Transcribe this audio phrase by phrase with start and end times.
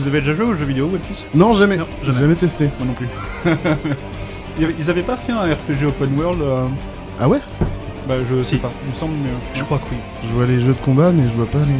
[0.00, 1.24] vous avez déjà joué aux jeux vidéo One Piece?
[1.34, 1.76] Non, jamais.
[1.76, 2.20] Non, J'ai jamais.
[2.20, 2.70] jamais testé.
[2.78, 3.08] Moi non plus.
[4.78, 6.64] Ils avaient pas fait un RPG open world euh,
[7.18, 7.38] Ah ouais?
[8.08, 9.28] Bah je sais pas, il me semble, mais...
[9.28, 9.96] euh, Je crois que oui.
[10.24, 11.74] Je vois les jeux de combat, mais je vois pas les.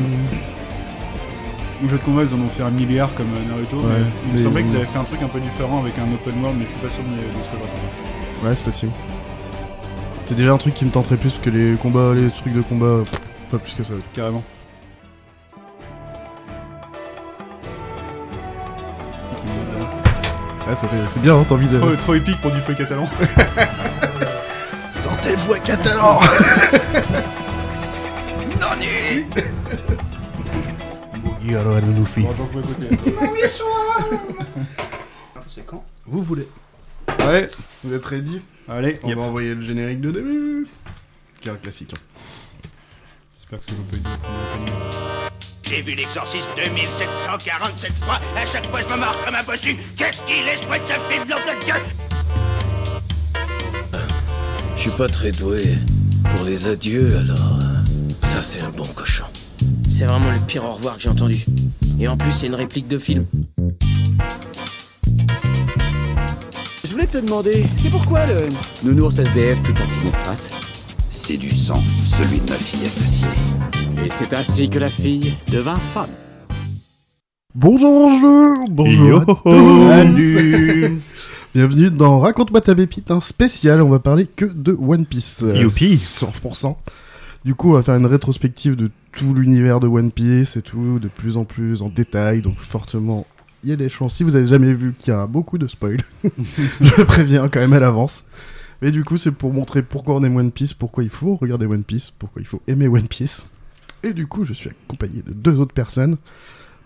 [1.82, 3.76] Les jeux de combat, ils en ont fait un milliard comme euh, Naruto.
[3.78, 5.98] Ouais, mais il me mais semblait qu'ils avaient fait un truc un peu différent avec
[5.98, 8.44] un open world, mais je suis pas sûr de, de ce que je raconte.
[8.44, 8.92] Ouais, c'est possible.
[10.26, 12.98] C'est déjà un truc qui me tenterait plus que les combats, les trucs de combat.
[13.50, 13.94] Pas plus que ça.
[14.14, 14.44] Carrément.
[20.70, 20.97] Ouais, ça fait.
[21.09, 21.79] C'est bien, hein, t'as envie de.
[21.79, 23.06] Trop, trop épique pour du feu catalan.
[24.93, 26.20] Sortez le fouet catalan
[28.60, 29.24] Nani.
[35.48, 36.46] C'est quand Vous voulez
[37.18, 37.46] Ouais,
[37.82, 39.01] Vous êtes ready allez.
[39.02, 40.68] On va envoyer le générique de début.
[41.41, 41.95] Qui est un classique.
[41.96, 42.01] hein.
[43.38, 44.02] J'espère que c'est vous pouvez
[45.70, 49.77] J'ai vu l'exorcisme 2747 fois, à chaque fois je me marre comme un bossu.
[49.95, 51.74] Qu'est-ce qu'il est chouette ce film, nom de Dieu?
[54.77, 55.62] Je suis pas très doué
[56.35, 59.27] pour les adieux, alors euh, ça c'est un bon cochon.
[59.88, 61.45] C'est vraiment le pire au revoir que j'ai entendu.
[62.01, 63.27] Et en plus, c'est une réplique de film.
[66.83, 68.49] Je voulais te demander, c'est pourquoi le
[68.83, 70.49] nounours SDF tout un crasse
[71.12, 71.81] C'est du sang,
[72.19, 73.80] celui de ma fille assassinée.
[74.05, 76.09] Et c'est ainsi que la fille devint femme.
[77.55, 79.43] Bonjour, bonjour Bonjour.
[79.77, 80.98] Salut
[81.55, 83.83] Bienvenue dans Raconte-moi ta pépite, un spécial.
[83.83, 85.43] On va parler que de One Piece.
[85.43, 85.95] euh, Youpi.
[85.95, 86.77] 100%.
[87.45, 90.98] Du coup, on va faire une rétrospective de tout l'univers de One Piece et tout,
[91.01, 92.41] de plus en plus en détail.
[92.41, 93.27] Donc, fortement,
[93.65, 94.15] il y a des chances.
[94.15, 95.97] Si vous avez jamais vu qu'il y a beaucoup de spoil,
[96.81, 98.25] je préviens quand même à l'avance.
[98.81, 101.67] Mais du coup, c'est pour montrer pourquoi on aime One Piece, pourquoi il faut regarder
[101.67, 103.50] One Piece, pourquoi il faut aimer One Piece.
[104.03, 106.17] Et du coup, je suis accompagné de deux autres personnes.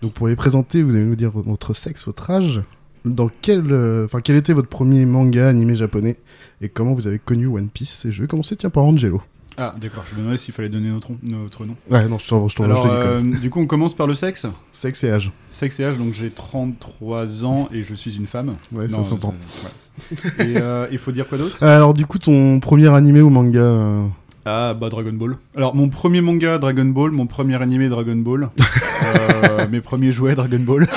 [0.01, 2.61] Donc, pour les présenter, vous allez nous dire votre sexe, votre âge,
[3.05, 6.17] dans quel, euh, enfin, quel était votre premier manga animé japonais
[6.61, 8.05] et comment vous avez connu One Piece.
[8.05, 9.21] Et je vais commencer, tiens, par Angelo.
[9.57, 11.77] Ah, d'accord, je me demandais s'il fallait donner notre, notre nom.
[11.89, 14.45] Ouais, non, je t'en je Alors, euh, du coup, on commence par le sexe?
[14.73, 15.31] Sexe et âge.
[15.49, 18.55] Sexe et âge, donc j'ai 33 ans et je suis une femme.
[18.73, 19.33] Ouais, ça Non, s'entend.
[19.97, 20.45] c'est- ouais.
[20.49, 21.63] Et euh, il faut dire quoi d'autre?
[21.63, 24.05] Alors, du coup, ton premier animé ou manga euh,
[24.45, 25.37] Ah, bah Dragon Ball.
[25.55, 28.49] Alors, mon premier manga, Dragon Ball, mon premier animé, Dragon Ball.
[29.05, 30.87] Euh, mes premiers jouets, Dragon Ball.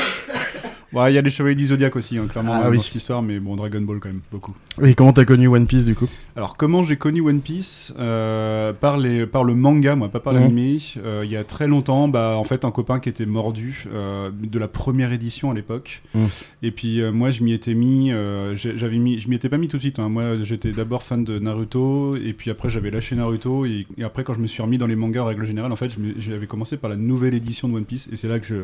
[0.92, 2.80] Ouais, il y a les Chevaliers du Zodiac aussi, hein, clairement, Ah dans oui.
[2.80, 4.54] cette histoire, mais bon, Dragon Ball quand même, beaucoup.
[4.82, 6.08] Et comment t'as connu One Piece, du coup?
[6.34, 7.92] Alors, comment j'ai connu One Piece?
[7.98, 10.40] Euh, par, les, par le manga, moi, pas par Mhm.
[10.40, 10.78] l'animé.
[11.04, 14.30] Euh, il y a très longtemps, bah, en fait, un copain qui était mordu euh,
[14.32, 16.00] de la première édition à l'époque.
[16.14, 16.26] Mhm.
[16.62, 18.10] Et puis, moi, je m'y étais mis,
[18.54, 19.98] j'avais mis, je m'y étais pas mis tout de suite.
[19.98, 20.08] hein.
[20.08, 23.66] Moi, j'étais d'abord fan de Naruto, et puis après, j'avais lâché Naruto.
[23.66, 25.76] Et, et après, quand je me suis remis dans les mangas en règle générale, en
[25.76, 28.54] fait, j'avais commencé par la nouvelle édition de One Piece, et c'est là que je,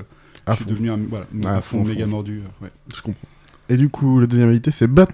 [0.46, 0.70] À je suis fond.
[0.70, 2.10] devenu un, voilà, Ah, à fond, fond, fond, méga fond.
[2.10, 2.42] mordu.
[2.44, 2.70] euh, ouais.
[2.94, 3.28] Je comprends.
[3.68, 5.06] Et du coup, le deuxième invité, c'est Bat.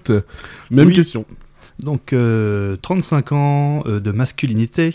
[0.71, 0.93] Même Oui.
[0.93, 1.25] question.
[1.79, 4.93] Donc, euh, 35 ans euh, de masculinité.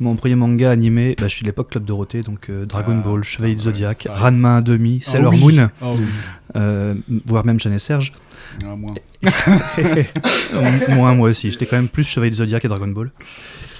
[0.00, 3.06] Mon premier manga animé, bah, je suis de l'époque Club Dorothée, donc euh, Dragon Ah,
[3.08, 4.22] Ball, Chevalier du Zodiac, pareil.
[4.22, 5.40] Ranma 1,5, Ah Sailor oui.
[5.56, 6.04] Moon, Ah oui.
[6.56, 6.94] euh,
[7.26, 8.12] voire même Jeanne et Serge.
[8.64, 8.94] Ah, moins.
[10.90, 11.50] moi, moi aussi.
[11.50, 13.10] J'étais quand même plus Chevalier du Zodiac et Dragon Ball.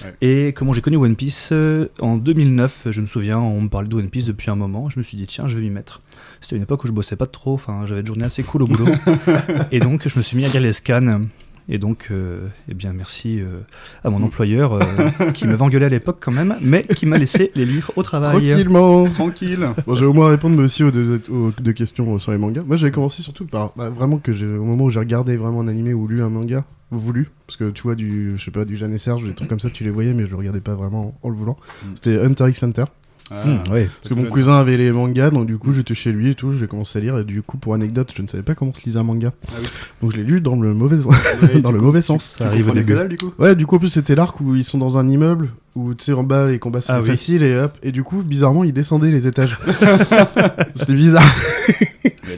[0.03, 0.13] Ouais.
[0.21, 3.87] Et comment j'ai connu One Piece euh, En 2009, je me souviens, on me parlait
[3.87, 4.89] de One Piece depuis un moment.
[4.89, 6.01] Je me suis dit, tiens, je vais m'y mettre.
[6.41, 8.67] C'était une époque où je bossais pas trop, enfin, j'avais une journée assez cool au
[8.67, 8.93] boulot.
[9.71, 11.21] et donc, je me suis mis à lire les scans.
[11.69, 13.59] Et donc, euh, eh bien, merci euh,
[14.03, 14.81] à mon employeur euh,
[15.33, 18.49] qui m'avait engueulé à l'époque quand même, mais qui m'a laissé les lire au travail.
[18.49, 19.05] Tranquillement.
[19.05, 19.69] Tranquille.
[19.87, 22.37] Bon, je vais au moins répondre, mais aussi aux deux, aux deux questions sur les
[22.37, 22.63] mangas.
[22.63, 25.61] Moi, j'avais commencé surtout par bah, vraiment que j'ai, au moment où j'ai regardé vraiment
[25.61, 28.65] un animé ou lu un manga, voulu, parce que tu vois, du, je sais pas,
[28.65, 30.61] du Jeanne et Serge, des trucs comme ça, tu les voyais, mais je le regardais
[30.61, 31.57] pas vraiment en le voulant.
[31.57, 31.87] Mm.
[31.95, 32.85] C'était Hunter x Hunter.
[33.31, 33.89] Ah, ouais.
[34.01, 36.51] Parce que mon cousin avait les mangas, donc du coup, j'étais chez lui et tout,
[36.51, 38.83] j'ai commencé à lire, et du coup, pour anecdote, je ne savais pas comment se
[38.85, 39.31] lisait un manga.
[39.47, 39.67] Ah oui.
[40.01, 42.35] Donc je l'ai lu dans le mauvais, Ouais, dans le coup, mauvais tu- sens.
[42.37, 42.93] Ça arrive au début.
[42.93, 45.07] dalle, du coup Ouais, du coup, en plus, c'était l'arc où ils sont dans un
[45.07, 47.07] immeuble, où tu sais, en bas, les combats c'était Ah oui.
[47.07, 49.57] facile, et hop, et du coup, bizarrement, ils descendaient les étages.
[50.75, 51.23] c'était bizarre.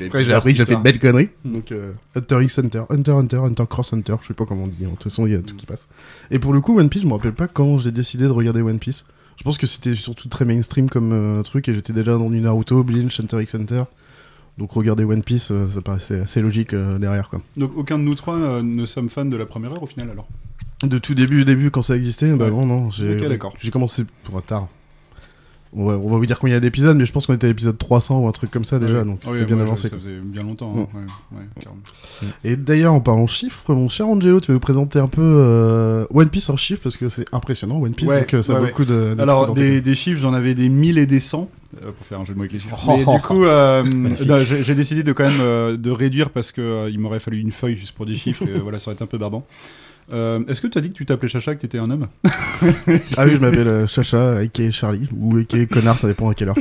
[0.08, 1.30] Après, j'ai appris que j'ai fait une belle connerie.
[1.46, 4.68] Donc, euh, Hunter x Hunter, Hunter Hunter, Hunter Cross Hunter, je sais pas comment on
[4.68, 4.90] dit, hein.
[4.90, 5.88] de toute façon, il y a tout qui passe.
[6.32, 8.62] Et pour le coup, One Piece, je me rappelle pas quand j'ai décidé de regarder
[8.62, 9.06] One Piece.
[9.38, 12.40] Je pense que c'était surtout très mainstream comme euh, truc, et j'étais déjà dans du
[12.40, 13.84] Naruto, Bleach, Hunter x Hunter.
[14.58, 17.42] Donc, regarder One Piece, euh, ça paraissait assez logique euh, derrière, quoi.
[17.58, 20.28] Donc aucun de nous trois ne sommes fans de la première heure au final alors?
[20.84, 22.52] De tout début, début, quand ça existait, bah Ouais.
[22.52, 23.54] non, non, j'ai Ok, d'accord.
[23.60, 24.68] j'ai commencé pour tard.
[25.76, 27.34] On va, on va vous dire combien il y a d'épisodes, mais je pense qu'on
[27.34, 29.06] était à l'épisode 300 ou un truc comme ça déjà, Ouais.
[29.06, 29.90] donc Ah c'était bien avancé.
[29.90, 30.74] Ça faisait bien longtemps.
[30.74, 30.82] Mm.
[30.82, 31.38] hein.
[31.62, 31.82] Carrément.
[32.44, 36.06] Et d'ailleurs, en parlant chiffres, mon cher Angelo, tu vas nous présenter un peu euh,
[36.14, 38.66] One Piece en chiffres parce que c'est impressionnant One Piece, donc euh, ça ouais, vaut
[38.66, 38.72] ouais.
[38.72, 41.50] le coup de, Alors des, des chiffres, j'en avais des 1000 et des 100.
[41.84, 42.78] euh, pour faire un jeu de mots avec les chiffres.
[42.88, 43.84] Mais du coup, euh,
[44.46, 47.96] j'ai décidé de quand même de réduire parce euh, il m'aurait fallu une feuille juste
[47.96, 48.44] pour des chiffres.
[48.48, 49.46] et, voilà, ça aurait été un peu barbant.
[50.14, 52.08] Euh, Est-ce que tu as dit que tu t'appelais Chacha, que tu étais un homme
[53.18, 56.50] Ah oui, je m'appelle euh, Chacha, aka Charlie, ou aka Connard, ça dépend à quelle
[56.50, 56.56] heure.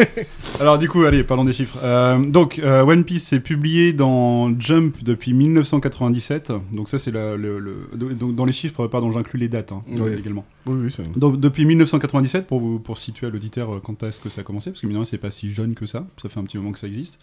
[0.60, 1.78] Alors du coup, allez, parlons des chiffres.
[1.82, 6.52] Euh, donc, euh, One Piece est publié dans Jump depuis 1997.
[6.72, 10.10] Donc ça, c'est le, le- donc, dans les chiffres, pardon, j'inclus les dates hein, Oui.
[10.18, 10.44] également.
[10.66, 11.18] Oui, oui, c'est...
[11.18, 14.70] Donc depuis 1997, pour, vous, pour situer à l'auditeur quand est-ce que ça a commencé,
[14.70, 16.78] parce que évidemment c'est pas si jeune que ça, ça fait un petit moment que
[16.78, 17.18] ça existe.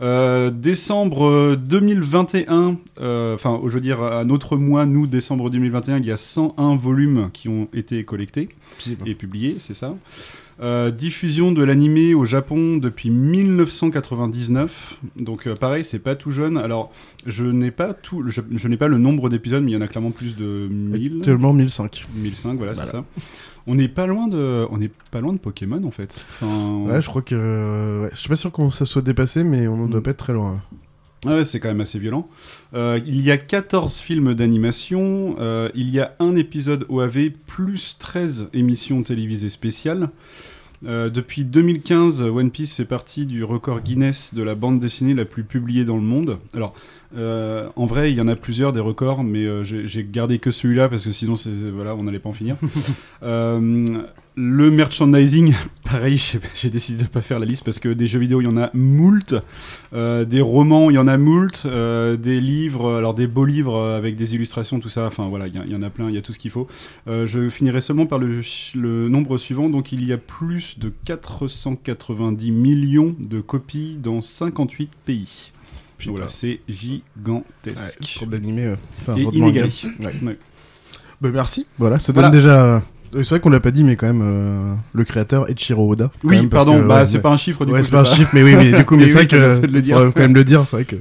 [0.00, 5.98] Euh, décembre euh, 2021, euh, enfin je veux dire à notre mois, nous, décembre 2021,
[5.98, 8.48] il y a 101 volumes qui ont été collectés
[9.06, 9.94] et publiés, c'est ça.
[10.60, 14.98] Euh, diffusion de l'animé au Japon depuis 1999.
[15.16, 16.56] Donc euh, pareil, c'est pas tout jeune.
[16.58, 16.92] Alors
[17.26, 19.80] je n'ai pas tout, je, je n'ai pas le nombre d'épisodes, mais il y en
[19.80, 21.16] a clairement plus de 1000.
[21.18, 22.06] Actuellement 1005.
[22.14, 22.86] 1005, voilà, Voilà.
[22.86, 23.04] c'est ça.
[23.66, 26.24] On n'est pas loin de, on n'est pas loin de Pokémon en fait.
[26.42, 28.02] Enfin, Ouais, je crois que.
[28.02, 30.02] ouais, Je suis pas sûr qu'on ça soit dépassé, mais on ne doit Mm.
[30.02, 30.60] pas être très loin.
[31.24, 32.28] ouais, c'est quand même assez violent.
[32.74, 37.96] Euh, il y a 14 films d'animation, euh, il y a un épisode OAV plus
[37.98, 40.10] 13 émissions télévisées spéciales.
[40.86, 45.24] Euh, depuis 2015, One Piece fait partie du record Guinness de la bande dessinée la
[45.24, 46.36] plus publiée dans le monde.
[46.52, 46.74] Alors,
[47.16, 50.50] euh, en vrai, il y en a plusieurs des records, mais euh, j'ai gardé que
[50.50, 51.34] celui-là parce que sinon,
[51.72, 52.56] voilà, on n'allait pas en finir.
[53.22, 54.02] Euh,
[54.36, 55.54] le merchandising,
[55.84, 56.20] pareil,
[56.54, 58.56] j'ai décidé de pas faire la liste parce que des jeux vidéo, il y en
[58.56, 59.34] a moult,
[59.92, 63.80] Euh, des romans, il y en a moult, euh, des livres, alors des beaux livres
[63.80, 65.06] avec des illustrations, tout ça.
[65.06, 66.66] Enfin voilà, il y, en a plein, il y a tout ce qu'il faut.
[67.06, 68.40] Euh, je finirai seulement par le,
[68.74, 69.68] le nombre suivant.
[69.68, 75.52] Donc il y a plus de 490 millions de copies dans 58 pays.
[75.98, 76.12] Putain.
[76.12, 78.16] Voilà, c'est Ouais, gigantesque.
[78.18, 78.64] pour de l'animé.
[78.64, 79.36] euh, enfin, Et manga.
[79.38, 79.70] inégalé.
[80.00, 80.14] Ouais.
[80.22, 80.38] Ouais.
[81.20, 81.66] Bah, merci.
[81.78, 82.36] Voilà, ça donne Voilà.
[82.36, 82.64] déjà.
[82.64, 82.80] euh,
[83.12, 86.10] C'est vrai qu'on l'a pas dit, mais quand même, euh, le créateur Ichiro Oda.
[86.20, 87.22] quand Oui, même, pardon, que, bah ouais, c'est ouais.
[87.22, 87.84] pas un chiffre du ouais, coup.
[87.84, 89.26] c'est je pas un chiffre, mais oui, mais du coup, mais Mais c'est oui, vrai
[89.28, 89.54] que.
[89.94, 90.96] faudrait quand même le dire, c'est vrai que.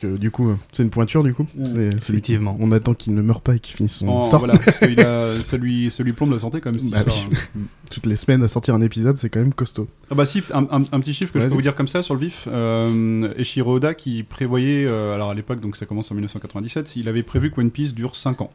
[0.00, 1.46] Parce que du coup, c'est une pointure, du coup.
[1.56, 1.64] Mm.
[1.64, 2.56] C'est celui qui- Effectivement.
[2.60, 4.40] On attend qu'il ne meure pas et qu'il finisse son En- histoire.
[4.40, 6.90] voilà, parce que il a, ça, lui, ça lui plombe la santé quand même cette
[6.90, 7.60] Bah histoire, hein.
[7.90, 9.88] Toutes les semaines à sortir un épisode, c'est quand même costaud.
[10.10, 12.02] Ah bah si, un, un- un petit chiffre que je peux vous dire comme ça
[12.02, 12.46] sur le vif.
[12.46, 13.32] Euh,
[13.66, 17.50] Oda qui prévoyait, euh, alors à l'époque, donc ça commence en 1997, il avait prévu
[17.50, 18.50] que One Piece dure 5 ans.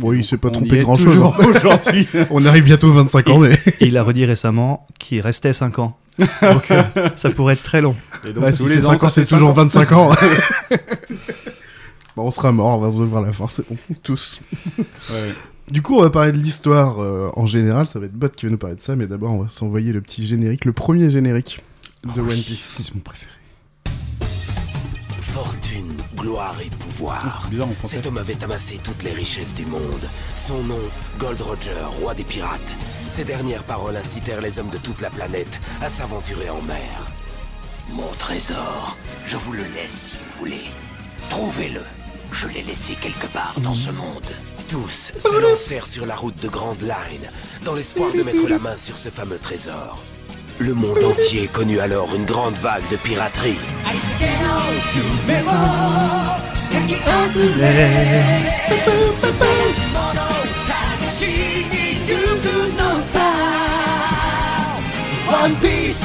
[0.00, 1.18] Oui, il s'est pas on trompé grand chose.
[1.38, 2.06] aujourd'hui.
[2.30, 3.52] On arrive bientôt aux 25 ans, mais.
[3.80, 5.96] Et il a redit récemment qu'il restait 5 ans.
[6.42, 6.82] Donc euh,
[7.16, 7.94] ça pourrait être très long.
[8.28, 9.64] Et donc, Bah, tous si les c'est ans, 5 ans, c'est toujours 5 ans.
[9.64, 10.10] 25 ans.
[12.16, 13.76] bon, on sera mort, on va vous voir la fin, c'est bon.
[14.02, 14.40] Tous.
[14.78, 15.32] Ouais.
[15.70, 17.86] Du coup, on va parler de l'histoire euh, en général.
[17.86, 19.92] Ça va être Bot qui va nous parler de ça, mais d'abord, on va s'envoyer
[19.92, 21.62] le petit générique, le premier générique
[22.04, 22.80] de Oh, One Piece.
[22.82, 23.30] C'est mon préféré.
[25.34, 27.24] Fortune, gloire et pouvoir.
[27.50, 27.66] bizarre.
[27.82, 30.08] Cet homme avait amassé toutes les richesses du monde.
[30.36, 30.78] Son nom,
[31.18, 32.60] Gold Roger, roi des pirates.
[33.10, 37.10] Ces dernières paroles incitèrent les hommes de toute la planète à s'aventurer en mer.
[37.90, 38.96] Mon trésor,
[39.26, 40.70] je vous le laisse si vous voulez.
[41.30, 41.82] Trouvez-le.
[42.30, 44.30] Je l'ai laissé quelque part dans ce monde.
[44.68, 47.28] Tous se lancèrent sur la route de Grand Line,
[47.64, 49.98] dans l'espoir de mettre la main sur ce fameux trésor.
[50.58, 53.58] Le monde entier connut alors une grande vague de piraterie.
[54.94, 57.64] 夢をかき集れ
[58.68, 58.86] ププ
[59.20, 59.36] ププ
[59.92, 59.96] 物
[61.06, 61.16] し
[61.70, 61.74] に
[62.06, 62.08] く
[62.78, 63.12] のさ
[65.26, 66.04] ワンピース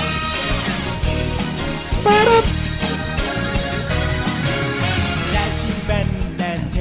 [5.33, 6.05] ラジバン
[6.37, 6.77] なんて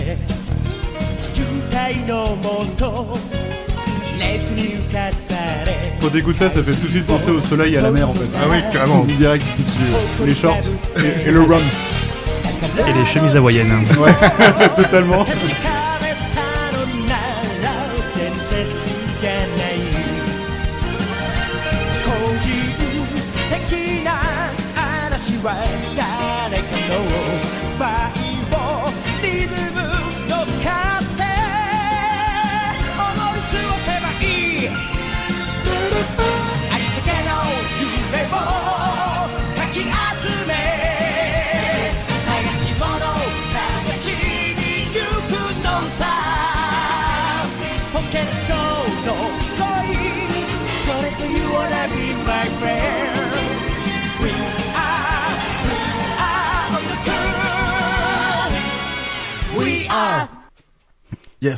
[1.35, 2.47] 渋滞のも
[2.77, 2.83] と
[4.19, 5.27] 熱に浮かす
[6.00, 8.09] Quand t'écoutes ça, ça fait tout de suite penser au soleil et à la mer
[8.09, 8.25] en fait.
[8.37, 9.05] Ah oui, carrément.
[9.05, 9.45] Direct,
[10.25, 10.61] les shorts
[10.97, 11.62] et, et le rum.
[12.88, 13.73] Et les chemises hawaïennes.
[13.99, 14.12] Ouais,
[14.76, 15.25] totalement.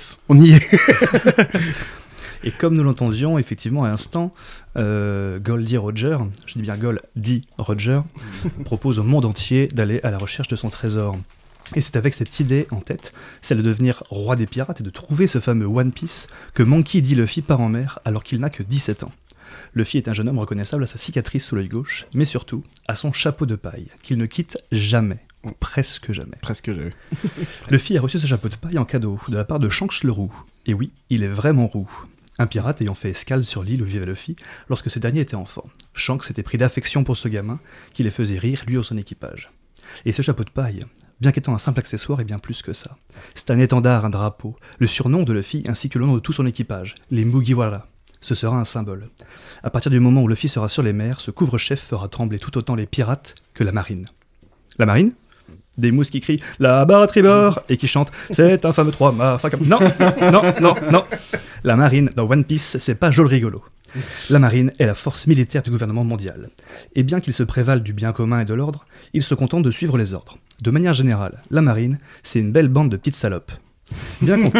[0.01, 0.67] 'Yes, on y est.
[2.43, 4.33] Et comme nous l'entendions effectivement à l'instant,
[4.77, 6.17] euh, Goldie Roger,
[6.47, 8.01] je dis bien Goldie Roger,
[8.65, 11.19] propose au monde entier d'aller à la recherche de son trésor.
[11.75, 14.91] Et c'est avec cette idée en tête, celle de devenir roi des pirates et de
[14.91, 17.15] trouver ce fameux One Piece, que Monkey D.
[17.15, 19.13] Luffy part en mer alors qu'il n'a que 17 ans.
[19.75, 22.97] Luffy est un jeune homme reconnaissable à sa cicatrice sous l'œil gauche, mais surtout à
[22.97, 25.19] son chapeau de paille, qu'il ne quitte jamais,
[25.59, 26.37] presque jamais.
[26.41, 26.95] Presque j'ai eu.
[27.71, 30.13] Luffy a reçu ce chapeau de paille en cadeau de la part de Shanks le
[30.13, 30.33] roux.
[30.67, 31.91] Et oui, il est vraiment roux.
[32.39, 34.37] Un pirate ayant fait escale sur l'île où vivait Luffy
[34.69, 35.65] lorsque ce dernier était enfant.
[35.95, 37.61] Shanks s'était pris d'affection pour ce gamin
[37.93, 39.51] qui les faisait rire lui ou son équipage.
[40.05, 40.85] Et ce chapeau de paille,
[41.21, 42.97] bien qu'étant un simple accessoire, est bien plus que ça.
[43.35, 46.33] C'est un étendard, un drapeau, le surnom de Luffy ainsi que le nom de tout
[46.33, 47.87] son équipage, les Mugiwara.
[48.23, 49.09] Ce sera un symbole.
[49.63, 52.57] À partir du moment où Luffy sera sur les mers, ce couvre-chef fera trembler tout
[52.59, 54.07] autant les pirates que la marine.
[54.79, 55.13] La marine?
[55.81, 59.79] Des mousses qui crient à tribord et qui chantent C'est un fameux 3 ma Non,
[60.31, 61.05] non, non, non.
[61.65, 63.63] La marine dans One Piece, c'est pas Jol rigolo.
[64.29, 66.51] La marine est la force militaire du gouvernement mondial.
[66.95, 68.85] Et bien qu'il se prévale du bien commun et de l'ordre,
[69.15, 70.39] il se contente de suivre les ordres.
[70.63, 73.53] De manière générale, la marine, c'est une belle bande de petites salopes.
[74.21, 74.53] Bien qu'on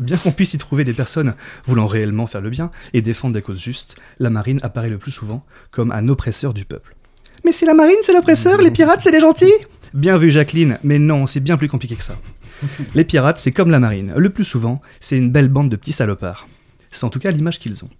[0.00, 1.34] bien qu'on puisse y trouver des personnes
[1.64, 5.12] voulant réellement faire le bien et défendre des causes justes, la marine apparaît le plus
[5.12, 6.96] souvent comme un oppresseur du peuple.
[7.44, 9.52] Mais si la marine c'est l'oppresseur, les pirates c'est les gentils
[9.94, 12.18] Bien vu Jacqueline, mais non, c'est bien plus compliqué que ça.
[12.94, 15.92] Les pirates c'est comme la marine, le plus souvent c'est une belle bande de petits
[15.92, 16.48] salopards.
[16.90, 17.90] C'est en tout cas l'image qu'ils ont.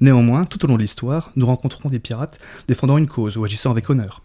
[0.00, 3.70] Néanmoins, tout au long de l'histoire, nous rencontrons des pirates défendant une cause ou agissant
[3.70, 4.22] avec honneur.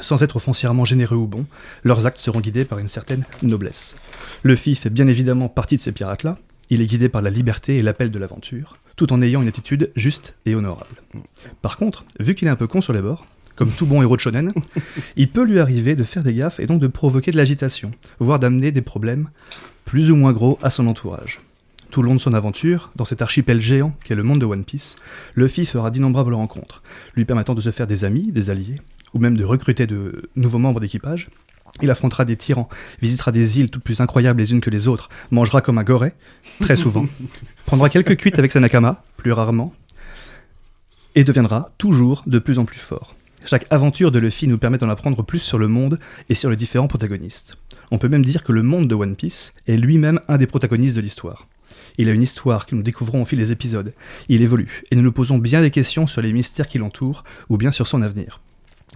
[0.00, 1.46] Sans être foncièrement généreux ou bons,
[1.82, 3.96] leurs actes seront guidés par une certaine noblesse.
[4.44, 6.38] Luffy fait bien évidemment partie de ces pirates-là.
[6.68, 9.90] Il est guidé par la liberté et l'appel de l'aventure, tout en ayant une attitude
[9.96, 11.02] juste et honorable.
[11.62, 13.26] Par contre, vu qu'il est un peu con sur les bords,
[13.60, 14.52] comme tout bon héros de shonen,
[15.16, 18.38] il peut lui arriver de faire des gaffes et donc de provoquer de l'agitation, voire
[18.38, 19.28] d'amener des problèmes
[19.84, 21.40] plus ou moins gros à son entourage.
[21.90, 24.64] Tout le long de son aventure, dans cet archipel géant qu'est le monde de One
[24.64, 24.96] Piece,
[25.34, 26.82] Luffy fera d'innombrables rencontres,
[27.14, 28.76] lui permettant de se faire des amis, des alliés,
[29.12, 31.28] ou même de recruter de nouveaux membres d'équipage.
[31.82, 32.70] Il affrontera des tyrans,
[33.02, 36.14] visitera des îles toutes plus incroyables les unes que les autres, mangera comme un goré,
[36.62, 37.04] très souvent,
[37.66, 39.74] prendra quelques cuites avec sa nakama, plus rarement,
[41.14, 43.14] et deviendra toujours de plus en plus fort.
[43.44, 46.56] Chaque aventure de Luffy nous permet d'en apprendre plus sur le monde et sur les
[46.56, 47.56] différents protagonistes.
[47.90, 50.96] On peut même dire que le monde de One Piece est lui-même un des protagonistes
[50.96, 51.48] de l'histoire.
[51.98, 53.92] Il a une histoire que nous découvrons au fil des épisodes.
[54.28, 57.56] Il évolue, et nous nous posons bien des questions sur les mystères qui l'entourent, ou
[57.56, 58.40] bien sur son avenir.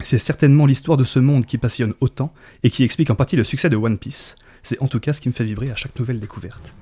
[0.05, 2.33] C'est certainement l'histoire de ce monde qui passionne autant,
[2.63, 4.37] et qui explique en partie le succès de One Piece.
[4.63, 6.75] C'est en tout cas ce qui me fait vibrer à chaque nouvelle découverte.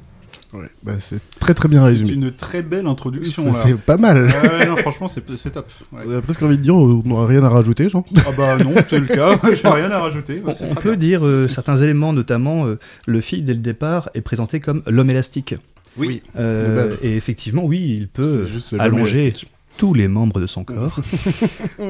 [0.52, 2.10] Ouais, bah, c'est très très bien C'est résumé.
[2.12, 3.52] une très belle introduction.
[3.54, 4.26] C'est pas mal.
[4.26, 5.66] Ouais, ouais, non, franchement, c'est c'est top.
[5.92, 6.02] Ouais.
[6.06, 8.04] On a presque envie de dire, on n'aura rien à rajouter, Jean.
[8.26, 9.38] Ah bah non, c'est le cas.
[9.54, 10.42] J'ai rien à rajouter.
[10.46, 11.08] On, c'est peut bien.
[11.20, 15.54] dire euh, certains éléments, notamment euh, Luffy, dès le départ, est présenté comme l'homme élastique.
[15.96, 16.22] Oui.
[16.36, 19.32] Euh, et effectivement, oui, il peut C'est allonger
[19.78, 20.98] tous les membres de son corps.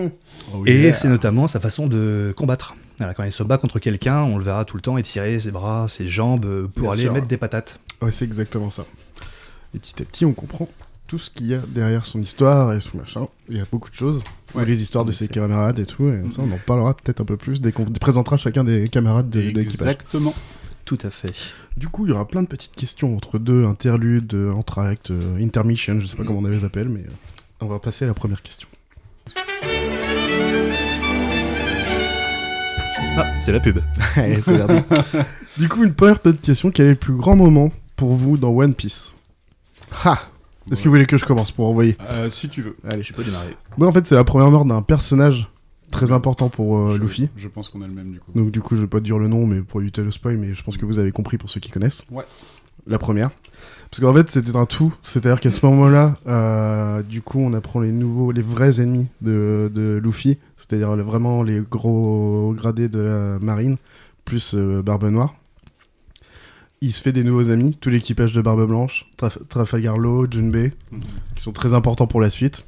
[0.54, 0.92] Oh, Et yeah.
[0.92, 2.76] c'est notamment sa façon de combattre.
[3.02, 5.50] Voilà, quand il se bat contre quelqu'un, on le verra tout le temps étirer ses
[5.50, 7.12] bras, ses jambes euh, pour Bien aller sûr.
[7.12, 7.80] mettre des patates.
[8.00, 8.84] Ouais, c'est exactement ça.
[9.74, 10.68] Et petit à petit, on comprend
[11.08, 13.26] tout ce qu'il y a derrière son histoire et son machin.
[13.48, 14.22] Il y a beaucoup de choses.
[14.54, 16.08] Ouais, les histoires de ses camarades et tout.
[16.08, 19.28] Et ça, on en parlera peut-être un peu plus dès qu'on présentera chacun des camarades
[19.30, 19.94] de, de l'équipage.
[19.94, 20.32] Exactement.
[20.84, 21.32] Tout à fait.
[21.76, 25.42] Du coup, il y aura plein de petites questions entre deux interludes, euh, entr'actes, euh,
[25.44, 27.02] intermission, je sais pas comment on les appelle, mais
[27.60, 28.68] on va passer à la première question.
[33.16, 33.78] Ah, c'est la pub.
[34.16, 34.36] Allez,
[35.58, 38.48] du coup, une première petite question quel est le plus grand moment pour vous dans
[38.50, 39.12] One Piece?
[40.04, 40.18] Ha
[40.70, 41.96] Est-ce que vous voulez que je commence pour envoyer?
[42.10, 42.76] Euh, si tu veux.
[42.88, 43.56] Allez, Je peux démarrer.
[43.76, 45.48] Moi, en fait, c'est la première mort d'un personnage
[45.90, 47.28] très important pour euh, Je- Luffy.
[47.36, 48.32] Je pense qu'on a le même du coup.
[48.34, 50.54] Donc, du coup, je vais pas dire le nom, mais pour éviter le spoil, mais
[50.54, 52.04] je pense que vous avez compris pour ceux qui connaissent.
[52.10, 52.24] Ouais.
[52.86, 53.30] La première.
[53.92, 54.92] Parce qu'en fait, c'était un tout.
[55.02, 59.70] C'est-à-dire qu'à ce moment-là, euh, du coup, on apprend les nouveaux, les vrais ennemis de,
[59.72, 60.38] de Luffy.
[60.56, 63.76] C'est-à-dire vraiment les gros gradés de la marine,
[64.24, 65.34] plus euh, Barbe Noire.
[66.80, 70.72] Il se fait des nouveaux amis, tout l'équipage de Barbe Blanche, Traf- Trafalgar Law, Junbei,
[70.90, 71.00] Mhm.
[71.36, 72.64] qui sont très importants pour la suite.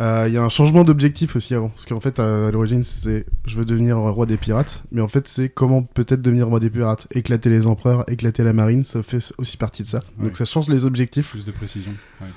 [0.00, 1.68] Euh, Il y a un changement d'objectif aussi avant.
[1.68, 4.84] Parce qu'en fait, à l'origine, c'est je veux devenir roi des pirates.
[4.92, 7.06] Mais en fait, c'est comment peut-être devenir roi des pirates.
[7.14, 10.02] Éclater les empereurs, éclater la marine, ça fait aussi partie de ça.
[10.18, 10.26] Ouais.
[10.26, 11.30] Donc ça change les objectifs.
[11.30, 11.92] Plus de précision.
[12.20, 12.28] Ouais.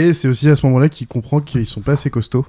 [0.00, 2.46] Et c'est aussi à ce moment-là qu'il comprend qu'ils sont pas assez costauds.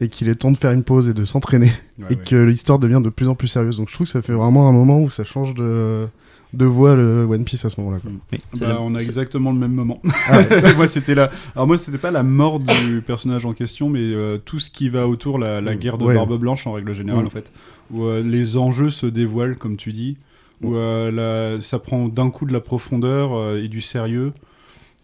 [0.00, 1.72] Et qu'il est temps de faire une pause et de s'entraîner.
[1.98, 3.78] Ouais, et que l'histoire devient de plus en plus sérieuse.
[3.78, 6.06] Donc je trouve que ça fait vraiment un moment où ça change de,
[6.54, 7.98] de voix le One Piece à ce moment-là.
[8.32, 10.00] Oui, c'est Bah, la- on a exactement le même moment.
[10.28, 10.74] Ah ouais.
[10.74, 11.30] moi, c'était là.
[11.54, 14.88] Alors moi, c'était pas la mort du personnage en question, mais euh, tout ce qui
[14.88, 16.14] va autour, la, la Mm, guerre de ouais.
[16.14, 17.26] Barbe Blanche en règle générale, Mm.
[17.26, 17.52] en fait,
[17.90, 20.16] où euh, les enjeux se dévoilent, comme tu dis,
[20.62, 21.10] où euh,
[21.56, 24.32] la- ça prend d'un coup de la profondeur euh, et du sérieux.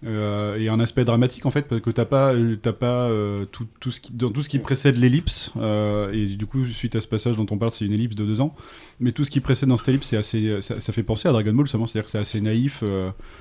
[0.07, 3.67] Euh, et un aspect dramatique en fait parce que t'as pas t'as pas euh, tout,
[3.81, 7.01] tout ce qui dans tout ce qui précède l'ellipse euh, et du coup suite à
[7.01, 8.55] ce passage dont on parle c'est une ellipse de deux ans.
[9.01, 11.33] Mais tout ce qui précède dans cette ellipse c'est assez ça, ça fait penser à
[11.33, 12.83] Dragon Ball seulement c'est à dire que c'est assez naïf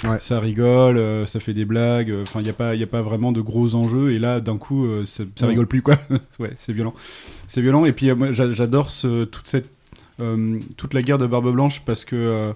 [0.04, 0.20] Ouais.
[0.20, 3.32] ça rigole ça fait des blagues enfin il y a pas y a pas vraiment
[3.32, 5.98] de gros enjeux et là d'un coup ça, ça rigole plus quoi.
[6.40, 6.94] Ouais c'est violent.
[7.48, 9.70] C'est violent et puis moi j'a- j'adore ce, toute cette
[10.78, 12.54] toute la guerre de Barbe Blanche parce que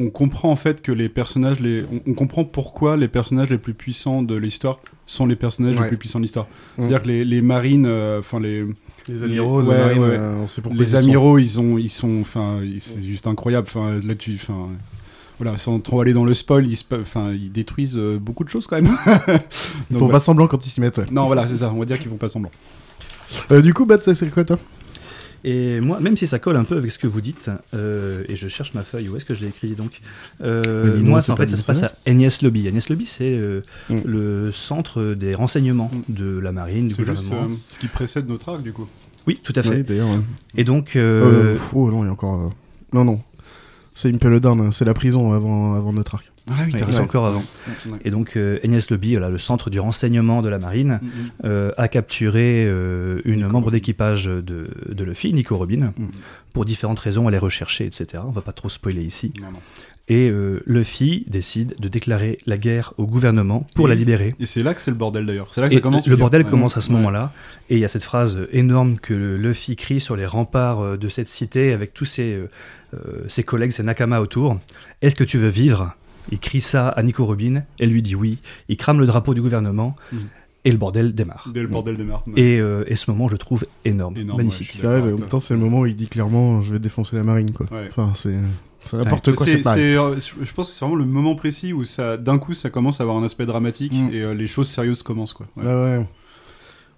[0.00, 3.58] on comprend en fait que les personnages, les, on, on comprend pourquoi les personnages les
[3.58, 5.82] plus puissants de l'histoire sont les personnages Ouais.
[5.82, 6.46] les plus puissants de l'histoire.
[6.46, 6.82] Mm.
[6.82, 8.64] C'est-à-dire que les, les marines, euh, enfin les,
[9.08, 10.08] Les amiraux, Les- ouais, marines, ouais.
[10.10, 11.08] euh, on sait pourquoi les ils sont.
[11.08, 13.66] amiraux, ils ont, ils sont, enfin, ils- c'est juste incroyable.
[13.68, 14.68] Enfin, là tu, enfin,
[15.38, 18.66] voilà, sans trop aller dans le spoil, ils, enfin, ils détruisent euh, beaucoup de choses
[18.66, 18.94] quand même.
[19.90, 20.12] Ils Donc, font ouais.
[20.12, 20.98] pas semblant quand ils s'y mettent.
[20.98, 21.06] ouais.
[21.10, 21.72] Non, voilà, c'est ça.
[21.74, 22.50] On va dire qu'ils font pas semblant.
[23.52, 24.58] Euh, du coup, Bat, ça c'est quoi toi?
[25.44, 28.36] Et moi, même si ça colle un peu avec ce que vous dites, euh, et
[28.36, 30.00] je cherche ma feuille, où est-ce que je l'ai écrit donc
[30.42, 32.68] Euh, Moi, ça, en pas fait, ça se passe à Agnès Lobby.
[32.68, 33.96] Agnès Lobby, c'est euh, Mm.
[34.04, 36.12] le centre des renseignements Mm.
[36.14, 37.54] de la marine, du C'est juste gouvernement.
[37.54, 38.86] euh, ce qui précède notre arc du coup.
[39.26, 39.76] Oui, tout à fait.
[39.76, 40.08] Oui, d'ailleurs.
[40.10, 40.20] ouais.
[40.56, 42.52] Et donc, pff, oh non, il y a encore.
[42.92, 43.20] Non, non.
[43.94, 46.29] C'est Impel Down, hein, c'est la prison avant, avant notre arc.
[46.48, 47.44] Ah oui, ouais, encore avant.
[47.86, 47.98] Ouais.
[48.04, 51.30] Et donc, euh, Agnès Lobby, voilà, le centre du renseignement de la marine, Mm, mm.
[51.44, 54.42] euh, a capturé euh, une Nico membre d'équipage de,
[54.88, 55.92] de Luffy, Nico Robin.
[55.96, 56.06] Mm.
[56.52, 58.22] Pour différentes raisons, elle est recherchée, etc.
[58.26, 59.32] On va pas trop spoiler ici.
[59.40, 59.58] Non, non.
[60.08, 64.34] Et euh, Luffy décide de déclarer la guerre au gouvernement pour Et- la libérer.
[64.40, 65.48] Et c'est là que c'est le bordel d'ailleurs.
[65.52, 66.08] C'est là que Et ça commence.
[66.08, 67.32] le bordel commence à ce moment-là,
[67.68, 71.08] et il y a cette phrase énorme que Luffy crie sur les remparts euh, de
[71.08, 72.40] cette cité avec tous ses,
[73.28, 74.58] ses collègues, ses nakama autour.
[75.00, 75.94] Est-ce que tu veux vivre?
[76.32, 78.38] Il crie ça à Nico Robin, elle lui dit oui.
[78.68, 80.20] Il crame le drapeau du gouvernement, Mhm.
[80.64, 81.48] et le bordel démarre.
[81.52, 82.22] Dès le bordel démarre.
[82.28, 82.34] ouais.
[82.40, 84.80] Et, euh, et ce moment, je le trouve énorme, Énorme, magnifique.
[84.84, 87.16] Ouais, mais en même temps, c'est le moment où il dit clairement je vais défoncer
[87.16, 87.66] la marine, quoi.
[87.72, 87.86] Ouais.
[87.88, 88.34] Enfin, c'est.
[88.94, 89.92] N'importe quoi, C'est- c'est pareil.
[90.20, 92.70] c'est, euh, je pense que c'est vraiment le moment précis où ça, d'un coup, ça
[92.70, 94.10] commence à avoir un aspect dramatique Mm.
[94.14, 95.46] et euh, les choses sérieuses commencent quoi.
[95.56, 95.64] Ouais.
[95.66, 96.06] Ah ouais.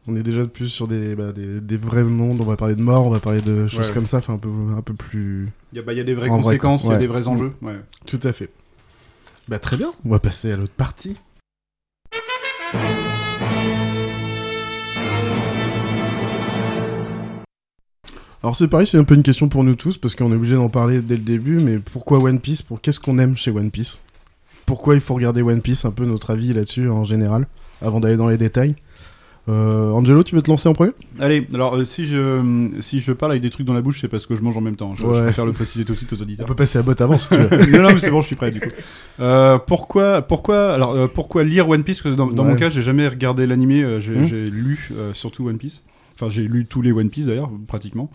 [0.08, 2.74] On est déjà de plus sur des, bah, des, des vrais mondes, on va parler
[2.74, 3.94] de mort, on va parler de choses Ouais.
[3.94, 5.48] comme ça, enfin un peu, un peu plus.
[5.72, 6.98] Il y a, bah, il y a des vraies En vrai, conséquences, il y a
[6.98, 7.50] des vrais enjeux.
[7.62, 7.78] Ouais.
[8.06, 8.48] Tout à fait.
[9.48, 11.16] Bah très bien, on va passer à l'autre partie.
[18.42, 20.56] Alors c'est pareil, c'est un peu une question pour nous tous, parce qu'on est obligé
[20.56, 22.62] d'en parler dès le début, mais pourquoi One Piece?
[22.62, 23.98] Pour qu'est-ce qu'on aime chez One Piece?
[24.64, 25.84] Pourquoi il faut regarder One Piece?
[25.84, 27.46] Un peu notre avis là-dessus en général,
[27.80, 28.74] avant d'aller dans les détails.
[29.48, 30.92] Euh, Angelo, tu veux te lancer en premier?
[31.18, 34.06] Allez, alors euh, si je si je parle avec des trucs dans la bouche, c'est
[34.08, 34.94] parce que je mange en même temps.
[34.94, 35.22] Je, je Ouais.
[35.22, 36.46] préfère le préciser tout de suite aux On auditeurs.
[36.46, 37.48] peut passer à botte avant si tu veux.
[37.72, 38.68] non, non, mais c'est bon, je suis prêt du coup.
[39.18, 42.00] Euh, pourquoi, pourquoi, alors euh, pourquoi lire One Piece?
[42.02, 42.50] Parce que dans, dans Ouais.
[42.50, 44.24] mon cas, j'ai jamais regardé l'animé, euh, j'ai Hmm.
[44.26, 45.82] j'ai lu euh, surtout One Piece.
[46.14, 48.10] Enfin, j'ai lu tous les One Piece d'ailleurs, pratiquement.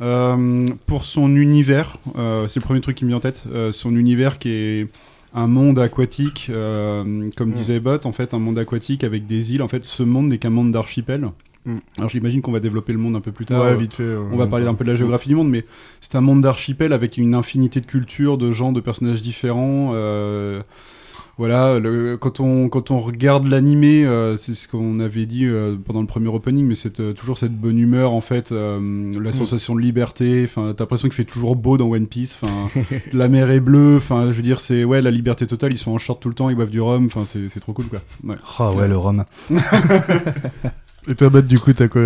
[0.00, 3.44] Euh, pour son univers, euh, c'est le premier truc qui me vient en tête.
[3.52, 4.88] euh, son univers qui est
[5.34, 7.54] un monde aquatique, euh, comme Mm.
[7.54, 9.62] disait Bot, en fait, un monde aquatique avec des îles.
[9.62, 11.28] En fait, ce monde n'est qu'un monde d'archipel.
[11.64, 11.78] Mm.
[11.98, 13.62] Alors, j'imagine qu'on va développer le monde un peu plus tard.
[13.62, 14.16] ouais, vite fait.
[14.32, 15.64] on va parler un peu de la géographie du monde, mais
[16.00, 19.90] c'est un monde d'archipel avec une infinité de cultures, de gens, de personnages différents.
[19.94, 20.62] euh,
[21.36, 25.76] voilà, le- quand, on, quand on regarde l'animé, euh, c'est ce qu'on avait dit euh,
[25.84, 29.32] pendant le premier opening, mais c'est euh, toujours cette bonne humeur, en fait, euh, la
[29.32, 30.42] sensation de liberté.
[30.44, 32.38] Enfin, t'as l'impression qu'il fait toujours beau dans One Piece.
[32.40, 32.68] Enfin,
[33.12, 33.96] la mer est bleue.
[33.96, 35.72] Enfin, je veux dire, c'est ouais, la liberté totale.
[35.72, 37.06] Ils sont en short tout le temps, ils boivent du rhum.
[37.06, 38.00] Enfin, c'est c'est trop cool, quoi.
[38.22, 38.36] Ouais.
[38.58, 39.24] Ah ouais, le rhum.
[41.06, 42.00] Et toi, Bat, du coup, t'as quoi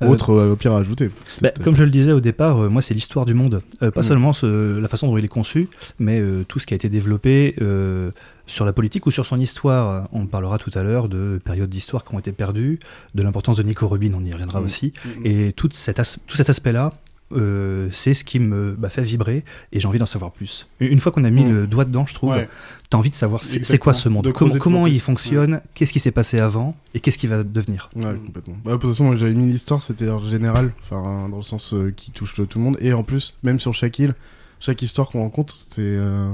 [0.00, 1.10] autre euh, au pire à ajouter?
[1.42, 3.62] Bah, comme je le disais au départ, euh, moi c'est l'histoire du monde.
[3.84, 4.04] Euh, pas Mm.
[4.04, 5.68] seulement ce- la façon dont il est conçu,
[6.00, 8.10] mais euh, tout ce qui a été développé euh,
[8.46, 10.08] sur la politique ou sur son histoire.
[10.12, 12.78] On parlera tout à l'heure de périodes d'histoire qui ont été perdues,
[13.14, 14.64] de l'importance de Nico Rubin, on y reviendra Mm.
[14.64, 14.92] aussi.
[15.24, 16.92] Et tout cet, as- tout cet aspect-là,
[17.32, 20.68] euh, c'est ce qui me bah, fait vibrer et j'ai envie d'en savoir plus.
[20.78, 21.52] Une fois qu'on a mis Mm.
[21.54, 22.48] le doigt dedans, je trouve, Ouais.
[22.88, 26.12] t'as envie de savoir c'est quoi ce monde, De comment, il fonctionne, qu'est-ce qui s'est
[26.12, 27.90] passé avant et qu'est-ce qui va devenir?
[27.96, 28.56] Ouais, complètement.
[28.64, 31.90] Bah, de toute façon, j'avais mis l'histoire, c'était en général, enfin, dans le sens euh,
[31.90, 32.76] qui touche tout le monde.
[32.80, 34.14] Et en plus, même sur chaque île,
[34.60, 36.30] chaque histoire qu'on rencontre, c'est euh,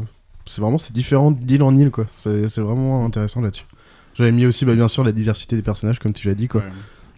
[0.47, 2.07] c'est vraiment c'est différent d'île en île, quoi.
[2.13, 3.65] C'est c'est vraiment intéressant là-dessus.
[4.15, 6.61] J'avais mis aussi, bah, bien sûr, la diversité des personnages, comme tu l'as dit, quoi.
[6.61, 6.67] Ouais.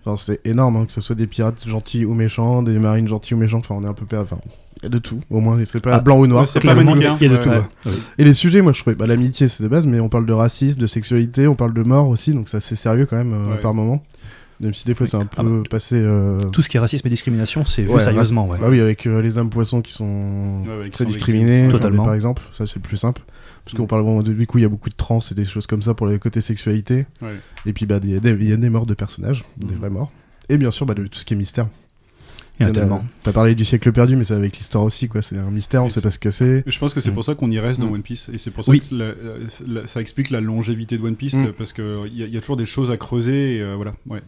[0.06, 3.34] Enfin, c'est énorme, hein, que ce soit des pirates gentils ou méchants, des marines gentils
[3.34, 3.58] ou méchants.
[3.58, 4.04] Enfin, on est un peu.
[4.04, 4.36] per- Enfin,
[4.76, 5.58] il y a de tout, au moins.
[5.64, 6.42] C'est pas Ah, blanc ou noir.
[6.42, 7.16] ouais, c'est pas manichéen.
[7.20, 7.48] Il y a de Ouais, tout.
[7.48, 7.92] ouais.
[7.92, 7.98] ouais.
[8.18, 8.94] Et les sujets, moi, je trouvais.
[8.94, 11.82] Bah, l'amitié, c'est de base, mais on parle de racisme, de sexualité, on parle de
[11.82, 13.60] mort aussi, donc c'est assez sérieux quand même, euh, Ouais.
[13.60, 14.04] par moment.
[14.60, 15.96] Même si des fois, c'est un Ah peu passé.
[15.98, 18.46] euh, Tout ce qui est racisme et discrimination, c'est vu Ouais, sérieusement.
[18.46, 18.58] ouais.
[18.58, 21.68] Bah oui, avec euh, les âmes poissons qui sont Ouais, ouais, qui très sont discriminés,
[21.70, 22.04] Totalement.
[22.04, 23.22] par exemple, ça c'est le plus simple.
[23.64, 25.44] Parce qu'on parle vraiment de du coup, il y a beaucoup de trans et des
[25.44, 27.06] choses comme ça pour le côté sexualité.
[27.22, 27.34] Ouais.
[27.66, 29.74] Et puis bah, il y, a des- il y a des morts de personnages, des
[29.74, 29.78] Mm.
[29.78, 30.12] vraies morts.
[30.48, 31.66] Et bien sûr, bah, de tout ce qui est mystère.
[32.60, 33.04] Il y en a tellement.
[33.24, 35.22] T'as parlé du siècle perdu, mais c'est avec l'histoire aussi, quoi.
[35.22, 36.62] C'est un mystère, on Et sait pas ce que c'est.
[36.66, 37.14] Je pense que c'est Mm.
[37.14, 37.94] pour ça qu'on y reste dans Mm.
[37.94, 38.80] One Piece et c'est pour ça Oui.
[38.80, 39.14] que la-
[39.66, 41.52] la- ça explique la longévité de One Piece Mm.
[41.58, 44.22] parce que il y, y a toujours des choses à creuser et euh, voilà ouais,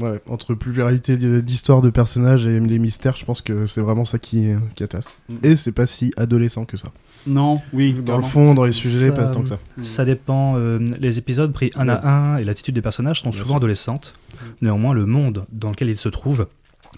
[0.00, 4.04] ouais, entre pluralité d- d'histoire de personnages et les mystères, je pense que c'est vraiment
[4.04, 5.14] ça qui, qui attasse.
[5.28, 5.34] Mm.
[5.42, 6.88] Et c'est pas si adolescent que ça.
[7.26, 9.58] Non, oui, Dans le fond, dans les Ça- sujets, pas tant que ça.
[9.82, 10.56] Ça dépend.
[10.58, 13.56] euh, les épisodes pris un à un et l'attitude des personnages sont Bien souvent sûr.
[13.56, 14.14] adolescentes.
[14.62, 16.46] Néanmoins, le monde dans lequel ils se trouvent,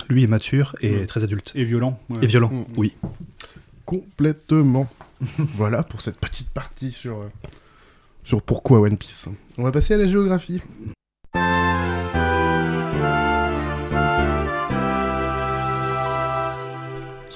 [0.08, 1.06] lui, est mature et Mm.
[1.06, 1.52] très adulte.
[1.54, 1.98] Et violent.
[2.10, 2.16] ouais.
[2.24, 2.64] Et violent, Mm.
[2.76, 2.94] oui.
[3.84, 4.88] Complètement.
[5.38, 7.30] voilà pour cette petite partie sur, euh,
[8.24, 9.28] sur pourquoi One Piece.
[9.58, 10.62] On va passer à la géographie.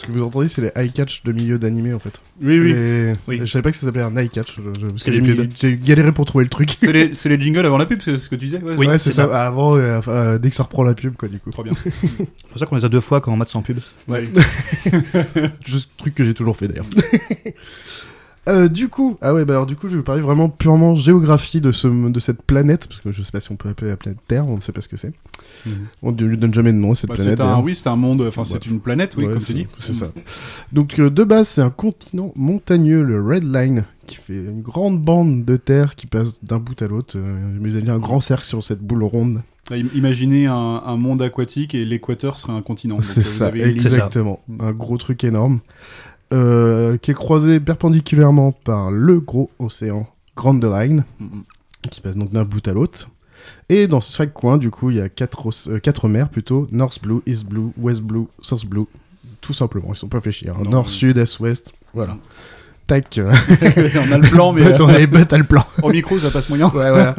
[0.06, 2.20] Que vous entendez, c'est les high catch de milieu d'animé en fait.
[2.42, 2.72] Oui, oui.
[2.72, 3.38] Les- Oui.
[3.40, 4.56] Je savais pas que ça s'appelait un high catch.
[4.56, 6.76] je- j'ai galéré pour trouver le truc.
[6.78, 8.86] C'est les, c'est les jingles avant la pub, c'est ce que tu disais ouais, Oui.
[8.86, 9.24] ouais, c'est ça.
[9.46, 11.50] Avant, euh, euh, dès que ça reprend la pub, quoi, du coup.
[11.50, 11.72] Trop bien.
[11.84, 13.78] C'est pour ça qu'on les a deux fois quand on mate sans pub.
[14.08, 14.24] Ouais.
[15.64, 16.86] Juste truc que j'ai toujours fait d'ailleurs.
[18.48, 20.94] Euh, du coup, ah ouais, bah alors du coup, je vais vous parler vraiment purement
[20.94, 23.90] géographie de, ce, de cette planète, parce que je sais pas si on peut appeler
[23.90, 25.12] la planète Terre, on ne sait pas ce que c'est.
[25.66, 25.72] Mhm.
[26.02, 27.38] On ne lui donne jamais de nom à cette Bah, planète.
[27.38, 29.66] c'est un, oui, c'est un monde, enfin, c'est une planète, oui, Ouais, comme tu dis.
[29.78, 30.06] C'est ça.
[30.72, 35.00] Donc euh, de base, c'est un continent montagneux, le Red Line, qui fait une grande
[35.02, 37.14] bande de terre qui passe d'un bout à l'autre.
[37.16, 39.42] Euh, mais vous avez un grand cercle sur cette boule ronde.
[39.72, 40.54] Im- Imaginez un,
[40.86, 43.02] un monde aquatique et l'équateur serait un continent.
[43.02, 44.38] C'est euh, ça, exactement.
[44.60, 45.58] Un gros truc énorme.
[46.32, 51.42] Euh, qui est croisé perpendiculairement par le gros océan Grand Line, Mhm.
[51.90, 53.08] qui passe donc d'un bout à l'autre.
[53.68, 57.00] Et dans chaque coin, du coup, il y a quatre, euh, quatre mers plutôt North
[57.02, 58.84] Blue, East Blue, West Blue, South Blue.
[59.40, 60.50] Tout simplement, ils sont pas fait chier.
[60.50, 60.56] hein.
[60.64, 61.72] Non, Nord, mais- Sud, Est, Ouest.
[61.94, 62.16] Voilà.
[62.86, 63.18] Tac.
[63.18, 63.32] euh,
[64.08, 65.64] on a le plan, mais euh, as- bah, t'as le plan.
[65.82, 66.68] au micro, ça passe moyen.
[66.74, 67.14] Ouais, voilà.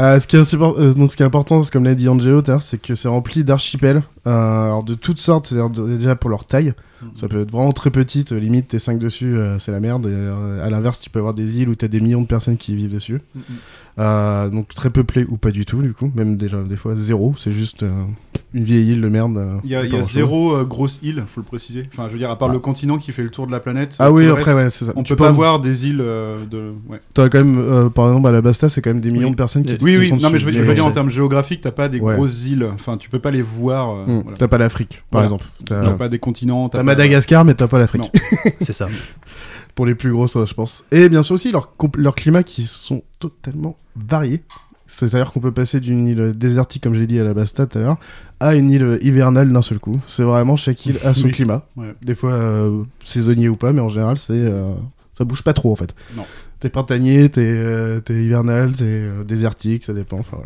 [0.00, 2.80] Euh, ce, qui est euh, donc, ce qui est important, comme l'a dit Angelo c'est
[2.80, 6.72] que c'est rempli d'archipels, euh, de toutes sortes, c'est-à-dire déjà pour leur taille.
[7.16, 10.06] Ça peut être vraiment très petite, euh, limite t'es 5 dessus, euh, c'est la merde.
[10.06, 12.56] Et, euh, à l'inverse, tu peux avoir des îles où t'as des millions de personnes
[12.56, 13.20] qui vivent dessus.
[13.34, 13.42] Mhm.
[13.98, 16.10] Euh, donc très peuplé ou pas du tout, du coup.
[16.14, 17.34] Même déjà, des fois, zéro.
[17.36, 17.90] C'est juste euh,
[18.54, 19.38] une vieille île de merde.
[19.64, 21.88] Il y a, y zéro euh, grosse île, faut le préciser.
[21.92, 22.54] Enfin, je veux dire, à part Ah.
[22.54, 23.96] le continent qui fait le tour de la planète.
[23.98, 24.92] Ah oui, après, reste, ouais, c'est ça.
[24.96, 26.72] On Tu peut pas en- voir des îles euh, de.
[26.88, 27.00] Ouais.
[27.12, 29.32] T'as quand même, euh, par exemple, à la Basta, c'est quand même des millions Oui.
[29.32, 30.90] de personnes qui, Oui, qui oui, sont non, mais je veux, je veux dire en
[30.90, 32.14] termes géographiques, t'as pas des Ouais.
[32.16, 32.66] grosses îles.
[32.72, 34.04] Enfin, tu peux pas les voir.
[34.06, 34.22] voilà.
[34.38, 35.24] T'as pas l'Afrique, par Voilà.
[35.26, 35.44] exemple.
[35.66, 36.70] T'as pas des continents.
[36.70, 38.10] t'as pas- Madagascar, mais t'as pas l'Afrique.
[38.60, 38.88] C'est ça.
[39.74, 40.84] pour les plus grosses, je pense.
[40.92, 44.42] Et bien sûr aussi leurs leurs climats qui sont totalement variés.
[44.86, 47.80] C'est-à-dire qu'on peut passer d'une île désertique, comme j'ai dit à la Basta tout à
[47.80, 47.96] l'heure,
[48.40, 49.98] à une île hivernale d'un seul coup.
[50.06, 51.32] C'est vraiment chaque île a son Oui.
[51.32, 51.64] climat.
[51.76, 51.94] Ouais.
[52.02, 54.74] Des fois euh, saisonnier ou pas, mais en général, c'est euh,
[55.16, 55.94] ça bouge pas trop en fait.
[56.14, 56.24] Non.
[56.60, 60.18] T'es printanier, t'es euh, hivernal, t'es euh, désertique, ça dépend.
[60.18, 60.38] Enfin.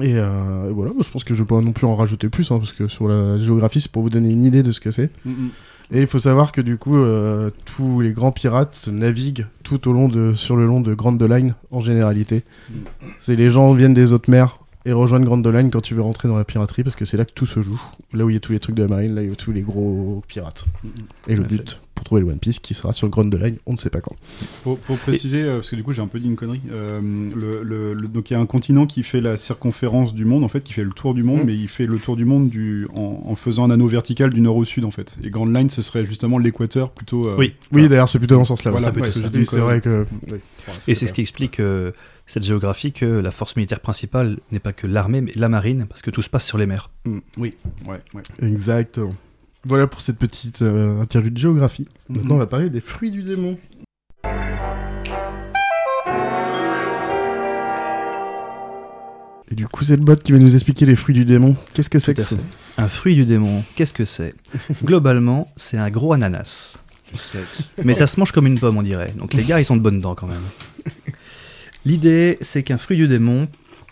[0.00, 2.58] Et euh, voilà, je pense que je vais pas non plus en rajouter plus, hein,
[2.58, 5.10] parce que sur la géographie, c'est pour vous donner une idée de ce que c'est.
[5.24, 5.50] Mm, mm.
[5.92, 9.92] Et il faut savoir que du coup, euh, tous les grands pirates naviguent tout au
[9.92, 12.42] long de, sur le long de Grande Line en généralité.
[12.68, 12.74] Mm.
[13.20, 16.28] C'est les gens viennent des autres mers et rejoignent Grande Line quand tu veux rentrer
[16.28, 17.80] dans la piraterie parce que c'est là que tout se joue.
[18.12, 19.32] Là où il y a tous les trucs de la marine, là où il y
[19.32, 20.66] a tous les gros pirates.
[20.82, 20.88] Mm.
[21.28, 23.76] Et le but pour trouver le One Piece qui sera sur Grande Line, on ne
[23.76, 24.14] sait pas quand.
[24.62, 27.00] Pour, pour préciser, euh, parce que du coup j'ai un peu dit une connerie, euh,
[27.34, 30.44] le, le- le- donc il y a un continent qui fait la circonférence du monde,
[30.44, 31.46] en fait, qui fait le tour du monde, Mm.
[31.46, 34.40] mais il fait le tour du monde du, en, en faisant un anneau vertical du
[34.40, 35.16] nord au sud, en fait.
[35.24, 37.26] Et Grand Line, ce serait justement l'équateur plutôt.
[37.28, 37.54] euh, Oui.
[37.72, 38.70] Oui, d'ailleurs, c'est plutôt dans ce sens-là.
[38.70, 39.08] Voilà, ouais.
[39.08, 40.06] c'est oui, vrai que.
[40.30, 40.38] oui.
[40.86, 41.92] Et c'est ce qui explique euh,
[42.26, 46.02] cette géographie que la force militaire principale n'est pas que l'armée, mais la marine, parce
[46.02, 46.90] que tout se passe sur les mers.
[47.38, 47.54] Oui,
[47.86, 48.22] ouais, ouais.
[48.42, 49.14] Exactement.
[49.66, 51.88] Voilà pour cette petite euh, interlude de géographie.
[52.08, 52.36] Maintenant, Mhm.
[52.36, 53.58] on va parler des fruits du démon.
[59.50, 61.54] Et du coup, c'est le bot qui va nous expliquer les fruits du démon.
[61.72, 62.36] Qu'est-ce que c'est que ça.
[62.78, 64.34] Un fruit du démon, qu'est-ce que c'est?
[64.84, 66.78] Globalement, c'est un gros ananas.
[67.84, 69.12] Mais ça se mange comme une pomme, on dirait.
[69.16, 70.42] Donc les gars, ils sont de bonnes dents quand même.
[71.84, 73.46] L'idée, c'est qu'un fruit du démon.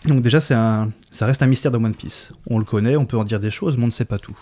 [0.05, 2.31] Donc déjà, c'est un, ça reste un mystère dans One Piece.
[2.47, 4.37] On le connaît, on peut en dire des choses, mais on ne sait pas tout.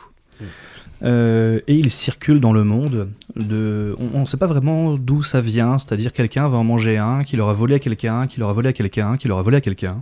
[1.04, 3.10] Euh, et il circule dans le monde.
[3.36, 5.78] De, on ne sait pas vraiment d'où ça vient.
[5.78, 8.74] C'est-à-dire quelqu'un va en manger un, qui l'aura volé à quelqu'un, qui l'aura volé à
[8.74, 10.02] quelqu'un, qui l'aura volé à quelqu'un.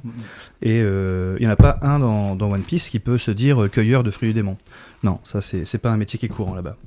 [0.61, 3.31] Et euh, il n'y en a pas un dans, dans One Piece qui peut se
[3.31, 4.57] dire euh, cueilleur de fruits du démon.
[5.03, 6.77] Non, ça c'est c'est pas un métier qui est courant là-bas.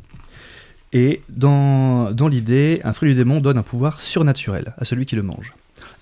[0.93, 5.17] Et dans, dans l'idée, un fruit du démon donne un pouvoir surnaturel à celui qui
[5.17, 5.55] le mange.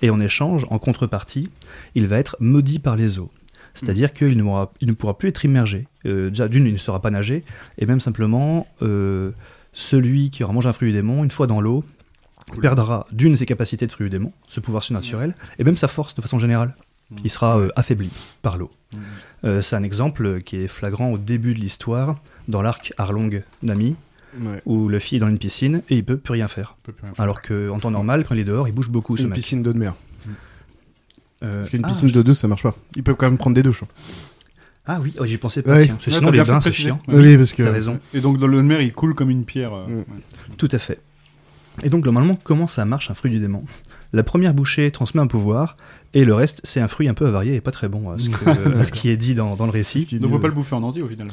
[0.02, 1.48] Et en échange, en contrepartie,
[1.94, 3.30] il va être maudit par les eaux.
[3.74, 5.86] C'est-à-dire qu'il ne, pourra- il ne pourra plus être immergé.
[6.06, 7.42] Euh, déjà, d'une, il ne saura pas nager,
[7.78, 9.30] et même simplement, euh,
[9.72, 11.84] celui qui aura mangé un fruit du démon, une fois dans l'eau,
[12.60, 16.14] perdra d'une ses capacités de fruit du démon, ce pouvoir surnaturel, et même sa force
[16.14, 16.74] de façon générale.
[17.24, 18.10] Il sera euh, affaibli
[18.42, 18.70] par l'eau.
[19.60, 22.16] C'est un exemple qui est flagrant au début de l'histoire,
[22.48, 23.96] dans l'arc Arlong Nami,
[24.40, 24.62] Ouais.
[24.64, 26.74] où Luffy est dans une piscine et il peut plus rien faire.
[26.84, 27.22] Peut plus rien faire.
[27.22, 29.36] Alors qu'en temps normal, quand il est dehors, il bouge beaucoup ce Une mec.
[29.36, 29.92] piscine d'eau de mer.
[31.42, 32.74] Euh, Parce qu'une ah, piscine de deux, ça marche pas.
[32.96, 33.82] Ils peuvent quand même prendre des douches.
[33.82, 33.88] hein.
[34.86, 35.72] Ah oui, oh, j'y pensais pas.
[35.76, 35.84] Ouais.
[35.86, 36.98] tiens, parce que Ouais, sinon, les bains, c'est chiant.
[37.08, 37.14] Ouais.
[37.16, 37.62] Oui, parce que.
[37.62, 38.00] T'as raison.
[38.14, 39.72] Et donc dans le mer, il coule comme une pierre.
[39.74, 39.96] euh, Mm.
[39.98, 40.04] ouais.
[40.56, 41.00] Tout à fait.
[41.82, 43.64] Et donc, normalement, comment ça marche un fruit du démon?
[44.12, 45.76] La première bouchée transmet un pouvoir,
[46.14, 48.28] et le reste, c'est un fruit un peu avarié et pas très bon à ce,
[48.28, 50.00] que- à ce qui est dit dans, dans le récit.
[50.00, 51.28] Donc dit- faut pas le bouffer en entier au final.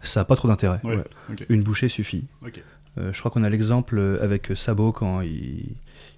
[0.00, 0.80] Ça n'a pas trop d'intérêt.
[0.84, 0.96] Ouais.
[0.96, 1.04] Ouais.
[1.30, 1.44] Ok.
[1.50, 2.24] Une bouchée suffit.
[2.44, 2.62] Ok.
[2.98, 5.74] Euh, je crois qu'on a l'exemple avec Sabo quand il,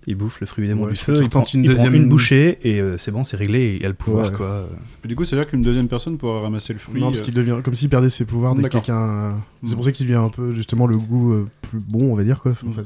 [0.06, 1.14] il bouffe le fruit du démon Ouais, du feu.
[1.20, 3.76] Il prend, une il prend deuxième- une bouchée et euh, c'est bon, c'est réglé.
[3.78, 4.36] Il a le pouvoir Ouais.
[4.36, 4.68] quoi.
[5.04, 7.00] Du coup, c'est-à-dire qu'une deuxième personne pourra ramasser le fruit.
[7.00, 8.96] Non, parce euh, qu'il devient comme s'il perdait ses pouvoirs dès que quelqu'un.
[8.98, 9.32] euh,
[9.66, 12.24] C'est pour ça qu'il devient un peu justement le goût euh, plus bon, on va
[12.24, 12.52] dire quoi.
[12.64, 12.72] En Mm.
[12.72, 12.82] fait.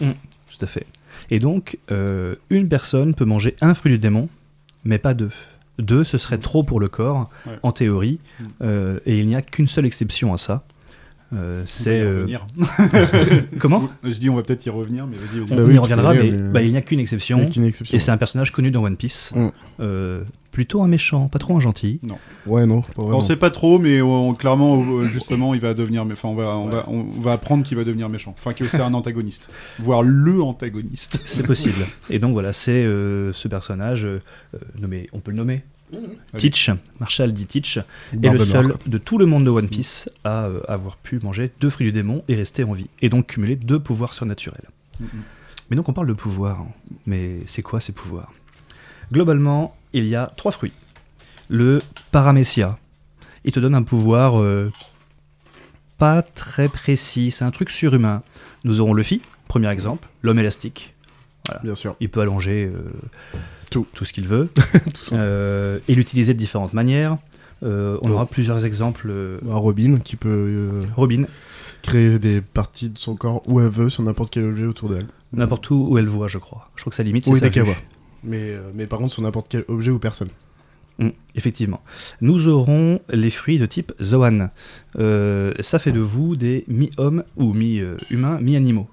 [0.00, 0.86] Tout à fait.
[1.30, 4.28] Et donc, euh, une personne peut manger un fruit du démon,
[4.84, 5.30] mais pas deux.
[5.78, 7.52] Deux, ce serait trop pour le corps, Ouais.
[7.62, 8.44] en théorie, Mm.
[8.62, 10.64] euh, et il n'y a qu'une seule exception à ça.
[11.34, 12.46] Euh, on va c'est y euh, revenir.
[13.58, 15.58] comment Je dis on va peut-être y revenir, mais vas-y, vas-y.
[15.58, 17.48] On Bah y reviendra, mais, mais- bah, il n'y a qu'une exception.
[17.92, 19.32] Et c'est un personnage connu dans One Piece.
[19.34, 19.48] Mm.
[19.80, 22.00] Euh, plutôt un méchant, pas trop un gentil.
[22.46, 23.18] Ouais, non, pas vraiment.
[23.18, 26.06] On sait pas trop, mais on- clairement, euh, justement, il va devenir.
[26.10, 28.34] Enfin, on va, on va, on va apprendre qu'il va devenir méchant.
[28.38, 31.20] Enfin, que c'est un antagoniste, voire le antagoniste.
[31.24, 31.74] C'est possible.
[32.10, 34.22] Et donc voilà, c'est euh, ce personnage euh,
[34.54, 35.62] euh, nommé, on peut le nommer.
[36.36, 36.70] Teach,
[37.00, 40.60] Marshall dit Teach, est le seul de tout le monde de One Piece à euh,
[40.68, 43.78] avoir pu manger deux fruits du démon et rester en vie, et donc cumuler deux
[43.78, 44.68] pouvoirs surnaturels.
[45.70, 46.68] Mais donc on parle de pouvoirs, hein.
[47.06, 48.32] mais c'est quoi ces pouvoirs?
[49.12, 50.72] Globalement, il y a trois fruits.
[51.48, 51.78] Le
[52.10, 52.78] Paramecia,
[53.44, 54.72] il te donne un pouvoir euh,
[55.98, 58.22] pas très précis, c'est un truc surhumain.
[58.64, 60.94] Nous aurons Luffy, premier exemple, l'homme élastique,
[61.62, 61.94] Bien sûr.
[62.00, 62.90] il peut allonger euh,
[63.70, 63.86] Tout.
[63.94, 64.48] tout ce qu'il veut
[64.94, 65.16] ça.
[65.16, 67.18] euh, et l'utiliser de différentes manières.
[67.62, 69.08] Euh, on aura plusieurs exemples.
[69.10, 71.24] euh, Robin qui peut Robin,
[71.82, 75.06] créer des parties de son corps où elle veut sur n'importe quel objet autour d'elle.
[75.32, 76.70] n'importe où où elle voit, je crois.
[76.76, 77.74] Je crois que sa limite, c'est Oui, qu'elle voit.
[78.24, 80.28] Mais, mais par contre, sur n'importe quel objet ou personne.
[80.98, 81.80] Mm, effectivement.
[82.22, 84.48] Nous aurons les fruits de type Zoan.
[84.98, 88.88] Euh, ça fait de vous des mi-hommes ou mi-humains, mi-animaux.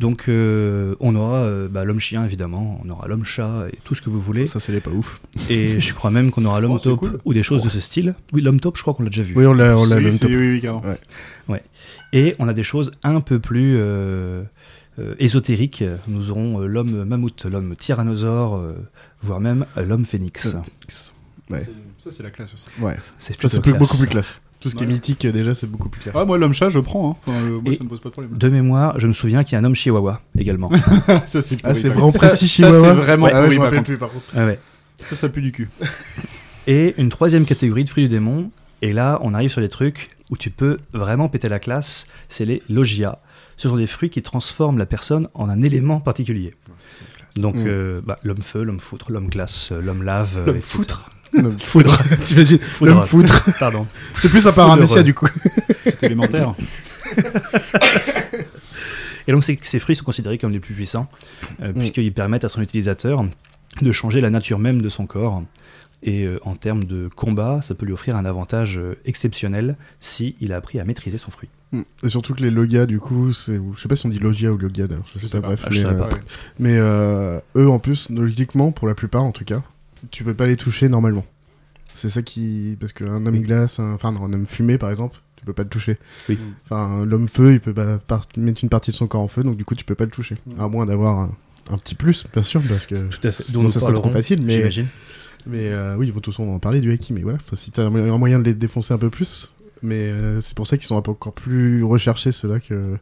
[0.00, 4.10] Donc euh, on aura euh, bah, l'homme-chien évidemment, on aura l'homme-chat et tout ce que
[4.10, 4.44] vous voulez.
[4.46, 5.20] Ça, c'est les pas ouf.
[5.48, 7.20] Et je crois même qu'on aura l'homme Oh, cool.
[7.24, 8.14] ou des choses de ce style.
[8.32, 9.34] Oui, l'homme taupe, je crois qu'on l'a déjà vu.
[9.36, 10.30] Oui, on l'a, on l'a Oui, c'est- top.
[10.30, 10.82] oui, oui, carrément.
[12.12, 14.42] Et on a des choses un peu plus euh,
[14.98, 15.84] euh, ésotériques.
[16.08, 18.72] Nous aurons euh, l'homme mammouth, l'homme tyrannosaure, euh,
[19.22, 20.56] voire même euh, l'homme phénix.
[21.50, 21.64] Ouais.
[21.98, 22.66] Ça, c'est la classe aussi.
[22.80, 22.96] Ouais.
[23.18, 23.38] C'est
[23.78, 24.40] beaucoup plus classe.
[24.64, 26.00] Tout ce qui est mythique, déjà, c'est beaucoup plus.
[26.14, 27.10] Ah, moi, l'homme-chat, je prends.
[27.10, 27.16] Hein.
[27.28, 28.36] Enfin, euh, moi, Et- ça me pose pas de problème.
[28.36, 30.70] De mémoire, je me souviens qu'il y a un homme chihuahua également.
[31.26, 33.82] ça, c'est Ah, vraiment précis, Ça- Ça, Chihuahua c'est vraiment Ah ouais, pourri, je par
[33.84, 34.24] plus, par contre.
[34.36, 34.58] Ah ouais.
[34.96, 35.68] Ça, ça pue du cul.
[36.66, 38.50] Et une troisième catégorie de fruits du démon.
[38.82, 42.06] Et là, on arrive sur des trucs où tu peux vraiment péter la classe.
[42.28, 43.20] C'est les logia.
[43.56, 46.52] Ce sont des fruits qui transforment la personne en un élément particulier.
[47.36, 47.64] Donc, Mm.
[47.66, 51.10] euh, bah, l'homme feu, l'homme foutre, l'homme glace, l'homme lave, L'homme foutre
[51.58, 51.98] Foudre.
[52.24, 52.94] T'imagines Foudre.
[52.94, 53.48] L'homme foutre.
[53.58, 53.86] Pardon.
[54.16, 55.28] C'est plus un paramécia, du coup.
[55.82, 56.54] C'est élémentaire.
[59.26, 61.08] Et donc ces, ces fruits sont considérés comme les plus puissants,
[61.62, 63.24] euh, puisqu'ils permettent à son utilisateur
[63.80, 65.42] de changer la nature même de son corps.
[66.06, 70.36] Et euh, en termes de combat, ça peut lui offrir un avantage euh, exceptionnel si
[70.40, 71.48] il a appris à maîtriser son fruit.
[71.72, 71.82] Mm.
[72.02, 73.58] Et surtout que les logia, du coup, c'est.
[73.74, 75.04] Je sais pas si on dit logia ou logia, d'ailleurs.
[75.06, 75.54] Je sais Je sais pas, pas.
[75.54, 75.62] bref.
[75.64, 76.08] Ah, mais, savais pas.
[76.08, 76.20] Ouais.
[76.58, 79.62] mais eux, en plus, logiquement, pour la plupart en tout cas,
[80.10, 81.24] tu peux pas les toucher normalement.
[81.92, 82.76] C'est ça qui.
[82.80, 83.42] Parce qu'un homme Oui.
[83.42, 83.92] glace, un...
[83.94, 85.96] enfin, non, un homme fumé par exemple, tu peux pas le toucher.
[86.28, 86.38] Oui.
[86.64, 88.00] Enfin, l'homme feu, il peut pas
[88.36, 90.10] mettre une partie de son corps en feu, donc du coup, tu peux pas le
[90.10, 90.36] toucher.
[90.56, 90.60] Mm.
[90.60, 91.36] À moins d'avoir un,
[91.70, 92.96] un petit plus, bien sûr, parce que.
[93.08, 93.42] Tout à fait.
[93.42, 94.56] Sinon, ça serait trop facile, mais.
[94.56, 94.86] J'imagine.
[95.46, 97.54] Mais euh, oui, de toute façon, on va en parler du haki, mais voilà, enfin,
[97.54, 100.66] si t'as un un moyen de les défoncer un peu plus, mais euh, c'est pour
[100.66, 102.96] ça qu'ils sont encore plus recherchés, ceux-là, que,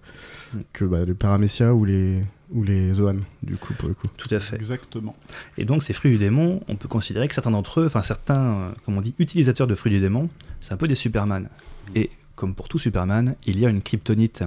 [0.52, 0.58] Mm.
[0.74, 4.06] que bah, les Paramecia ou les, ou les Zoan, du coup, pour le coup.
[4.16, 4.56] Tout à fait.
[4.56, 5.14] Exactement.
[5.58, 8.40] Et donc ces fruits du démon, on peut considérer que certains d'entre eux, enfin certains,
[8.40, 10.28] euh, comme on dit, utilisateurs de fruits du démon,
[10.60, 11.48] c'est un peu des Superman.
[11.94, 14.44] Et comme pour tout Superman, il y a une kryptonite.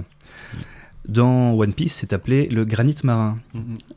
[1.08, 3.38] Dans One Piece, c'est appelé le granit marin.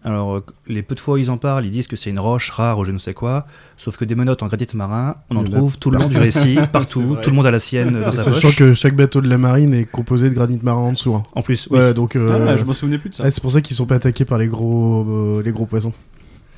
[0.03, 2.19] Alors, euh, les peu de fois où ils en parlent, ils disent que c'est une
[2.19, 3.47] roche rare ou je ne sais quoi.
[3.77, 6.59] Sauf que des menottes en granit marin, on en trouve tout le long du récit,
[6.71, 7.17] partout.
[7.21, 9.73] Tout le monde a la sienne dans sa Sachant que chaque bateau de la marine
[9.73, 11.15] est composé de granit marin en dessous.
[11.15, 11.23] hein.
[11.33, 11.79] En plus, oui.
[11.79, 12.15] Ouais, donc.
[12.15, 13.23] euh, Ah, je m'en souvenais plus de ça.
[13.23, 15.93] ouais, c'est pour ça qu'ils sont pas attaqués par les gros, euh, les gros poissons.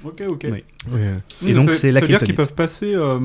[0.03, 0.47] Ok, ok.
[0.51, 0.63] Oui.
[0.93, 1.13] Ouais.
[1.47, 2.93] Et donc, Ça- c'est la Ça veut dire qu'ils peuvent passer.
[2.93, 3.17] euh,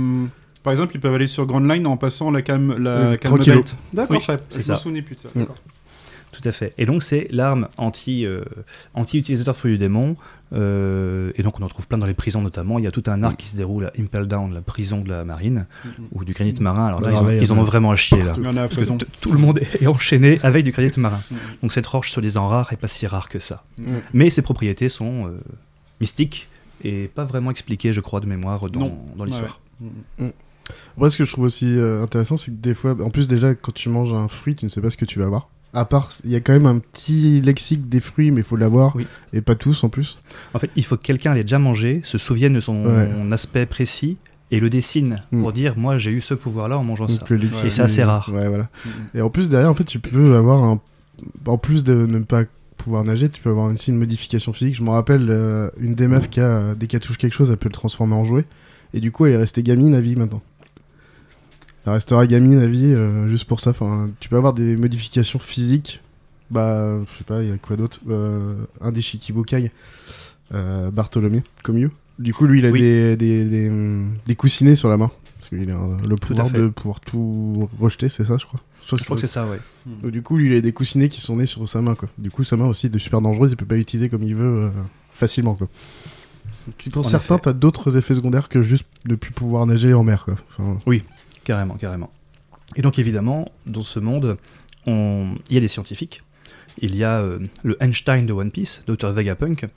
[0.62, 3.76] par exemple, ils peuvent aller sur Grand Line en passant la cam, la belt.
[3.92, 4.74] D'accord, Oui, je je ça.
[4.74, 5.28] m'en souvenais plus de ça.
[5.34, 5.46] Mm.
[6.40, 6.74] Tout à fait.
[6.76, 8.42] Et donc c'est l'arme anti, euh,
[8.94, 10.16] anti-utilisateur de fruits du démon.
[10.52, 12.78] euh, et donc on en trouve plein dans les prisons notamment.
[12.78, 15.08] Il y a tout un arc qui se déroule à Impel Down, la prison de
[15.08, 15.66] la marine,
[16.12, 16.86] ou du granit marin.
[16.86, 18.32] Alors là, ils, ont- en ont vraiment à chier là.
[18.32, 21.20] A Parce que tout le monde est enchaîné avec du granit marin.
[21.62, 23.64] Donc cette roche, soi-disant rare, est pas si rare que ça.
[23.78, 23.84] Mm.
[24.12, 25.30] Mais ses propriétés sont euh,
[26.00, 26.48] mystiques
[26.84, 28.80] et pas vraiment expliquées, je crois, de mémoire dans,
[29.16, 29.60] dans l'histoire.
[30.96, 33.54] Après, ce que je trouve aussi euh, intéressant, c'est que des fois, en plus, déjà,
[33.54, 35.48] quand tu manges un fruit, tu ne sais pas ce que tu vas avoir.
[35.74, 38.56] À part, il y a quand même un petit lexique des fruits, mais il faut
[38.56, 38.96] l'avoir.
[38.96, 39.06] Oui.
[39.32, 40.18] Et pas tous en plus.
[40.54, 43.10] En fait, il faut que quelqu'un l'ait déjà mangé, se souvienne de son Ouais.
[43.32, 44.16] aspect précis
[44.50, 45.40] et le dessine Mm.
[45.42, 47.22] pour dire moi j'ai eu ce pouvoir-là en mangeant ça.
[47.28, 48.30] Le Et c'est assez rare.
[48.32, 48.68] Ouais, voilà.
[48.86, 48.92] Mhm.
[49.14, 50.80] Et en plus, derrière, en fait, tu peux avoir un.
[51.46, 52.44] En plus de ne pas
[52.76, 54.76] pouvoir nager, tu peux avoir aussi une modification physique.
[54.76, 57.56] Je me rappelle, euh, une des meufs qui a, dès qu'elle touche quelque chose, elle
[57.56, 58.44] peut le transformer en jouet.
[58.94, 60.42] Et du coup, elle est restée gamine à vie maintenant.
[61.86, 63.70] Elle restera gamine à vie euh, juste pour ça.
[63.70, 66.02] Enfin, tu peux avoir des modifications physiques.
[66.50, 68.00] Bah, je sais pas, il y a quoi d'autre?
[68.08, 69.70] Euh, Un des Shikibukai,
[70.54, 71.90] euh, Bartholomew, comme you.
[72.18, 72.80] Du coup, lui, il a Oui.
[72.80, 73.70] des, des, des,
[74.26, 75.10] des coussinets sur la main.
[75.38, 78.58] Parce qu'il a le pouvoir de pouvoir tout rejeter, c'est ça, je crois.
[78.82, 79.58] Soit Je crois que c'est ça, ouais.
[80.02, 82.08] donc, du coup, lui, il a des coussinets qui sont nés sur sa main, quoi.
[82.18, 84.64] Du coup, sa main aussi est super dangereuse, il peut pas l'utiliser comme il veut
[84.64, 84.70] euh,
[85.12, 85.68] facilement, quoi.
[86.92, 90.24] Pour En certains, t'as d'autres effets secondaires que juste ne plus pouvoir nager en mer,
[90.24, 90.34] quoi.
[90.50, 90.78] Enfin,
[91.46, 92.10] Carrément, carrément.
[92.74, 94.36] Et donc évidemment, dans ce monde,
[94.84, 95.32] on...
[95.48, 96.22] il y a des scientifiques.
[96.78, 99.68] Il y a euh, le Einstein de One Piece, Dr Vegapunk,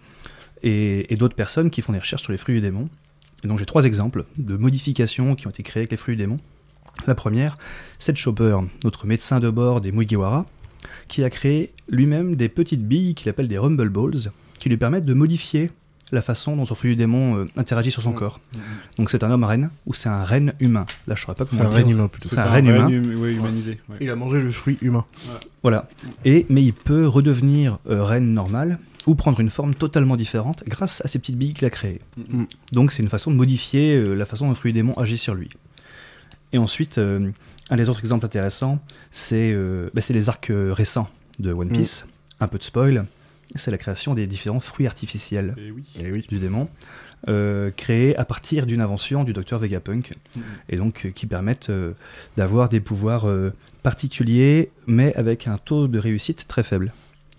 [0.64, 2.90] et, d'autres personnes qui font des recherches sur les fruits du démon.
[3.44, 6.24] Et donc j'ai trois exemples de modifications qui ont été créées avec les fruits du
[6.24, 6.38] démon.
[7.06, 7.60] La première,
[8.00, 10.48] Seth Chopper, notre médecin de bord des Mugiwara,
[11.08, 15.06] qui a créé lui-même des petites billes qu'il appelle des Rumble Balls, qui lui permettent
[15.06, 15.70] de modifier
[16.12, 18.40] la façon dont son fruit du démon euh, interagit sur son corps.
[18.98, 20.86] Donc c'est un homme renne ou c'est un renne humain.
[21.08, 21.84] Là je saurais pas c'est comment un dire.
[21.84, 22.30] renne humain, plutôt.
[22.30, 22.88] C'est un renne humain.
[22.88, 23.80] hum- ouais, humanisé.
[23.90, 23.98] ouais.
[24.02, 25.06] Il a mangé le fruit humain.
[25.62, 25.88] Voilà.
[26.26, 31.02] Et, mais il peut redevenir euh, reine normale ou prendre une forme totalement différente grâce
[31.06, 32.02] à ces petites billes qu'il a créées.
[32.72, 35.36] Donc c'est une façon de modifier euh, la façon dont le fruit démon agit sur
[35.36, 35.50] lui.
[36.52, 37.30] Et ensuite, euh,
[37.70, 38.80] un des autres exemples intéressants,
[39.12, 42.06] c'est euh, bah, c'est les arcs euh, récents de One Piece.
[42.40, 43.06] Un peu de spoil,
[43.56, 45.84] c'est la création des différents fruits artificiels Et oui.
[46.00, 46.26] Et oui.
[46.30, 46.68] du démon,
[47.28, 50.42] euh, créés à partir d'une invention du docteur Vegapunk, Mhm.
[50.70, 51.92] et donc euh, qui permettent euh,
[52.38, 53.52] d'avoir des pouvoirs euh,
[53.84, 56.94] particuliers, mais avec un taux de réussite très faible.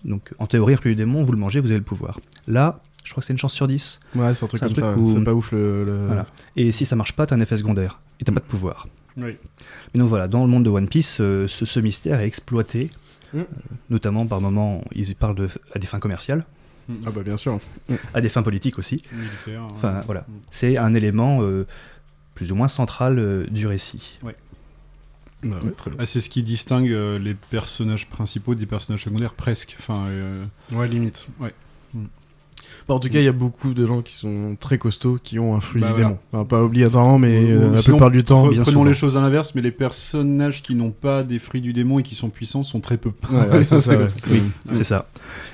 [0.05, 2.19] Donc en théorie, un fruit du démon, vous le mangez, vous avez le pouvoir.
[2.47, 3.99] Là, je crois que c'est une chance sur 10.
[4.15, 4.97] Ouais, c'est un truc un comme truc ça.
[4.97, 5.85] où- C'est pas ouf le.
[5.85, 6.25] le- Voilà.
[6.55, 8.87] Et si ça marche pas, t'as un effet secondaire, et t'as pas de pouvoir.
[9.17, 9.35] Oui.
[9.93, 12.89] Mais donc voilà, dans le monde de One Piece, euh, ce, ce mystère est exploité,
[13.33, 13.41] Mm.
[13.89, 16.45] notamment par moments, ils parlent de, à des fins commerciales,
[17.05, 17.59] Ah bah bien sûr.
[18.13, 19.01] à des fins politiques aussi.
[19.13, 19.63] Militaire.
[19.73, 20.03] Enfin hein.
[20.05, 20.33] voilà, Mm.
[20.51, 21.65] c'est un élément euh,
[22.35, 24.19] plus ou moins central euh, du récit.
[24.23, 24.35] Ouais,
[25.43, 25.99] ouais, très bien.
[26.01, 29.75] Ah, c'est ce qui distingue euh, les personnages principaux des personnages secondaires, presque.
[29.79, 31.27] Enfin, euh, Ouais, limite.
[31.39, 31.53] Ouais.
[32.93, 32.95] Mm.
[32.95, 35.55] En tout cas, il y a beaucoup de gens qui sont très costauds qui ont
[35.55, 36.07] un fruit Bah, du voilà.
[36.09, 36.19] démon.
[36.33, 38.47] Enfin, pas obligatoirement, mais euh, la plupart du temps.
[38.47, 41.73] bien prenons les choses à l'inverse, mais les personnages qui n'ont pas des fruits du
[41.73, 43.11] démon et qui sont puissants sont très peu.
[43.31, 44.07] Ouais, ouais, c'est ça, ouais.
[44.29, 45.07] Oui, c'est ça.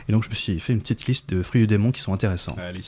[0.10, 2.14] Et donc je me suis fait une petite liste de fruits du démon qui sont
[2.14, 2.56] intéressants.
[2.58, 2.82] Allez.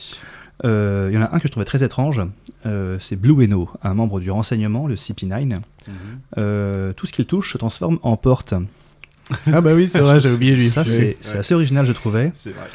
[0.64, 2.20] Euh, Il y en a un que je trouvais très étrange,
[2.66, 5.60] euh, c'est Blue Eno, un membre du renseignement, le CP9.
[6.38, 8.54] Euh, tout ce qu'il touche se transforme en porte.
[9.52, 10.64] Ah bah oui, c'est vrai, j'ai oublié lui.
[10.64, 12.32] Ça, c'est assez original, je trouvais.
[12.34, 12.66] C'est vrai.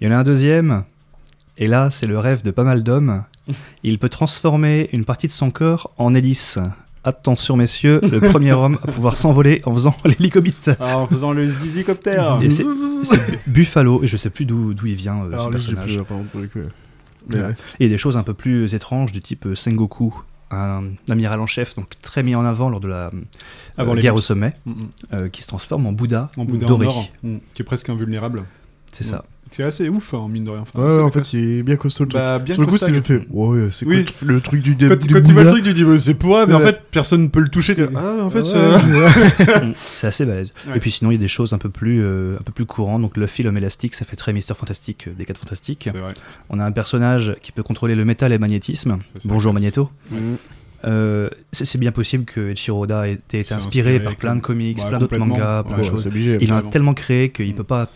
[0.00, 0.84] Il y en a un deuxième,
[1.60, 3.22] et là, c'est le rêve de pas mal d'hommes.
[3.82, 6.58] Il peut transformer une partie de son corps en hélice.
[7.04, 10.70] Attention, messieurs, le premier homme à pouvoir s'envoler en faisant l'hélicobite.
[10.80, 12.38] Ah, en faisant le zizicoptère.
[12.50, 12.66] C'est
[13.46, 15.86] Buffalo, et je sais plus d'où il vient euh, Alors ce personnage.
[15.86, 16.18] plus, par.
[17.28, 17.54] Mais ouais.
[17.78, 20.14] Et des choses un peu plus étranges du type euh, Sengoku,
[20.50, 23.10] un amiral en chef, donc très mis en avant lors de la
[23.78, 24.74] euh, les guerre au sommet, Mm, mm.
[25.14, 26.86] euh, qui se transforme en Bouddha, En boudin doré.
[26.86, 28.42] en or, mm, qui est presque invulnérable.
[28.92, 29.24] C'est ça.
[29.52, 30.60] C'est assez ouf, hein, mine de rien.
[30.60, 32.20] Enfin, Ouais, en fait, il est bien costaud le truc.
[32.22, 33.26] Bah, bien Sur le coup, c'est fait.
[33.30, 34.04] Ouais, c'est Oui.
[34.04, 35.98] quoi le truc du dé Quand, du quand tu vois le truc, tu dis, bah,
[35.98, 37.74] c'est pour mais en fait, personne ne peut le toucher.
[37.74, 39.66] t'es Ah, en fait, Ouais, ça- ouais.
[39.66, 40.52] Mm, c'est assez balèze.
[40.68, 40.76] Ouais.
[40.76, 42.64] Et puis sinon, il y a des choses un peu plus, euh, un peu plus
[42.64, 43.02] courantes.
[43.02, 45.88] Donc le film élastique, ça fait très Mister Fantastique euh, des 4 Fantastiques.
[45.92, 46.14] C'est vrai.
[46.48, 48.98] On a un personnage qui peut contrôler le métal et le magnétisme.
[49.24, 49.52] Bonjour.
[49.52, 49.90] Magneto.
[50.86, 53.56] Euh, c'est c'est bien possible que Ichiro Oda ait été inspiré,
[53.96, 56.06] inspiré par plein de comics, bah, plein d'autres mangas, plein Ouais, de Ouais, choses.
[56.06, 56.38] obligé.
[56.40, 57.54] Il en a tellement créé qu'il Mm.
[57.54, 57.88] peut pas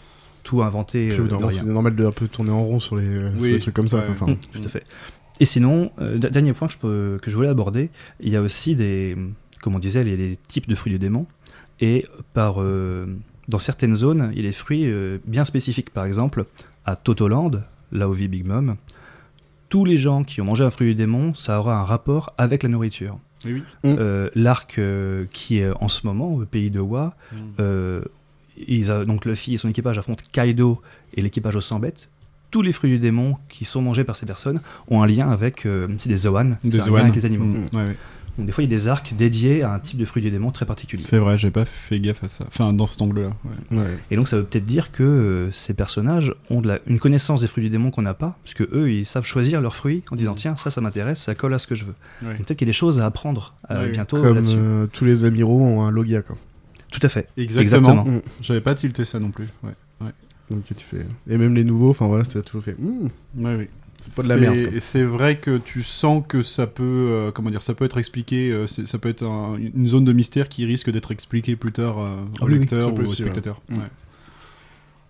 [0.45, 1.51] tout inventer Puis, euh.
[1.51, 3.89] C'est normal de un peu tourner en rond sur les, sur Oui, les trucs comme
[3.89, 3.99] ça.
[3.99, 4.05] ouais.
[4.11, 4.85] Enfin, Mm, tout à fait.
[5.41, 8.43] Et sinon, euh, dernier point que je, peux- que je voulais aborder, il y a
[8.43, 9.17] aussi des,
[9.63, 11.27] comme on disait, les, les types de fruits du démon.
[11.81, 13.07] Et par, euh,
[13.49, 15.91] dans certaines zones, il y a des fruits euh, bien spécifiques.
[15.91, 16.45] Par exemple,
[16.87, 17.51] à Totoland,
[17.91, 18.77] là où vit Big Mom,
[19.71, 22.63] tous les gens qui ont mangé un fruit du démon, ça aura un rapport avec
[22.63, 23.19] la nourriture.
[23.45, 23.63] Oui.
[24.35, 27.37] L'arc euh, qui est en ce moment au pays de Wa, Mm.
[28.57, 30.81] Ils a- donc Luffy et son équipage affrontent Kaido
[31.15, 32.11] et l'équipage aux 100 bêtes.
[32.51, 35.67] Tous les fruits du démon qui sont mangés par ces personnes ont un lien avec
[35.67, 37.01] euh, c'est des Zoan, Des c'est un lien Zoan.
[37.01, 37.45] avec les animaux.
[37.47, 37.97] Mm, ouais, ouais.
[38.37, 40.31] Donc des fois il y a des arcs dédiés à un type de fruit du
[40.31, 41.01] démon très particulier.
[41.03, 42.45] C'est vrai, j'ai pas fait gaffe à ça.
[42.49, 43.31] Enfin, dans cet angle-là.
[43.73, 43.79] ouais.
[43.79, 43.99] Ouais.
[44.11, 47.41] Et donc ça veut peut-être dire que euh, ces personnages ont de la, une connaissance
[47.43, 50.03] des fruits du démon qu'on n'a pas, parce que eux ils savent choisir leurs fruits
[50.13, 51.95] en disant tiens ça ça m'intéresse, ça colle à ce que je veux.
[52.23, 52.37] Ouais.
[52.37, 54.57] Donc peut-être qu'il y a des choses à apprendre euh, bientôt Comme là-dessus.
[54.59, 56.37] euh, tous les amiraux ont un logia, quoi.
[56.99, 57.29] Tout à fait.
[57.37, 58.05] Exactement.
[58.05, 58.21] Mm.
[58.41, 59.49] J'avais pas tilté ça non plus.
[59.63, 59.73] Ouais.
[60.51, 61.07] Donc tu fais.
[61.29, 62.77] Et même les nouveaux, enfin voilà, ça a toujours fait.
[62.79, 63.69] Ouais, oui.
[64.07, 64.77] C'est pas de la merde, quoi.
[64.77, 67.97] Et c'est vrai que tu sens que ça peut, euh, comment dire, ça peut être
[67.97, 68.51] expliqué.
[68.51, 71.99] euh, ça peut être un- une zone de mystère qui risque d'être expliquée plus tard
[71.99, 73.63] euh, au oui, oui, lecteur ou au spectateur.
[73.71, 73.75] Mm.
[73.79, 73.89] Ouais.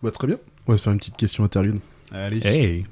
[0.04, 0.36] Bah très bien.
[0.68, 1.80] On va se faire une petite question interlude.
[2.12, 2.46] Allez.
[2.46, 2.86] Hey.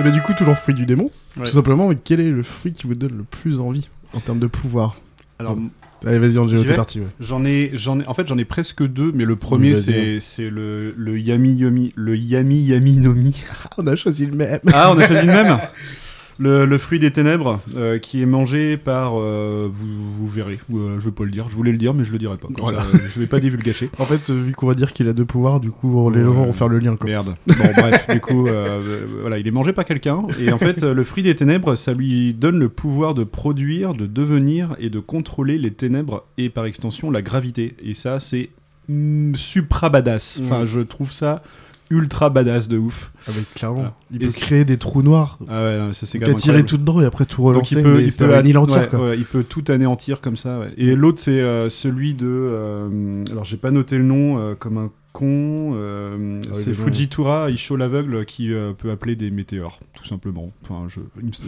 [0.00, 1.10] Et bah du coup, toujours fruit du démon.
[1.36, 1.44] Ouais.
[1.44, 4.38] Tout simplement, mais quel est le fruit qui vous donne le plus envie en termes
[4.38, 4.96] de pouvoir
[5.38, 5.58] Alors,
[6.06, 7.00] Allez, vas-y, Angelo, t'es parti.
[7.00, 7.06] Ouais.
[7.20, 10.48] J'en ai, j'en ai, en fait, j'en ai presque deux, mais le premier, c'est, c'est
[10.48, 13.42] le, le Yami Yami, le Yami Yami Nomi.
[13.62, 14.60] Ah, on a choisi le même.
[14.72, 15.58] Ah, on a choisi le même
[16.40, 20.96] le, le fruit des ténèbres, euh, qui est mangé par, euh, vous, vous verrez, euh,
[20.98, 22.48] je veux pas le dire, je voulais le dire, mais je le dirai pas.
[22.58, 22.82] Voilà.
[22.82, 23.90] ça, je vais pas divulgacher.
[23.98, 26.32] En fait, euh, vu qu'on va dire qu'il a deux pouvoirs, du coup, les gens
[26.32, 26.96] vont faire le lien.
[26.96, 27.10] Quoi.
[27.10, 27.34] Merde.
[27.46, 28.48] Bon, bref, du coup,
[29.20, 30.22] voilà, il est mangé par quelqu'un.
[30.40, 34.06] Et en fait, le fruit des ténèbres, ça lui donne le pouvoir de produire, de
[34.06, 37.74] devenir et de contrôler les ténèbres et par extension la gravité.
[37.84, 38.48] Et ça, c'est
[38.88, 40.40] mm, supra badass.
[40.44, 40.66] Enfin, Mm.
[40.66, 41.42] je trouve ça
[41.90, 43.12] ultra badass de ouf.
[43.28, 43.92] Avec clairement.
[44.12, 45.38] Il Et peut créer des trous noirs.
[45.48, 47.76] Ah ouais, non, ça c'est quand tirer tout dedans et après tout Donc relancer.
[47.78, 49.00] il peut, mais il c'est peut un anéantir, ouais, quoi.
[49.00, 50.60] ouais, il peut tout anéantir comme ça.
[50.60, 50.72] ouais.
[50.76, 54.78] Et l'autre c'est euh, celui de, euh, alors j'ai pas noté le nom, euh, comme
[54.78, 55.72] un con.
[55.74, 56.84] euh, Ah, c'est il est bon.
[56.84, 60.50] Fujitura Isho l'aveugle qui euh, peut appeler des météores, tout simplement.
[60.62, 61.00] Enfin, je,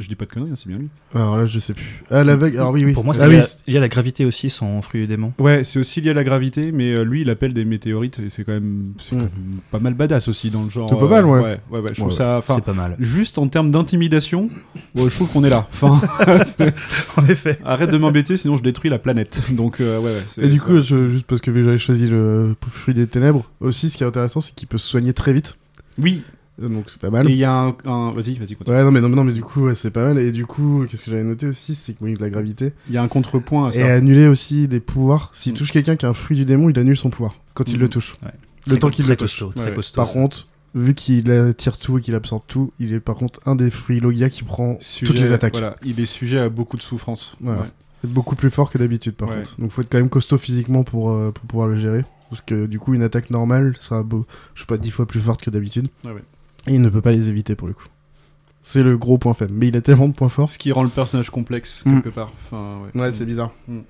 [0.09, 0.89] dis pas de conneries, hein, c'est bien lui.
[1.15, 2.03] Alors là, je sais plus.
[2.11, 2.57] Ah, l'aveugle.
[2.59, 2.93] Alors oui, oui.
[2.93, 3.75] Pour moi, ah, c'est oui.
[3.75, 5.33] y a la gravité aussi, son fruit démon.
[5.39, 8.29] Ouais, c'est aussi lié à la gravité, mais euh, lui il appelle des météorites et
[8.29, 9.31] c'est quand même, c'est quand même
[9.71, 10.89] pas mal badass aussi dans le genre.
[10.89, 11.41] C'est pas mal, ouais.
[11.41, 12.41] Ouais, ouais, ouais, je trouve Ouais, ça.
[12.47, 12.97] C'est pas mal.
[12.99, 14.51] juste en termes d'intimidation,
[14.97, 15.66] je trouve qu'on est là.
[15.72, 16.01] Enfin,
[17.16, 17.59] En effet.
[17.64, 19.43] arrête de m'embêter, sinon je détruis la planète.
[19.51, 23.07] Donc euh, ouais, Et du coup, je- juste parce que j'avais choisi le fruit des
[23.07, 25.57] ténèbres, aussi, ce qui est intéressant, c'est qu'il peut se soigner très vite.
[25.99, 26.22] oui.
[26.61, 27.30] Donc c'est pas Et mal.
[27.30, 28.55] il y a un, un- vas-y, vas-y.
[28.55, 28.76] continue.
[28.76, 30.18] Ouais, non, mais, non, mais non, mais du coup, ouais, c'est pas mal.
[30.18, 32.74] Et du coup, qu'est-ce que j'avais noté aussi, c'est que oui, la gravité.
[32.88, 33.95] Il y a un contrepoint à Et ça.
[33.95, 35.30] annuler aussi des pouvoirs.
[35.32, 35.57] S'il Mm.
[35.57, 37.80] touche quelqu'un qui a un fruit du démon, il annule son pouvoir quand il Mm.
[37.80, 38.12] le touche.
[38.22, 38.30] Ouais.
[38.66, 39.30] Le Très temps qu'il le touche.
[39.30, 39.76] costaud, très Ouais, ouais.
[39.76, 39.97] costaud.
[39.97, 43.55] Par contre, vu qu'il attire tout et qu'il absorbe tout, il est par contre un
[43.57, 45.53] des fruits Logia qui prend Sujet- toutes les attaques.
[45.55, 47.37] Voilà, il est sujet à beaucoup de souffrance.
[47.41, 47.62] Voilà.
[47.62, 47.66] Ouais.
[48.01, 49.37] C'est beaucoup plus fort que d'habitude par Ouais.
[49.37, 49.61] contre.
[49.61, 52.05] Donc faut être quand même costaud physiquement pour, euh, pour pouvoir le gérer.
[52.31, 55.07] Parce que du coup, une attaque normale, ça a beau, je sais pas, 10 fois
[55.07, 55.89] plus forte que d'habitude.
[56.05, 56.25] Ouais, ouais.
[56.66, 57.87] Et il ne peut pas les éviter pour le coup.
[58.62, 59.53] C'est le gros point faible.
[59.55, 60.49] Mais il a tellement de points forts.
[60.49, 61.95] Ce qui rend le personnage complexe, Mm.
[61.95, 62.33] quelque part.
[62.47, 63.25] Enfin, ouais.
[63.27, 63.53] bizarre.
[63.68, 63.81] Mm.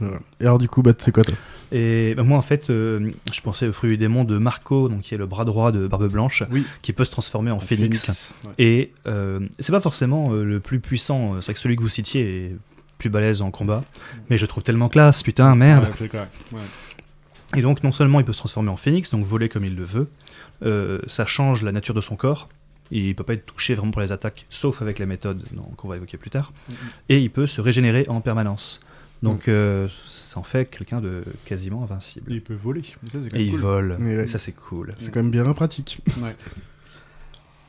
[0.00, 0.18] Voilà.
[0.40, 1.34] Et alors du coup, bah, c'est quoi toi?
[1.72, 5.00] Et bah, moi, en fait, euh, je pensais au fruit du démon de Marco, donc
[5.02, 6.64] qui est le bras droit de Barbe Blanche, Oui.
[6.82, 8.34] qui peut se transformer en, En phénix.
[8.44, 8.50] Ouais.
[8.58, 11.82] Et euh, c'est pas forcément euh, le plus puissant, euh, c'est vrai que celui que
[11.82, 12.56] vous citiez est
[12.98, 13.82] plus balèze en combat,
[14.30, 15.84] mais je le trouve tellement classe, putain, merde.
[15.84, 16.28] Ouais, c'est clair.
[16.52, 16.60] Ouais.
[17.56, 19.84] Et donc, non seulement il peut se transformer en phénix, donc voler comme il le
[19.84, 20.08] veut,
[20.64, 22.48] euh, ça change la nature de son corps.
[22.92, 25.44] Il peut pas être touché vraiment pour les attaques, sauf avec la méthode
[25.76, 26.52] qu'on va évoquer plus tard.
[27.08, 28.78] Et il peut se régénérer en permanence.
[29.22, 32.30] Donc, euh, ça en fait quelqu'un de quasiment invincible.
[32.30, 32.80] Et il peut voler.
[32.80, 33.96] Et ça, c'est quand Et il vole.
[34.00, 34.24] Ouais.
[34.24, 34.94] Et ça, c'est cool.
[34.96, 36.00] C'est quand même bien pratique.
[36.20, 36.34] Ouais.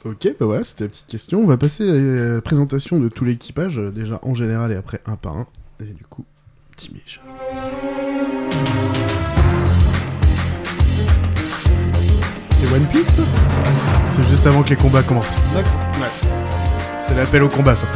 [0.06, 1.40] Ok, bah voilà, c'était la petite question.
[1.40, 5.16] On va passer à la présentation de tout l'équipage, déjà en général et après un
[5.16, 5.48] par un.
[5.80, 6.24] Et du coup,
[6.72, 7.20] petit Mich.
[12.52, 13.20] C'est One Piece
[14.06, 15.38] C'est juste avant que les combats commencent.
[17.00, 17.88] C'est l'appel au combat, ça.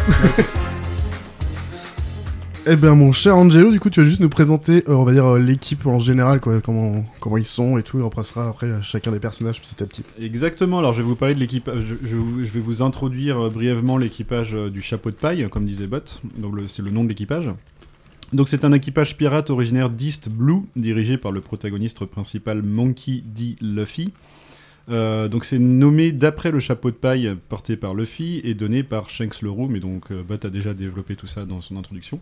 [2.67, 5.39] Eh ben mon cher Angelo, du coup tu vas juste nous présenter, euh, on euh,
[5.39, 7.03] l'équipe en général, comment
[7.35, 10.03] ils sont et tout, et on passera après chacun des personnages petit à petit.
[10.21, 14.53] Exactement, alors je vais vous parler de l'équipage, je, vais vous introduire euh, brièvement l'équipage
[14.53, 17.49] du chapeau de paille, comme disait Bot, donc c'est le nom de l'équipage.
[18.31, 23.55] Donc c'est un équipage pirate originaire d'East Blue, dirigé par le protagoniste principal Monkey D.
[23.59, 24.11] Luffy.
[24.91, 29.09] Euh, donc c'est nommé d'après le chapeau de paille porté par Luffy et donné par
[29.09, 32.19] Shanks le Roux, mais donc euh, Bot a déjà développé tout ça dans son introduction.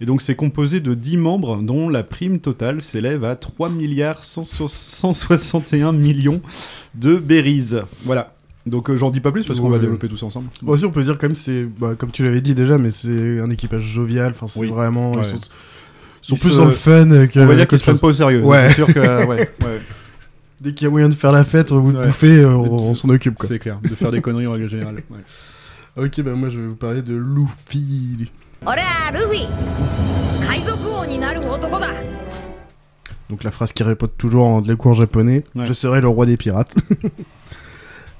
[0.00, 4.24] Et donc c'est composé de 10 membres dont la prime totale s'élève à 3 milliards
[4.24, 6.40] 161 millions
[6.94, 7.76] de berries.
[8.04, 8.34] Voilà.
[8.66, 10.48] Donc euh, j'en dis pas plus parce qu'on va développer tout ça ensemble.
[10.62, 12.90] Bon, aussi, on peut dire quand même, c'est, bah, comme tu l'avais dit déjà, mais
[12.90, 14.30] c'est un équipage jovial.
[14.32, 14.68] Enfin, c'est Oui.
[14.70, 15.12] vraiment.
[15.12, 15.18] Ouais.
[15.20, 17.40] Ils sont, ils sont Ils plus se- dans le fun que.
[17.40, 18.42] On va dire qu'ils se prennent pas au sérieux.
[18.42, 18.68] Ouais.
[18.68, 19.80] C'est sûr que ouais, ouais,
[20.62, 22.06] dès qu'il y a moyen de faire la fête, vous ouais.
[22.06, 23.36] bouffer, euh, on, s'en occupe.
[23.40, 25.02] C'est clair, de faire des conneries en règle générale.
[25.96, 28.30] Ok, bah moi je vais vous parler de Luffy.
[33.28, 36.36] Donc la phrase qui répète toujours en les cours japonais, je serai le roi des
[36.36, 36.76] pirates.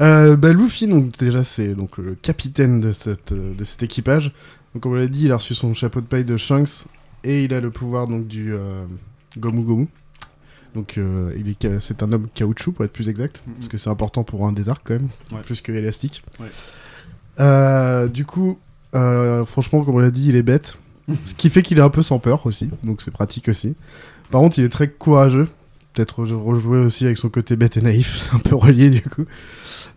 [0.00, 4.32] Euh, ben, Luffy, donc déjà c'est donc le capitaine de cette euh, de cet équipage.
[4.74, 6.86] Donc comme on l'a dit, il a reçu son chapeau de paille de Shanks
[7.22, 8.52] et il a le pouvoir donc du
[9.38, 9.88] Gomu Gomu.
[10.74, 13.54] Donc euh, il est ca- c'est un homme caoutchouc pour être plus exact, Mhm.
[13.54, 15.40] parce que c'est important pour un des arcs quand même, Ouais.
[15.42, 16.22] plus que élastique.
[16.40, 16.46] Ouais.
[17.40, 18.58] Euh, du coup,
[18.94, 20.78] euh, franchement, comme on l'a dit, il est bête.
[21.26, 23.74] Ce qui fait qu'il est un peu sans peur aussi, donc c'est pratique aussi.
[24.30, 25.48] Par contre, il est très courageux.
[25.94, 29.02] Peut-être re- rejouer aussi avec son côté bête et naïf, c'est un peu relié du
[29.02, 29.24] coup.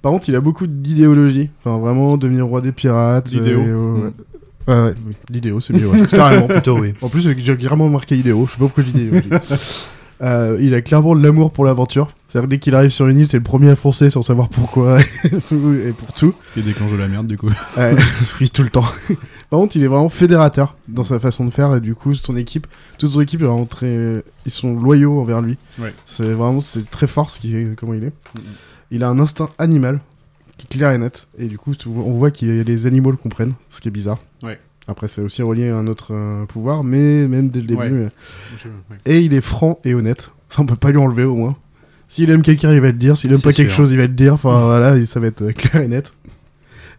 [0.01, 1.51] Par contre, il a beaucoup d'idéologie.
[1.59, 3.32] Enfin, vraiment, devenir roi des pirates.
[3.32, 3.61] L'idéo.
[3.61, 4.13] Mm.
[4.67, 6.47] Ouais, ouais, oui, l'idéo, c'est mieux, carrément.
[6.47, 6.93] Plutôt, oui.
[7.01, 9.30] En plus, j'ai clairement marqué idéo, je sais pas pourquoi j'ai idéologie.
[10.22, 12.09] Euh, il a clairement de l'amour pour l'aventure.
[12.28, 14.49] C'est-à-dire que dès qu'il arrive sur une île, c'est le premier à foncer sans savoir
[14.49, 16.34] pourquoi et, tout, et pour tout.
[16.55, 17.49] Il déclenche de la merde du coup.
[17.78, 17.95] Ouais,
[18.39, 18.86] oui, tout le temps.
[19.49, 22.36] Par contre, il est vraiment fédérateur dans sa façon de faire et du coup, son
[22.36, 25.57] équipe, toute son équipe est vraiment très, ils sont loyaux envers lui.
[25.80, 25.93] Ouais.
[26.05, 28.13] C'est vraiment, c'est très fort ce qui est, comment il est.
[28.91, 29.99] Il a un instinct animal
[30.57, 33.53] qui est clair et net et du coup, on voit que les animaux le comprennent,
[33.70, 34.20] ce qui est bizarre.
[34.43, 34.59] Ouais.
[34.88, 37.80] Après, c'est aussi relié à un autre euh, pouvoir, mais même dès le début.
[37.82, 37.92] Ouais.
[37.92, 38.10] euh,
[39.06, 40.32] Et il est franc et honnête.
[40.50, 41.56] Ça, on peut pas lui enlever au moins.
[42.08, 43.18] S'il aime quelqu'un, il va le dire.
[43.18, 44.36] S'il aime pas quelque chose, il va le dire.
[44.36, 46.14] Enfin voilà, ça va être euh, clair et net.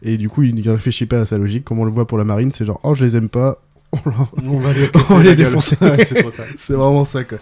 [0.02, 1.64] Et du coup, il ne réfléchit pas à sa logique.
[1.64, 3.62] Comme on le voit pour la marine, c'est genre, oh, je les aime pas.
[4.46, 5.76] On va les, On les défoncer.
[6.56, 7.38] C'est vraiment ça, quoi.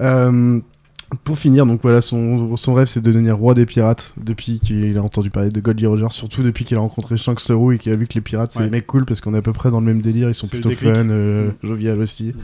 [0.00, 0.60] Euh,
[1.24, 4.96] pour finir, donc voilà, son, son rêve, c'est de devenir roi des pirates depuis qu'il
[4.98, 7.78] a entendu parler de Goldie Roger, surtout depuis qu'il a rencontré Shanks le Roux et
[7.78, 8.66] qu'il a vu que les pirates, c'est Ouais.
[8.66, 10.46] des mecs cool parce qu'on est à peu près dans le même délire, ils sont
[10.46, 11.52] le plutôt fun, euh, Mhm.
[11.62, 12.34] jovial aussi.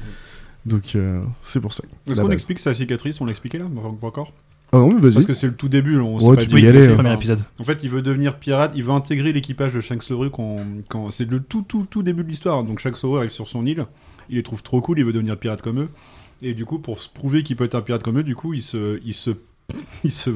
[0.64, 1.84] Donc, euh, c'est pour ça.
[2.08, 3.20] Est-ce qu'on explique sa cicatrice?
[3.20, 3.66] On l'a expliqué là
[4.00, 4.32] Pas encore?
[4.72, 5.12] Ah non, mais vas-y.
[5.14, 6.88] Parce que c'est le tout début, on Ouais, sait pas tu du peux y aller,
[6.88, 6.94] hein.
[6.94, 7.40] Premier épisode.
[7.60, 10.56] En fait, il veut devenir pirate, il veut intégrer l'équipage de Shanks le Rue quand,
[10.88, 12.64] quand c'est le tout, tout, tout début de l'histoire.
[12.64, 13.84] Donc Shanks le Rue arrive sur son île,
[14.30, 15.88] il les trouve trop cool, il veut devenir pirate comme eux.
[16.47, 18.53] Et du coup, pour se prouver qu'il peut être un pirate comme eux, du coup,
[18.53, 19.30] il se, il se,
[20.05, 20.28] il se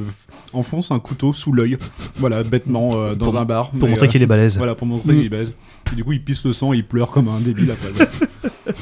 [0.54, 1.76] enfonce un couteau sous l'œil,
[2.16, 3.70] voilà, bêtement euh, dans Pour- un bar.
[3.72, 4.56] Pour Mais, montrer euh, qu'il est balèze.
[4.56, 5.52] Voilà, pour montrer qu'il est baise.
[5.92, 8.08] Et du coup, il pisse le sang et il pleure comme un débile après.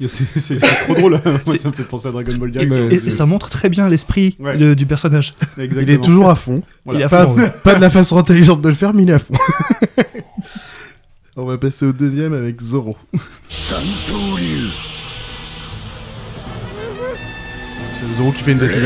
[0.00, 1.12] Et c'est- C'est c'est trop drôle.
[1.24, 2.92] Moi, C'est- ça me fait penser à Dragon Ball Et, direct.
[2.92, 4.56] et- et ça montre très bien l'esprit Ouais.
[4.56, 5.30] de- du personnage.
[5.56, 5.80] Exactement.
[5.82, 6.60] Il est toujours à fond.
[6.84, 6.98] Voilà.
[6.98, 7.36] Il est à Pas, fond.
[7.36, 7.50] ouais.
[7.62, 9.34] pas de la façon intelligente de le faire, mais il est à fond.
[11.36, 12.96] On va passer au deuxième avec Zoro.
[18.42, 18.84] Fait une de ses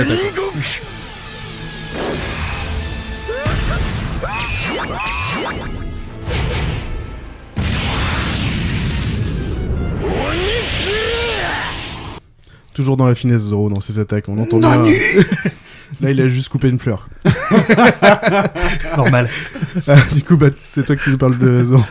[12.77, 14.29] Toujours dans la finesse Zoro dans ses attaques.
[14.29, 14.85] On entend bien.
[16.03, 17.09] Là, il a juste coupé une fleur.
[18.99, 19.31] Normal.
[19.89, 21.83] Ah, du coup, bah, c'est toi qui nous parles de Zoro.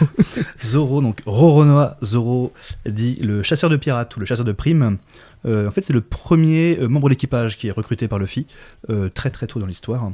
[0.63, 2.53] Zoro, donc Roronoa Zoro,
[2.85, 4.99] dit le chasseur de pirates ou le chasseur de primes.
[5.47, 8.45] Euh, en fait, c'est le premier euh, membre de l'équipage qui est recruté par Luffy,
[8.91, 10.11] euh, très très tôt dans l'histoire.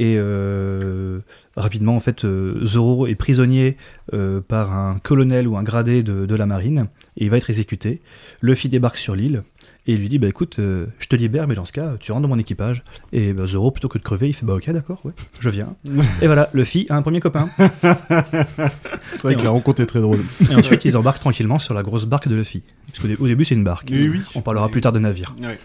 [0.00, 1.20] Et euh,
[1.56, 3.76] rapidement, en fait, euh, Zoro est prisonnier
[4.14, 6.86] euh, par un colonel ou un gradé de, de la marine,
[7.18, 8.00] et il va être exécuté.
[8.40, 9.42] Luffy débarque sur l'île,
[9.90, 12.12] et il lui dit, bah écoute, euh, je te libère, mais dans ce cas, tu
[12.12, 12.82] rentres dans mon équipage.
[13.12, 15.74] Et bah, Zoro, plutôt que de crever, il fait, bah ok, d'accord, ouais, je viens.
[16.22, 17.48] et voilà, Luffy a un premier copain.
[17.58, 20.20] C'est vrai que la rencontre est très drôle.
[20.50, 22.62] Et ensuite, ils embarquent tranquillement sur la grosse barque de Luffy.
[22.86, 23.88] Parce qu'au dé- au début, c'est une barque.
[23.90, 24.20] Oui, oui.
[24.34, 25.34] On parlera plus tard de navire.
[25.40, 25.58] Ouais.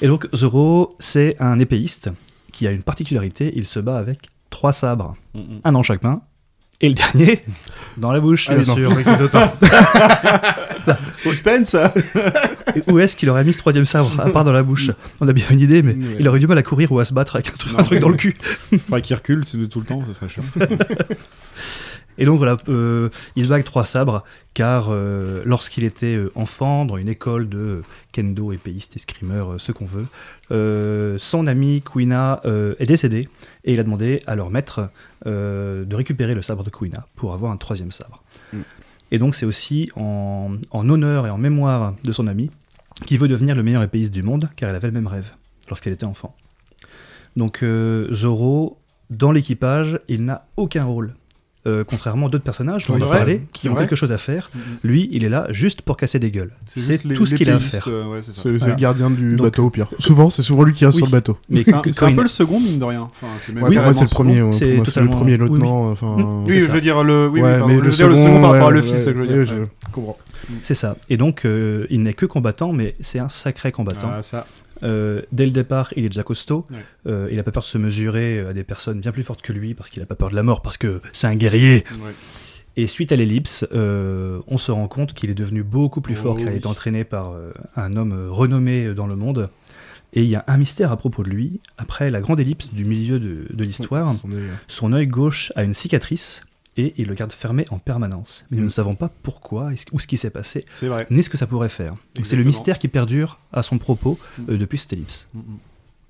[0.00, 2.10] Et donc, Zoro, c'est un épéiste
[2.52, 6.20] qui a une particularité il se bat avec trois sabres, Mm, un dans chaque main.
[6.82, 7.40] Et le dernier,
[7.96, 8.92] dans la bouche, Ah bien sûr.
[11.12, 11.76] Suspense
[12.74, 14.90] Et Où est-ce qu'il aurait mis ce troisième sabre, à part dans la bouche?
[15.20, 16.16] On a bien une idée, mais Ouais.
[16.18, 18.16] il aurait du mal à courir ou à se battre avec un, truc- dans le
[18.16, 18.36] cul.
[18.86, 20.42] Faudrait qu'il recule, c'est de tout le temps, ça serait chiant.
[22.18, 26.84] Et donc voilà, euh, il se avec trois sabres, car euh, lorsqu'il était euh, enfant,
[26.84, 27.82] dans une école de
[28.12, 30.06] kendo, épéiste, escrimeur, euh, ce qu'on veut,
[31.18, 32.42] son ami Kuina
[32.78, 33.28] est décédé,
[33.64, 34.90] et il a demandé à leur maître
[35.24, 38.22] de récupérer le sabre de Kuina pour avoir un troisième sabre.
[38.52, 38.58] Mm.
[39.12, 42.50] Et donc c'est aussi en, en honneur et en mémoire de son ami
[43.06, 45.30] qui veut devenir le meilleur épéiste du monde, car elle avait le même rêve
[45.70, 46.36] lorsqu'elle était enfant.
[47.36, 47.64] Donc
[48.12, 51.14] Zoro, dans l'équipage, il n'a aucun rôle.
[51.64, 53.84] Euh, contrairement à d'autres personnages dont on va parler, qui ont vrai.
[53.84, 54.60] quelque chose à faire, Mhm.
[54.82, 56.50] lui, il est là juste pour casser des gueules.
[56.66, 57.84] C'est tout ce qu'il a à faire.
[57.86, 58.66] euh, ouais, c'est Voilà.
[58.74, 59.86] le gardien du Donc- bateau au pire.
[60.00, 61.02] Souvent, c'est souvent lui qui reste Oui.
[61.02, 61.38] sur le bateau.
[61.48, 63.02] Mais C'est un, il- peu le second, mine de rien.
[63.02, 64.52] Enfin, c'est pour moi, c'est le premier.
[64.52, 64.66] c'est
[65.00, 65.48] le premier oui, oui.
[65.50, 65.90] lieutenant.
[65.92, 66.44] Enfin, Mm.
[66.48, 68.72] Oui, je veux dire le, oui, oui, le veux dire le second, par rapport à
[68.72, 69.54] Luffy, c'est ça que je
[69.92, 70.18] comprends.
[70.64, 70.96] C'est ça.
[71.10, 74.10] Et donc, euh, il n'est que combattant, mais c'est un sacré combattant.
[74.82, 76.66] Euh, dès le départ, il est déjà costaud.
[76.70, 76.76] Ouais.
[77.06, 79.52] Euh, il n'a pas peur de se mesurer à des personnes bien plus fortes que
[79.52, 81.84] lui, parce qu'il n'a pas peur de la mort, parce que c'est un guerrier.
[82.04, 82.12] Ouais.
[82.76, 86.34] Et suite à l'ellipse, euh, on se rend compte qu'il est devenu beaucoup plus fort,
[86.34, 86.56] Oh qu'il a oui.
[86.56, 89.50] été entraîné par euh, un homme euh, renommé dans le monde.
[90.14, 91.60] Et il y a un mystère à propos de lui.
[91.78, 95.64] Après la grande ellipse du milieu de, de l'histoire, Son œil, son œil gauche a
[95.64, 96.42] une cicatrice
[96.76, 98.44] et il le garde fermé en permanence.
[98.50, 98.66] Mais nous Mm.
[98.66, 101.06] ne savons pas pourquoi ou ce qui s'est passé, vrai.
[101.10, 101.94] ni ce que ça pourrait faire.
[102.22, 104.18] C'est le mystère qui perdure à son propos
[104.48, 105.28] euh, depuis cette ellipse.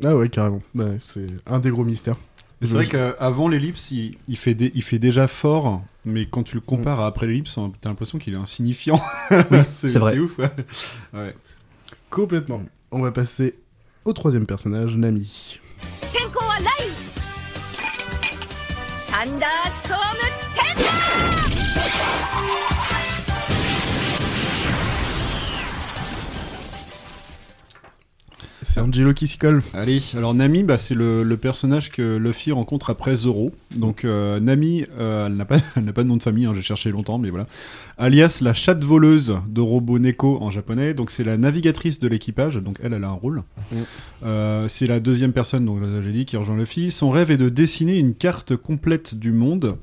[0.04, 0.62] Ah ouais, carrément.
[0.74, 2.16] Ouais, c'est un des gros mystères.
[2.64, 6.54] C'est vrai qu'avant l'ellipse, il, il fait dé- il fait déjà fort, mais quand tu
[6.54, 9.00] le compares à après l'ellipse, t'as l'impression qu'il est insignifiant.
[9.68, 10.12] c'est c'est vrai.
[10.12, 10.50] C'est ouf, ouais.
[11.12, 11.34] Ouais.
[12.10, 12.62] Complètement.
[12.92, 13.56] On va passer
[14.04, 15.58] au troisième personnage, Nami.
[16.12, 16.28] 天
[28.72, 29.62] C'est Angelo qui s'y colle.
[29.74, 33.52] Allez, alors Nami, bah, c'est le, le personnage que Luffy rencontre après Zoro.
[33.76, 36.54] Donc euh, Nami, euh, elle n'a pas, elle n'a pas de nom de famille, hein,
[36.54, 37.46] j'ai cherché longtemps, mais voilà.
[37.98, 40.94] Alias la chatte voleuse de Robo Neko en japonais.
[40.94, 43.42] Donc c'est la navigatrice de l'équipage, donc elle, elle a un rôle.
[44.24, 46.90] Euh, c'est la deuxième personne, donc là, j'ai dit, qui rejoint Luffy.
[46.90, 49.76] Son rêve est de dessiner une carte complète du monde.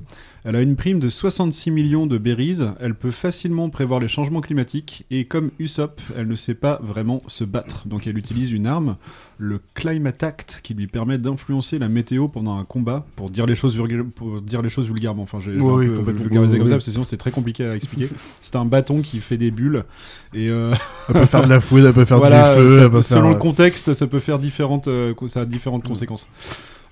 [0.44, 4.40] Elle a une prime de 66 millions de berries, elle peut facilement prévoir les changements
[4.40, 7.86] climatiques, et comme Usopp, elle ne sait pas vraiment se battre.
[7.86, 8.96] Donc elle utilise une arme,
[9.36, 13.54] le Climate Act, qui lui permet d'influencer la météo pendant un combat, pour dire les
[13.54, 15.24] choses, vulga- pour dire les choses vulgairement.
[15.24, 16.22] Enfin, j'ai Oui, un peu complètement.
[16.22, 18.08] vulgarisé comme ça, parce que sinon c'est très compliqué à expliquer.
[18.40, 19.84] c'est un bâton qui fait des bulles,
[20.32, 20.72] et euh,
[21.08, 23.02] Elle peut faire de la foudre, elle peut faire voilà, du feu, ça- elle peut
[23.02, 23.30] selon faire...
[23.32, 26.28] le contexte, ça peut faire différentes, euh, ça a différentes conséquences.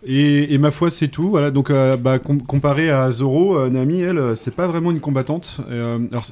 [0.07, 1.31] Et, et ma foi, c'est tout.
[1.31, 4.91] Voilà, donc euh, bah, com- comparé à Zoro, euh, Nami, elle, euh, c'est pas vraiment
[4.91, 5.61] une combattante.
[5.71, 6.25] Euh, alors,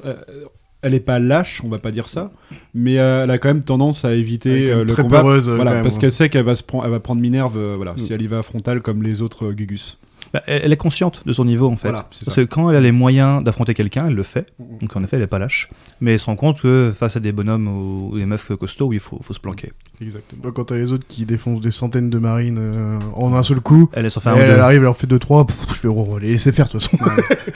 [0.81, 2.31] elle est pas lâche, on va pas dire ça,
[2.73, 5.21] mais elle a quand même tendance à éviter le très combat.
[5.21, 5.99] peureuse, voilà, parce hein.
[5.99, 7.99] qu'elle sait qu'elle va se prendre, elle va prendre Minerve, voilà, Mm.
[7.99, 9.97] si elle y va frontal comme les autres Gugus.
[10.37, 11.89] Bah, elle est consciente de son niveau en fait.
[11.89, 12.41] Voilà, c'est Parce ça.
[12.41, 14.47] que quand elle a les moyens d'affronter quelqu'un, elle le fait.
[14.81, 15.69] Donc en effet, elle est pas lâche.
[16.01, 18.93] Mais elle se rend compte que face à des bonhommes ou ou des meufs costauds,
[18.93, 19.71] il faut, faut se planquer.
[20.01, 20.41] Exactement.
[20.43, 23.59] Bah, Quand t'as les autres qui défoncent des centaines de marines euh, en un seul
[23.59, 26.65] coup, Elle elle, elle arrive, elle leur fait 2-3, je fais oh, les laisser faire
[26.67, 26.97] de toute façon.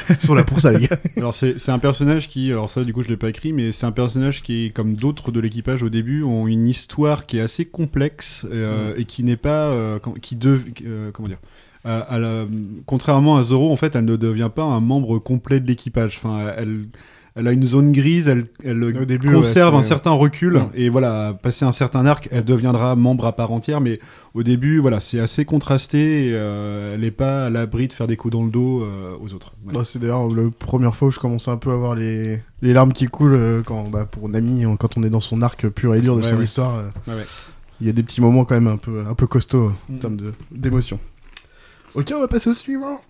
[0.09, 0.97] Ils sont là pour ça, les gars.
[1.17, 3.71] Alors c'est c'est un personnage qui, alors ça du coup je l'ai pas écrit, mais
[3.71, 7.41] c'est un personnage qui, comme d'autres de l'équipage au début, ont une histoire qui est
[7.41, 11.39] assez complexe euh, et qui n'est pas, euh, qui dev- euh, comment dire,
[11.83, 12.45] à la-
[12.85, 16.19] contrairement à Zoro, en fait, elle ne devient pas un membre complet de l'équipage.
[16.21, 16.85] Enfin, elle,
[17.35, 20.63] elle a une zone grise, elle, elle début, conserve ouais, un certain recul Ouais.
[20.75, 23.79] et voilà, passer un certain arc, elle deviendra membre à part entière.
[23.79, 23.99] Mais
[24.33, 26.27] au début, voilà, c'est assez contrasté.
[26.27, 29.15] Et, euh, elle n'est pas à l'abri de faire des coups dans le dos euh,
[29.21, 29.53] aux autres.
[29.65, 29.71] Ouais.
[29.73, 32.73] Bah, c'est d'ailleurs la première fois où je commençais un peu à voir les, les
[32.73, 35.67] larmes qui coulent euh, quand, bah, pour Nami, euh, quand on est dans son arc
[35.69, 36.75] pur et dur de son histoire.
[36.75, 37.13] euh.
[37.79, 39.93] Il y a des petits moments quand même un peu, un peu costauds euh, en
[39.93, 39.99] Mhm.
[39.99, 40.17] termes
[40.51, 40.99] d'émotion.
[41.94, 43.00] Ok, on va passer au suivant.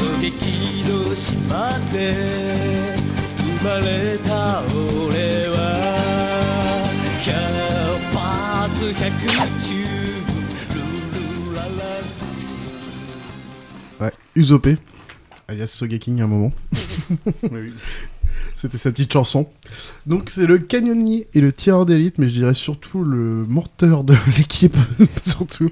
[0.00, 2.14] 狙撃の島で
[3.60, 5.58] 生まれた俺は
[7.20, 7.28] 百
[8.16, 9.02] 発百
[9.60, 9.68] 中
[10.70, 10.80] ル
[11.50, 11.68] ルララ
[14.06, 14.66] Ouais, Usopp,
[15.48, 16.52] alias Sogeking à un moment.
[17.42, 17.72] Oui, oui.
[18.57, 19.47] C'était sa petite chanson.
[20.07, 24.15] Donc c'est le canonnier et le tireur d'élite, mais je dirais surtout le morteur de
[24.37, 24.77] l'équipe,
[25.27, 25.69] surtout.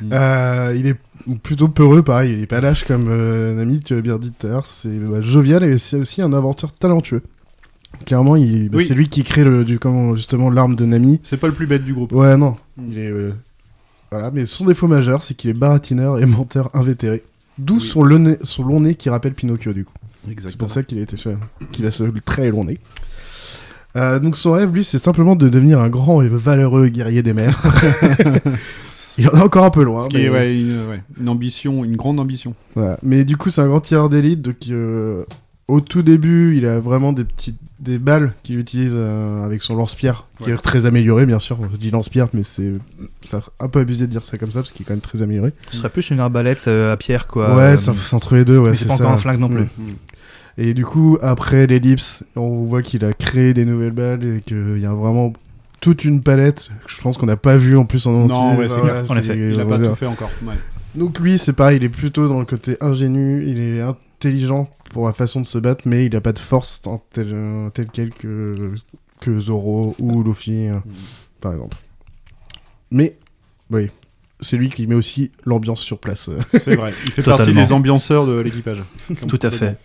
[0.00, 0.08] Mm.
[0.12, 0.96] Euh, il est
[1.42, 4.46] plutôt peureux, pareil, il est pas lâche comme euh, Nami, tu l'as bien dit tout
[4.46, 4.66] à l'heure.
[4.66, 7.22] C'est bah, jovial et c'est aussi un inventeur talentueux.
[8.06, 8.84] Clairement, il, bah, Oui.
[8.86, 11.18] c'est lui qui crée le, du, comment, justement l'arme de Nami.
[11.24, 12.12] C'est pas le plus bête du groupe.
[12.12, 12.56] Ouais, non.
[12.88, 13.10] Il est.
[13.10, 13.32] euh,
[14.12, 17.22] Voilà, mais son défaut majeur, c'est qu'il est baratineur et menteur invétéré.
[17.58, 17.80] D'où Oui.
[18.42, 19.92] son long nez qui rappelle Pinocchio, du coup.
[20.38, 21.36] C'est pour ça qu'il a été fait,
[21.72, 22.78] qu'il a ce très long nez.
[23.96, 27.34] Euh, donc son rêve, lui, c'est simplement de devenir un grand et valeureux guerrier des
[27.34, 27.62] mers.
[29.18, 30.00] Il en est encore un peu loin.
[30.00, 32.54] Ce qui est, mais, ouais, une, ouais, une ambition, une grande ambition.
[32.74, 32.98] voilà.
[33.02, 34.40] mais du coup, c'est un grand tireur d'élite.
[34.40, 35.26] Donc, euh,
[35.68, 39.74] au tout début, il a vraiment des petites des balles qu'il utilise euh, avec son
[39.74, 40.54] lance-pierre, qui Ouais.
[40.54, 41.58] est très amélioré, bien sûr.
[41.72, 42.70] Je dis lance-pierre, mais c'est
[43.60, 45.52] un peu abusé de dire ça comme ça, parce qu'il est quand même très amélioré.
[45.70, 47.54] Ce serait plus une arbalète euh, à pierre, quoi.
[47.56, 48.58] ouais, Euh, c'est entre les deux.
[48.58, 49.02] Ouais, mais c'est pas ça.
[49.04, 49.64] encore un flingue non plus.
[49.64, 49.82] Mm.
[50.58, 54.78] Et du coup, après l'ellipse, on voit qu'il a créé des nouvelles balles et qu'il
[54.78, 55.32] y a vraiment
[55.80, 56.70] toute une palette.
[56.86, 58.34] Je pense qu'on n'a pas vu en plus en entier.
[58.36, 59.02] Non, ouais, c'est clair.
[59.08, 59.88] En effet, Il a pas voilà.
[59.88, 60.30] tout fait encore.
[60.44, 60.54] Ouais.
[60.94, 63.80] Donc lui, c'est pareil, il est plutôt dans le côté ingénu, il est
[64.26, 67.28] intelligent pour la façon de se battre, mais il a pas de force en tel,
[67.32, 68.72] euh, tel quel que,
[69.20, 70.76] que Zoro ou Luffy, euh,
[71.40, 71.76] par exemple.
[72.90, 73.16] Mais,
[73.70, 73.88] oui,
[74.40, 76.30] c'est lui qui met aussi l'ambiance sur place.
[76.48, 76.92] C'est vrai.
[77.04, 77.38] Il fait Totalement.
[77.38, 78.82] partie des ambianceurs de l'équipage.
[79.28, 79.76] Tout à fait.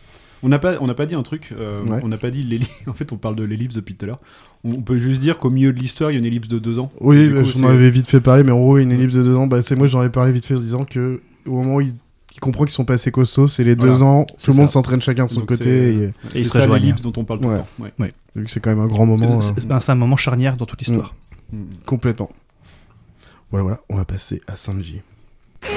[0.44, 1.52] On n'a pas, on n'a pas dit un truc.
[1.60, 2.00] euh, Ouais.
[2.04, 2.70] On n'a pas dit l'ellipse.
[2.88, 4.20] En fait, on parle de l'ellipse depuis tout à l'heure.
[4.64, 6.60] On on peut juste dire qu'au milieu de l'histoire, il y a une ellipse de
[6.60, 6.92] deux ans.
[7.02, 9.24] Oui, bah, coup, j'en c'est- avais vite fait parler, mais en gros, une ellipse de
[9.24, 11.76] deux ans, bah, c'est moi j'en avais parlé vite fait en disant que au moment
[11.76, 11.94] où il
[12.38, 13.48] qui comprend qu'ils sont pas assez costauds.
[13.48, 15.64] C'est les deux ans, tout le monde s'entraîne chacun de son Donc côté.
[15.64, 17.56] c'est- Et, Et C'est ils se ça dont on parle tout Ouais.
[17.56, 17.68] le temps.
[18.00, 18.12] ouais.
[18.36, 20.68] vu que c'est quand même un grand moment, C'est- euh, ben, un moment charnière dans
[20.68, 21.16] toute l'histoire.
[21.52, 21.64] Mm.
[21.88, 22.30] complètement.
[23.50, 25.02] Voilà, voilà, on va passer à Sanji.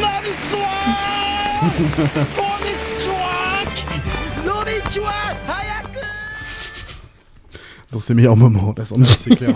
[7.92, 9.14] Dans ses meilleurs moments, la Sanji.
[9.16, 9.54] C'est clair.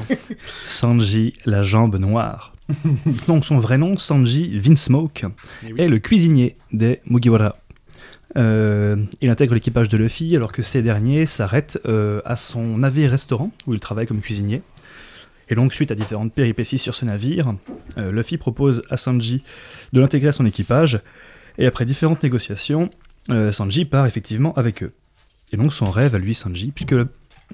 [0.65, 2.54] Sanji, la jambe noire.
[3.29, 5.27] Donc son vrai nom, Sanji Vinsmoke,
[5.67, 5.81] Eh oui.
[5.81, 7.57] est le cuisinier des Mugiwara.
[8.37, 13.53] Euh, il intègre l'équipage de Luffy alors que ces derniers s'arrêtent euh, à son navire-restaurant
[13.67, 14.63] où il travaille comme cuisinier.
[15.51, 17.55] Et donc, suite à différentes péripéties sur ce navire,
[17.99, 19.45] euh, Luffy propose à Sanji
[19.93, 21.01] de l'intégrer à son équipage.
[21.59, 22.91] Et après différentes négociations,
[23.53, 24.93] Sanji part effectivement avec eux.
[25.53, 26.95] Et donc, son rêve à lui, Sanji, puisque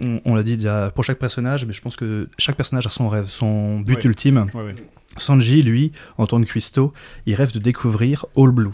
[0.03, 2.91] on, on l'a dit déjà pour chaque personnage, mais je pense que chaque personnage a
[2.91, 4.07] son rêve, son but Ouais.
[4.07, 4.47] ultime.
[4.55, 4.75] Ouais, ouais.
[5.23, 6.93] Sanji, lui, en tant que cuistot,
[7.27, 8.71] il rêve de découvrir All Blue,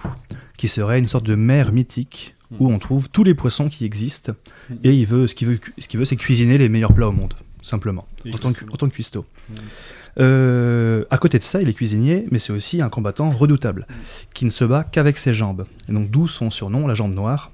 [0.56, 4.32] qui serait une sorte de mer mythique où on trouve tous les poissons qui existent.
[4.84, 7.12] Et il veut, ce qu'il veut, ce qu'il veut, c'est cuisiner les meilleurs plats au
[7.12, 9.24] monde, simplement, en tant que, en tant que cuistot.
[10.18, 13.86] Euh, à côté de ça, il est cuisinier, mais c'est aussi un combattant redoutable,
[14.34, 15.66] qui ne se bat qu'avec ses jambes.
[15.88, 17.52] Et donc d'où son surnom, la jambe noire.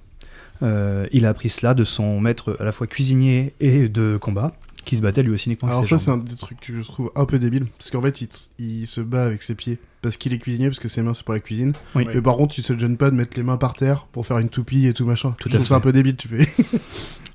[0.62, 4.52] Euh, il a appris cela de son maître à la fois cuisinier et de combat,
[4.84, 6.86] qui se battait lui aussi uniquement Alors ses ça, c'est un des trucs que je
[6.86, 7.66] trouve un peu débile.
[7.78, 8.22] Parce qu'en fait,
[8.58, 9.78] il, se bat avec ses pieds.
[10.00, 11.72] Parce qu'il est cuisinier, parce que ses mains, c'est pour la cuisine.
[11.94, 12.06] Oui.
[12.12, 14.38] Mais par contre, il se gêne pas de mettre les mains par terre pour faire
[14.38, 15.34] une toupie et tout machin.
[15.38, 16.48] Tout je trouve ça un peu débile, tu fais.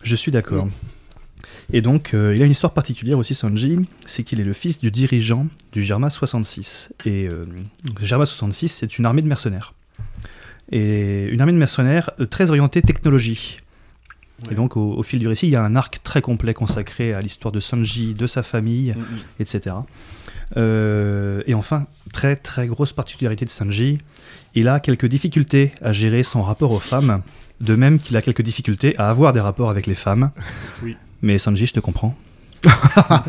[0.03, 0.67] Je suis d'accord.
[1.71, 4.79] Et donc, euh, il a une histoire particulière aussi, Sanji, c'est qu'il est le fils
[4.79, 6.93] du dirigeant du Germa 66.
[7.05, 7.45] Et euh,
[8.01, 9.73] Germa 66, c'est une armée de mercenaires.
[10.71, 13.57] Et une armée de mercenaires euh, très orientée technologie.
[14.51, 17.13] Et donc, au, au fil du récit, il y a un arc très complet consacré
[17.13, 19.17] à l'histoire de Sanji, de sa famille, Mm, mm.
[19.39, 19.75] etc.
[20.55, 23.97] Euh, et enfin, très très grosse particularité de Sanji,
[24.55, 27.21] il a quelques difficultés à gérer son rapport aux femmes,
[27.61, 30.31] de même qu'il a quelques difficultés à avoir des rapports avec les femmes.
[30.83, 30.95] Oui.
[31.23, 32.15] Mais Sanji, je te comprends.
[32.65, 33.23] Ah,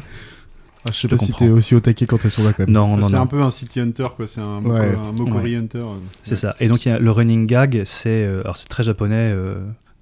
[0.93, 2.73] je sais Je pas si t'es aussi au taquet quand elles sont là quand même.
[2.73, 4.27] Non, non, c'est un peu un City Hunter, quoi.
[4.27, 4.95] C'est un, Moko- Ouais.
[4.95, 5.85] un Mokori Hunter.
[6.23, 6.55] C'est ça.
[6.61, 9.17] Et donc, il y a le running gag, c'est euh, alors c'est très japonais.
[9.35, 9.57] euh,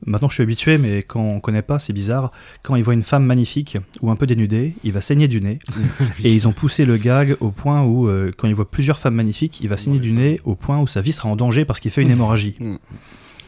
[0.05, 2.33] maintenant, je suis habitué, mais quand on connaît pas, c'est bizarre.
[2.63, 5.59] Quand il voit une femme magnifique ou un peu dénudée, il va saigner du nez.
[6.25, 9.15] et ils ont poussé le gag au point où, euh, quand il voit plusieurs femmes
[9.15, 11.81] magnifiques, il va saigner du nez au point où sa vie sera en danger parce
[11.81, 12.57] qu'il fait une hémorragie.
[12.67, 12.79] Mm.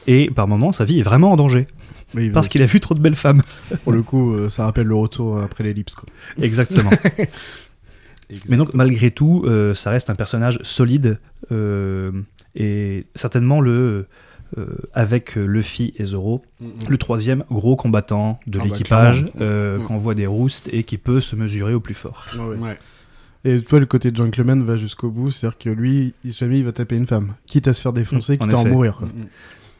[0.06, 1.66] Et par moments, sa vie est vraiment en danger
[2.14, 3.42] Oui, parce qu'il a vu trop de belles femmes.
[3.84, 5.96] pour le coup, euh, ça rappelle le retour après l'ellipse.
[6.40, 6.90] Exactement.
[8.48, 11.18] Mais donc, malgré tout, euh, ça reste un personnage solide
[12.54, 14.06] et certainement le,
[14.94, 16.70] avec Luffy et Zoro, Mm, mm.
[16.88, 19.82] le troisième gros combattant de Ah bah, l'équipage euh, Mm.
[19.84, 22.26] qu'on voit des roustes et qui peut se mesurer au plus fort.
[22.60, 22.78] Ouais.
[23.44, 26.64] Et toi, le côté de gentleman va jusqu'au bout, c'est-à-dire que lui, il- jamais il
[26.64, 27.34] va taper une femme.
[27.46, 28.96] Quitte à se faire défoncer, Mm, en quitte à en mourir.
[28.96, 29.06] Quoi.
[29.06, 29.24] Mm, mm.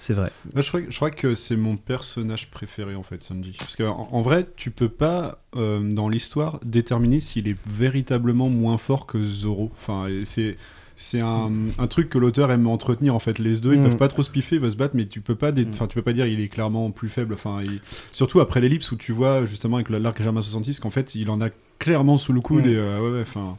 [0.00, 0.30] C'est vrai.
[0.54, 3.56] Moi, je, crois, que- je crois que c'est mon personnage préféré en fait, Sanji.
[3.58, 8.78] Parce qu'en en, vrai, tu peux pas euh, dans l'histoire déterminer s'il est véritablement moins
[8.78, 9.72] fort que Zoro.
[9.74, 10.56] Enfin, c'est
[11.00, 13.38] c'est un, un truc que l'auteur aime entretenir en fait.
[13.38, 13.84] Les deux, ils Mm.
[13.84, 15.70] peuvent pas trop se piffer, ils vont se battre, mais tu peux pas, dé- Mm.
[15.72, 17.34] enfin, tu peux pas dire il est clairement plus faible.
[17.34, 17.80] Enfin, il-
[18.10, 21.40] surtout après l'ellipse où tu vois justement avec l'arc Germain 66 qu'en fait il en
[21.40, 22.68] a clairement sous le coude Mm.
[22.70, 23.56] et euh, ouais, ouais, enfin.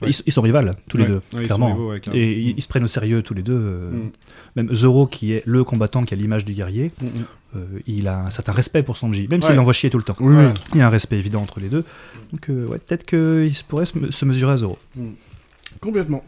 [0.00, 0.08] Ouais.
[0.08, 1.72] Ils, sont- ils sont rivales, tous les deux, Ouais, ils clairement.
[1.74, 3.58] rivaux, et ils, ils se prennent au sérieux tous les deux.
[3.58, 4.10] euh, Mm.
[4.54, 7.10] Même Zoro, qui est le combattant, qui a l'image du guerrier, Mm, mm.
[7.56, 10.16] euh, il a un certain respect pour Sanji, même s'il l'envoie chier tout le temps.
[10.20, 10.34] Oui.
[10.74, 11.84] Il y a un respect évident entre les deux.
[12.32, 14.78] Donc, ouais, peut-être qu'il pourrait se mesurer à Zoro.
[15.80, 16.22] Complètement.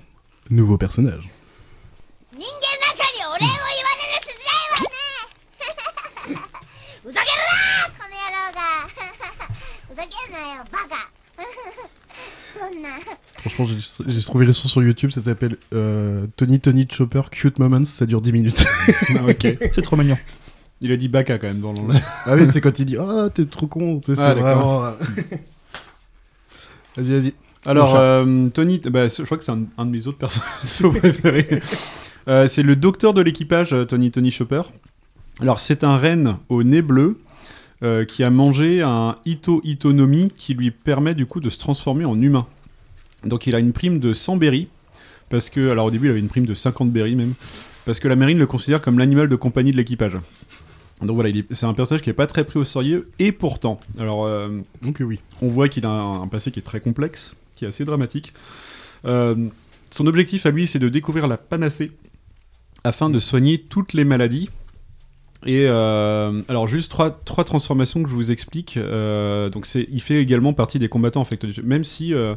[0.51, 1.31] Nouveau personnage.
[13.39, 13.67] Franchement,
[14.07, 18.07] j'ai trouvé le son sur YouTube, ça s'appelle euh, Tony Tony Chopper Cute Moments, ça
[18.07, 18.67] dure 10 minutes.
[19.17, 20.19] Ah, ok, c'est trop mignon.
[20.81, 22.01] Il a dit Baka quand même dans l'anglais.
[22.27, 24.85] ah oui, c'est quand il dit Oh, t'es trop con, ah, c'est ah, vraiment.
[24.85, 24.91] Euh.
[26.97, 27.35] vas-y, vas-y.
[27.67, 31.61] Alors, euh, Tony, bah, je crois que c'est un, un de mes autres personnages préférés.
[32.29, 34.63] Euh, c'est le docteur de l'équipage, euh, Tony Tony Chopper.
[35.41, 37.19] Alors, c'est un renne au nez bleu
[37.83, 42.05] euh, qui a mangé un Ito Itonomi qui lui permet du coup de se transformer
[42.05, 42.47] en humain.
[43.25, 44.69] Donc, il a une prime de 100 berries.
[45.29, 47.35] Parce que, alors au début, il avait une prime de 50 berries même.
[47.85, 50.17] Parce que la marine le considère comme l'animal de compagnie de l'équipage.
[51.03, 53.05] Donc voilà, il est- c'est un personnage qui est pas très pris au sérieux.
[53.19, 54.25] Et pourtant, alors.
[54.27, 54.49] euh,
[54.83, 55.21] Donc, oui.
[55.41, 58.33] on voit qu'il a un, un passé qui est très complexe, qui est assez dramatique.
[59.05, 59.35] Euh,
[59.91, 61.93] son objectif à lui, c'est de découvrir la panacée
[62.85, 64.49] afin de soigner toutes les maladies.
[65.47, 68.77] Et euh, alors juste trois, trois transformations que je vous explique.
[68.77, 71.63] Euh, donc c'est, il fait également partie des combattants en fait du jeu.
[71.63, 72.35] Même si euh,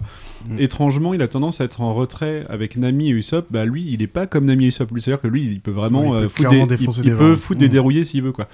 [0.49, 0.59] Mm.
[0.59, 4.01] étrangement il a tendance à être en retrait avec Nami et Usopp, bah lui il
[4.01, 4.89] est pas comme Nami et Usopp.
[4.99, 7.69] C'est-à-dire que lui il peut vraiment il peut foutre des, il, il peut des Mm.
[7.69, 8.47] dérouillés s'il veut quoi.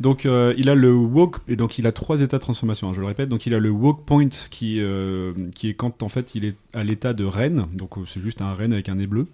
[0.00, 2.88] Donc euh, il a le walk et donc il a trois états de transformation.
[2.88, 3.28] hein, je le répète.
[3.28, 6.56] Donc il a le walk point qui euh, qui est quand en fait il est
[6.72, 7.66] à l'état de reine.
[7.72, 9.26] Donc euh, c'est juste un reine avec un nez bleu.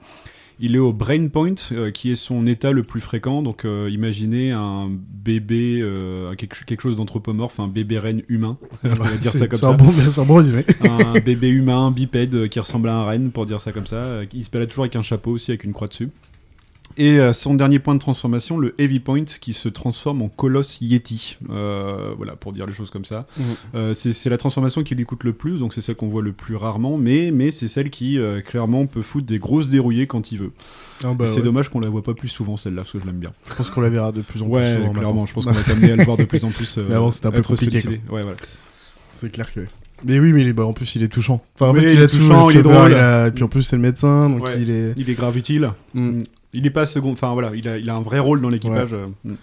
[0.63, 3.41] Il est au brain point, euh, qui est son état le plus fréquent.
[3.41, 8.59] Donc, euh, imaginez un bébé, euh, quelque, quelque chose d'anthropomorphe, un bébé reine humain.
[8.85, 9.71] on va dire ça comme ça.
[9.71, 10.67] un bon, c'est un bon résumé.
[10.83, 14.21] un bébé humain bipède qui ressemble à un renne, pour dire ça comme ça.
[14.35, 16.11] Il se balade toujours avec un chapeau aussi, avec une croix dessus.
[16.97, 20.81] Et euh, son dernier point de transformation, le Heavy Point, qui se transforme en Colosse
[20.81, 21.39] Yeti.
[21.51, 23.27] Euh, voilà, pour dire les choses comme ça.
[23.39, 23.45] Mhm.
[23.77, 26.33] Euh, c'est la transformation qui lui coûte le plus, donc c'est celle qu'on voit le
[26.33, 30.33] plus rarement, mais, mais c'est celle qui, euh, clairement, peut foutre des grosses dérouillées quand
[30.33, 30.53] il veut.
[31.05, 31.43] Ah bah c'est ouais.
[31.43, 33.31] dommage qu'on la voit pas plus souvent, celle-là, parce que je l'aime bien.
[33.49, 35.27] Je pense qu'on la verra de plus en plus Ouais, souvent clairement, maintenant.
[35.27, 36.79] je pense qu'on va t'amener à le voir de plus en plus.
[36.79, 37.79] Mais avant, c'était un peu compliqué.
[38.11, 38.37] Ouais, voilà.
[39.19, 39.61] C'est clair que.
[40.05, 41.43] Mais oui, mais il est, bah, en plus, il est touchant.
[41.55, 42.91] Enfin, en Oui, fait, il il, est touchant, il est drôle.
[42.93, 44.55] il a- Et puis en plus, c'est le médecin, donc Ouais.
[44.61, 44.95] il est.
[44.97, 45.71] Il est grave utile.
[45.95, 46.21] Mm.
[46.53, 47.13] Il est pas second.
[47.13, 48.93] Enfin voilà, il a, il a un vrai rôle dans l'équipage.
[48.95, 49.07] euh.
[49.25, 49.35] Mm.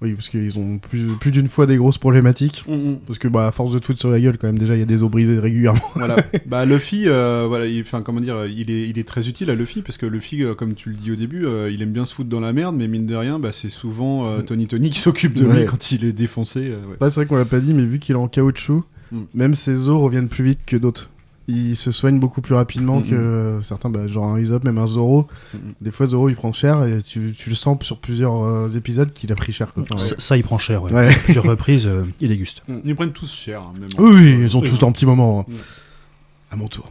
[0.00, 2.64] Oui, parce qu'ils ont plus, plus d'une fois des grosses problématiques.
[2.66, 2.98] Mm, mm.
[3.06, 4.80] Parce que, bah, à force de te foutre sur la gueule, quand même, déjà, il
[4.80, 5.80] y a des os brisés régulièrement.
[5.94, 6.16] Voilà.
[6.46, 9.82] bah Luffy, euh, voilà, il, comment dire, il est, il est très utile à Luffy
[9.82, 12.14] parce que Luffy, euh, comme tu le dis au début, euh, il aime bien se
[12.14, 14.98] foutre dans la merde, mais mine de rien, bah c'est souvent euh, Tony Tony qui
[14.98, 16.60] s'occupe de lui quand il est défoncé.
[16.70, 16.96] ouais.
[16.98, 18.82] Bah, c'est vrai qu'on l'a pas dit, mais vu qu'il est en caoutchouc,
[19.12, 19.24] Mm.
[19.34, 21.10] même ses os reviennent plus vite que d'autres
[21.48, 25.26] il se soigne beaucoup plus rapidement que certains, bah, genre un Usopp, même un Zoro.
[25.80, 29.32] Des fois, Zoro il prend cher et tu, le sens sur plusieurs euh, épisodes qu'il
[29.32, 29.72] a pris cher.
[29.72, 29.84] Quoi.
[29.96, 31.14] Ça, il prend cher, ouais.
[31.24, 32.62] plusieurs reprises, euh, il déguste.
[32.68, 32.78] Mm.
[32.84, 33.62] Ils prennent tous cher.
[33.62, 35.40] Hein, même oui, ils ont tous leur petit moment.
[35.40, 35.52] Hein.
[35.52, 36.52] Mm.
[36.52, 36.90] À mon tour.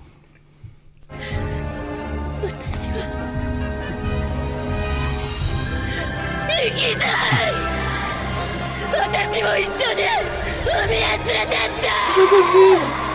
[12.14, 13.11] Je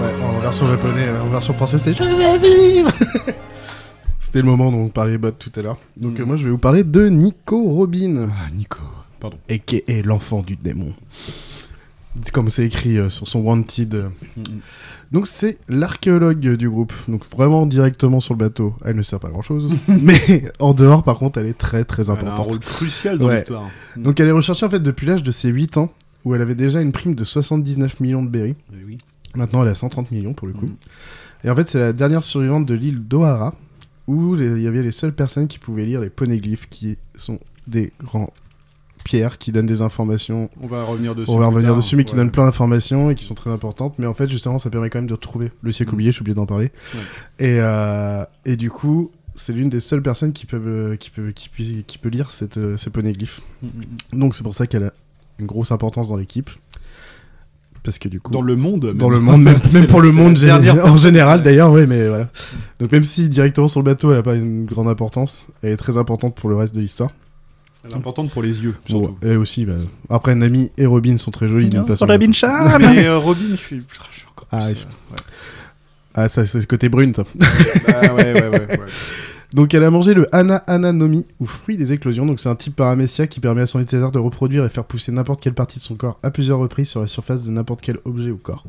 [0.00, 2.90] Ouais, en version japonaise, en version française, c'est Je vais vivre
[4.20, 5.78] C'était le moment dont on parlait bot tout à l'heure.
[5.96, 6.22] Donc Mm.
[6.22, 8.28] euh, moi je vais vous parler de Nico Robin.
[8.30, 8.78] Ah Nico,
[9.20, 9.36] pardon.
[9.48, 10.92] Et qui est l'enfant du démon.
[12.32, 13.94] Comme c'est écrit euh, sur son Wanted.
[14.36, 14.42] Mm,
[15.12, 16.92] Donc c'est l'archéologue du groupe.
[17.08, 19.72] Donc vraiment directement sur le bateau, elle ne sert pas grand chose.
[19.88, 22.46] mais en dehors par contre elle est très très Elle a un importante.
[22.46, 23.36] rôle crucial dans Ouais.
[23.36, 23.68] l'histoire.
[23.96, 24.02] Mm.
[24.02, 25.90] Donc elle est recherchée en fait depuis l'âge de ses 8 ans,
[26.26, 28.56] où elle avait déjà une prime de 79 millions de berries.
[28.74, 28.98] Eh oui.
[29.38, 30.66] Maintenant, elle a 130 millions pour le coup.
[30.66, 30.76] Mhm.
[31.44, 33.54] Et en fait, c'est la dernière survivante de l'île d'Ohara,
[34.06, 37.92] où il y avait les seules personnes qui pouvaient lire les poneglyphes, qui sont des
[38.02, 38.32] grands
[39.04, 40.50] pierres qui donnent des informations.
[40.60, 41.30] On va revenir dessus.
[41.30, 41.76] On va revenir tard.
[41.76, 43.94] dessus, mais qui donnent plein d'informations et qui sont très importantes.
[43.98, 45.94] Mais en fait, justement, ça permet quand même de retrouver le siècle Mhm.
[45.94, 46.72] oublié, je suis obligé d'en parler.
[46.94, 47.00] Ouais.
[47.46, 51.30] Et, euh, et du coup, c'est l'une des seules personnes qui, peuvent, euh, qui, peut,
[51.30, 53.40] qui, peut, qui peut lire cette, euh, ces poneglyphes.
[53.62, 53.70] Mm, mm,
[54.14, 54.18] mm.
[54.18, 54.92] Donc c'est pour ça qu'elle a
[55.38, 56.50] une grosse importance dans l'équipe.
[57.88, 58.32] Parce que du coup...
[58.34, 58.84] Dans le monde.
[58.84, 58.96] même.
[58.96, 59.58] Dans le monde, même,
[59.88, 60.36] pour le monde
[60.84, 62.28] en général d'ailleurs, ouais, mais voilà.
[62.78, 65.76] Donc même si directement sur le bateau, elle a pas une grande importance, elle est
[65.78, 67.08] très importante pour le reste de l'histoire.
[67.84, 69.26] Elle est importante pour les yeux, Bon, surtout.
[69.26, 69.72] et aussi, bah,
[70.10, 72.04] après Nami et Robin sont très jolies d'une façon.
[72.04, 75.16] Robin Chan Mais euh, Robin, je suis, je suis encore Ah, plus, euh,
[76.14, 77.22] Ah, ça c'est le côté brune, ça.
[77.22, 77.46] ouais.
[77.88, 78.78] Ah, ouais, ouais, ouais, ouais.
[79.54, 82.26] Donc elle a mangé le Hana Ananomi, ou fruit des éclosions.
[82.26, 85.10] Donc c'est un type paramécia qui permet à son utilisateur de reproduire et faire pousser
[85.10, 87.98] n'importe quelle partie de son corps à plusieurs reprises sur la surface de n'importe quel
[88.04, 88.64] objet ou corps.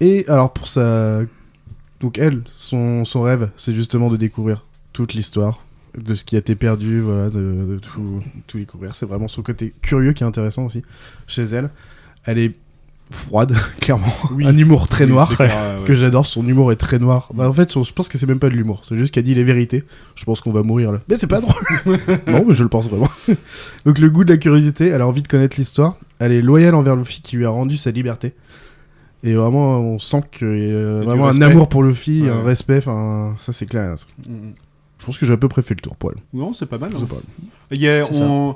[0.00, 1.22] Et alors pour sa...
[2.00, 5.60] Donc elle, son, son rêve, c'est justement de découvrir toute l'histoire
[5.96, 8.94] de ce qui a été perdu, voilà, de, de tout, tout découvrir.
[8.94, 10.82] C'est vraiment son côté curieux qui est intéressant aussi
[11.26, 11.70] chez elle.
[12.24, 12.54] Elle est
[13.10, 14.12] froide, clairement.
[14.32, 14.46] Oui.
[14.46, 17.28] Un humour très noir clair, ouais, que j'adore, son humour est très noir.
[17.34, 19.22] Bah, en fait, son- je pense que c'est même pas de l'humour, c'est juste qu'elle
[19.24, 19.84] dit les vérités.
[20.14, 21.00] Je pense qu'on va mourir là.
[21.08, 21.54] Mais c'est pas drôle.
[22.26, 23.08] non, mais je le pense vraiment.
[23.84, 26.74] Donc le goût de la curiosité, elle a envie de connaître l'histoire, elle est loyale
[26.74, 28.32] envers Luffy qui lui a rendu sa liberté.
[29.22, 32.78] Et vraiment, on sent qu'il y a vraiment un amour pour Luffy, Ouais, un respect,
[32.78, 33.94] enfin, ça c'est clair.
[34.26, 34.52] Mm, mm.
[34.98, 36.20] Je pense que j'ai à peu près fait le tour elle.
[36.32, 36.90] Non, c'est pas mal.
[36.94, 37.00] hein.
[37.08, 37.22] Pas mal.
[37.70, 38.54] Il y a- on-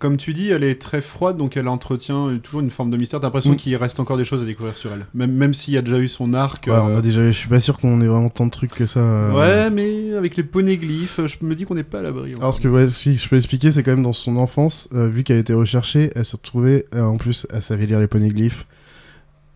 [0.00, 3.20] Comme tu dis, elle est très froide, donc elle entretient toujours une forme de mystère.
[3.20, 3.56] T'as l'impression Mm.
[3.56, 5.06] qu'il reste encore des choses à découvrir sur elle.
[5.14, 6.64] Même, même s'il y a déjà eu son arc.
[6.66, 8.72] Ouais, euh, on a déjà, je suis pas sûr qu'on ait vraiment tant de trucs
[8.74, 9.00] que ça.
[9.00, 9.32] euh.
[9.32, 12.32] Ouais, mais avec les poneglyphes, je me dis qu'on n'est pas à l'abri.
[12.38, 15.22] Alors, ce que ouais, je peux expliquer, c'est quand même dans son enfance, euh, vu
[15.22, 18.66] qu'elle était recherchée, elle s'est retrouvée, euh, en plus, elle savait lire les poneglyphes.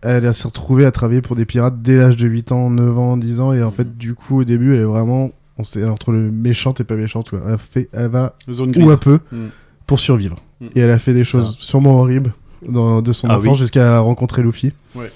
[0.03, 3.17] Elle s'est retrouvée à travailler pour des pirates dès l'âge de 8 ans, 9 ans,
[3.17, 5.31] 10 ans, et en fait, du coup, au début, elle est vraiment.
[5.57, 7.41] On sait, elle est entre le méchante et pas méchante, quoi.
[7.47, 8.91] Elle, fait, elle va Zone grise.
[8.91, 9.45] elle peut Mm.
[9.87, 10.37] Pour survivre.
[10.61, 10.67] Mm.
[10.75, 12.33] Et elle a fait des choses sûrement horribles
[12.67, 13.61] dans, de son Ah enfance oui.
[13.63, 14.73] jusqu'à rencontrer Luffy.
[14.95, 15.11] Ouais.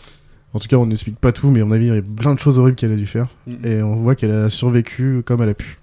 [0.54, 2.34] En tout cas, on n'explique pas tout, mais à mon avis, il y a plein
[2.34, 3.28] de choses horribles qu'elle a dû faire.
[3.48, 3.66] Mm.
[3.66, 5.78] Et on voit qu'elle a survécu comme elle a pu.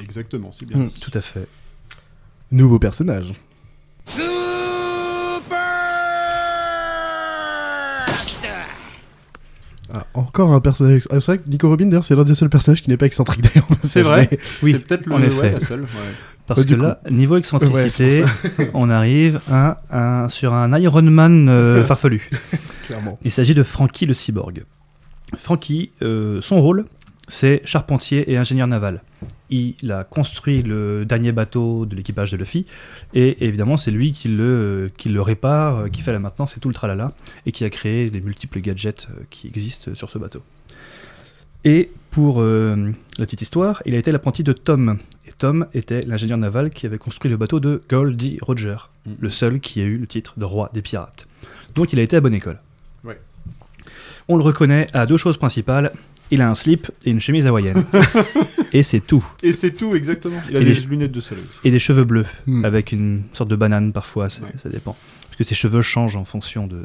[0.00, 0.78] Exactement, c'est bien.
[0.84, 0.90] Mm.
[1.00, 1.46] Tout à fait.
[2.50, 3.32] Nouveau personnage.
[9.92, 11.02] Ah, encore un personnage.
[11.10, 13.06] Ah, c'est vrai que Nico Robin, d'ailleurs, c'est l'un des seuls personnages qui n'est pas
[13.06, 13.68] excentrique d'ailleurs.
[13.82, 14.28] C'est vrai.
[14.62, 15.82] Oui, c'est peut-être le ouais, la seule.
[15.82, 15.86] ouais.
[16.46, 18.22] Parce Bah, que coup- là, niveau excentricité,
[18.74, 22.28] on arrive à sur un Iron Man euh, farfelu.
[22.86, 23.18] Clairement.
[23.24, 24.64] Il s'agit de Frankie le cyborg.
[25.38, 26.84] Frankie, euh, son rôle,
[27.28, 29.02] c'est charpentier et ingénieur naval.
[29.50, 32.66] Il a construit le dernier bateau de l'équipage de Luffy,
[33.14, 36.68] et évidemment c'est lui qui le, qui le répare, qui fait la maintenance et tout
[36.68, 37.12] le tralala,
[37.46, 40.42] et qui a créé les multiples gadgets euh, qui existent sur ce bateau.
[41.64, 44.98] Et pour euh, la petite histoire, il a été l'apprenti de Tom.
[45.26, 49.16] Et Tom était l'ingénieur naval qui avait construit le bateau de Goldie Roger, Mhm.
[49.20, 51.26] le seul qui a eu le titre de roi des pirates.
[51.74, 52.58] Donc il a été à bonne école.
[53.02, 53.18] Ouais.
[54.28, 55.90] On le reconnaît à deux choses principales.
[56.30, 57.84] Il a un slip et une chemise hawaïenne.
[58.72, 59.24] et c'est tout.
[59.42, 60.40] Et c'est tout, exactement.
[60.50, 61.58] Il a Et des lunettes de soleil aussi.
[61.64, 62.64] Et des cheveux bleus, Hmm.
[62.64, 64.52] avec une sorte de banane parfois, Ouais.
[64.56, 64.96] ça dépend.
[65.26, 66.84] Parce que ses cheveux changent en fonction de,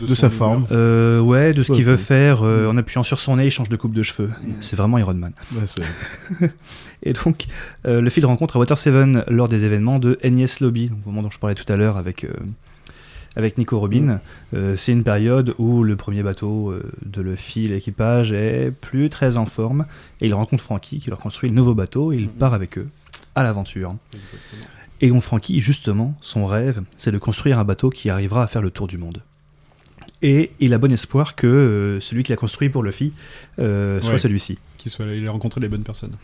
[0.00, 0.66] De sa forme.
[0.72, 2.42] euh, ouais, de ce Ouais, qu'il veut faire.
[2.44, 4.30] euh, en appuyant sur son nez, il change de coupe de cheveux.
[4.60, 5.32] C'est vraiment Iron Man.
[5.54, 6.48] Ouais,
[7.02, 7.44] Et donc,
[7.86, 10.98] euh, le fil de rencontre à Water Seven lors des événements de NES Lobby, donc
[11.04, 12.30] au moment dont je parlais tout à l'heure avec, euh,
[13.36, 14.20] avec Nico Robin.
[14.54, 19.36] Euh, c'est une période où le premier bateau euh, de Luffy, l'équipage, est plus très
[19.36, 19.84] en forme.
[20.20, 22.88] Et il rencontre Frankie qui leur construit le nouveau bateau et il part avec eux
[23.34, 23.96] à l'aventure.
[25.00, 28.62] Et donc, Frankie, justement, son rêve, c'est de construire un bateau qui arrivera à faire
[28.62, 29.22] le tour du monde.
[30.26, 33.12] Et il a bon espoir que euh, celui qu'il a construit pour Luffy
[33.58, 34.18] euh, soit Ouais.
[34.18, 34.56] celui-ci.
[34.78, 36.16] Qu'il soit, il a rencontré les bonnes personnes.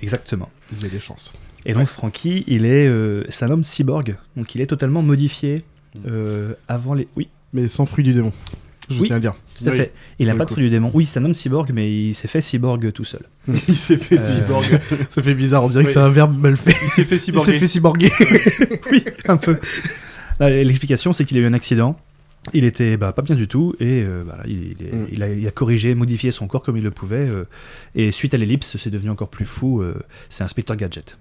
[0.00, 0.50] Exactement.
[0.80, 1.34] Il a des chances.
[1.66, 5.62] Et donc Frankie, il est, euh, c'est un homme cyborg, donc il est totalement modifié
[6.06, 7.06] euh, avant les.
[7.16, 8.32] Oui, Mais sans fruit du démon.
[8.90, 9.06] Je Oui.
[9.08, 9.34] tiens à le dire.
[9.58, 9.76] tout à Oui.
[9.76, 9.92] fait.
[10.18, 10.90] Il n'a pas de fruit du démon.
[10.94, 13.22] Oui, c'est un homme cyborg, mais il s'est fait cyborg tout seul.
[13.68, 14.80] il s'est fait Euh, cyborg.
[15.10, 16.74] Ça fait bizarre, on dirait que c'est un verbe mal fait.
[16.82, 17.58] Il s'est fait Il s'est cyborger.
[17.58, 18.10] fait cyborguer.
[18.90, 19.56] oui, un peu.
[20.40, 21.96] L'explication, c'est qu'il a eu un accident.
[22.52, 25.06] Il était bah, pas bien du tout et euh, voilà, il, il est- Mm.
[25.12, 27.26] il a, il a corrigé, modifié son corps comme il le pouvait.
[27.28, 27.44] euh,
[27.94, 29.80] et suite à l'ellipse, c'est devenu encore plus fou.
[29.80, 29.94] euh,
[30.28, 31.18] c'est Inspecteur Gadget.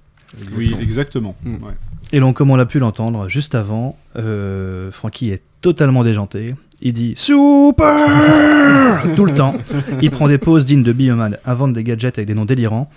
[0.58, 1.36] Oui, exactement.
[1.44, 1.54] Mm.
[1.64, 1.74] Ouais.
[2.12, 6.56] Et donc, comme on l'a pu l'entendre juste avant, euh, Frankie est totalement déjanté.
[6.86, 9.54] Il dit Super tout le temps.
[10.02, 12.90] Il prend des pauses dignes de Bioman, invente des gadgets avec des noms délirants,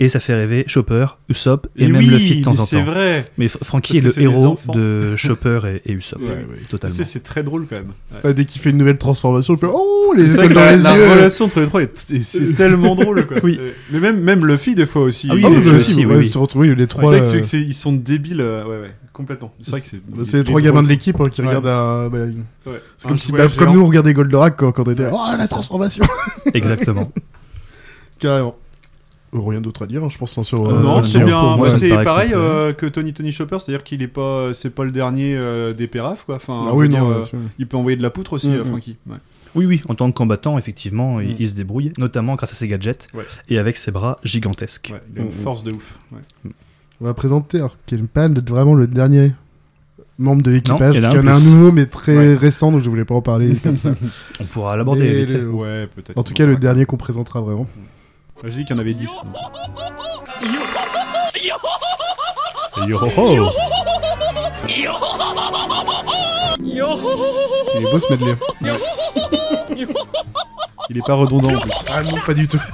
[0.00, 2.76] et ça fait rêver Chopper, Usopp et, même oui, Luffy de temps mais en C'est
[2.78, 2.84] temps.
[2.84, 3.24] vrai.
[3.36, 6.56] Mais Frankie Parce est le c'est héros de Chopper et, et Usopp, Ouais, ouais.
[6.70, 6.96] totalement.
[6.96, 7.92] C'est c'est très drôle quand même.
[8.12, 8.18] Ouais.
[8.24, 10.76] Bah, dès qu'il fait une nouvelle transformation, il fait Oh, les C'est étoiles dans la,
[10.76, 11.10] les la yeux.
[11.10, 13.36] relation entre les trois est, est- c'est tellement drôle quoi.
[13.42, 13.58] Oui.
[13.60, 15.28] Euh, Mais même même Luffy des fois aussi.
[15.30, 16.30] Ah oui, Luffy bah aussi, aussi, oui, oui.
[16.30, 17.12] tu retrouves, oui, les c'est trois.
[17.22, 18.40] c'est- euh, que c'est- ils sont débiles.
[18.40, 19.50] euh, ouais ouais complètement.
[19.62, 20.06] C'est vrai que c'est.
[20.06, 21.48] bah, c'est les trois gamins de l'équipe hein, qui Ouais.
[21.48, 22.08] regardent un.
[22.10, 22.18] bah,
[22.66, 22.80] Ouais.
[22.98, 25.10] c'est comme, si, bah, comme nous on regardait Goldorak quand, quand on était là.
[25.10, 26.04] Ouais, Oh, la transformation
[26.54, 27.10] Exactement.
[28.18, 28.56] Carrément.
[29.34, 30.64] Euh, Rien d'autre à dire, hein, je pense, hein, sur.
[30.68, 31.56] Euh, non, c'est bien.
[31.56, 34.92] moi, c'est pareil euh, que Tony Tony Chopper, c'est-à-dire qu'il est pas, c'est pas le
[34.92, 36.36] dernier euh, des pérafs quoi.
[36.36, 37.10] Enfin, Ah oui, dire, non.
[37.10, 37.24] euh,
[37.58, 38.66] il peut envoyer de la poutre aussi, Mm, euh, mm.
[38.68, 38.96] Frankie.
[39.08, 39.16] Ouais.
[39.56, 41.36] Oui, oui, en tant que combattant, effectivement, il, Mm.
[41.40, 43.24] il se débrouille, notamment grâce à ses gadgets Ouais.
[43.48, 44.90] et avec ses bras gigantesques.
[44.92, 45.32] Ouais, il a une mm.
[45.32, 45.98] force de ouf.
[47.00, 49.32] On va présenter alors, Kenpan, vraiment le dernier
[50.18, 50.96] membre de l'équipage.
[50.96, 52.16] Non, il y en a parce qu'il y en un a un nouveau, mais très
[52.16, 52.34] Ouais.
[52.34, 53.90] récent, donc je voulais pas en parler comme ça.
[54.40, 56.16] On pourra l'aborder le- Ouais, peut-être.
[56.16, 57.66] En tout cas, le dernier qu'on présentera vraiment.
[58.44, 59.10] J'ai dit qu'il y en avait 10.
[62.86, 63.48] Yo-ho-ho
[67.74, 68.36] Il est beau ce medley.
[70.90, 71.70] Il est pas redondant en plus.
[71.92, 72.58] Ah non, pas du tout.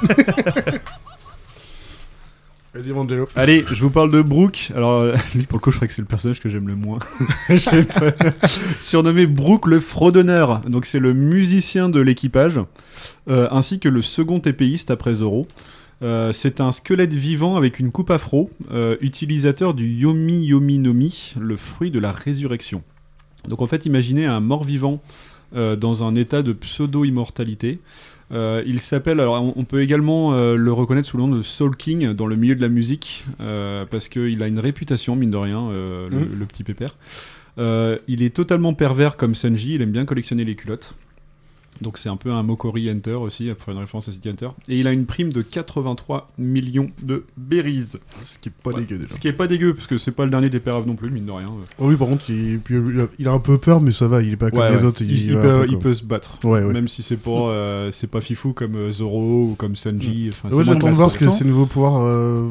[2.72, 2.94] Vas-y.
[3.34, 4.70] Allez, je vous parle de Brooke.
[4.76, 6.76] Alors, euh, lui, pour le coup, je crois que c'est le personnage que j'aime le
[6.76, 7.00] moins.
[8.80, 10.60] Surnommé Brooke le Fredonneur.
[10.60, 12.60] Donc, c'est le musicien de l'équipage,
[13.28, 15.48] euh, ainsi que le second épéiste après Zoro.
[16.02, 18.50] Euh, c'est un squelette vivant avec une coupe afro,
[19.00, 22.84] utilisateur du Yomi Yomi Nomi, le fruit de la résurrection.
[23.48, 25.00] Donc, en fait, imaginez un mort-vivant
[25.52, 27.80] dans un état de pseudo-immortalité.
[28.32, 31.42] Euh, il s'appelle, alors on, on peut également euh, le reconnaître sous le nom de
[31.42, 35.30] Soul King dans le milieu de la musique, euh, parce qu'il a une réputation, mine
[35.30, 36.38] de rien, le, Mhm.
[36.38, 36.90] le petit pépère.
[37.58, 40.94] Il est totalement pervers comme Sanji, il aime bien collectionner les culottes.
[41.80, 44.48] Donc c'est un peu un Mokori Hunter aussi, après une référence à City Hunter.
[44.68, 47.96] Et il a une prime de 83 millions de berries.
[48.22, 48.80] Ce qui est pas Ouais.
[48.82, 49.08] dégueu déjà.
[49.14, 51.10] Ce qui est pas dégueu, parce que c'est pas le dernier des péraves non plus,
[51.10, 51.48] mine de rien.
[51.78, 52.60] Oh oui, par contre, il,
[53.26, 54.84] a- un peu peur, mais ça va, il est pas comme Ouais, les ouais.
[54.84, 55.02] autres.
[55.02, 55.34] Il,
[55.78, 56.38] peut, il se battre.
[56.44, 56.72] Ouais, ouais.
[56.72, 60.28] Même si c'est pas, euh, c'est pas fifou comme euh, Zoro ou comme Sanji.
[60.32, 62.02] Enfin, c'est Ouais, j'attends de voir ce que ces nouveaux pouvoirs.
[62.04, 62.48] euh,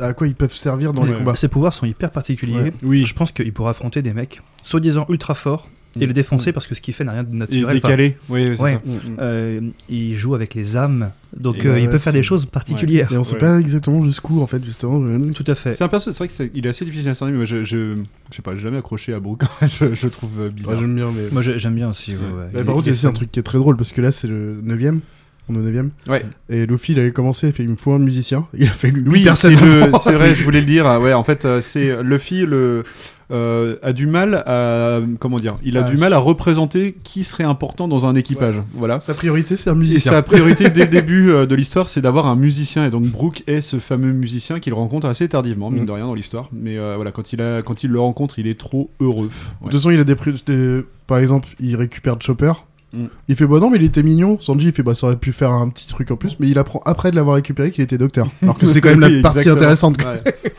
[0.00, 1.34] à quoi ils peuvent servir dans les combats.
[1.36, 2.54] Ses pouvoirs sont hyper particuliers.
[2.60, 2.72] Ouais.
[2.82, 3.06] Oui.
[3.06, 5.68] Je pense qu'il pourra affronter des mecs soi-disant ultra forts
[6.00, 7.64] et le défoncer parce que ce qu'il fait n'a rien de Et naturel.
[7.64, 8.70] Enfin, décalé, oui, c'est ouais.
[8.72, 8.80] ça.
[9.20, 13.12] euh, il joue avec les âmes, donc euh, il peut faire c'est- des choses particulières.
[13.12, 13.40] Et on sait Ouais.
[13.40, 15.00] pas exactement jusqu'où, en fait, justement.
[15.32, 15.72] Tout à fait.
[15.72, 17.96] C'est un perso, c'est vrai qu'il est assez difficile à cerner, mais moi, je, je,
[18.30, 20.74] je sais pas, j'ai jamais accroché à Brooke, je, je le trouve euh, bizarre.
[20.74, 21.22] Ouais, J'aime bien, mais.
[21.32, 22.12] Moi j'ai- j'aime bien aussi.
[22.12, 22.22] ouais, ouais.
[22.22, 23.42] Bah, Il par est- contre, il y il a est aussi un truc qui est
[23.44, 25.00] très drôle parce que là, c'est le 9ème.
[25.48, 25.90] On est au 9ème.
[26.08, 26.24] Ouais.
[26.48, 28.46] Et Luffy, il avait commencé, il a fait il me faut un musicien.
[28.56, 29.54] Il a fait lui Oui, c'est personne.
[29.90, 30.86] le- c'est vrai, je voulais le dire.
[31.02, 32.82] Ouais, en fait, euh, c'est Luffy le
[33.30, 37.24] euh, a du mal à comment dire, il a Ah, du mal à représenter qui
[37.24, 38.54] serait important dans un équipage.
[38.72, 39.00] Voilà.
[39.00, 40.12] Sa priorité, c'est un Et musicien.
[40.12, 42.86] sa priorité dès le début euh, de l'histoire, c'est d'avoir un musicien.
[42.86, 45.86] Et donc Brooke est ce fameux musicien qu'il rencontre assez tardivement, mine Mm.
[45.86, 46.48] de rien, dans l'histoire.
[46.54, 49.28] Mais euh, voilà, quand il, a, quand il le rencontre, il est trop heureux.
[49.60, 50.16] De toute façon, il a des,
[50.46, 52.52] des- Par exemple, il récupère Chopper.
[52.94, 53.06] Mm.
[53.28, 54.38] Il fait bah non mais il était mignon.
[54.40, 56.58] Sanji il fait bah ça aurait pu faire un petit truc en plus, mais il
[56.58, 58.28] apprend après de l'avoir récupéré qu'il était docteur.
[58.42, 59.56] Alors que c'est quand même la partie exactement.
[59.56, 60.02] intéressante.
[60.02, 60.34] Ouais.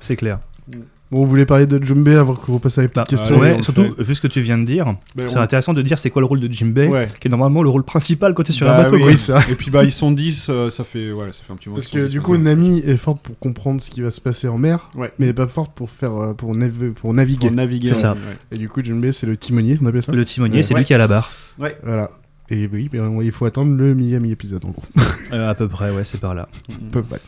[0.00, 0.38] C'est clair.
[1.10, 3.62] Bon, vous voulez parler de Jumbe avant qu'on repasse à la petite Bah, ouais, on
[3.62, 6.10] surtout vu ce que tu viens de dire, Ben, c'est on- intéressant de dire c'est
[6.10, 7.06] quoi le rôle de Jinbei, Ouais.
[7.20, 8.96] qui est normalement le rôle principal quand t'es sur Bah un bateau.
[8.96, 9.14] oui.
[9.14, 9.44] vrai.
[9.50, 11.76] Et puis bah ils sont 10, euh, ça fait ouais, ça fait un petit moment.
[11.76, 14.48] Parce que 10, du coup, Nami est forte pour comprendre ce qui va se passer
[14.48, 15.12] en mer, Ouais.
[15.18, 17.46] mais elle pas forte pour faire euh, pour, nav- pour naviguer.
[17.48, 17.88] Pour naviguer.
[17.88, 18.12] C'est ça.
[18.14, 18.18] ouais.
[18.52, 20.10] Et du coup, Jumbe c'est le timonier, on appelle ça.
[20.10, 20.62] Le timonier, Ouais.
[20.62, 20.80] c'est Ouais.
[20.80, 21.30] lui qui est à la barre.
[21.58, 22.10] Voilà.
[22.50, 24.82] Et oui, mais il faut attendre le millième épisode en gros.
[25.32, 26.48] Euh, à peu près, ouais, c'est par là.
[26.92, 27.18] Peu près.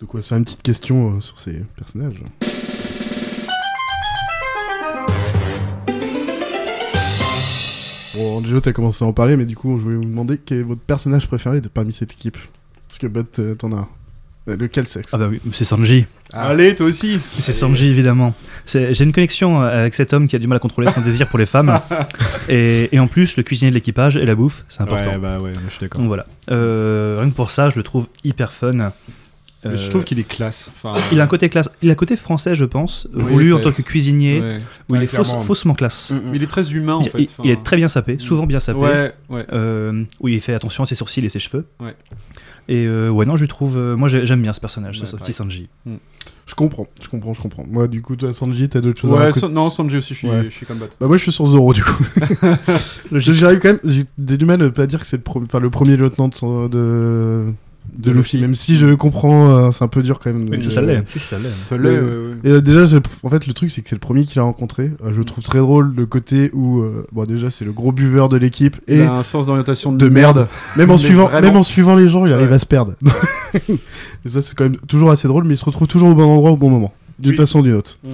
[0.00, 2.22] Donc on va se faire une petite question euh, sur ces personnages.
[8.18, 10.58] Bon, Angelo, t'as commencé à en parler, mais du coup, je voulais vous demander quel
[10.58, 12.36] est votre personnage préféré de parmi cette équipe
[12.88, 13.88] Parce que Bot, euh, t'en as un.
[14.48, 16.06] Euh, Lequel sexe Ah bah oui, c'est Sanji.
[16.32, 16.48] Ah.
[16.48, 17.20] Allez, toi aussi.
[17.38, 18.34] C'est Sanji, évidemment.
[18.64, 21.00] C'est- J'ai une connexion euh, avec cet homme qui a du mal à contrôler son
[21.02, 21.78] désir pour les femmes.
[22.48, 25.10] Et, et en plus, le cuisinier de l'équipage et la bouffe, c'est important.
[25.10, 26.00] Ouais, bah ouais, je suis d'accord.
[26.00, 26.24] Donc voilà.
[26.50, 28.90] Euh, rien que pour ça, je le trouve hyper fun.
[29.64, 30.70] Mais Je Euh, trouve qu'il est classe.
[30.72, 31.68] Enfin, il a un côté classe.
[31.82, 34.56] Il a un côté français, je pense, Oui, voulu en tant que cuisinier, ouais.
[34.88, 36.12] où il est fausse- faussement classe.
[36.12, 37.22] Mais il est très humain en Il, fait.
[37.22, 38.78] il- il est très bien sapé, souvent bien sapé.
[38.78, 39.46] Ouais, ouais.
[39.52, 41.66] Euh, où il fait attention à ses sourcils et ses cheveux.
[41.80, 41.96] Ouais.
[42.68, 43.76] Et euh, ouais, non, je lui trouve.
[43.76, 45.68] euh, moi, j'ai- j'aime bien ce personnage, Ouais, ce petit Sanji.
[46.46, 47.64] Je comprends, je comprends, je comprends.
[47.68, 50.14] Moi, du coup, toi, Sanji, t'as d'autres choses à Ouais, raconter San- non, Sanji aussi,
[50.14, 50.44] je suis, Ouais.
[50.44, 50.86] je suis comme Bat.
[51.00, 52.02] Bah moi je suis sur Zoro du coup.
[53.12, 54.04] J'arrive quand même, j'ai
[54.36, 57.52] du mal à pas dire que c'est le, pro- enfin, le premier lieutenant de,
[57.96, 58.40] de De Luffy, Luffy.
[58.42, 60.48] même si je comprends, euh, c'est un peu dur quand même.
[60.48, 61.02] Mais de- ça l'est.
[62.44, 64.92] Et déjà, c'est- en fait, le truc, c'est que c'est le premier qu'il a rencontré.
[65.04, 67.92] Euh, je le trouve très drôle le côté où, euh, bon, déjà, c'est le gros
[67.92, 70.48] buveur de l'équipe et Il a un sens d'orientation de merde.
[70.76, 71.46] Même en suivant, vraiment.
[71.48, 72.54] même en suivant les gens, il arrive Ouais.
[72.54, 72.94] à se perdre.
[73.68, 76.24] et ça, c'est quand même toujours assez drôle, mais il se retrouve toujours au bon
[76.24, 77.36] endroit au bon moment, d'une Oui.
[77.36, 77.98] façon ou d'une autre.
[78.04, 78.08] Mm.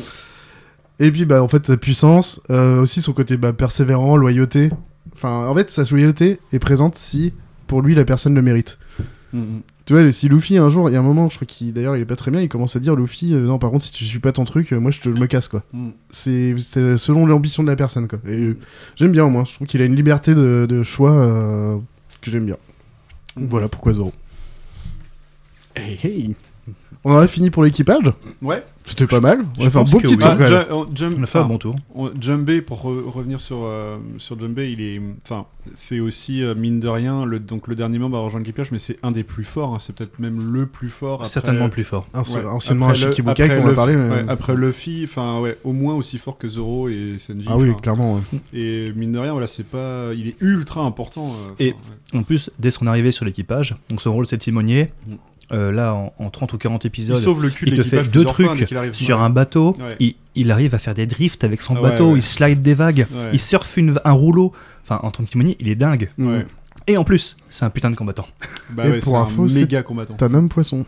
[1.00, 4.70] Et puis, bah, en fait, sa puissance, euh, aussi son côté bah, persévérant, loyauté.
[5.14, 7.32] Enfin, en fait, sa loyauté est présente si,
[7.66, 8.78] pour lui, la personne le mérite.
[9.84, 11.96] Tu vois, si Luffy, un jour, il y a un moment, je crois qu'il, d'ailleurs,
[11.96, 13.92] il est pas très bien, il commence à dire, Luffy, euh, non, par contre, si
[13.92, 15.62] tu suis pas ton truc, euh, moi, je te je me casse, quoi.
[15.72, 15.88] Mm.
[16.10, 18.18] C'est c'est selon l'ambition de la personne, quoi.
[18.26, 18.56] Et euh,
[18.96, 19.44] j'aime bien, au moins.
[19.44, 21.80] Je trouve qu'il a une liberté de, de choix
[22.20, 22.56] que j'aime bien.
[23.36, 23.46] Mm.
[23.46, 24.12] Voilà pourquoi Zoro.
[25.74, 26.34] Hey, hey.
[27.04, 28.10] On en a fini pour l'équipage
[28.42, 28.62] Ouais.
[28.86, 29.38] C'était pas mal.
[29.58, 30.48] On va faire un beau petit tour, Ah, quand même.
[30.52, 31.74] Ja- on- a fait un bon tour.
[31.94, 35.00] on- Jumbe, pour re- revenir sur, euh, sur Jumbe, il est.
[35.24, 38.72] Enfin, c'est aussi, euh, mine de rien, le, donc le dernier membre à rejoindre l'équipage,
[38.72, 39.72] mais c'est un des plus forts.
[39.74, 41.20] hein, c'est peut-être même le plus fort.
[41.20, 42.06] après- Certainement le plus fort.
[42.14, 43.96] Ouais, anciennement après un le- Shikibukai qu'on va Luffy- parler.
[43.96, 47.46] mais- ouais, après Luffy, enfin ouais, au moins aussi fort que Zoro et Sanji.
[47.48, 48.16] ah oui, clairement.
[48.16, 48.20] ouais.
[48.52, 51.26] Et mine de rien, voilà, c'est pas, il est ultra important.
[51.28, 52.18] euh, Et- ouais.
[52.18, 54.92] En plus, dès son arrivée sur l'équipage, donc son rôle c'est timonier.
[55.06, 55.14] Mm.
[55.52, 58.02] Euh, là, en, en 30 ou 40 il épisodes, sauve le cul il te fait
[58.10, 58.94] deux fois trucs arrive.
[58.94, 59.24] sur Ouais.
[59.24, 59.94] un bateau, Ouais.
[60.00, 62.18] il, il arrive à faire des drifts avec son Ah bateau, ouais.
[62.18, 63.30] il slide des vagues, Ouais.
[63.32, 64.52] il surfe une- un rouleau.
[64.82, 66.08] Enfin, en tant que timonier, il est dingue.
[66.18, 66.46] Ouais.
[66.86, 68.26] Et en plus, c'est un putain de combattant.
[68.70, 70.14] Bah Et ouais, pour info, c'est- méga combattant.
[70.14, 70.84] T'es un homme poisson.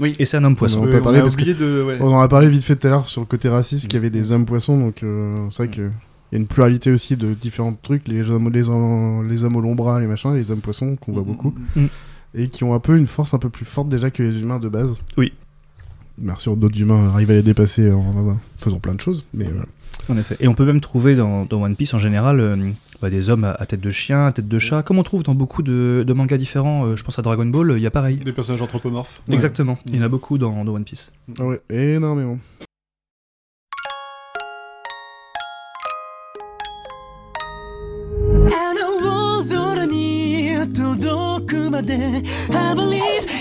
[0.00, 0.80] Et c'est un homme poisson.
[0.82, 1.82] On a parce que- de.
[1.82, 2.00] ouais.
[2.00, 4.10] En a parlé vite fait tout à l'heure sur le côté raciste, qu'il y avait
[4.10, 5.90] des hommes poissons, donc euh, c'est vrai qu'il
[6.32, 9.60] y a une pluralité aussi de différents trucs, les hommes, les hommes, les hommes au
[9.60, 11.86] long bras, les machins, les hommes poissons qu'on voit beaucoup, Mm.
[12.38, 14.58] Et qui ont un peu une force un peu plus forte déjà que les humains
[14.58, 14.96] de base.
[15.16, 15.32] Oui.
[16.16, 19.44] Bien sûr, d'autres humains arrivent à les dépasser en, en faisant plein de choses, mais
[19.44, 19.66] voilà.
[20.08, 20.36] En effet.
[20.40, 22.56] Et on peut même trouver dans, dans One Piece en général euh,
[23.02, 25.22] bah, des hommes à, à tête de chien, à tête de chat, comme on trouve
[25.22, 26.86] dans beaucoup de, de mangas différents.
[26.86, 28.16] euh, je pense à Dragon Ball, il y a pareil.
[28.16, 29.20] Des personnages anthropomorphes.
[29.30, 29.78] Exactement.
[29.86, 31.12] Il y en a beaucoup dans, dans One Piece.
[31.38, 32.38] Ah ouais, énormément.
[41.80, 43.37] I believe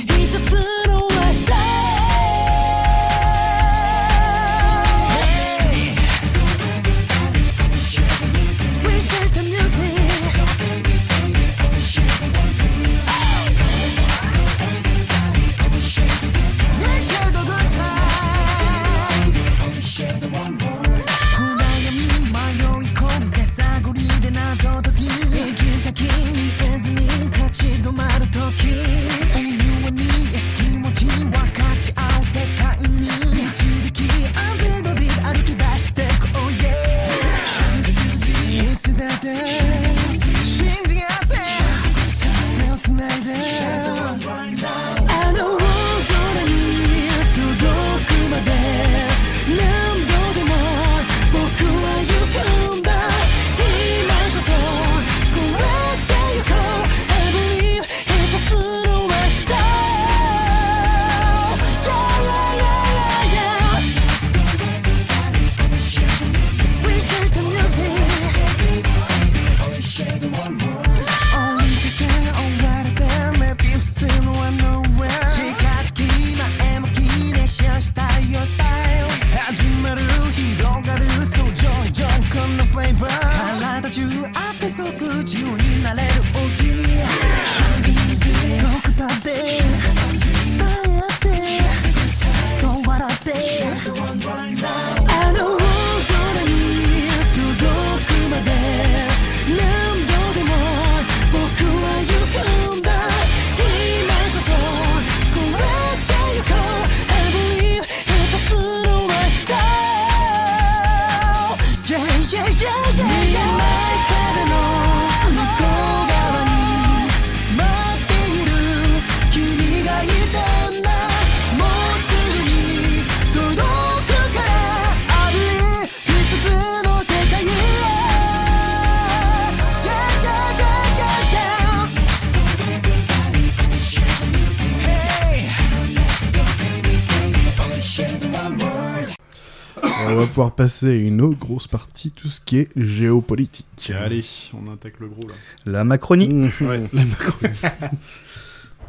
[140.56, 143.92] passer à une autre grosse partie, tout ce qui est géopolitique.
[143.94, 144.24] Allez,
[144.54, 145.34] on attaque le gros là.
[145.66, 146.28] La Macronie.
[146.28, 146.50] Mmh.
[146.66, 147.56] Ouais, la Macronie.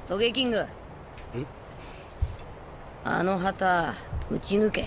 [0.05, 0.65] ソゲキング
[3.05, 3.93] あの旗
[4.29, 4.85] 撃ち抜け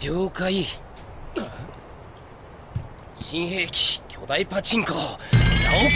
[0.00, 0.66] 了解
[3.14, 5.00] 新兵器巨大パチンコナオ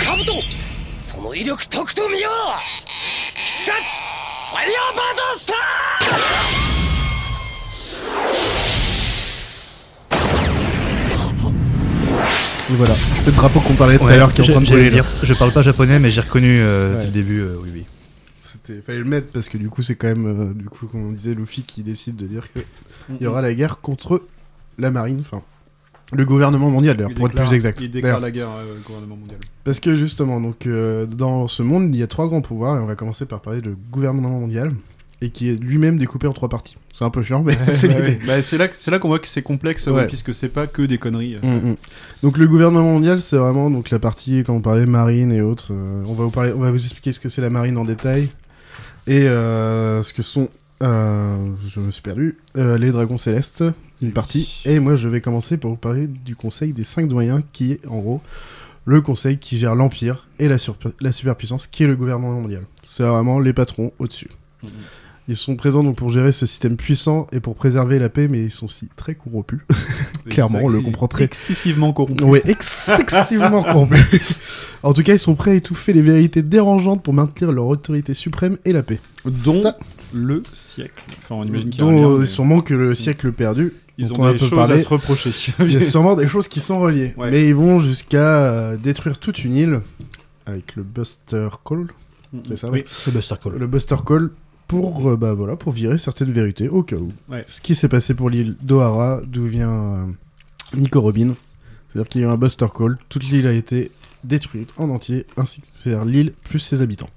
[0.04, 0.32] カブト
[0.98, 2.32] その威力とくと見よう
[3.38, 3.80] 必殺
[4.50, 6.63] ファイヤーバードスター
[12.73, 14.89] voilà, c'est le drapeau qu'on parlait tout à l'heure qui est en train de brûler.
[14.89, 17.05] dire, je parle pas japonais, mais j'ai reconnu euh, Ouais.
[17.05, 17.39] le début.
[17.41, 17.83] euh, oui, oui.
[18.41, 21.09] C'était, fallait le mettre parce que du coup, c'est quand même, euh, du coup, comme
[21.09, 22.59] on disait, Luffy qui décide de dire que
[23.09, 24.23] il y aura la guerre contre
[24.79, 25.41] la marine, enfin,
[26.11, 27.81] le gouvernement mondial, d'ailleurs, Il pour être plus exact.
[27.81, 29.39] Il déclare D'ailleurs, la guerre euh, au gouvernement mondial.
[29.63, 32.79] Parce que justement, donc, euh, dans ce monde, il y a trois grands pouvoirs, et
[32.79, 34.71] on va commencer par parler de gouvernement mondial,
[35.21, 36.77] et qui est lui-même découpé en trois parties.
[36.93, 38.19] C'est un peu chiant, mais c'est Bah l'idée.
[38.25, 39.93] Bah, c'est là, qu'on voit que c'est complexe, Ouais.
[39.93, 41.37] ouais, puisque c'est pas que des conneries.
[41.41, 41.75] Mm, mm.
[42.23, 45.69] Donc le gouvernement mondial, c'est vraiment donc la partie quand on parlait marine et autres.
[45.71, 47.85] euh, on va vous parler, on va vous expliquer ce que c'est la marine en
[47.85, 48.29] détail
[49.07, 50.49] et euh, ce que sont,
[50.83, 53.63] euh, je me suis perdu, euh, les dragons célestes,
[54.01, 54.61] une partie.
[54.65, 57.87] Et moi, je vais commencer pour vous parler du Conseil des cinq doyens, qui est
[57.87, 58.21] en gros
[58.87, 60.59] le conseil qui gère l'empire et la,
[61.11, 62.63] superpuissance, qui est le gouvernement mondial.
[62.83, 64.29] C'est vraiment les patrons au-dessus.
[64.63, 64.69] Mhm.
[65.27, 68.43] Ils sont présents donc pour gérer ce système puissant et pour préserver la paix, mais
[68.43, 69.59] ils sont aussi très corrompus.
[70.29, 72.23] Clairement, on le comprend très Excessivement corrompu.
[72.23, 74.69] Ouais, excessivement corrompus.
[74.83, 78.13] En tout cas, ils sont prêts à étouffer les vérités dérangeantes pour maintenir leur autorité
[78.13, 78.99] suprême et la paix.
[79.25, 79.77] Dont Ça-
[80.13, 81.03] le siècle.
[81.23, 83.73] Enfin, on imagine dont lien, euh, mais sûrement que le siècle perdu.
[83.97, 85.31] Ils ont on des choses parlé, à se reprocher.
[85.59, 87.13] Il y a sûrement des choses qui sont reliées.
[87.17, 87.31] Ouais.
[87.31, 89.81] Mais ils vont jusqu'à euh, détruire toute une île
[90.45, 91.87] avec le Buster Call.
[92.47, 92.83] C'est ça, Oui.
[92.85, 93.53] C'est Buster Call.
[93.57, 94.29] Le Buster Call
[94.67, 97.09] pour, euh, bah, voilà, pour virer certaines vérités au cas où.
[97.29, 97.45] Ouais.
[97.47, 100.05] Ce qui s'est passé pour l'île d'Ohara, d'où vient euh,
[100.75, 101.35] Nico Robin.
[101.93, 103.91] C'est-à-dire qu'il y a eu un Buster Call, toute l'île a été
[104.23, 107.09] détruite en entier, ainsi que c'est-à-dire l'île plus ses habitants.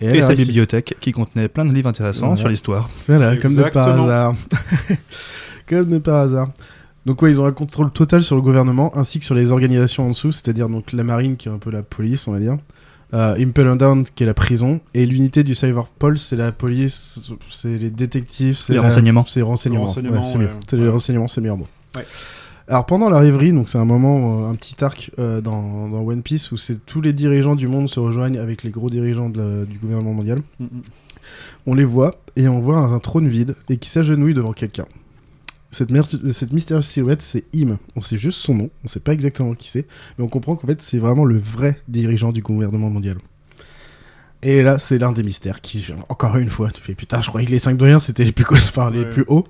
[0.00, 2.40] elle Et a sa réussi- bibliothèque qui contenait plein de livres intéressants Voilà.
[2.40, 2.90] sur l'histoire.
[3.06, 4.34] Voilà, comme de par hasard.
[5.68, 6.50] comme de par hasard.
[7.06, 10.06] Donc ouais, ils ont un contrôle total sur le gouvernement ainsi que sur les organisations
[10.06, 12.58] en dessous, c'est-à-dire donc la marine qui est un peu la police, on va dire,
[13.14, 17.76] euh, Impel Down qui est la prison et l'unité du Cyberpol c'est la police, c'est
[17.78, 19.24] les détectives, c'est Les la- renseignements.
[19.26, 19.98] c'est les renseignements, ouais, c'est
[20.38, 20.48] ouais.
[20.84, 21.66] les renseignements, c'est meilleur mot.
[21.96, 22.04] Ouais.
[22.68, 26.02] Alors pendant la rêverie, donc c'est un moment, euh, un petit arc euh, dans, dans
[26.06, 29.28] One Piece où c'est tous les dirigeants du monde se rejoignent avec les gros dirigeants
[29.28, 30.40] de la- du gouvernement mondial.
[30.60, 30.68] Mm, mm.
[31.66, 34.86] On les voit et on voit un, trône vide et qui s'agenouille devant quelqu'un.
[35.72, 37.78] Cette, mystérieuse silhouette, c'est Im.
[37.94, 39.86] On sait juste son nom, on sait pas exactement qui c'est,
[40.18, 43.18] mais on comprend qu'en fait, c'est vraiment le vrai dirigeant du gouvernement mondial.
[44.42, 47.46] Et là, c'est l'un des mystères qui, encore une fois, tu fais putain, je croyais
[47.46, 49.08] que les 5 doyens c'était les plus, enfin, les Ouais.
[49.10, 49.46] plus hauts.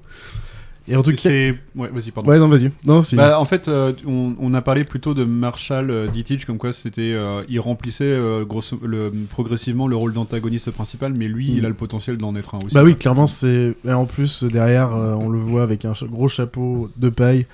[0.91, 1.17] Et en tout cas.
[1.17, 1.55] C'est.
[1.77, 2.29] Ouais, vas-y, pardon.
[2.29, 2.71] Ouais, non, vas-y.
[2.85, 3.01] Non.
[3.15, 6.73] Bah, en fait, euh, on, on a parlé plutôt de Marshall euh, Dietrich, comme quoi
[6.73, 11.57] c'était, euh, il remplissait euh, grosso- le, progressivement le rôle d'antagoniste principal, mais lui, Mm.
[11.59, 12.75] il a le potentiel d'en être un aussi.
[12.75, 13.75] Bah oui, clairement, c'est.
[13.87, 17.47] Et en plus, derrière, on le voit avec un gros chapeau de paille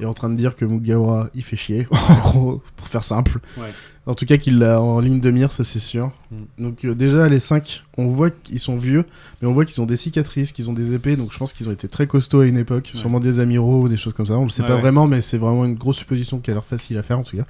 [0.00, 1.86] et en train de dire que Mugawa, il fait chier.
[2.08, 3.40] en gros, pour faire simple.
[3.56, 3.68] Ouais.
[4.06, 6.10] En tout cas, qu'il l'a en ligne de mire, ça c'est sûr.
[6.30, 6.62] Mm.
[6.64, 9.04] Donc, euh, déjà, les 5, on voit qu'ils sont vieux,
[9.42, 11.68] mais on voit qu'ils ont des cicatrices, qu'ils ont des épées, donc je pense qu'ils
[11.68, 12.90] ont été très costauds à une époque.
[12.94, 12.98] Ouais.
[13.00, 14.34] Sûrement des amiraux ou des choses comme ça.
[14.38, 16.64] On le sait Ouais, pas vraiment, mais c'est vraiment une grosse supposition qui a l'air
[16.64, 17.44] facile à faire en tout cas.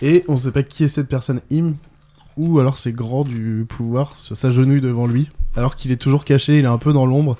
[0.00, 1.74] Et on ne sait pas qui est cette personne Im,
[2.36, 6.58] ou alors c'est grand du pouvoir, se- s'agenouille devant lui, alors qu'il est toujours caché,
[6.58, 7.36] il est un peu dans l'ombre.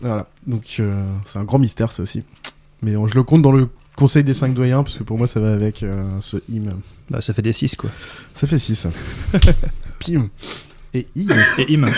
[0.00, 2.22] Voilà, donc euh, c'est un grand mystère ça aussi.
[2.84, 5.40] Mais je le compte dans le conseil des 5 doyens, parce que pour moi ça
[5.40, 6.76] va avec euh, ce Im.
[7.08, 7.90] Bah, ça fait des 6 quoi.
[8.34, 8.88] Ça fait 6.
[9.98, 10.28] Pim.
[10.92, 11.34] Et Im.
[11.58, 11.88] Et Im.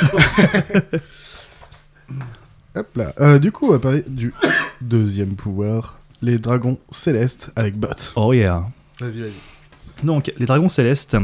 [2.76, 3.12] Hop là.
[3.20, 4.34] Euh, du coup, on va parler du
[4.82, 7.88] deuxième pouvoir, les dragons célestes avec Bot.
[8.16, 8.64] Oh yeah.
[9.00, 10.04] Vas-y, vas-y.
[10.04, 11.16] Donc, les dragons célestes,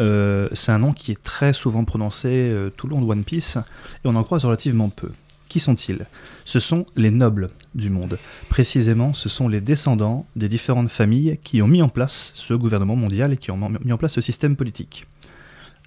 [0.00, 3.22] euh, c'est un nom qui est très souvent prononcé euh, tout le long de One
[3.22, 3.58] Piece,
[4.04, 5.12] et on en croise relativement peu.
[5.48, 6.04] Qui sont-ils?
[6.44, 8.18] Ce sont les nobles du monde.
[8.48, 12.96] Précisément, ce sont les descendants des différentes familles qui ont mis en place ce gouvernement
[12.96, 15.06] mondial et qui ont mis en place ce système politique.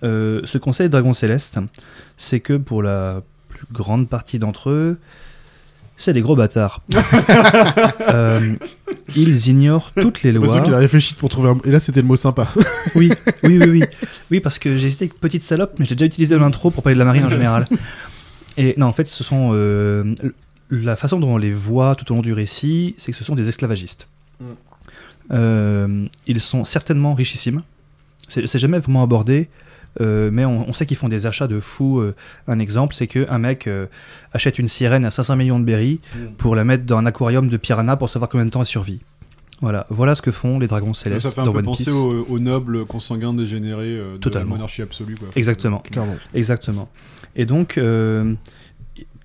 [0.04, 1.60] Euh, ce conseil des dragons célestes,
[2.18, 5.00] c'est que pour la plus grande partie d'entre eux,
[5.98, 6.82] c'est des gros bâtards.
[8.10, 8.56] Euh,
[9.16, 10.62] ils ignorent toutes les lois.
[10.62, 11.58] qu'il a réfléchi pour trouver un...
[11.64, 12.48] Et là, c'était le mot sympa.
[12.96, 13.12] Oui,
[13.44, 13.84] oui, oui, oui.
[14.32, 16.96] Oui, parce que j'ai hésité avec petite salope, mais j'ai déjà utilisé l'intro pour parler
[16.96, 17.68] de la marine en général.
[18.58, 19.52] Et non, en fait, ce sont.
[19.54, 20.14] euh,
[20.72, 23.36] la façon dont on les voit tout au long du récit, c'est que ce sont
[23.36, 24.08] des esclavagistes.
[24.40, 24.46] Mm.
[25.32, 27.62] Euh, ils sont certainement richissimes.
[28.28, 29.50] C'est jamais vraiment abordé
[30.00, 32.00] Euh, mais on, on sait qu'ils font des achats de fous.
[32.00, 32.16] Euh,
[32.48, 33.88] un exemple, c'est qu'un mec euh,
[34.32, 36.00] achète une sirène à 500 millions de berries
[36.38, 39.02] pour la mettre dans un aquarium de piranha pour savoir combien de temps elle survit.
[39.60, 41.84] Voilà, voilà ce que font les dragons célestes Ça fait un dans peu One penser
[41.84, 41.94] Piece.
[41.94, 44.52] aux, aux nobles consanguins dégénérés euh, de Totalement.
[44.52, 45.16] la monarchie absolue.
[45.16, 45.28] Quoi.
[45.36, 45.80] Exactement.
[45.80, 46.16] Clairement.
[46.34, 46.88] Exactement.
[47.36, 48.34] Et donc, euh,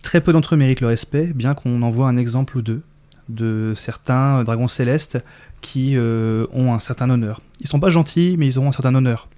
[0.07, 2.83] très peu d'entre eux méritent le respect, bien qu'on en voit un exemple ou deux
[3.29, 5.19] de certains dragons célestes
[5.61, 7.41] qui euh, ont un certain honneur.
[7.61, 9.29] Ils sont pas gentils, mais ils ont un certain honneur,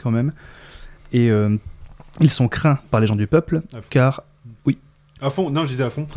[0.00, 0.32] quand même.
[1.12, 1.56] Et euh,
[2.18, 4.24] ils sont craints par les gens du peuple, car
[5.20, 6.08] À fond, non, je disais à fond.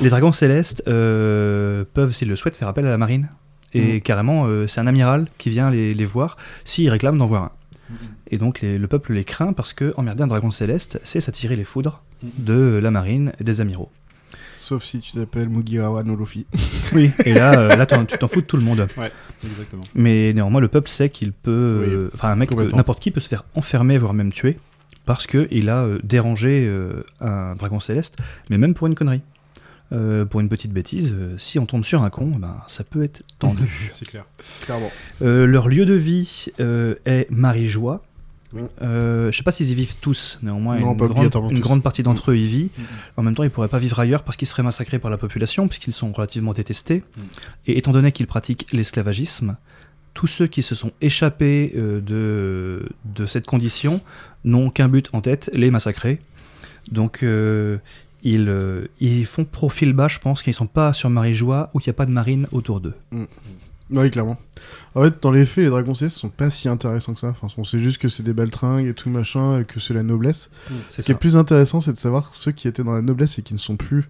[0.00, 3.28] les dragons célestes euh, peuvent, s'ils le souhaitent, faire appel à la marine.
[3.74, 7.42] Et carrément, euh, c'est un amiral qui vient les, les voir s'ils réclament d'en voir
[7.42, 7.50] un.
[8.30, 11.56] Et donc les- le peuple les craint parce que emmerder un dragon céleste, c'est s'attirer
[11.56, 12.02] les foudres
[12.38, 13.90] de la marine et des amiraux.
[14.54, 16.46] Sauf si tu t'appelles Mugiwara no Luffy.
[16.94, 17.10] Oui.
[17.24, 18.86] Et là, euh, là tu t'en fous de tout le monde.
[18.98, 19.10] Ouais,
[19.44, 19.82] exactement.
[19.94, 21.50] Mais néanmoins, le peuple sait qu'il peut.
[21.50, 22.76] euh, Enfin, un mec, complètement.
[22.76, 24.58] n'importe qui peut se faire enfermer, voire même tuer,
[25.06, 28.18] parce qu'il a euh, dérangé euh, un dragon céleste,
[28.50, 29.22] mais même pour une connerie.
[29.92, 33.02] Euh, pour une petite bêtise, euh, si on tombe sur un con, ben, ça peut
[33.02, 33.68] être tendu.
[33.90, 34.24] C'est clair.
[34.62, 34.90] Clairement.
[35.20, 38.02] Euh, leur lieu de vie est Marie-Joie.
[38.52, 38.58] Mm.
[38.82, 42.02] Euh, je sais pas s'ils y vivent tous, néanmoins Non, une, grande, une grande partie
[42.02, 42.70] d'entre eux y vit.
[43.16, 45.68] En même temps, ils pourraient pas vivre ailleurs parce qu'ils seraient massacrés par la population,
[45.68, 47.02] puisqu'ils sont relativement détestés.
[47.66, 49.56] Et étant donné qu'ils pratiquent l'esclavagisme,
[50.14, 54.00] tous ceux qui se sont échappés de, de cette condition
[54.44, 56.20] n'ont qu'un but en tête, les massacrer.
[56.90, 57.78] Donc euh,
[58.22, 61.90] ils, euh, ils font profil bas, je pense, qu'ils sont pas sur Marie-Joie ou qu'il
[61.90, 62.94] n'y a pas de marine autour d'eux.
[63.90, 64.38] Oui, clairement.
[64.94, 67.28] En fait, dans les faits, les dragons célestes sont pas si intéressants que ça.
[67.28, 70.02] Enfin, on sait juste que c'est des baltringues et tout machin, et que c'est la
[70.02, 70.50] noblesse.
[70.88, 73.38] C'est Ce qui est plus intéressant, c'est de savoir ceux qui étaient dans la noblesse
[73.38, 74.08] et qui ne sont plus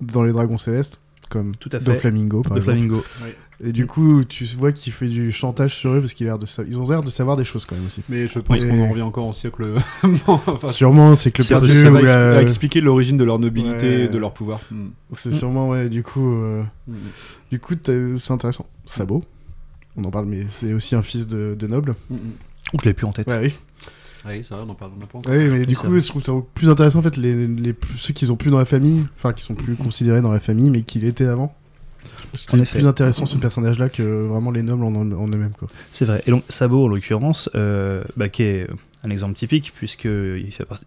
[0.00, 1.00] dans les dragons célestes,
[1.30, 1.84] comme Tout à fait.
[1.84, 2.76] Doflamingo, par exemple.
[2.76, 3.04] Flamingo.
[3.64, 6.44] Et du coup, tu vois qu'il fait du chantage sur eux parce qu'ils l'air de
[6.44, 8.02] sa- ils ont l'air de savoir des choses quand même aussi.
[8.10, 8.68] Mais je pense Oui.
[8.68, 9.74] qu'on en revient encore au siècle.
[10.26, 13.38] Enfin, Sûrement, c'est que le ça perdu va ou expli- la- expliquer l'origine de leur
[13.38, 14.02] nobilité Ouais.
[14.04, 14.60] et de leur pouvoir.
[14.70, 14.88] Mm.
[15.12, 16.94] C'est sûrement, ouais, du coup, euh, Mm.
[17.50, 18.66] du coup, c'est intéressant.
[18.84, 19.24] Sabot,
[19.96, 21.94] on en parle, mais c'est aussi un fils de, de noble.
[22.10, 23.28] Ou je l'ai plus en tête.
[23.30, 23.54] Ouais, oui.
[24.28, 25.36] Oui, c'est vrai, on en parle, on en parle.
[25.36, 28.12] Ouais, mais du coup, je trouve ça plus intéressant en fait les, les plus, ceux
[28.12, 30.82] qui sont plus dans la famille, enfin qui sont plus considérés dans la famille, mais
[30.82, 31.54] qui l'étaient avant.
[32.36, 32.78] Effet.
[32.78, 35.68] plus intéressant ce personnage-là que vraiment les nobles en, eux-mêmes quoi.
[35.90, 36.22] C'est vrai.
[36.26, 38.66] Et donc Sabo, en l'occurrence, euh, bah, qui est
[39.04, 40.08] un exemple typique, puisque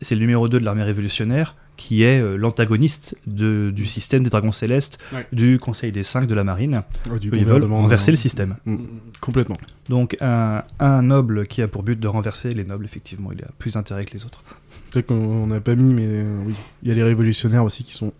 [0.02, 4.52] c'est le numéro 2 de l'armée révolutionnaire, qui est euh, l'antagoniste du système des dragons
[4.52, 5.26] célestes, Ouais.
[5.32, 6.84] du Conseil des cinq de la marine.
[7.22, 8.58] du Ils veulent renverser euh, le système.
[8.66, 8.78] Mm,
[9.22, 9.56] complètement.
[9.88, 13.48] Donc un, un noble qui a pour but de renverser les nobles, effectivement, il a
[13.58, 14.44] plus intérêt que les autres.
[14.92, 16.54] Peut-être qu'on n'a pas mis, mais euh, oui,
[16.84, 18.12] il y a les révolutionnaires aussi qui sont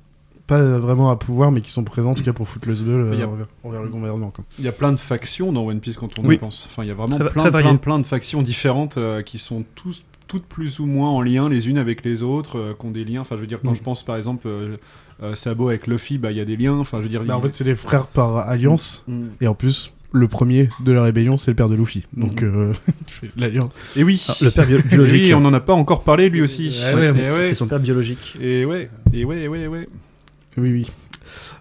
[0.50, 2.74] pas vraiment à pouvoir, mais qui sont présents en tout cas pour foutre le
[3.18, 4.34] y a- envers, envers le gouvernement.
[4.58, 6.36] Il y a plein de factions dans One Piece quand on Oui.
[6.36, 6.68] y pense.
[6.70, 7.78] Enfin, il y a vraiment Très- plein, très plein, varié.
[7.78, 11.70] plein de factions différentes euh, qui sont tous toutes plus ou moins en lien les
[11.70, 13.22] unes avec les autres, euh, qui ont des liens.
[13.22, 13.76] Enfin, je veux dire, quand Mm.
[13.78, 14.76] je pense par exemple euh,
[15.24, 16.78] euh, Sabo avec Luffy, bah il y a des liens.
[16.78, 17.24] Enfin, je veux dire.
[17.24, 19.24] Bah, en fait, c'est les frères par alliance, Mm.
[19.42, 22.06] et en plus, le premier de la rébellion, c'est le père de Luffy.
[22.16, 22.74] Donc, euh,
[23.38, 23.72] l'alliance.
[23.96, 24.24] Et oui.
[24.30, 25.24] Ah, le père bio- biologique.
[25.24, 26.80] Oui, on n'en a pas encore parlé lui aussi.
[26.96, 28.36] Ouais, ouais, C'est son père biologique.
[28.40, 29.88] Et ouais, et ouais, et ouais, et ouais.
[30.60, 30.92] Oui, oui.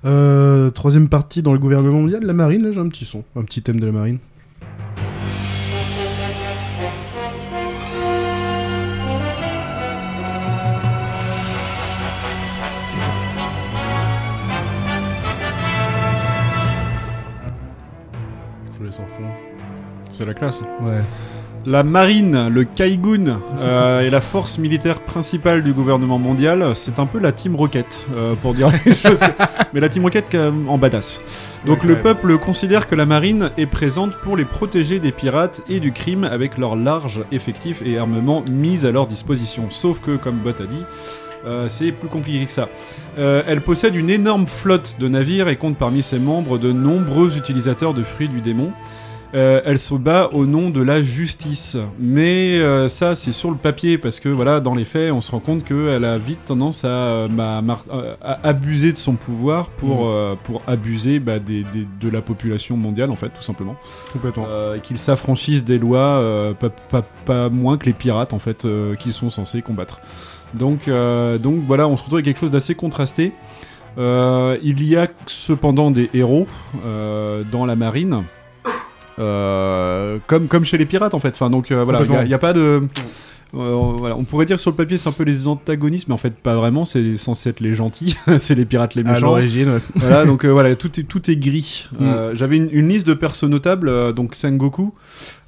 [0.04, 3.44] Euh, troisième partie dans le gouvernement mondial, la marine, là, j'ai un petit son, un
[3.44, 4.18] petit thème de la marine.
[18.72, 19.22] Je vous laisse en fond.
[20.10, 20.62] C'est la classe.
[20.80, 21.02] Ouais.
[21.68, 26.74] La marine, le Kaigun, euh, est la force militaire principale du gouvernement mondial.
[26.74, 29.20] C'est un peu la Team Rocket, euh, pour dire les choses.
[29.74, 31.22] Mais la Team Rocket en badass.
[31.66, 35.60] Donc Ouais, le peuple considère que la marine est présente pour les protéger des pirates
[35.68, 39.66] et du crime avec leur large effectif et armement mis à leur disposition.
[39.68, 40.84] Sauf que, comme Bot a dit,
[41.44, 42.70] euh, c'est plus compliqué que ça.
[43.18, 47.36] Euh, elle possède une énorme flotte de navires et compte parmi ses membres de nombreux
[47.36, 48.72] utilisateurs de fruits du démon.
[49.34, 51.76] Euh, elle se bat au nom de la justice.
[52.00, 55.30] Mais euh, ça, c'est sur le papier, parce que voilà, dans les faits, on se
[55.32, 60.08] rend compte qu'elle a vite tendance à, mar- euh, à abuser de son pouvoir pour,
[60.08, 63.76] euh, pour abuser bah, des- des- de la population mondiale, en fait, tout simplement.
[64.14, 64.46] Complètement.
[64.82, 68.66] Qu'ils s'affranchissent des lois, pas, pas- pas moins que les pirates, en fait,
[68.98, 70.00] qu'ils sont censés combattre.
[70.54, 73.32] Donc, donc voilà, on se retrouve avec quelque chose d'assez contrasté.
[73.98, 76.46] Il y a cependant des héros
[77.52, 78.22] dans la marine.
[79.18, 81.30] Euh, comme, comme chez les pirates en fait.
[81.30, 82.82] Enfin, donc euh, voilà, il n'y a, pas de.
[83.54, 86.18] Euh, voilà, on pourrait dire sur le papier c'est un peu les antagonistes, mais en
[86.18, 86.84] fait pas vraiment.
[86.84, 89.26] C'est censé être les gentils, c'est les pirates les À méchants.
[89.26, 89.80] l'origine, ouais.
[89.96, 91.86] voilà, donc euh, voilà, tout est, tout est gris.
[91.92, 91.96] Mm.
[92.04, 94.92] Euh, J'avais une, une liste de persos notables, donc Sengoku,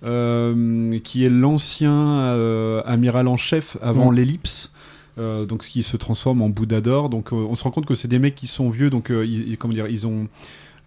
[0.03, 4.15] qui est l'ancien amiral en chef avant Mm.
[4.15, 4.73] l'ellipse.
[5.19, 7.11] euh, donc ce qui se transforme en Bouddha d'or.
[7.11, 9.27] Donc euh, on se rend compte que c'est des mecs qui sont vieux, donc euh,
[9.27, 10.29] ils- comment dire, ils ont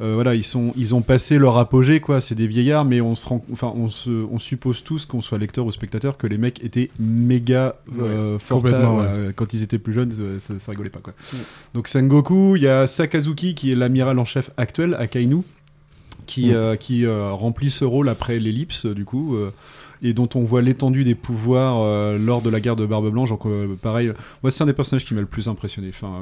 [0.03, 2.19] euh, voilà, ils sont, ils ont passé leur apogée quoi.
[2.19, 5.37] C'est des vieillards, mais on se rend, enfin on se, on suppose tous qu'on soit
[5.37, 8.73] lecteur ou spectateur que les mecs étaient méga euh, forts ouais.
[8.73, 11.13] euh, quand ils étaient plus jeunes, ça, rigolait pas quoi.
[11.73, 14.97] Donc Sengoku, il y a Sakazuki qui est l'amiral en chef actuel,
[16.25, 16.53] qui, Mm.
[16.53, 19.37] euh, qui remplit ce rôle après l'ellipse du coup.
[20.03, 23.29] Et dont on voit l'étendue des pouvoirs euh, lors de la guerre de Barbe Blanche.
[23.29, 24.11] Donc, euh, pareil,
[24.43, 25.87] moi, c'est un des personnages qui m'a le plus impressionné.
[25.89, 26.21] Enfin,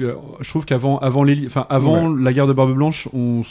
[0.00, 3.42] euh, je trouve qu'avant avant, les, enfin, avant la guerre de Barbe Blanche, on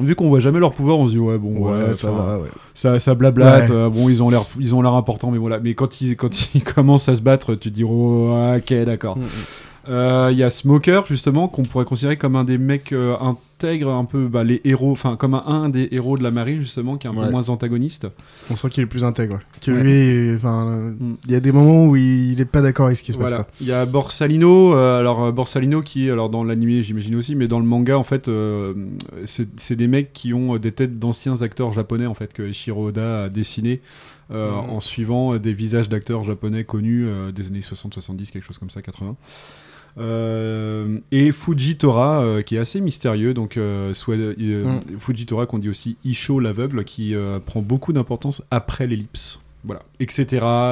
[0.00, 2.38] vu qu'on voit jamais leurs pouvoirs, on se dit ouais bon Ouais, ouais, ça va,
[2.38, 2.48] ouais.
[2.74, 3.68] ça, ça blablate.
[3.68, 3.74] Ouais.
[3.76, 5.58] euh, bon, ils ont l'air, ils ont l'air importants, mais voilà.
[5.58, 9.18] Mais quand ils, quand ils commencent à se battre, tu te dis oh ok d'accord.
[9.18, 9.24] Mm, Euh,
[9.88, 14.04] Il y a Smoker justement qu'on pourrait considérer comme un des mecs euh, intègres, un
[14.04, 17.06] peu bah, les héros, enfin comme un, un des héros de la marine justement, qui
[17.06, 17.26] est un Ouais.
[17.26, 18.06] peu moins antagoniste.
[18.50, 19.34] On sent qu'il est plus intègre.
[19.34, 19.40] ouais.
[19.60, 19.82] Que Ouais.
[19.82, 21.16] lui, enfin, euh, Mm.
[21.26, 23.30] il y a des moments où il est pas d'accord avec ce qui se passe.
[23.30, 23.44] Voilà.
[23.44, 23.52] Quoi.
[23.60, 27.48] Il y a Borsalino, euh, alors euh, Borsalino qui, alors dans l'animé j'imagine aussi, mais
[27.48, 28.74] dans le manga en fait, euh,
[29.24, 32.42] c'est c'est des mecs qui ont euh, des têtes d'anciens acteurs japonais en fait que
[32.48, 33.80] Ishiro Oda a dessiné
[34.32, 34.70] euh, Mhm.
[34.70, 38.70] en suivant euh, des visages d'acteurs japonais connus euh, des années 60-70, quelque chose comme
[38.70, 39.14] ça, 80.
[39.98, 44.80] Euh, et Fujitora euh, qui est assez mystérieux donc euh, soit, Mm.
[44.98, 47.14] Fujitora qu'on dit aussi Isho l'aveugle qui
[47.46, 50.24] prend beaucoup d'importance après l'ellipse voilà etc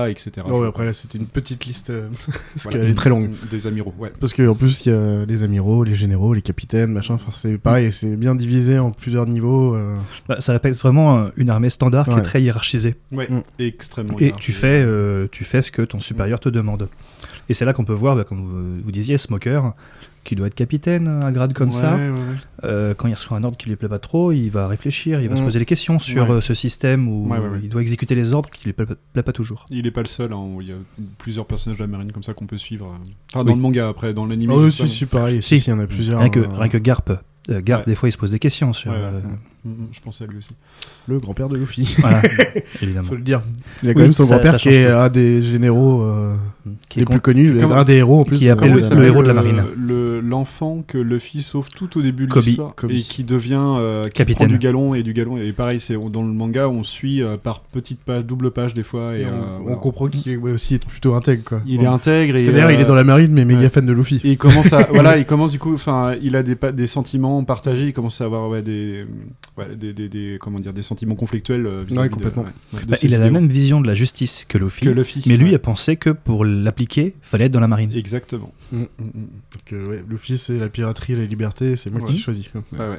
[0.09, 2.79] etc Oh, ouais, après, là, c'était une petite liste euh, parce Voilà.
[2.81, 3.31] qu'elle est très longue.
[3.51, 6.93] des amiraux ouais Parce qu'en plus, il y a les amiraux, les généraux, les capitaines,
[6.93, 7.15] machin.
[7.15, 9.75] Enfin, c'est pareil, c'est bien divisé en plusieurs niveaux.
[9.77, 9.97] euh.
[10.29, 12.97] Bah, ça répète vraiment euh, une armée standard qui est très hiérarchisée.
[13.13, 13.43] Ouais, Mm.
[13.61, 14.17] extrêmement.
[14.19, 16.89] Et tu fais, euh, tu fais ce que ton supérieur te demande.
[17.49, 19.73] Et c'est là qu'on peut voir, bah, comme vous, vous disiez, Smoker,
[20.25, 21.97] qui doit être capitaine, un grade comme Ouais, ça.
[21.97, 22.17] ouais, ouais.
[22.65, 25.29] Euh, quand il reçoit un ordre qui lui plaît pas trop, il va réfléchir, il
[25.29, 25.45] va se Mm.
[25.45, 26.37] poser des questions sur Ouais.
[26.37, 27.61] euh, ce système où Ouais, ouais, ouais.
[27.63, 29.65] il doit exécuter les ordres qui lui plaît, plaît pas toujours.
[29.71, 30.77] Il est pas le seul, hein, il y a
[31.19, 32.87] plusieurs personnages de la marine comme ça qu'on peut suivre.
[32.87, 33.39] euh.
[33.39, 33.45] Oui.
[33.45, 34.51] dans le manga après, dans l'anime.
[34.51, 35.41] Ah oui, si, si, pareil.
[35.43, 35.61] Si, Si.
[35.65, 36.21] si, il y en a plusieurs.
[36.21, 37.11] Rien que, euh, rien que Garp.
[37.49, 37.85] euh, Garp, Ouais.
[37.89, 38.93] des fois, il se pose des questions sur.
[39.67, 40.51] Euh, Mm, mm, Je pensais à lui aussi.
[41.07, 41.95] Le grand-père de Luffy.
[42.01, 42.23] voilà,
[42.83, 43.07] évidemment.
[43.09, 43.43] Faut le dire.
[43.83, 46.35] Il a quand Oui, même son grand-père qui est un des généraux euh,
[46.89, 48.39] Qui est les con- plus connus, Comment- un des héros en plus.
[48.39, 49.63] qui euh, appelle Comment le- le héros de la marine.
[49.77, 54.11] le- L'enfant que Luffy sauve tout au début de l'histoire et qui devient euh, qui
[54.13, 54.47] Capitaine.
[54.49, 55.37] prend du galon et du galon.
[55.39, 58.83] Et pareil, c'est dans le manga, on suit euh, par petites pages, double page des
[58.83, 59.17] fois.
[59.17, 59.29] Et, Et on,
[59.69, 61.61] euh, on comprend qu'il est ouais, aussi plutôt intègre quoi.
[61.67, 61.85] Il Bon.
[61.85, 62.33] est intègre.
[62.33, 63.69] Parce et, que d'ailleurs, il euh, est dans la marine, mais méga ouais.
[63.69, 64.21] fan de Luffy.
[64.25, 67.89] Et il commence à voilà, il commence du coup, enfin, il a des, sentiments partagés,
[67.89, 69.05] il commence à avoir ouais, des,
[69.69, 71.67] ouais, des, des, des- comment dire, des sentiments conflictuels.
[71.67, 72.45] euh, vis-à-vis Ouais, de- complètement.
[72.45, 75.23] de Bah, il a la même vision de la justice que Luffy, que Luffy.
[75.27, 77.93] mais lui a pensé que pour l'appliquer, fallait être dans la marine.
[77.95, 78.53] Exactement.
[78.73, 78.77] Mm.
[78.79, 79.11] Mm, mm.
[79.15, 82.11] Donc, euh, ouais, Luffy, c'est la piraterie, la liberté, c'est moi Ouais.
[82.13, 82.51] qui choisis.
[82.55, 82.99] Ouais.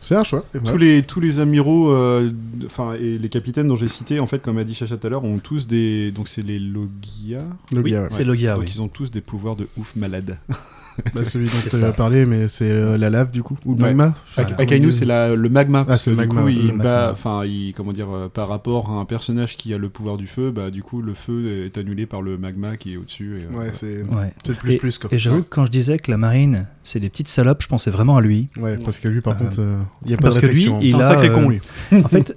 [0.00, 0.44] C'est un choix.
[0.54, 2.30] et Tous les, tous les amiraux, euh,
[2.66, 5.08] enfin, et les capitaines dont j'ai cité, en fait, comme a dit Chacha tout à
[5.10, 6.10] l'heure, ont tous des.
[6.10, 7.38] Donc, c'est les Logia.
[7.72, 8.08] Oui, ouais.
[8.10, 8.70] c'est Logia, Donc, oui.
[8.74, 10.36] ils ont tous des pouvoirs de ouf malades.
[11.14, 13.58] Bah, celui dont tu as parlé, mais c'est euh, la lave du coup.
[13.64, 13.94] Ou le Ouais.
[13.94, 14.14] magma.
[14.36, 14.92] Akainu, dit.
[14.92, 15.84] c'est la- le magma.
[15.84, 17.10] parce le que du magma, coup, il Le bat- magma.
[17.12, 20.26] enfin, il, comment dire, euh, par rapport à un personnage qui a le pouvoir du
[20.26, 23.38] feu, bah, du coup, le feu est annulé par le magma qui est au-dessus.
[23.40, 23.74] et, euh, Ouais, voilà.
[23.74, 24.32] c'est Ouais.
[24.44, 25.10] c'est le plus Et- plus quoi.
[25.12, 27.90] Et j'avoue que quand je disais que la marine, c'est des petites salopes, je pensais
[27.90, 28.48] vraiment à lui.
[28.56, 30.46] Ouais, parce que lui, par Euh, contre, euh, il y a pas parce de que
[30.46, 30.78] lui, réflexion.
[30.80, 31.60] il C'est un a, sacré con, lui.
[31.92, 32.36] En fait,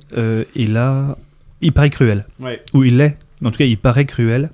[0.55, 1.17] il a.
[1.61, 2.25] Il paraît cruel.
[2.39, 2.61] Ouais.
[2.75, 3.17] Ou il l'est.
[3.43, 4.51] En tout cas, il paraît cruel.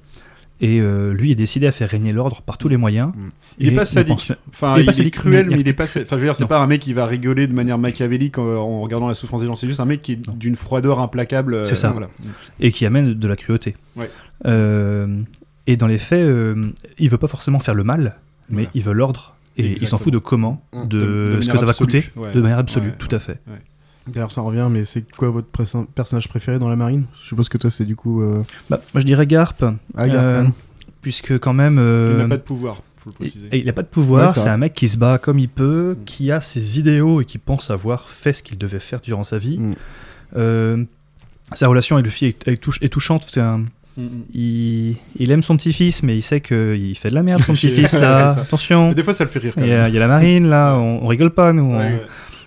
[0.65, 3.11] Et euh, lui est décidé à faire régner l'ordre par tous les moyens.
[3.59, 4.27] Il est Et pas sadique.
[4.27, 5.83] pense- Enfin, il est il, pas est cruel, mais mais il il est pas.
[5.83, 8.43] Enfin, je veux dire, c'est pas un mec qui va rigoler de manière machiavélique en,
[8.47, 9.55] en regardant la souffrance des gens.
[9.57, 11.55] C'est juste un mec qui est d'une froideur implacable.
[11.55, 11.91] euh, C'est ça.
[11.91, 12.07] Voilà.
[12.61, 13.75] Et qui amène de la cruauté.
[13.97, 14.09] Ouais.
[14.45, 15.21] Euh,
[15.67, 18.15] et dans les faits, euh, il veut pas forcément faire le mal,
[18.49, 18.69] mais Voilà.
[18.73, 19.35] il veut l'ordre.
[19.57, 20.87] Et il s'en fout de comment, Mm.
[20.87, 22.33] de, De- de ce que ça va coûter, ouais.
[22.33, 23.39] de manière absolue, Ouais, tout à fait.
[24.07, 27.05] D'ailleurs, ça revient, mais c'est quoi votre perso- personnage préféré dans la marine?
[27.21, 28.21] Je suppose que toi, c'est du coup.
[28.21, 29.63] euh, Bah, moi, je dirais Garp,
[29.95, 30.49] Ah, Garp, euh, ouais.
[31.01, 31.75] puisque quand même.
[31.75, 33.47] Il euh, n'a pas de pouvoir, faut le préciser.
[33.53, 35.47] Et il n'a pas de pouvoir, Ouais, c'est un mec qui se bat comme il
[35.49, 39.23] peut, qui a ses idéaux et qui pense avoir fait ce qu'il devait faire durant
[39.23, 39.57] sa vie.
[39.59, 39.73] Mm.
[40.35, 40.83] Euh,
[41.53, 43.25] sa relation avec Luffy est, est touch- est touchante.
[43.31, 43.63] c'est un-
[43.95, 44.09] Mm, mm.
[44.33, 47.99] il, il aime son petit-fils, mais il sait qu'il fait de la merde, son petit-fils,
[47.99, 48.31] là.
[48.39, 48.89] Attention.
[48.89, 49.81] Mais des fois, ça le fait rire quand Il y, même.
[49.81, 51.63] a, il y a la marine, là, on, on rigole pas, nous.
[51.63, 52.01] on- Ouais.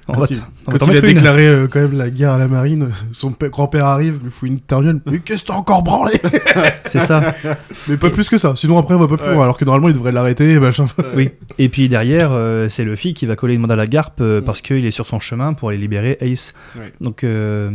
[0.09, 0.37] On, Quand va il-
[0.69, 1.07] on va Quand t'en il a une.
[1.15, 4.49] déclaré euh, quand même la guerre à la marine, son p- grand-père arrive, lui fout
[4.49, 5.01] une tarniole.
[5.07, 6.13] Mais qu'est-ce que t'as encore branlé
[6.87, 7.35] C'est ça.
[7.89, 9.35] Mais pas plus que ça, sinon après on va pas plus Ouais.
[9.35, 10.85] loin, alors que normalement il devrait l'arrêter, machin.
[11.17, 11.31] Oui.
[11.59, 14.41] Et puis derrière, euh, c'est Luffy qui va coller une demande à la garpe euh,
[14.41, 16.55] parce qu'il est sur son chemin pour aller libérer Ace.
[17.01, 17.71] Donc, euh,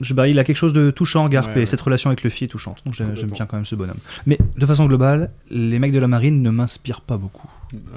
[0.00, 1.66] je, bah, il a quelque chose de touchant, Garp, Ouais, et ouais.
[1.66, 2.78] cette relation avec Luffy est touchante.
[2.86, 3.98] Donc j'ai- j'aime bien quand même ce bonhomme.
[4.26, 7.48] Mais de façon globale, les mecs de la marine ne m'inspirent pas beaucoup.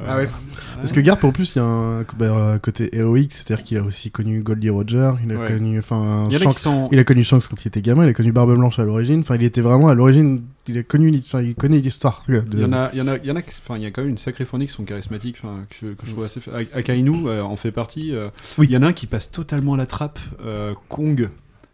[0.05, 0.29] Ah ouais.
[0.75, 3.77] Parce que Garp, en plus, il y a un bah, un côté héroïque, c'est-à-dire qu'il
[3.77, 5.47] a aussi connu Goldie Roger, il a Ouais.
[5.47, 8.03] connu, enfin, Il a Shanks- qui sont- il a connu Shanks quand il était gamin,
[8.05, 10.83] il a connu Barbe Blanche à l'origine, enfin, il était vraiment à l'origine, il a
[10.83, 12.21] connu, enfin, il connaît l'histoire.
[12.27, 13.83] de- Il y en a, il y en a, il y en a, enfin, il
[13.83, 16.23] y a quand même une sacrée fournie qui sont charismatiques, enfin, que, que je trouve
[16.25, 16.39] assez.
[16.41, 18.13] Ak- Akainu euh, en fait partie.
[18.15, 18.29] euh,
[18.59, 21.29] Il y en a un qui passe totalement à la trappe, euh, Kong,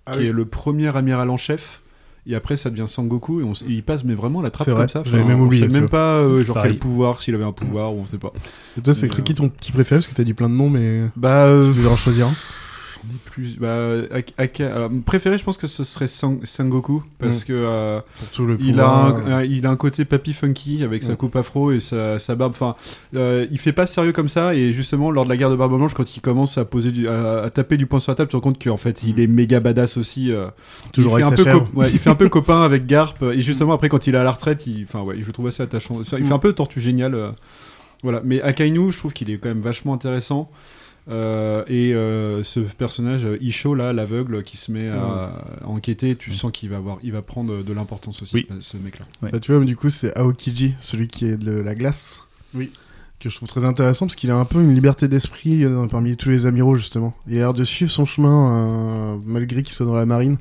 [0.05, 0.27] Ah qui oui.
[0.27, 1.81] est le premier amiral en chef.
[2.25, 4.89] Et après, ça devient Sangoku et on, il passe mais vraiment la trappe vrai, comme
[4.89, 5.03] ça.
[5.05, 6.71] j'avais même on oublié, sait tu même pas euh, genre Pareil.
[6.71, 8.31] quel pouvoir, s'il avait un pouvoir ou on sait pas.
[8.77, 11.03] Et toi, c'est qui ton petit préféré Parce que t'as dit plein de noms, mais.
[11.17, 12.33] Bah, euh, si tu devais en choisir un.
[13.25, 13.57] Plus.
[13.59, 17.47] Bah, Ak- Aka- alors, mon préféré, je pense que ce serait Sang- Sangoku parce Mm.
[17.47, 21.03] que euh, Pour tout le il a un, il a un côté papy funky avec
[21.03, 21.17] sa Mm.
[21.17, 22.53] coupe afro et sa, sa barbe.
[22.53, 22.75] Enfin,
[23.15, 25.75] euh, il fait pas sérieux comme ça et justement lors de la guerre de Barbe
[25.75, 28.27] Blanche, quand il commence à poser du, à, à taper du poing sur la table,
[28.29, 30.31] tu te rends compte qu'en fait il est méga badass aussi.
[30.31, 30.47] euh,
[30.93, 33.41] Toujours il fait avec un peu ouais, il fait un peu copain avec Garp et
[33.41, 35.99] justement après quand il est à la retraite, il, ouais, je le trouve assez attachant.
[35.99, 36.31] Il fait Mm.
[36.31, 37.15] un peu tortue génial.
[37.15, 37.31] euh,
[38.03, 40.49] voilà, mais Akainu, je trouve qu'il est quand même vachement intéressant.
[41.09, 45.31] Euh, et euh, ce personnage euh, Isho là, l'aveugle, qui se met à,
[45.65, 48.47] enquêter, tu sens qu'il va avoir, il va prendre de l'importance aussi Oui.
[48.61, 49.05] ce, ce mec-là.
[49.21, 52.23] Bah, tu vois, du coup, c'est Aokiji, celui qui est de la glace.
[52.53, 52.71] Oui.
[53.19, 56.15] Que je trouve très intéressant parce qu'il a un peu une liberté d'esprit euh, parmi
[56.17, 57.13] tous les amiraux, justement.
[57.27, 60.37] Il a l'air de suivre son chemin euh, malgré qu'il soit dans la marine.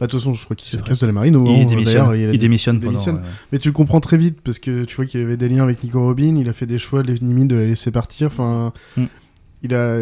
[0.00, 1.36] Bah, de toute façon, je crois qu'il se casse de la marine.
[1.36, 2.10] Au Il démissionne.
[2.10, 3.16] a- Il démissionne pendant, démissionne.
[3.16, 3.22] ouais.
[3.52, 5.82] Mais tu le comprends très vite parce que tu vois qu'il avait des liens avec
[5.84, 6.34] Nico Robin.
[6.36, 8.26] Il a fait des choix, limites de la laisser partir.
[8.28, 9.04] Enfin, Mm.
[9.62, 10.00] Il a.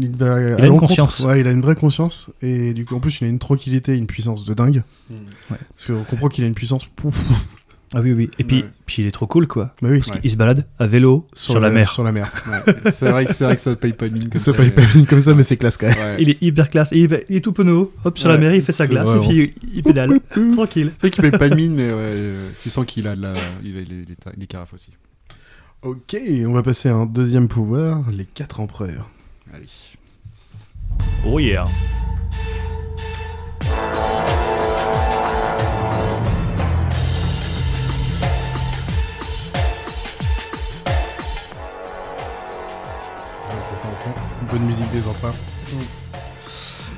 [0.00, 1.20] Il, va à Il a une conscience.
[1.20, 2.30] Ouais, il a une vraie conscience.
[2.40, 4.82] Et du coup, en plus, il a une tranquillité, une puissance de dingue.
[5.10, 5.14] Mm.
[5.50, 5.56] Ouais.
[5.74, 6.84] Parce qu'on comprend qu'il a une puissance.
[6.84, 7.18] Pouf.
[7.94, 8.28] Ah oui, oui.
[8.38, 8.68] Et puis, Ouais.
[8.84, 9.74] puis il est trop cool, quoi.
[9.80, 10.00] Bah oui.
[10.00, 11.90] Parce qu'il se balade à vélo sur, la mer.
[11.90, 12.30] Sur la mer.
[12.46, 14.58] Ouais, c'est vrai que c'est vrai que ça paye pas de mine comme ça ça.
[14.58, 15.96] paye mais- pas mine comme ça, mais c'est classe quand même.
[15.96, 16.16] Ouais.
[16.18, 16.92] Il est hyper classe.
[16.92, 17.90] Et il, est- il est tout penaud.
[18.04, 20.20] Hop, sur la mer, il fait sa glace vraiment- et puis il pédale.
[20.52, 20.90] Tranquille.
[20.96, 23.22] C'est vrai qu'il paye pas de mine, mais ouais, euh, tu sens qu'il a de
[23.22, 23.32] la,
[23.64, 24.90] il a les, les, ta- les carafes aussi.
[25.82, 29.08] Ok, on va passer à un deuxième pouvoir, les quatre empereurs.
[29.54, 29.66] Allez.
[31.24, 31.66] Oh yeah.
[43.60, 44.10] C'est ça en fond.
[44.42, 45.34] Une bonne musique des empereurs.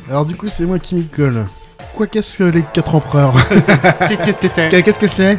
[0.09, 1.47] Alors du coup, c'est moi qui m'y colle.
[1.95, 3.35] Quoi qu'est-ce que les quatre empereurs?
[3.49, 5.39] Qu'est-ce que t'es Qu'est-ce que c'est?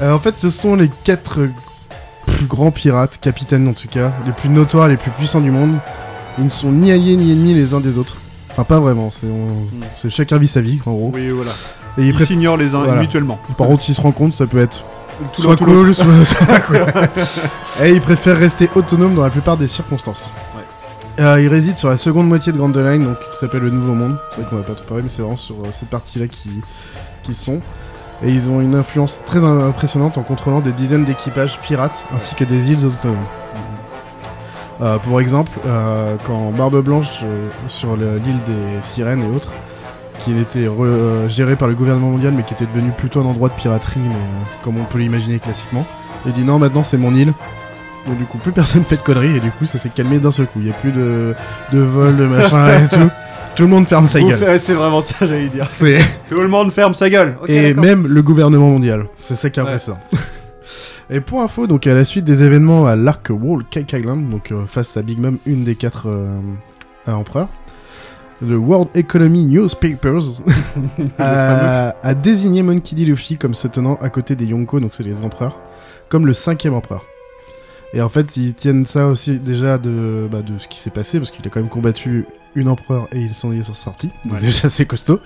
[0.00, 1.48] Euh, En fait, ce sont les quatre
[2.32, 5.76] plus grands pirates, capitaines en tout cas, les plus notoires, les plus puissants du monde.
[6.38, 8.16] Ils ne sont ni alliés ni ennemis les uns des autres.
[8.50, 9.10] Enfin, pas vraiment.
[9.10, 11.10] C'est on- c'est chacun vit sa vie, en gros.
[11.14, 11.50] Oui, voilà.
[11.98, 13.00] Et Ils s'ignorent les uns Voilà.
[13.00, 13.38] mutuellement.
[13.58, 14.84] Par contre, s'ils se rencontrent, ça peut être
[15.34, 16.06] Tout soit cool, soit,
[16.66, 16.84] cool.
[17.84, 20.32] Et ils préfèrent rester autonomes dans la plupart des circonstances.
[21.20, 23.92] Euh, ils résident sur la seconde moitié de Grand Line, donc qui s'appelle le Nouveau
[23.92, 24.16] Monde.
[24.30, 26.48] C'est vrai qu'on va pas trop parler, mais c'est vraiment sur euh, cette partie-là qui,
[27.22, 27.60] qui sont.
[28.22, 32.34] Et ils ont une influence très im- impressionnante en contrôlant des dizaines d'équipages pirates ainsi
[32.34, 33.16] que des îles autonomes.
[34.80, 39.50] Euh, pour exemple, euh, quand Barbe Blanche euh, sur le- l'île des Sirènes et autres,
[40.18, 43.48] qui était euh, géré par le gouvernement mondial mais qui était devenu plutôt un endroit
[43.48, 44.14] de piraterie, mais
[44.62, 45.84] comme on peut l'imaginer classiquement,
[46.26, 47.32] il dit non, maintenant c'est mon île.
[48.06, 50.32] Donc du coup, plus personne fait de conneries et du coup, ça s'est calmé d'un
[50.32, 50.58] seul coup.
[50.58, 51.34] Il n'y a plus de,
[51.72, 53.08] de vol, de machin et tout.
[53.54, 54.38] Tout le monde ferme sa gueule.
[54.38, 55.66] fait- C'est vraiment ça, j'allais dire.
[56.26, 57.36] Tout le monde ferme sa gueule.
[57.42, 59.06] Ok, et même le gouvernement mondial.
[59.20, 60.00] C'est ça qui est impressionnant.
[61.10, 64.52] et pour info, donc à la suite des événements à l'Arc Wall Cake Island, donc
[64.52, 66.28] euh, face à Big Mom, une des quatre euh,
[67.08, 67.48] euh, empereurs,
[68.40, 70.40] le World Economy Newspapers
[71.18, 73.04] a, a désigné Monkey D.
[73.04, 75.58] Luffy comme se tenant à côté des Yonko, donc c'est les empereurs,
[76.08, 77.04] comme le cinquième empereur.
[77.94, 81.18] Et en fait, ils tiennent ça aussi déjà de, bah, de ce qui s'est passé,
[81.18, 82.24] parce qu'il a quand même combattu
[82.54, 84.10] une empereur et il s'en est sorti.
[84.24, 84.40] Donc Ouais.
[84.40, 85.20] déjà, c'est costaud.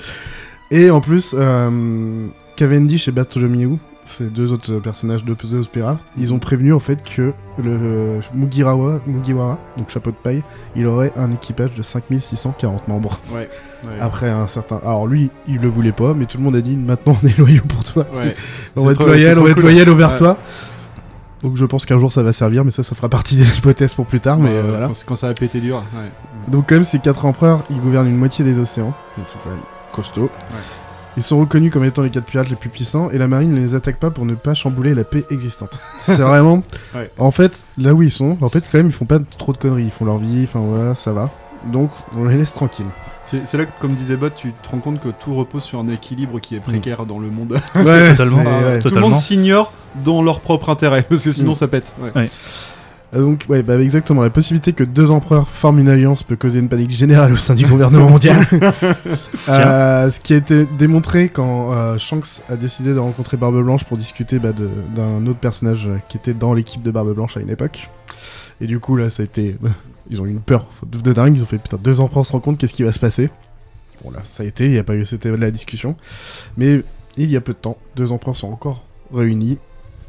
[0.72, 2.26] Et en plus, euh,
[2.56, 7.02] Cavendish et Bartholomew, ces deux autres personnages de deux pirates, ils ont prévenu en fait
[7.02, 7.32] que
[7.62, 10.42] le Mugiwara, Mugiwara, donc chapeau de paille,
[10.76, 13.20] il aurait un équipage de 5640 membres.
[13.32, 13.48] Ouais,
[13.84, 13.90] ouais.
[14.00, 14.80] Après un certain.
[14.84, 17.36] Alors lui, il le voulait pas, mais tout le monde a dit maintenant on est
[17.38, 18.06] loyaux pour toi.
[18.14, 18.34] Ouais.
[18.76, 20.18] on va être loyal, on va être loyal envers Ouais.
[20.18, 20.38] toi.
[21.42, 23.94] Donc je pense qu'un jour ça va servir, mais ça, ça fera partie des hypothèses
[23.94, 24.38] pour plus tard.
[24.38, 24.86] Mais Ouais, euh, voilà.
[24.88, 25.76] quand, quand ça va péter dur.
[25.94, 26.10] Ouais.
[26.48, 28.94] Donc quand même, ces quatre empereurs, ils gouvernent une moitié des océans.
[29.16, 29.60] Donc c'est quand même
[29.92, 30.30] costaud.
[31.18, 33.56] Ils sont reconnus comme étant les quatre pirates les plus puissants et la marine ne
[33.56, 35.78] les attaque pas pour ne pas chambouler la paix existante.
[36.02, 36.62] C'est vraiment...
[37.18, 39.56] En fait, là où ils sont, en fait, quand même, ils font pas trop de
[39.58, 39.84] conneries.
[39.84, 41.30] Ils font leur vie, enfin voilà, ça va.
[41.72, 42.84] Donc, on les laisse tranquilles.
[43.26, 45.88] C'est là que, comme disait Bot, tu te rends compte que tout repose sur un
[45.88, 47.58] équilibre qui est précaire dans le monde.
[47.74, 48.42] Ouais, Totalement.
[48.44, 48.78] ouais.
[48.78, 49.72] Tout le monde s'ignore
[50.04, 51.56] dans leur propre intérêt, parce que sinon Mm.
[51.56, 51.94] ça pète.
[52.00, 52.10] Ouais.
[52.14, 52.30] Ouais.
[53.14, 54.22] Ah, Donc, ouais, bah, exactement.
[54.22, 57.54] La possibilité que deux empereurs forment une alliance peut causer une panique générale au sein
[57.54, 58.46] du gouvernement mondial.
[59.48, 63.84] Euh, ce qui a été démontré quand euh, Shanks a décidé de rencontrer Barbe Blanche
[63.84, 67.40] pour discuter bah, d'un autre personnage euh, qui était dans l'équipe de Barbe Blanche à
[67.40, 67.88] une époque.
[68.60, 69.56] Et du coup, là, ça a été.
[70.10, 71.34] Ils ont eu une peur de, dingue.
[71.34, 73.30] Ils ont fait putain, deux empereurs se rencontrent, qu'est-ce qui va se passer
[74.04, 75.04] Bon, là, ça a été, il y a pas eu.
[75.04, 75.96] C'était la discussion.
[76.56, 76.82] Mais
[77.16, 79.58] il y a peu de temps, deux empereurs sont encore réunis.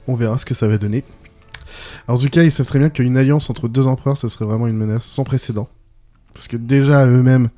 [0.08, 1.04] On verra ce que ça va donner.
[2.08, 4.46] Alors, en tout cas, ils savent très bien qu'une alliance entre deux empereurs, ça serait
[4.46, 5.70] vraiment une menace sans précédent.
[6.34, 7.50] Parce que déjà, eux-mêmes,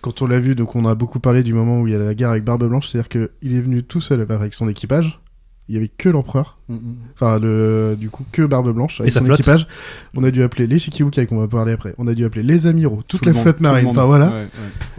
[0.00, 1.98] quand on l'a vu, donc on a beaucoup parlé du moment où il y a
[1.98, 5.21] la guerre avec Barbe Blanche, c'est-à-dire qu'il est venu tout seul avec son équipage.
[5.72, 6.58] Il y avait que l'empereur,
[7.14, 9.40] enfin le, du coup que Barbe Blanche avec sa son flotte.
[9.40, 9.66] équipage.
[10.14, 11.94] On a dû appeler les Shikibukai qu'on va parler après.
[11.96, 13.86] On a dû appeler les amiraux, toute Tout la monde, flotte marine.
[13.86, 14.26] Enfin voilà.
[14.28, 14.48] Ouais, ouais.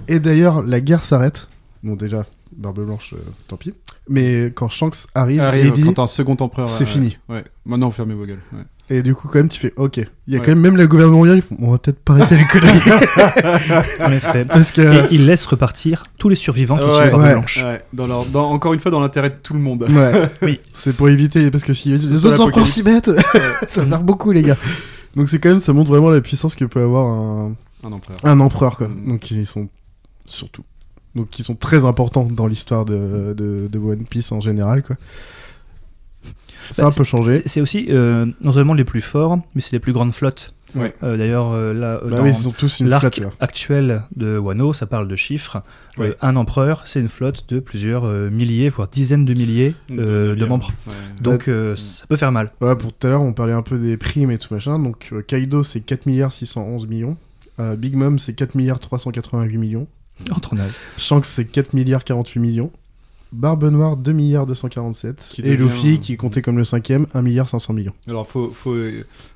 [0.07, 1.47] Et d'ailleurs, la guerre s'arrête.
[1.83, 2.25] Bon, déjà,
[2.57, 3.71] Barbe Blanche, euh, tant pis.
[4.09, 6.67] Mais quand Shanks arrive, Arrive, il dit quand un second empereur.
[6.67, 7.17] c'est ouais, fini.
[7.29, 7.43] Ouais.
[7.67, 8.41] Maintenant, fermez vos gueules.
[8.53, 8.63] ouais.
[8.89, 9.97] Et du coup, quand même, tu fais OK.
[9.97, 10.45] Il y a Ouais.
[10.45, 12.79] quand même, même le gouvernement mondial, ils font on va peut-être pas arrêter les conneries.
[14.01, 14.45] En effet.
[14.49, 14.81] Parce que.
[14.81, 17.31] Et il laisse repartir tous les survivants qui Ouais, sont ouais.
[17.33, 17.63] Blanche.
[17.63, 19.83] Ouais, dans leur, dans- encore une fois, dans l'intérêt de tout le monde.
[19.89, 20.29] Ouais.
[20.41, 20.59] Oui.
[20.73, 23.11] C'est pour éviter, parce que si les autres empereurs s'y mettent,
[23.67, 24.57] ça va faire beaucoup, les gars.
[25.15, 27.55] Donc c'est quand même, ça montre vraiment la puissance que peut avoir un,
[27.85, 28.17] Un empereur.
[28.23, 28.87] un empereur, quoi.
[28.89, 29.07] Mm.
[29.09, 29.69] Donc ils sont
[30.25, 30.63] surtout,
[31.15, 34.95] donc qui sont très importants dans l'histoire de, de, de One Piece en général, quoi.
[36.71, 37.33] Ça Bah, a un peu changé.
[37.45, 40.53] C'est aussi euh, non seulement les plus forts, mais c'est les plus grandes flottes.
[40.75, 40.91] Ouais.
[41.03, 44.37] Euh, D'ailleurs, euh, là, euh, Bah dans oui, ils ont tous une l'arc actuel de
[44.39, 45.57] Wano, ça parle de chiffres.
[45.99, 46.15] Euh, Ouais.
[46.21, 50.45] un empereur, c'est une flotte de plusieurs euh, milliers, voire dizaines de milliers euh, de,
[50.45, 50.71] membres.
[50.87, 50.93] Ouais.
[51.21, 52.51] Donc euh, ça peut faire mal.
[52.59, 54.79] Voilà, pour tout à l'heure, on parlait un peu des primes et tout machin.
[54.79, 57.17] Donc euh, Kaido, c'est 4 milliards 611 millions.
[57.59, 59.85] Euh, Big Mom, c'est 4 milliards 388 millions.
[60.35, 60.79] Oh, trop naze.
[60.97, 62.71] Shanks, c'est 4 milliards 48 millions.
[63.33, 65.29] Barbe Noire, 2 milliards 247.
[65.31, 67.93] Qui et Luffy, euh, qui comptait comme le cinquième, 1 milliard 500 millions.
[68.09, 68.75] Alors, faut, faut,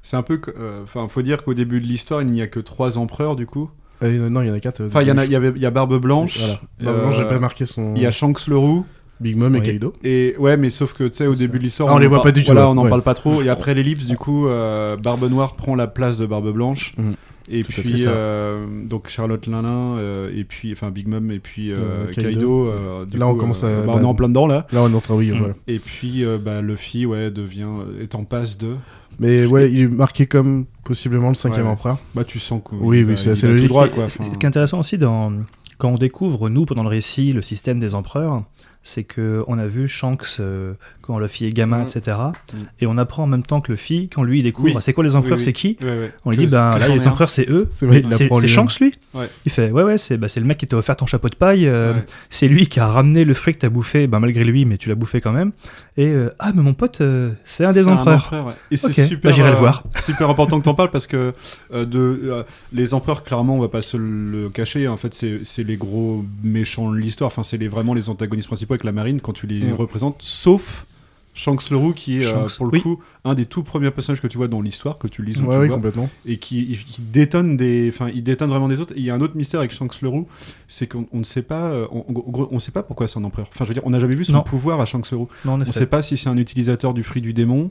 [0.02, 0.40] c'est un peu.
[0.60, 3.45] euh, Enfin, faut dire qu'au début de l'histoire, il n'y a que trois empereurs, du
[3.45, 3.69] coup.
[4.03, 4.86] Euh, non, il y en a 4.
[4.86, 6.38] Enfin, il y, en a, il y, avait, il y a Barbe Blanche.
[6.40, 6.61] Voilà.
[6.80, 7.95] Barbe Blanche, euh, j'ai pas marqué son.
[7.95, 8.86] Il y a Shanks le Roux.
[9.19, 9.65] Big Mom et Oui.
[9.65, 9.94] Kaido.
[10.03, 12.18] Et ouais, mais sauf que tu sais, au début de l'histoire, Ah, on les voit
[12.18, 12.90] par- pas du tout, Voilà, on n'en Ouais.
[12.90, 13.41] parle pas trop.
[13.41, 16.94] Et après l'ellipse, du coup, euh, Barbe Noire prend la place de Barbe Blanche.
[16.98, 17.15] Mhm.
[17.49, 21.72] Et Tout puis, euh, donc Charlotte Linin, euh, et puis, enfin Big Mom, et puis
[21.72, 22.30] euh, Kaido.
[22.30, 22.68] Kaido.
[22.68, 24.68] euh, du Là, coup, on commence à- bah, on est bah, en plein dedans là.
[24.72, 25.38] Là, on est en train, oui, Mm.
[25.38, 25.53] voilà.
[25.68, 27.68] Et puis, euh, bah, Luffy, ouais, devient,
[28.02, 28.76] est en passe de.
[29.19, 31.72] Mais ouais, il est marqué comme possiblement le cinquième Ouais.
[31.72, 31.98] empereur.
[32.15, 32.76] Bah, tu sens que.
[32.76, 33.69] Oui, oui, c'est assez logique.
[33.69, 34.06] droit, quoi.
[34.06, 35.32] Enfin, ce qui est intéressant aussi dans,
[35.78, 38.44] quand on découvre, nous, pendant le récit, le système des empereurs,
[38.88, 41.84] c'est que on a vu Shanks euh, quand Luffy est gamin, Mhm.
[41.88, 42.18] etc.
[42.53, 42.59] Mhm.
[42.80, 44.81] Et on apprend en même temps que Luffy, quand lui il découvre, Oui.
[44.81, 45.43] c'est quoi les empereurs, Oui, oui.
[45.45, 45.77] c'est qui.
[46.26, 47.68] On lui dit, ben là, les empereurs, c'est eux.
[47.72, 48.47] C'est.
[48.47, 49.27] Shanks, lui Ouais.
[49.45, 51.68] Il fait, ouais, ouais, c'est bah, le mec qui t'a offert ton chapeau de paille.
[51.68, 52.03] euh, Ouais.
[52.30, 54.88] C'est lui qui a ramené le fruit que t'as bouffé, ben, malgré lui, mais tu
[54.89, 55.51] l'as bouffé quand même.
[55.97, 58.26] Et euh, ah, mais mon pote, euh, c'est un des empereurs.
[58.26, 58.53] empereur, ouais.
[58.72, 59.30] Et c'est super.
[59.31, 59.84] bah, j'irai le voir.
[60.01, 61.34] Super important que t'en parles parce que
[61.73, 64.88] de les empereurs, clairement, on va pas se le cacher.
[64.88, 67.27] En fait, c'est les gros méchants de l'histoire.
[67.27, 69.73] Enfin, c'est vraiment les antagonistes principaux avec la marine quand tu les Mm.
[69.73, 70.85] représentes, sauf.
[71.39, 72.81] Shanks le Roux, qui est euh, pour le oui.
[72.81, 75.45] coup un des tout premiers personnages que tu vois dans l'histoire, que tu lis, ou
[75.45, 76.09] Ouais, oui, complètement.
[76.25, 78.93] et qui, qui détonne des, enfin, il détonne vraiment des autres.
[78.95, 80.27] Et il y a un autre mystère avec Shanks le Roux,
[80.67, 82.03] c'est qu'on on ne sait pas, euh, on,
[82.49, 83.45] on sait pas pourquoi c'est un empereur.
[83.53, 84.41] Enfin, je veux dire, on n'a jamais vu son Non.
[84.41, 85.27] pouvoir à Shanks le Roux.
[85.45, 85.71] Non, On effet.
[85.73, 87.69] sait pas si c'est un utilisateur du fruit du démon.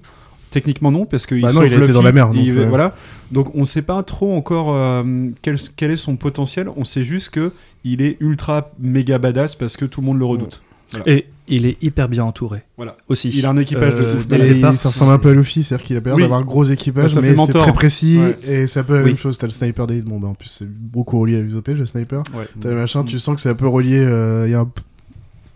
[0.51, 2.69] Techniquement non, parce que Bah il a été Luffy, dans la mer, il- donc, euh.
[2.69, 2.95] voilà.
[3.33, 5.03] Donc on sait pas trop encore euh,
[5.43, 6.69] quel, quel est son potentiel.
[6.77, 7.51] On sait juste que
[7.83, 10.63] il est ultra méga badass parce que tout le monde le redoute.
[11.07, 12.63] Et il est hyper bien entouré.
[12.77, 12.97] Voilà.
[13.09, 13.29] Aussi.
[13.31, 14.27] Il a un équipage de ouf.
[14.31, 16.23] le départ, ça ressemble un peu à Luffy, c'est-à-dire qu'il a pas l'air Oui.
[16.23, 18.39] d'avoir un gros équipage, Bah, mais c'est très précis, Ouais.
[18.49, 19.09] et c'est un peu la Oui.
[19.11, 19.37] même chose.
[19.39, 20.01] T'as le sniper des...
[20.03, 22.23] Bon, bah en plus, c'est beaucoup relié à Usopp, le sniper.
[22.35, 22.47] Ouais.
[22.61, 23.99] T'as le machin, tu sens que c'est un peu relié.
[24.01, 24.71] euh, il y a un...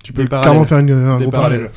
[0.02, 1.70] Tu peux clairement faire une- un Des gros parallèle.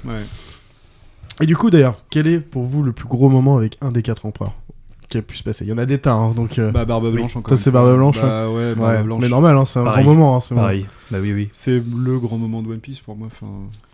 [1.42, 4.02] Et du coup, d'ailleurs, quel est pour vous le plus gros moment avec un des
[4.04, 4.54] quatre empereurs?
[5.14, 6.60] Qui a pu se passer Il y en a des tas, hein, donc.
[6.60, 7.48] euh, Bah Barbe Blanche encore.
[7.50, 7.72] Toi, c'est.
[7.72, 9.22] Barbe Blanche, Bah ouais, Barbe ouais, Blanche.
[9.22, 10.04] mais normal, hein, c'est un Pareil.
[10.04, 10.36] grand moment.
[10.36, 10.66] hein, ce moment.
[10.68, 10.86] Pareil.
[11.12, 11.50] Bah oui, oui.
[11.52, 13.28] C'est le grand moment de One Piece pour moi.
[13.28, 13.48] Enfin,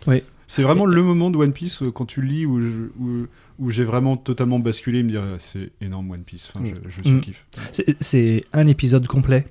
[0.06, 0.22] Oui.
[0.46, 3.26] C'est vraiment le moment de One Piece euh, quand tu lis où, je- où,
[3.60, 6.50] où j'ai vraiment totalement basculé et me dire euh, c'est énorme One Piece.
[6.52, 7.04] Enfin, je, je Mm.
[7.04, 7.46] surkiffe.
[7.70, 9.46] C'est- C'est un épisode complet,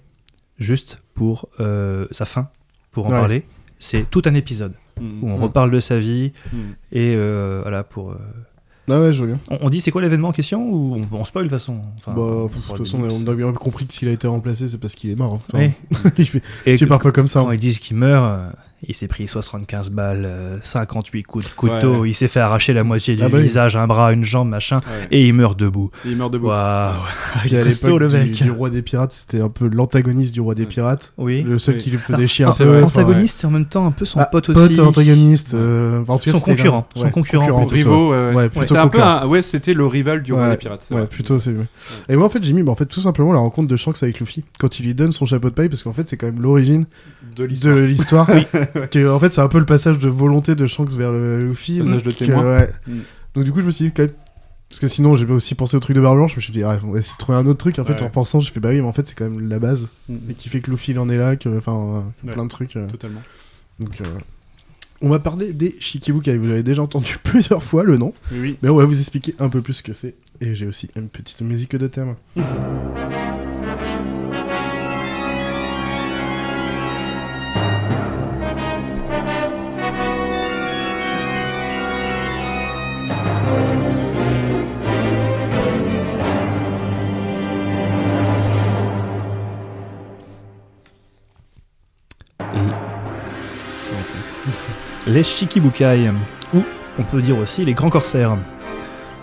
[0.57, 2.49] juste pour euh, sa fin,
[2.91, 3.19] pour en Ouais.
[3.19, 3.45] parler.
[3.79, 5.23] C'est tout un épisode Mm.
[5.23, 5.41] où on Mm.
[5.43, 6.57] reparle de sa vie Mm.
[6.91, 8.11] et euh, voilà pour.
[8.89, 9.39] Ah ouais, je vois bien.
[9.51, 11.79] On, on dit c'est quoi l'événement en question ou on, on spoil de toute façon
[11.99, 14.27] Enfin, Bah, on pff, de toute façon, on a bien compris que s'il a été
[14.27, 15.33] remplacé, c'est parce qu'il est mort.
[15.35, 15.41] hein.
[15.53, 16.09] Enfin, Oui.
[16.17, 17.41] il fait- Et tu que- pars pas comme ça.
[17.41, 17.53] Quand hein.
[17.53, 18.49] ils disent qu'il meurt, euh,
[18.87, 22.09] Il s'est pris 75 balles, euh, 58 coups de couteau, Ouais.
[22.11, 23.43] il s'est fait arracher la moitié du Ah bah oui.
[23.43, 25.07] visage, un bras, une jambe, machin, Ouais.
[25.11, 25.91] et il meurt debout.
[26.05, 26.47] Il meurt debout.
[26.47, 26.93] Waouh,
[27.45, 28.31] il est à costaud le du, mec.
[28.31, 31.11] du roi des pirates, c'était un peu l'antagoniste du roi des pirates.
[31.17, 31.41] Oui.
[31.43, 31.81] Le seul Oui.
[31.81, 32.69] qui lui faisait chier un c'est peu.
[32.69, 32.83] vrai.
[32.83, 34.79] enfin, Antagoniste et en même temps un peu son Ah, pote Pote, aussi.
[34.79, 35.53] antagoniste.
[35.55, 38.33] euh, en tout cas, Son concurrent, son Ouais, concurrent, plutôt, Rivaux, ouais, ouais.
[38.35, 39.19] Ouais, plutôt c'est un peu concurrent.
[39.23, 39.27] un...
[39.27, 40.83] Ouais, c'était le rival du roi Ouais, des pirates.
[40.87, 41.53] c'est Ouais, plutôt c'est.
[42.07, 44.01] Et moi en fait j'ai mis bah, en fait tout simplement la rencontre de Shanks
[44.03, 46.27] avec Luffy quand il lui donne son chapeau de paille parce qu'en fait c'est quand
[46.27, 46.85] même l'origine
[47.35, 48.27] De de l'histoire.
[48.91, 51.79] Que, en fait c'est un peu le passage de volonté de Shanks vers le Luffy.
[51.79, 52.43] Passage donc, de témoin.
[52.45, 52.69] euh, ouais.
[52.87, 52.97] Mm.
[53.35, 54.11] Donc du coup je me suis dit quand même
[54.69, 56.63] parce que sinon j'ai aussi pensé au truc de Barbe Blanche, je me suis dit
[56.63, 57.79] ah, on va essayer de trouver un autre truc.
[57.79, 58.01] En fait Ouais.
[58.03, 60.15] en repensant je fais bah oui mais en fait c'est quand même la base Mm.
[60.29, 62.75] et qui fait que Luffy il en est là, que enfin euh, plein de trucs.
[62.75, 62.87] euh.
[62.87, 63.21] Totalement.
[63.79, 64.05] donc euh,
[65.01, 66.35] on va parler des Shikibukai.
[66.37, 68.13] Vous avez déjà entendu plusieurs fois le nom.
[68.33, 68.57] Oui.
[68.61, 70.13] Mais on va vous expliquer un peu plus ce que c'est.
[70.41, 72.15] Et j'ai aussi une petite musique de thème.
[95.09, 96.11] Les Shikibukai,
[96.53, 96.61] ou
[96.99, 98.37] on peut dire aussi les grands corsaires.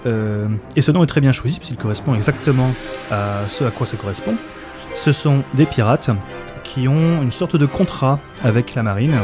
[0.04, 2.72] Euh, et ce nom est très bien choisi puisqu'il correspond exactement
[3.12, 4.34] à ce à quoi ça correspond.
[4.94, 6.10] Ce sont des pirates
[6.64, 9.14] qui ont une sorte de contrat avec la marine.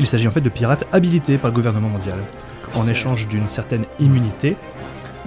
[0.00, 2.18] Il s'agit en fait de pirates habilités par le gouvernement mondial.
[2.74, 4.56] En échange d'une certaine immunité,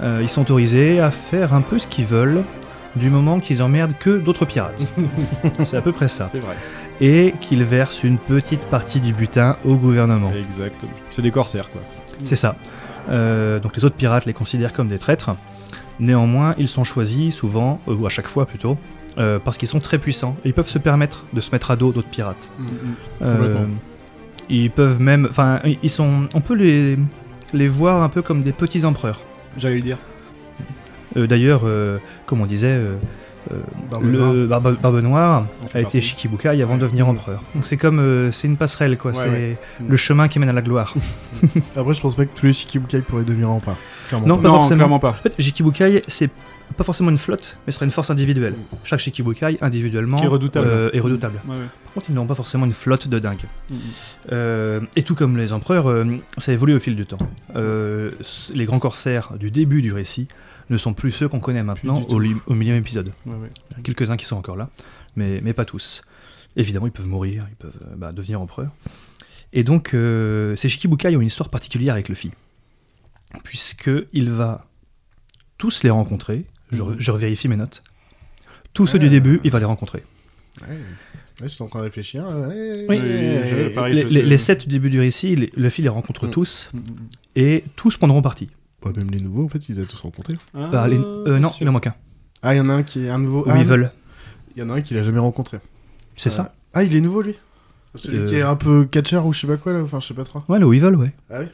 [0.02, 2.44] euh, ils sont autorisés à faire un peu ce qu'ils veulent
[2.96, 4.86] du moment qu'ils emmerdent que d'autres pirates.
[5.64, 6.28] C'est à peu près ça.
[6.30, 6.54] C'est vrai.
[7.02, 10.32] Et qu'ils versent une petite partie du butin au gouvernement.
[10.32, 10.92] Exactement.
[11.10, 11.82] C'est des corsaires, quoi.
[12.24, 12.56] C'est ça.
[13.10, 15.34] Euh, donc les autres pirates les considèrent comme des traîtres.
[15.98, 18.78] Néanmoins, ils sont choisis souvent, euh, ou à chaque fois plutôt,
[19.18, 20.36] euh, parce qu'ils sont très puissants.
[20.44, 22.48] Et ils peuvent se permettre de se mettre à dos d'autres pirates.
[23.20, 23.66] Euh, Complètement.
[24.48, 26.96] ils peuvent même, enfin, ils sont, on peut les
[27.52, 29.22] les voir un peu comme des petits empereurs.
[29.58, 29.98] J'allais le dire.
[31.16, 32.80] Euh, D'ailleurs, euh, comme on disait,
[33.90, 34.60] Barbe le Noire.
[34.60, 35.78] Barbe, Barbe Noire a partie.
[35.98, 37.42] été Shikibukai avant de devenir empereur.
[37.54, 39.10] Donc c'est comme, euh, c'est une passerelle quoi.
[39.12, 39.58] Ouais, c'est ouais.
[39.86, 40.94] le chemin qui mène à la gloire.
[41.76, 43.76] Après, je pense pas que tous les Shikibukai pourraient devenir empereurs.
[44.08, 44.42] Clairement Non, pas.
[44.42, 44.76] pas non, forcément.
[44.78, 45.10] clairement pas.
[45.10, 46.30] En fait, Shikibukai, c'est
[46.76, 48.54] pas forcément une flotte, mais ce serait une force individuelle.
[48.84, 50.66] Chaque Shikibukai, individuellement, Qui est redoutable.
[50.70, 51.40] euh, est redoutable.
[51.46, 51.62] Ouais, ouais.
[51.84, 53.42] Par contre, ils n'ont pas forcément une flotte de dingue.
[54.32, 56.04] Euh, et tout comme les empereurs, euh,
[56.38, 57.18] ça évolue au fil du temps.
[57.56, 58.10] Euh,
[58.54, 60.28] les grands corsaires du début du récit
[60.72, 63.12] ne sont plus ceux qu'on connaît maintenant au, li- au millième épisode.
[63.26, 63.48] Ouais, ouais.
[63.70, 64.70] Il y en a quelques-uns qui sont encore là,
[65.16, 66.02] mais, mais pas tous.
[66.56, 68.70] Évidemment, ils peuvent mourir, ils peuvent euh, bah, devenir empereurs.
[69.52, 72.30] Et donc, euh, ces Shikibukai ont une histoire particulière avec Luffy.
[73.44, 74.66] Puisqu'il va
[75.58, 76.44] tous les rencontrer.
[76.70, 77.82] Je, re- je revérifie mes notes.
[78.74, 80.02] Tous ceux du début, il va les rencontrer.
[80.62, 80.68] Ouais.
[80.68, 80.78] Ouais,
[81.42, 82.24] je suis en train de réfléchir.
[82.26, 82.86] Ouais.
[82.88, 86.26] Oui, je- pareil, les, je- les- les sept du début du récit, Luffy les rencontre
[86.26, 86.30] Mm.
[86.30, 86.82] tous, Mm, mm,
[87.36, 88.48] et tous prendront parti.
[88.84, 90.34] Ouais, même les nouveaux, en fait, ils ont tous rencontrés.
[90.54, 90.70] mm.
[90.70, 91.94] Bah, les- euh, non, il en manque un.
[92.42, 93.44] Ah, il y en a un qui est un nouveau.
[93.48, 93.90] Ah, ils veulent.
[94.56, 95.58] Il y en a un qui l'a jamais rencontré.
[96.16, 97.34] C'est Euh, ça Ah, il est nouveau, lui
[97.94, 98.24] Celui Euh.
[98.26, 99.80] qui est un peu catcher ou je sais pas quoi, là.
[99.82, 100.42] Enfin, je sais pas trop.
[100.48, 101.12] Ouais, le Weevil, ouais.
[101.30, 101.46] Ah oui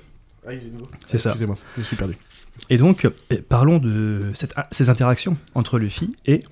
[0.46, 0.88] Ah, il est nouveau.
[1.06, 1.28] C'est Ah, ça.
[1.30, 2.16] Excusez-moi, je me suis perdu.
[2.70, 3.10] Et donc, euh,
[3.48, 6.42] parlons de cette- ces interactions entre Luffy et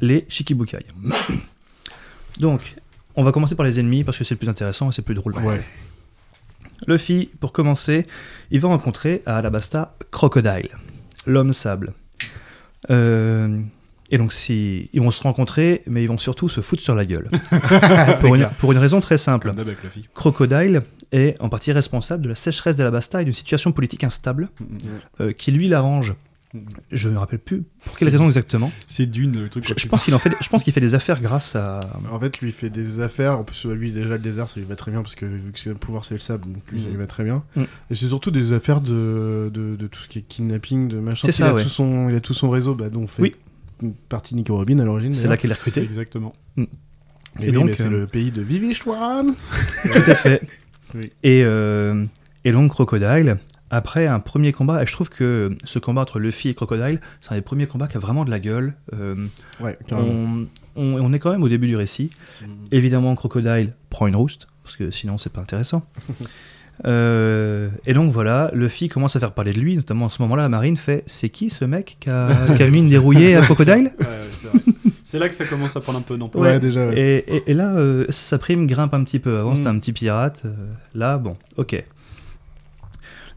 [0.00, 0.78] les Shikibukai.
[2.38, 2.74] Donc,
[3.16, 5.06] on va commencer par les ennemis parce que c'est le plus intéressant et c'est le
[5.06, 5.34] plus drôle.
[5.38, 5.60] Ouais.
[6.86, 8.06] Luffy, pour commencer,
[8.50, 10.70] il va rencontrer à Alabasta Crocodile,
[11.26, 11.92] l'homme sable.
[12.90, 13.58] Euh,
[14.12, 17.04] et donc, si, ils vont se rencontrer, mais ils vont surtout se foutre sur la
[17.04, 17.28] gueule.
[18.20, 18.50] pour, une, clair.
[18.58, 19.52] pour une raison très simple.
[20.14, 20.82] Crocodile
[21.12, 24.78] est en partie responsable de la sécheresse d'Alabasta et d'une situation politique instable Mm, mm.
[25.20, 26.14] euh, qui lui l'arrange.
[26.52, 26.58] Mm.
[26.90, 28.72] Je ne me rappelle plus pour quelle raison exactement.
[28.88, 29.64] C'est d'une, le truc.
[29.66, 31.80] Je, je pense qu'il en fait, je pense qu'il fait des affaires grâce à.
[32.10, 33.38] En fait, lui il fait des affaires.
[33.38, 35.58] En plus, lui, déjà, le désert, ça lui va très bien parce que vu que
[35.60, 36.92] c'est le pouvoir, c'est le sable, donc lui, ça Mhm.
[36.94, 37.44] lui va très bien.
[37.56, 37.62] Mm.
[37.90, 41.20] Et c'est surtout des affaires de, de, de tout ce qui est kidnapping, de machin.
[41.22, 41.62] C'est il, ça, a ouais.
[41.62, 43.36] tout son, il a tout son réseau, bah, dont fait Oui.
[43.82, 45.14] une partie Nico Robin à l'origine.
[45.14, 45.82] C'est là qu'il est recruté.
[45.82, 46.34] Exactement.
[46.58, 49.34] Et, Et oui, donc, mais c'est euh, le pays de Vivichwan.
[49.84, 50.40] Tout à fait.
[50.96, 51.02] Oui.
[51.22, 52.04] Et, euh,
[52.44, 53.36] et donc Crocodile,
[53.70, 57.32] après un premier combat, et je trouve que ce combat entre Luffy et Crocodile, c'est
[57.32, 58.74] un des premiers combats qui a vraiment de la gueule.
[58.94, 59.14] Euh,
[59.60, 62.10] Ouais, on, on- on est quand même au début du récit.
[62.72, 65.82] Évidemment, Crocodile prend une rouste, parce que sinon c'est pas intéressant.
[66.86, 70.48] Euh, et donc voilà, Luffy commence à faire parler de lui, notamment à ce moment-là,
[70.48, 73.90] Marine fait C'est qui ce mec qui a, qui a mis une dérouillée à Crocodile?
[74.00, 74.60] Ouais, ouais,
[75.02, 76.42] c'est là que ça commence à prendre un peu d'ampleur.
[76.42, 76.86] Ouais, déjà.
[76.88, 76.98] ouais.
[76.98, 79.38] Et, et- et là, euh, sa prime grimpe un petit peu.
[79.38, 79.56] Avant, Mm.
[79.56, 80.40] c'était un petit pirate.
[80.46, 80.54] euh,
[80.94, 81.84] là, bon, ok.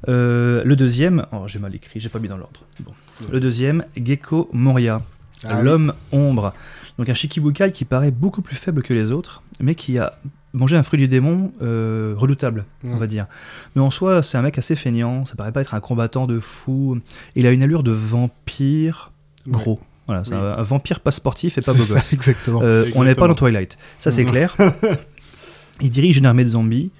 [0.09, 2.61] Euh, le deuxième, oh, j'ai mal écrit, j'ai pas mis dans l'ordre.
[2.81, 2.91] Bon.
[3.31, 5.01] Le deuxième, Gecko Moria,
[5.45, 5.63] Ah oui.
[5.65, 6.53] l'homme ombre.
[6.97, 10.13] Donc un Shikibukai qui paraît beaucoup plus faible que les autres, mais qui a
[10.53, 13.25] manger un fruit du démon euh, redoutable, on va dire.
[13.75, 16.39] Mais en soi, c'est un mec assez feignant, ça paraît pas être un combattant de
[16.39, 16.99] fou.
[17.35, 19.11] Il a une allure de vampire
[19.47, 19.79] gros.
[20.05, 20.37] Voilà, c'est Oui.
[20.39, 22.13] un, un vampire pas sportif et pas beau ça, gosse.
[22.13, 22.59] exactement.
[22.61, 24.55] Euh, on n'est pas dans Twilight, ça c'est clair.
[25.81, 26.91] Il dirige une armée de zombies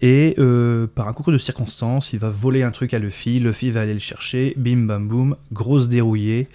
[0.00, 3.40] et euh, par un concours de circonstances, il va voler un truc à Luffy.
[3.40, 4.54] Luffy va aller le chercher.
[4.56, 6.46] Bim bam boum, grosse dérouillée.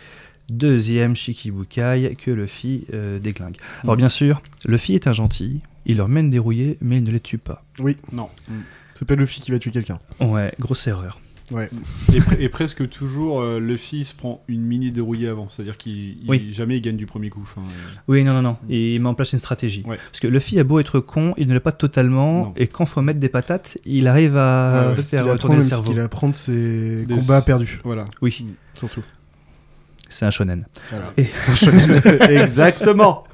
[0.50, 3.56] Deuxième Shikibukai que Luffy euh, déglingue.
[3.84, 5.60] Alors bien sûr, Luffy est un gentil.
[5.86, 7.64] Il leur mène dérouillé, mais il ne les tue pas.
[7.80, 8.30] Oui, Non.
[8.94, 10.00] c'est pas Luffy qui va tuer quelqu'un.
[10.20, 11.20] Ouais, grosse erreur.
[11.52, 11.70] Ouais.
[12.14, 15.50] Et, pre- et presque toujours, euh, Luffy se prend une mini dérouillée avant.
[15.50, 16.50] C'est-à-dire qu'il il- Oui.
[16.54, 17.42] jamais il gagne du premier coup.
[17.44, 17.72] Enfin, euh,
[18.08, 18.58] Oui, non, non, non.
[18.70, 19.84] Il met en place une stratégie.
[19.86, 19.98] Ouais.
[19.98, 22.46] Parce que Luffy a beau être con, il ne l'est pas totalement.
[22.46, 22.54] Non.
[22.56, 25.92] Et quand faut mettre des patates, il arrive à Ouais, faire il retourner le cerveau.
[25.92, 28.06] qu'il apprend de ses Des- combats perdus, voilà.
[28.22, 28.46] Oui,
[28.78, 29.04] surtout.
[30.10, 30.66] c'est un shonen.
[30.92, 31.12] Voilà.
[31.18, 32.02] Et- C'est un shonen.
[32.30, 33.26] Exactement.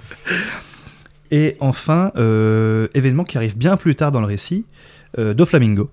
[1.32, 4.66] Et enfin, euh, événement qui arrive bien plus tard dans le récit,
[5.20, 5.90] euh, Doflamingo.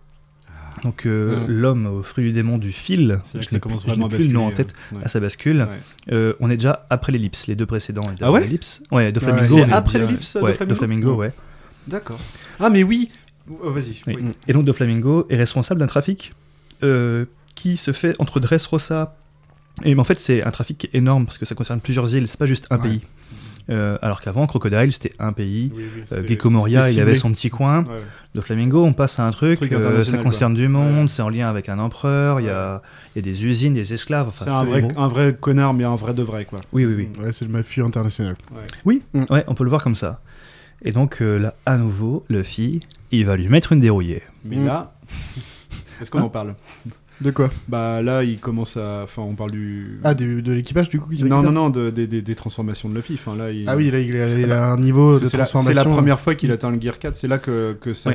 [0.83, 1.51] Donc euh, Mm.
[1.51, 4.09] l'homme au fruit du démon du fil, je que ça n'ai commence plus, vraiment à
[4.09, 5.05] plus le nom en basculer, tête, ouais.
[5.05, 5.61] à sa bascule.
[5.63, 6.13] Ouais.
[6.13, 8.83] Euh, on est déjà après l'ellipse, les deux précédents étaient Ah ouais l'ellipse.
[8.93, 11.33] Ouais, on c'est est après l'ellipse, Doflamingo Doflamingo, ouais.
[11.87, 12.19] D'accord.
[12.61, 13.11] Ah, mais oui
[13.49, 14.01] Oh, Vas-y.
[14.09, 14.17] Oui.
[14.21, 14.31] oui.
[14.49, 16.33] Et donc Doflamingo est responsable d'un trafic
[16.83, 19.17] euh, qui se fait entre Dressrosa
[19.85, 22.13] et mais en fait c'est un trafic qui est énorme parce que ça concerne plusieurs
[22.15, 23.03] îles, c'est pas juste un pays.
[23.69, 25.73] Euh, alors qu'avant Crocodile c'était un pays.
[25.75, 27.81] Oui, oui, Euh, Gecko Moria il avait son petit coin.
[27.81, 27.97] Ouais.
[28.35, 30.61] De Flamingo, on passe à un truc, Truc euh, ça concerne quoi.
[30.63, 31.09] du monde, Ouais.
[31.09, 32.81] c'est en lien avec un empereur, il y, a,
[33.15, 34.29] il y a des usines, des esclaves.
[34.29, 34.93] Enfin, C'est un vrai, gros.
[35.01, 36.59] un vrai connard, mais un vrai de vrai, quoi.
[36.73, 37.09] Oui, oui, oui.
[37.25, 38.37] Ouais, c'est le mafieux international.
[38.85, 39.25] Oui, Mm.
[39.31, 40.21] ouais, on peut le voir comme ça.
[40.83, 42.81] Et donc euh, là, à nouveau, Luffy,
[43.11, 44.23] il va lui mettre une dérouillée.
[44.45, 44.67] Mais Mm.
[44.67, 44.93] là,
[46.01, 46.55] est-ce qu'on Hein en parle?
[47.21, 49.01] De quoi Bah là, il commence à.
[49.05, 49.99] Enfin, on parle du.
[50.05, 52.89] Ah, du- de l'équipage du coup qui non, non, non, de- des- des- des transformations
[52.91, 53.15] de Luffy.
[53.15, 53.65] Enfin, là, il...
[53.69, 55.83] Ah oui, là, il a, il a un niveau de C'est c'est la, transformation.
[55.83, 57.15] c'est la première fois qu'il atteint le Gear 4.
[57.15, 58.13] C'est là que, que, ça.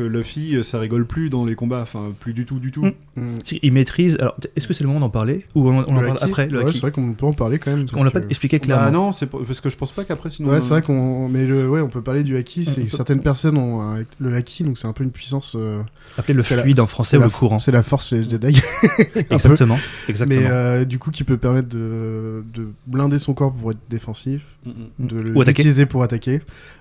[0.00, 1.80] Que Luffy, ça rigole plus dans les combats.
[1.82, 2.84] Enfin, plus du tout, du tout.
[2.84, 2.92] Mm.
[3.16, 3.38] Mm.
[3.62, 4.16] Il maîtrise.
[4.20, 6.46] Alors, est-ce que c'est le moment d'en parler Ou on, on en Le parle après
[6.48, 7.86] le Ouais, c'est vrai qu'on peut en parler quand même.
[7.94, 8.84] On l'a pas que- expliqué clairement.
[8.84, 10.50] Bah non, c'est parce que je pense pas qu'après, sinon.
[10.50, 11.28] Ouais, c'est vrai qu'on.
[11.28, 11.68] Mais le...
[11.68, 12.64] ouais, on peut parler du haki.
[12.64, 15.56] C'est certaines personnes ont un- le haki, donc c'est un peu une puissance.
[15.58, 15.82] euh,
[16.18, 17.58] Appelez le la- fluide en français ou le courant.
[17.58, 18.60] C'est la force les Jedi.
[19.30, 19.78] Exactement.
[20.08, 20.40] Exactement.
[20.40, 24.42] Mais euh, du coup, qui peut permettre de, de blinder son corps pour être défensif,
[24.66, 26.40] Mm, de l'utiliser pour attaquer,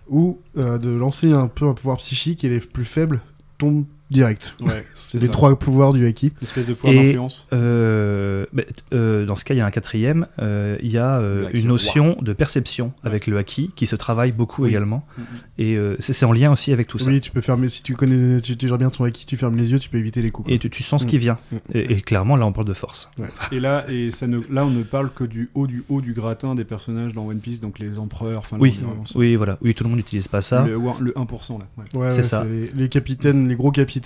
[0.10, 3.22] ou euh, de lancer un peu un pouvoir psychique et les plus faibles
[3.58, 4.56] tombent direct.
[4.62, 5.32] Ouais, C'est les ça.
[5.32, 6.28] trois pouvoirs du haki.
[6.28, 7.46] Une espèce de pouvoir d'influence.
[7.54, 8.64] Euh, bah,
[8.94, 10.28] euh, dans ce cas, il y a un quatrième.
[10.40, 14.32] euh, il y a euh, une notion de perception avec le haki qui se travaille
[14.32, 14.70] beaucoup Oui.
[14.70, 15.06] également.
[15.18, 15.26] Mm, mm.
[15.60, 17.10] Et euh, c'est en lien aussi avec tout ça.
[17.10, 17.68] Oui, tu peux fermer.
[17.68, 19.98] Si tu connais, tu, tu gères bien ton haki, tu fermes les yeux, tu peux
[19.98, 20.48] éviter les coups.
[20.48, 20.56] quoi.
[20.56, 21.10] Et tu, tu sens ce Mm.
[21.10, 21.38] qui vient.
[21.52, 21.56] Mm.
[21.76, 23.12] Et, et clairement, là, on parle de force.
[23.52, 26.14] Et là, et ça ne, là, on ne parle que du haut du haut du
[26.14, 28.44] gratin des personnages dans One Piece, donc les empereurs.
[28.52, 28.80] Là, Oui,
[29.16, 29.58] oui, voilà.
[29.62, 30.66] Oui, tout le monde n'utilise pas ça.
[30.66, 31.66] Le, le 1% là.
[31.78, 31.84] ouais.
[32.00, 32.44] Ouais, c'est ouais, ça.
[32.44, 33.99] Les, les capitaines, les gros capitaines,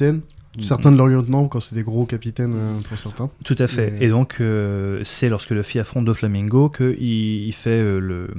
[0.55, 0.61] Mm.
[0.61, 3.29] certains de leurs lieutenants, quand c'est des gros capitaines euh, pour certains.
[3.43, 3.93] Tout à fait.
[3.99, 8.29] Et donc, euh, c'est lorsque Luffy affronte Doflamingo qu'il il fait euh, le,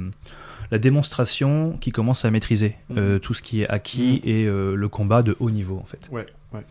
[0.70, 2.96] la démonstration qu'il commence à maîtriser Mhm.
[2.98, 6.08] euh, tout ce qui est acquis et euh, le combat de haut niveau, en fait.
[6.12, 6.62] Ouais, ouais.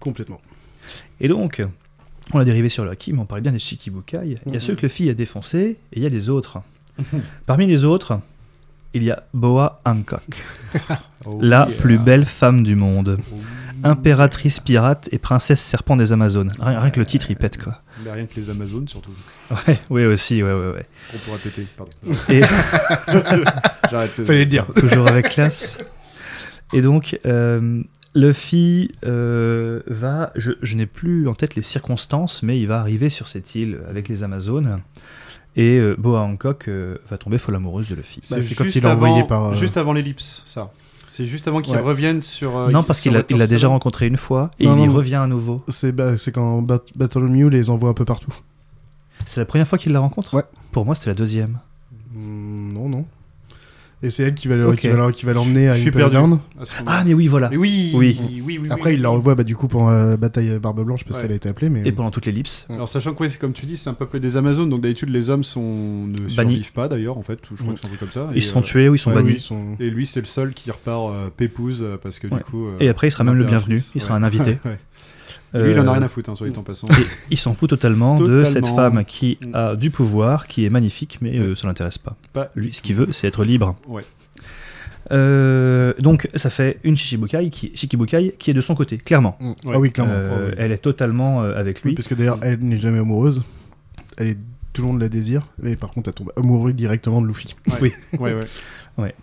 [0.00, 0.40] Complètement.
[1.20, 1.62] Et donc,
[2.32, 4.36] on a dérivé sur le haki, mais on parlait bien des Shikibukai.
[4.46, 6.58] Il y a ceux que Luffy a défoncés et il y a les autres.
[7.46, 8.18] Parmi les autres,
[8.94, 10.22] il y a Boa Hancock,
[11.26, 11.76] Oh, la yeah.
[11.78, 13.18] plus belle femme du monde.
[13.30, 13.36] Oh.
[13.84, 16.52] Impératrice pirate et princesse serpent des Amazones.
[16.58, 17.82] Rien, rien que le titre, il pète, quoi.
[18.04, 19.10] Mais rien que les Amazones, surtout.
[19.68, 20.86] Ouais, oui, aussi, ouais, ouais, ouais.
[21.14, 21.92] On pourra péter, pardon.
[22.28, 22.40] Et
[23.90, 24.22] J'arrête.
[24.24, 24.66] Fallait le dire.
[24.74, 25.78] toujours avec classe.
[26.72, 27.82] Et donc, euh,
[28.14, 33.08] Luffy euh, va, je, je n'ai plus en tête les circonstances, mais il va arriver
[33.08, 34.80] sur cette île avec les Amazones.
[35.54, 38.20] Et euh, Boa Hancock euh, va tomber folle amoureuse de Luffy.
[38.30, 40.70] Bah, c'est quand juste il l'a envoyé avant- par, euh, Juste avant l'ellipse, ça.
[41.06, 41.80] C'est juste avant qu'il Ouais.
[41.80, 42.56] revienne sur.
[42.56, 44.86] euh, non, parce qu'il a, il l'a déjà rencontré une fois et Non, il y
[44.88, 44.92] non.
[44.94, 45.62] revient à nouveau.
[45.68, 48.32] C'est bah, c'est quand Bat Bartholomew les envoie un peu partout.
[49.24, 50.34] C'est la première fois qu'il la rencontre?
[50.34, 50.42] Ouais.
[50.72, 51.58] Pour moi, c'était la deuxième.
[52.14, 53.04] Mm, non, non.
[54.02, 54.76] Et c'est elle qui va le- Ok.
[54.76, 56.16] qui va le- qui va l'emmener à Je suis Impel perdu.
[56.16, 56.38] Down.
[56.60, 56.98] à ce moment-là.
[57.00, 57.48] Ah, mais oui, voilà.
[57.48, 58.18] Mais oui, Oui.
[58.20, 58.96] oui, oui, oui, Après, oui.
[58.96, 61.22] il la revoit bah, du coup pendant la bataille Barbe Blanche parce Ouais.
[61.22, 61.70] qu'elle a été appelée.
[61.70, 62.66] Mais Et pendant toute l'ellipse.
[62.68, 65.08] Alors sachant que ouais, c'est comme tu dis, c'est un peuple des Amazones, donc d'habitude
[65.08, 67.96] les hommes sont ne survivent pas d'ailleurs en fait, je crois que c'est un peu
[67.96, 68.28] comme ça.
[68.32, 69.28] Ils Et, se font euh, tuer ou ils sont Ouais, bannis.
[69.30, 72.26] oui, ils sont- Et lui c'est le seul qui repart euh, pépouze euh, parce que
[72.26, 72.36] Ouais.
[72.38, 72.66] du coup.
[72.66, 73.80] euh, Et après, il sera même le bienvenu.
[73.94, 74.58] Il sera un invité.
[74.66, 74.78] Ouais.
[75.64, 76.86] Lui il en a Euh, rien à foutre, hein, soit dit en passant.
[76.88, 79.50] Et il s'en fout totalement, de cette femme qui Mm.
[79.54, 82.16] a du pouvoir, qui est magnifique, mais euh, ça l'intéresse pas.
[82.32, 83.76] Pas Lui, ce qu'il veut, c'est être libre.
[83.88, 84.02] Ouais.
[85.12, 89.36] Euh, donc, ça fait une Shichibukai qui, Shikibukai qui est de son côté, clairement.
[89.40, 89.46] Mm.
[89.48, 89.54] Ouais.
[89.74, 90.12] Ah oui, clairement.
[90.14, 90.54] Euh, oui.
[90.58, 91.94] Elle est totalement euh, avec Oui, lui.
[91.94, 93.44] parce que d'ailleurs, elle n'est jamais amoureuse.
[94.16, 94.38] Elle est...
[94.72, 95.40] Tout le monde la désire.
[95.62, 97.56] Mais par contre, elle tombe amoureuse directement de Luffy.
[97.80, 97.94] Ouais.
[98.18, 98.34] ouais,
[98.98, 99.14] ouais.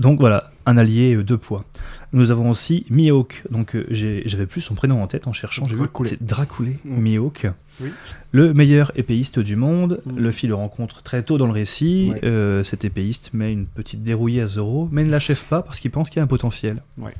[0.00, 1.64] Donc voilà, un allié euh, de poids.
[2.12, 3.44] Nous avons aussi Mihawk.
[3.50, 5.66] Donc euh, j'ai- j'avais plus son prénom en tête en cherchant.
[5.66, 6.10] J'ai vu Draculé.
[6.10, 7.00] c'est Draculé, Mm.
[7.00, 7.46] Mihawk.
[7.82, 7.90] Oui.
[8.32, 10.00] Le meilleur épéiste du monde.
[10.06, 10.18] Mm.
[10.18, 12.10] Luffy le rencontre très tôt dans le récit.
[12.12, 12.20] Ouais.
[12.24, 15.90] Euh, cet épéiste met une petite dérouillée à Zoro, mais ne l'achève pas parce qu'il
[15.90, 16.82] pense qu'il y a un potentiel.
[16.96, 17.10] Ouais.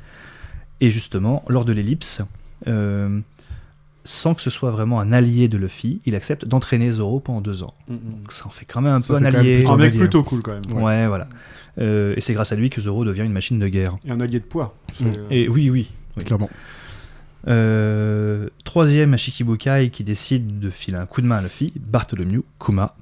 [0.81, 2.21] Et justement, lors de l'ellipse,
[2.67, 3.19] euh,
[4.11, 7.61] sans que ce soit vraiment un allié de Luffy, il accepte d'entraîner Zoro pendant deux
[7.61, 7.75] ans.
[7.87, 9.63] Donc ça en fait quand même un Ça peu un allié.
[9.67, 9.99] Un mec allié.
[9.99, 10.81] plutôt cool quand même.
[10.83, 11.27] Ouais, voilà.
[11.77, 13.95] Euh, et c'est grâce à lui que Zoro devient une machine de guerre.
[14.05, 14.75] Et un allié de poids.
[14.99, 15.05] Mm.
[15.05, 15.89] euh, Et oui, oui.
[16.17, 16.23] oui.
[16.23, 16.49] Clairement.
[17.47, 22.43] Euh, troisième à Shikibukai qui décide de filer un coup de main à Luffy, Bartholomew
[22.59, 22.95] Kuma.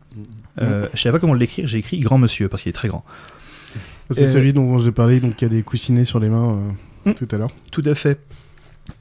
[0.62, 3.04] Euh, Je savais pas comment l'écrire, j'ai écrit grand monsieur parce qu'il est très grand.
[4.12, 6.54] C'est Euh, celui dont j'ai parlé, donc qui a des coussinets sur les mains
[7.06, 7.14] euh, Mm.
[7.14, 7.52] tout à l'heure.
[7.72, 8.20] Tout à fait.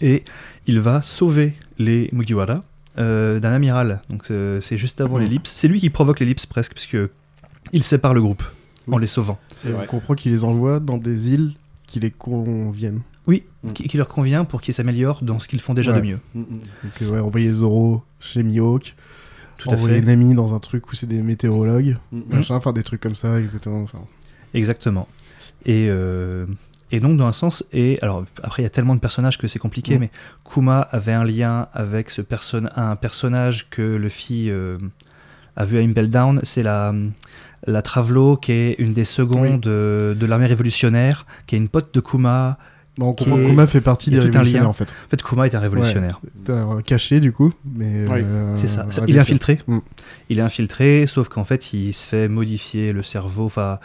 [0.00, 0.22] Et
[0.66, 2.62] il va sauver les Mugiwara
[2.98, 4.00] euh, d'un amiral.
[4.10, 5.22] Donc euh, c'est juste avant Mhm.
[5.24, 5.50] l'ellipse.
[5.50, 6.96] C'est lui qui provoque l'ellipse presque, puisque
[7.72, 8.42] il sépare le groupe
[8.90, 9.38] en les sauvant.
[9.66, 11.54] On comprend qu'il les envoie dans des îles
[11.86, 13.02] qui les conviennent.
[13.26, 13.72] Oui, Mhm.
[13.72, 16.00] qui, qui leur convient pour qu'ils s'améliorent dans ce qu'ils font déjà Ouais.
[16.00, 16.20] de mieux.
[16.34, 16.44] Mm, mm.
[16.84, 18.94] Donc euh, ouais, envoyer Zoro chez Mihawk,
[19.58, 20.04] Tout à envoyer fait.
[20.06, 22.22] Nami dans un truc où c'est des météorologues, Mm, mm.
[22.36, 23.82] machin, enfin des trucs comme ça, exactement.
[23.82, 23.98] Enfin,
[24.54, 25.08] Exactement.
[25.66, 26.46] Et, euh,
[26.92, 29.48] et donc, dans un sens, et alors après, il y a tellement de personnages que
[29.48, 30.00] c'est compliqué, Mm.
[30.00, 30.10] mais
[30.48, 34.78] Kuma avait un lien avec ce perso- un personnage que Luffy euh,
[35.56, 36.94] a vu à Impel Down, c'est la,
[37.66, 41.92] la Travelo, qui est une des secondes de, de l'armée révolutionnaire, qui est une pote
[41.94, 42.56] de Kuma.
[42.98, 44.38] Bon, on Qui comprend que est- Kuma fait partie a des tout un lien.
[44.40, 44.84] révolutionnaires en fait.
[45.06, 46.20] En fait, Kuma est un révolutionnaire.
[46.44, 48.86] C'est un caché du coup, mais euh, C'est ça.
[49.06, 49.60] il est infiltré.
[49.66, 49.78] Mm.
[50.30, 53.44] Il est infiltré, sauf qu'en fait, il se fait modifier le cerveau.
[53.46, 53.78] Enfin,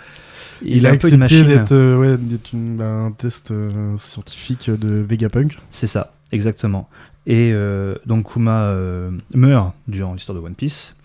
[0.64, 3.52] il, Il, a un peu une accepté d'être euh, ouais, d'être une- bah, un test
[3.52, 5.58] euh, scientifique de Vegapunk.
[5.70, 6.88] C'est ça, exactement.
[7.28, 10.96] Et euh, donc Kuma euh, meurt durant l'histoire de One Piece,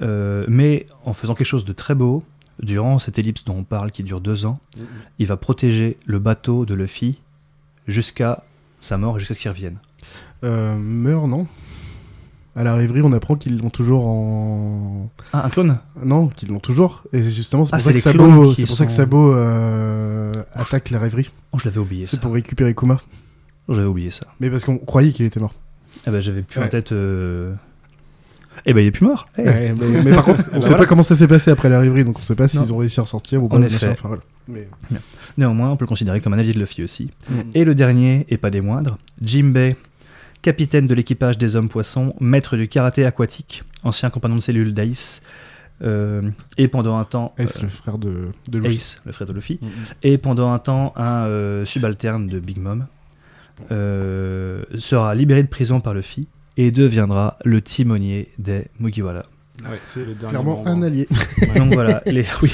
[0.00, 2.22] euh, mais en faisant quelque chose de très beau,
[2.62, 4.86] durant cette ellipse dont on parle qui dure deux ans, Mm, mm.
[5.20, 7.18] il va protéger le bateau de Luffy
[7.88, 8.44] jusqu'à
[8.80, 9.78] sa mort et jusqu'à ce qu'il revienne.
[10.44, 11.46] Euh, meurt, non
[12.54, 15.10] À la rêverie, on apprend qu'ils l'ont toujours en.
[15.32, 15.78] Ah, un clone?
[16.04, 17.02] Non, qu'ils l'ont toujours.
[17.12, 20.30] Et justement, c'est Ah, pour, c'est ça que Sabo, c'est pour ça que Sabo euh,
[20.52, 21.30] attaque la rêverie.
[21.52, 22.12] Oh, je l'avais oublié ça.
[22.12, 22.98] C'est pour récupérer Kuma.
[23.68, 24.26] J'avais oublié ça.
[24.40, 25.54] Mais parce qu'on croyait qu'il était mort.
[26.06, 26.92] Ah bah j'avais plus en tête...
[26.92, 27.52] euh,
[28.66, 29.42] Eh ben il est plus mort Eh.
[29.42, 30.76] Ouais, mais, mais par contre, on Bah sait voilà.
[30.78, 33.00] pas comment ça s'est passé après la rêverie, donc on sait pas s'ils ont réussi
[33.00, 33.56] à ressortir ou pas.
[33.56, 33.88] En effet.
[33.88, 34.22] enfin, voilà.
[34.48, 34.68] Mais
[35.36, 37.10] Néanmoins, on peut le considérer comme un allié de Luffy aussi.
[37.28, 37.34] Mm.
[37.54, 39.76] Et le dernier, et pas des moindres, Jimbei,
[40.42, 45.20] capitaine de l'équipage des hommes poissons, maître du karaté aquatique, ancien compagnon de cellule d'Ace,
[45.82, 46.22] euh,
[46.56, 47.34] et pendant un temps...
[47.38, 48.76] Ace, euh, le frère de, de Luffy.
[48.76, 49.66] Ace, le frère de Luffy, Mm,
[50.02, 52.86] et pendant un temps un euh, subalterne de Big Mom,
[53.70, 56.26] euh, sera libéré de prison par Luffy
[56.58, 59.22] et deviendra le timonier des Mugiwara.
[59.64, 61.08] Ouais, C'est clairement un allié.
[61.56, 62.52] Donc voilà, les, oui.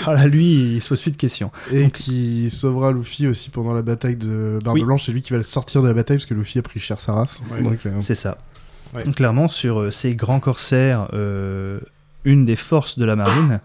[0.00, 1.50] Alors là, lui, il se pose plus de questions.
[1.72, 4.84] Et qui sauvera Luffy aussi pendant la bataille de Barbe Oui.
[4.84, 5.06] Blanche.
[5.06, 7.00] C'est lui qui va le sortir de la bataille parce que Luffy a pris cher
[7.00, 7.40] sa race.
[7.52, 7.62] Ouais.
[7.62, 8.38] Donc, euh, C'est ça.
[8.96, 9.04] Ouais.
[9.04, 11.78] Donc, clairement, sur euh, ces grands corsaires, euh,
[12.24, 13.60] une des forces de la marine,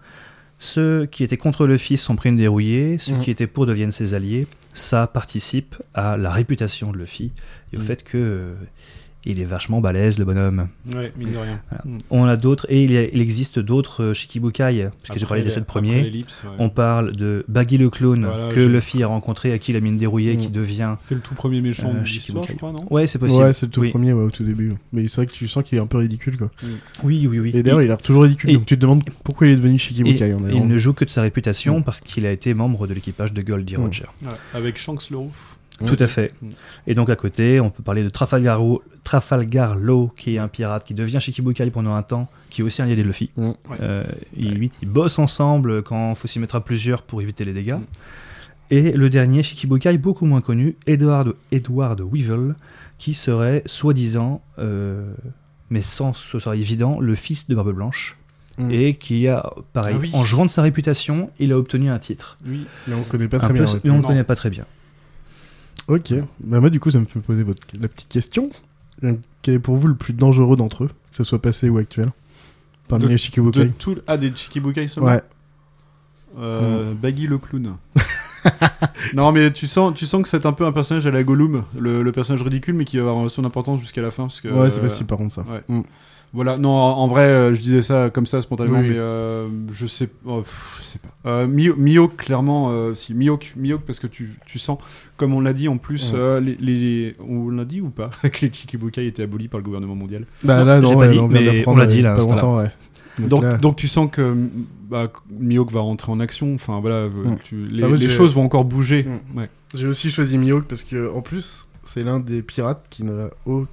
[0.60, 3.20] ceux qui étaient contre Luffy sont pris une dérouillée, ceux Mhm.
[3.20, 4.46] qui étaient pour deviennent ses alliés.
[4.74, 7.32] Ça participe à la réputation de Luffy
[7.72, 7.86] et au Mhm.
[7.86, 8.54] fait que euh,
[9.24, 10.68] il est vachement balèze, le bonhomme.
[10.94, 11.60] Ouais, mine de rien.
[11.70, 11.84] Voilà.
[11.84, 11.98] Mm.
[12.10, 15.42] On a d'autres, et il, y a- il existe d'autres euh, Shikibukai, puisque j'ai parlé
[15.42, 16.02] des sept premiers.
[16.02, 16.20] ouais.
[16.58, 19.80] On parle de Baggy le clown, Voilà, que Luffy a rencontré, à qui il a
[19.80, 20.94] mis une dérouillée, qui devient.
[20.98, 22.52] C'est le tout premier méchant Euh, de Shikibukai.
[22.52, 23.44] je crois, non Ouais, c'est possible.
[23.44, 23.90] Ouais, c'est le tout oui.
[23.90, 24.74] premier ouais, au tout début.
[24.92, 26.50] Mais c'est vrai que tu sens qu'il est un peu ridicule quoi.
[27.02, 27.50] Oui, oui, oui.
[27.54, 28.50] Et d'ailleurs, il a l'air toujours ridicule.
[28.50, 30.32] et- donc tu te demandes pourquoi il est devenu Et Shikibukai.
[30.34, 31.84] en il ne joue que de sa réputation Mm.
[31.84, 33.82] parce qu'il a été membre de l'équipage de Goldie Mm.
[33.84, 34.04] Roger.
[34.22, 35.32] Ouais, Avec Shanks le Roux.
[35.86, 36.32] Tout à fait.
[36.42, 36.48] Mm.
[36.86, 38.60] Et donc à côté, on peut parler de Trafalgar,
[39.04, 42.82] Trafalgar Law, qui est un pirate qui devient Shikibukai pendant un temps, qui est aussi
[42.82, 43.30] un lien des Luffy.
[43.36, 43.46] Mm.
[43.48, 43.54] Ouais.
[43.80, 44.04] Euh,
[44.36, 47.74] ils, ils bossent ensemble quand il faut s'y mettre à plusieurs pour éviter les dégâts.
[47.74, 47.84] Mm.
[48.70, 52.54] Et le dernier Shikibukai, beaucoup moins connu, Edward, Edward Weevil,
[52.96, 55.12] qui serait soi-disant, euh,
[55.68, 58.16] mais sans que ce soit évident, le fils de Barbe Blanche.
[58.58, 58.70] Mm.
[58.70, 60.10] Et qui a, pareil, Ah oui.
[60.14, 62.36] en jouant de sa réputation, il a obtenu un titre.
[62.46, 62.66] Oui.
[62.86, 63.80] Mais on connaît pas Un très peu, bien.
[63.84, 64.64] mais on ne connaît pas très bien.
[65.88, 66.12] Ok.
[66.40, 67.60] Bah moi du coup ça me fait poser votre...
[67.80, 68.50] la petite question.
[69.04, 71.78] Euh, Quel est pour vous le plus dangereux d'entre eux, que ce soit passé ou
[71.78, 72.10] actuel?
[72.88, 73.96] Parmi De- les De Shikibukai tout...
[74.06, 75.10] Ah, des Chikibukai seulement?
[75.10, 75.22] Ouais.
[76.38, 77.76] Euh, Baggy le clown.
[79.14, 81.64] non, mais tu sens, tu sens que c'est un peu un personnage à la Gollum,
[81.78, 84.24] le, le personnage ridicule, mais qui va avoir son importance jusqu'à la fin.
[84.24, 85.42] Parce que, Ouais, c'est euh, possible par contre ça.
[85.42, 85.62] ouais.
[85.68, 85.82] Mm.
[86.34, 88.88] Voilà, non, en, vrai, euh, je disais ça comme ça spontanément, Oui.
[88.88, 91.08] mais euh, je sais, oh, pff, je sais pas.
[91.28, 94.78] Euh, Mio- Mihawk, clairement, euh, si Mihawk, Mihawk, parce que tu, tu sens,
[95.18, 96.18] comme on l'a dit en plus, Ouais.
[96.18, 99.64] euh, les, les- on l'a dit ou pas, que les Chikibukai étaient abolis par le
[99.64, 100.24] gouvernement mondial?
[100.42, 102.70] Bah là j'ai non, pas ouais, dit, mais on l'a dit, là, pas longtemps, ouais.
[103.18, 104.34] Donc, Donc, là- donc tu sens que
[104.88, 106.54] bah, Mihawk va rentrer en action.
[106.54, 107.36] Enfin voilà, Mm.
[107.44, 109.04] tu- les, Ah, choses vont encore bouger.
[109.34, 109.38] Mm.
[109.38, 109.50] Ouais.
[109.74, 113.68] J'ai aussi choisi Mihawk parce que, en plus, c'est l'un des pirates qui n'a aucun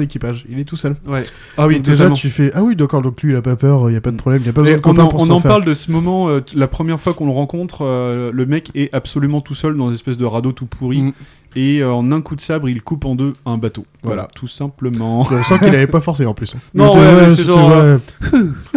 [0.00, 0.44] équipage.
[0.48, 0.94] Il est tout seul.
[1.06, 1.24] Ouais.
[1.56, 3.90] Ah oui, Donc déjà, tu fais Ah oui, d'accord, donc lui, il a pas peur,
[3.90, 5.22] il y a pas de problème, il y a pas besoin de on en, pour
[5.22, 5.50] on en faire.
[5.50, 8.94] parle de ce moment, euh, la première fois qu'on le rencontre, euh, le mec est
[8.94, 11.02] absolument tout seul dans une espèce de radeau tout pourri.
[11.02, 11.12] Mm.
[11.56, 13.84] Et euh, en un coup de sabre, il coupe en deux un bateau.
[14.04, 14.28] Voilà, Voilà.
[14.34, 15.20] tout simplement.
[15.28, 16.54] On sent qu'il avait pas forcé en plus.
[16.74, 17.72] Non, ouais, ouais, c'est genre.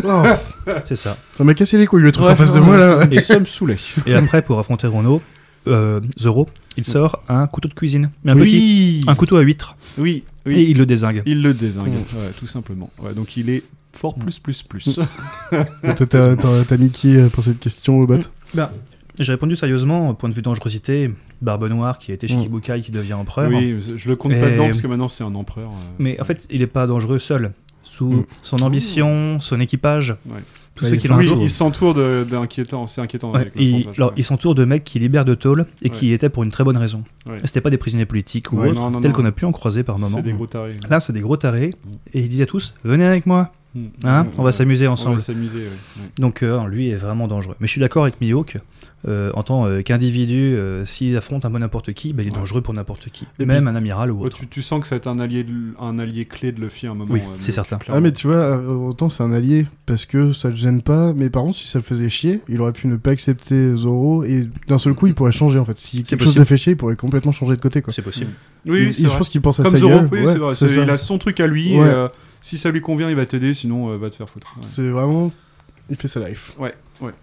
[0.03, 0.23] Oh,
[0.95, 1.17] ça.
[1.37, 3.01] ça m'a cassé les couilles le truc Ouais, en face de moi là.
[3.11, 3.75] Et ça me saoulait.
[4.07, 5.21] Et après, pour affronter Renault,
[5.67, 6.47] euh, Zoro,
[6.77, 8.09] il sort un couteau de cuisine.
[8.23, 9.75] Mais un oui, petit, un couteau à huître.
[9.99, 10.53] oui, oui.
[10.55, 11.21] Et il le désingue.
[11.25, 12.17] Il le désingue, Mm.
[12.19, 12.89] ouais, tout simplement.
[13.01, 13.63] Ouais, donc il est
[13.93, 14.99] fort plus plus plus.
[15.83, 18.19] Et toi, t'as- mis qui euh, pour cette question au bot
[18.53, 18.69] Ben,
[19.19, 21.11] j'ai répondu sérieusement, au point de vue dangerosité,
[21.41, 22.41] Barbe Noire qui a été chez Mm.
[22.43, 23.49] Kibukai qui devient empereur.
[23.49, 25.69] oui, je le compte pas Et- dedans parce que maintenant c'est un empereur.
[25.69, 27.53] euh, Mais en fait, il n'est pas dangereux seul.
[27.83, 28.25] Sous Mm.
[28.41, 30.41] son ambition, son équipage, Ouais.
[30.75, 31.19] Tous Ouais, ceux il qui s'entoure.
[31.19, 31.43] oui, l'entourent.
[31.43, 33.31] il s'entoure de- d'inquiétants, c'est inquiétant.
[33.31, 34.13] Ouais, il, alors, ouais.
[34.17, 36.77] il s'entoure de mecs qui libèrent de tôle et qui étaient pour une très bonne
[36.77, 37.03] raison.
[37.27, 37.35] Ouais.
[37.45, 40.17] C'était pas des prisonniers politiques ou autres, tels qu'on a pu en croiser par moment.
[40.17, 40.75] C'est des gros tarés.
[40.89, 41.69] Là, c'est des gros tarés
[42.13, 43.51] et il dit à tous Venez avec moi.
[44.03, 45.15] Hein, on va s'amuser On ensemble.
[45.17, 45.59] va s'amuser.
[45.59, 46.09] ouais, ouais.
[46.19, 47.55] Donc, euh, lui est vraiment dangereux.
[47.59, 48.57] Mais je suis d'accord avec Mihawk.
[49.05, 52.31] euh, en tant euh, qu'individu, euh, s'il affronte un peu n'importe qui, bah, il est
[52.31, 52.37] Ouais.
[52.39, 53.25] dangereux pour n'importe qui.
[53.37, 54.37] Et Même un amiral ou Ouais, autre.
[54.37, 56.87] tu, tu sens que ça va être un allié, de- un allié clé de Luffy
[56.87, 57.11] à un moment.
[57.13, 57.75] Oui, euh, c'est certain.
[57.79, 57.97] clairement.
[57.97, 61.29] Ah mais tu vois, autant c'est un allié parce que ça le gêne pas, mais
[61.29, 64.47] par contre si ça le faisait chier, il aurait pu ne pas accepter Zoro et
[64.69, 65.77] d'un seul coup il pourrait changer en fait.
[65.77, 67.91] Si quelque chose le fait chier, il pourrait complètement changer de côté quoi.
[67.91, 68.31] C'est possible.
[68.65, 69.17] Oui, Il- c'est il- je vrai.
[69.17, 70.09] pense qu'il pense à Comme sa Zoro, gueule.
[70.13, 70.53] oui, ouais, c'est vrai.
[70.55, 70.83] c'est c'est- ça.
[70.83, 71.77] Il a son truc à lui.
[71.77, 71.87] Ouais.
[71.87, 72.07] et, euh,
[72.39, 73.53] si ça lui convient, il va t'aider.
[73.63, 74.51] Sinon, euh, va te faire foutre.
[74.57, 74.61] Ouais.
[74.61, 75.31] C'est vraiment,
[75.89, 76.53] il fait sa life.
[76.59, 77.13] Ouais, ouais.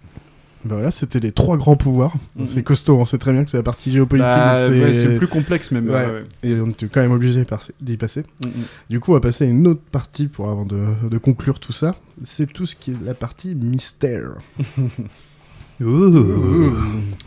[0.65, 2.15] Bah voilà, c'était les trois grands pouvoirs.
[2.35, 2.47] Mhm.
[2.47, 4.27] C'est costaud, on sait très bien que c'est la partie géopolitique.
[4.27, 5.87] Bah, ouais, c'est plus complexe même.
[5.87, 6.03] Ouais.
[6.03, 6.23] ouais.
[6.41, 7.45] Et on était quand même obligé
[7.79, 8.25] d'y passer.
[8.43, 8.49] Mm.
[8.89, 11.73] Du coup, on va passer à une autre partie pour avant de, de conclure tout
[11.73, 11.95] ça.
[12.23, 14.31] C'est tout ce qui est la partie mystère.
[15.79, 16.75] Ouh.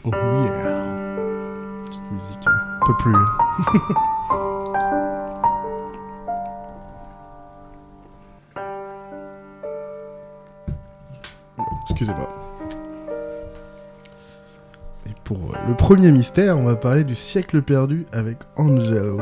[0.03, 0.85] Oh yeah.
[1.87, 3.15] Petite musique un peu plus.
[15.07, 19.21] Et pour le premier mystère, on va parler du siècle perdu avec Angelo.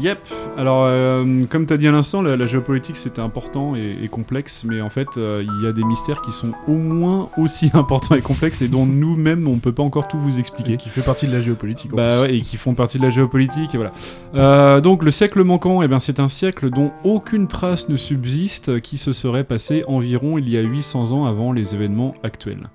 [0.00, 0.18] Yep.
[0.56, 4.08] Alors, euh, comme tu as dit à l'instant, la, la géopolitique c'était important et, et
[4.08, 7.70] complexe, mais en fait, euh, il y a des mystères qui sont au moins aussi
[7.74, 10.76] importants et complexes et dont nous-mêmes on peut pas encore tout vous expliquer.
[10.76, 11.92] Qui fait partie de la géopolitique.
[11.92, 12.20] en Bah plus.
[12.22, 13.92] ouais, et qui font partie de la géopolitique, et voilà.
[14.34, 18.80] Euh, donc le siècle manquant, eh ben, c'est un siècle dont aucune trace ne subsiste,
[18.80, 22.68] qui se serait passé environ il y a 800 ans avant les événements actuels.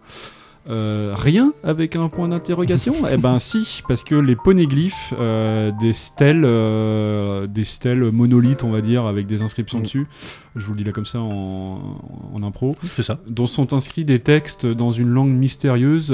[0.69, 2.93] Euh, rien avec un point d'interrogation?
[3.11, 8.71] Eh ben si, parce que les poneglyphes, euh, des stèles, euh, des stèles monolithes, on
[8.71, 9.83] va dire, avec des inscriptions Mm.
[9.83, 10.07] dessus,
[10.55, 11.99] je vous le dis là comme ça en,
[12.33, 13.19] en impro, C'est ça.
[13.27, 16.07] dont sont inscrits des textes dans une langue mystérieuse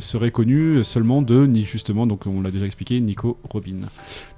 [0.00, 3.76] seraient connus seulement de, ni justement, donc on l'a déjà expliqué, Nico Robin.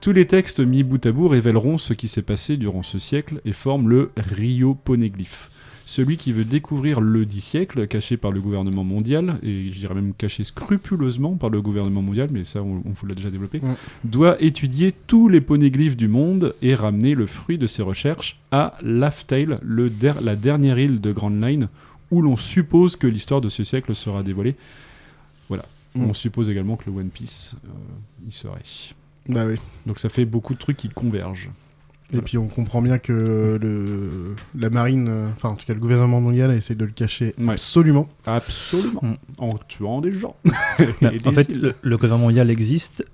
[0.01, 3.40] Tous les textes mis bout à bout révéleront ce qui s'est passé durant ce siècle
[3.45, 5.49] et forment le Rio Poneglyph.
[5.90, 9.94] Celui qui veut découvrir le dit siècle, caché par le gouvernement mondial, et je dirais
[9.94, 13.62] même caché scrupuleusement par le gouvernement mondial, mais ça on, on vous l'a déjà développé,
[14.05, 18.77] doit étudier tous les poneglyphes du monde et ramener le fruit de ses recherches à
[18.82, 21.69] le der- la dernière île de Grand Line,
[22.10, 24.56] où l'on suppose que l'histoire de ce siècle sera dévoilée.
[25.48, 25.65] Voilà.
[25.94, 26.05] Mm.
[26.10, 28.60] On suppose également que le One Piece euh, y serait.
[29.27, 29.55] Bah oui.
[29.86, 31.48] Donc ça fait beaucoup de trucs qui convergent.
[32.12, 35.80] Et puis on comprend bien que le, la marine, euh, enfin en tout cas le
[35.80, 37.52] gouvernement mondial essaie de le cacher Ouais.
[37.52, 38.09] absolument.
[38.26, 39.01] Absolument.
[39.02, 39.16] Mm.
[39.39, 40.36] En tuant des gens.
[41.02, 43.05] Bah, en fait, le gouvernement mondial existe,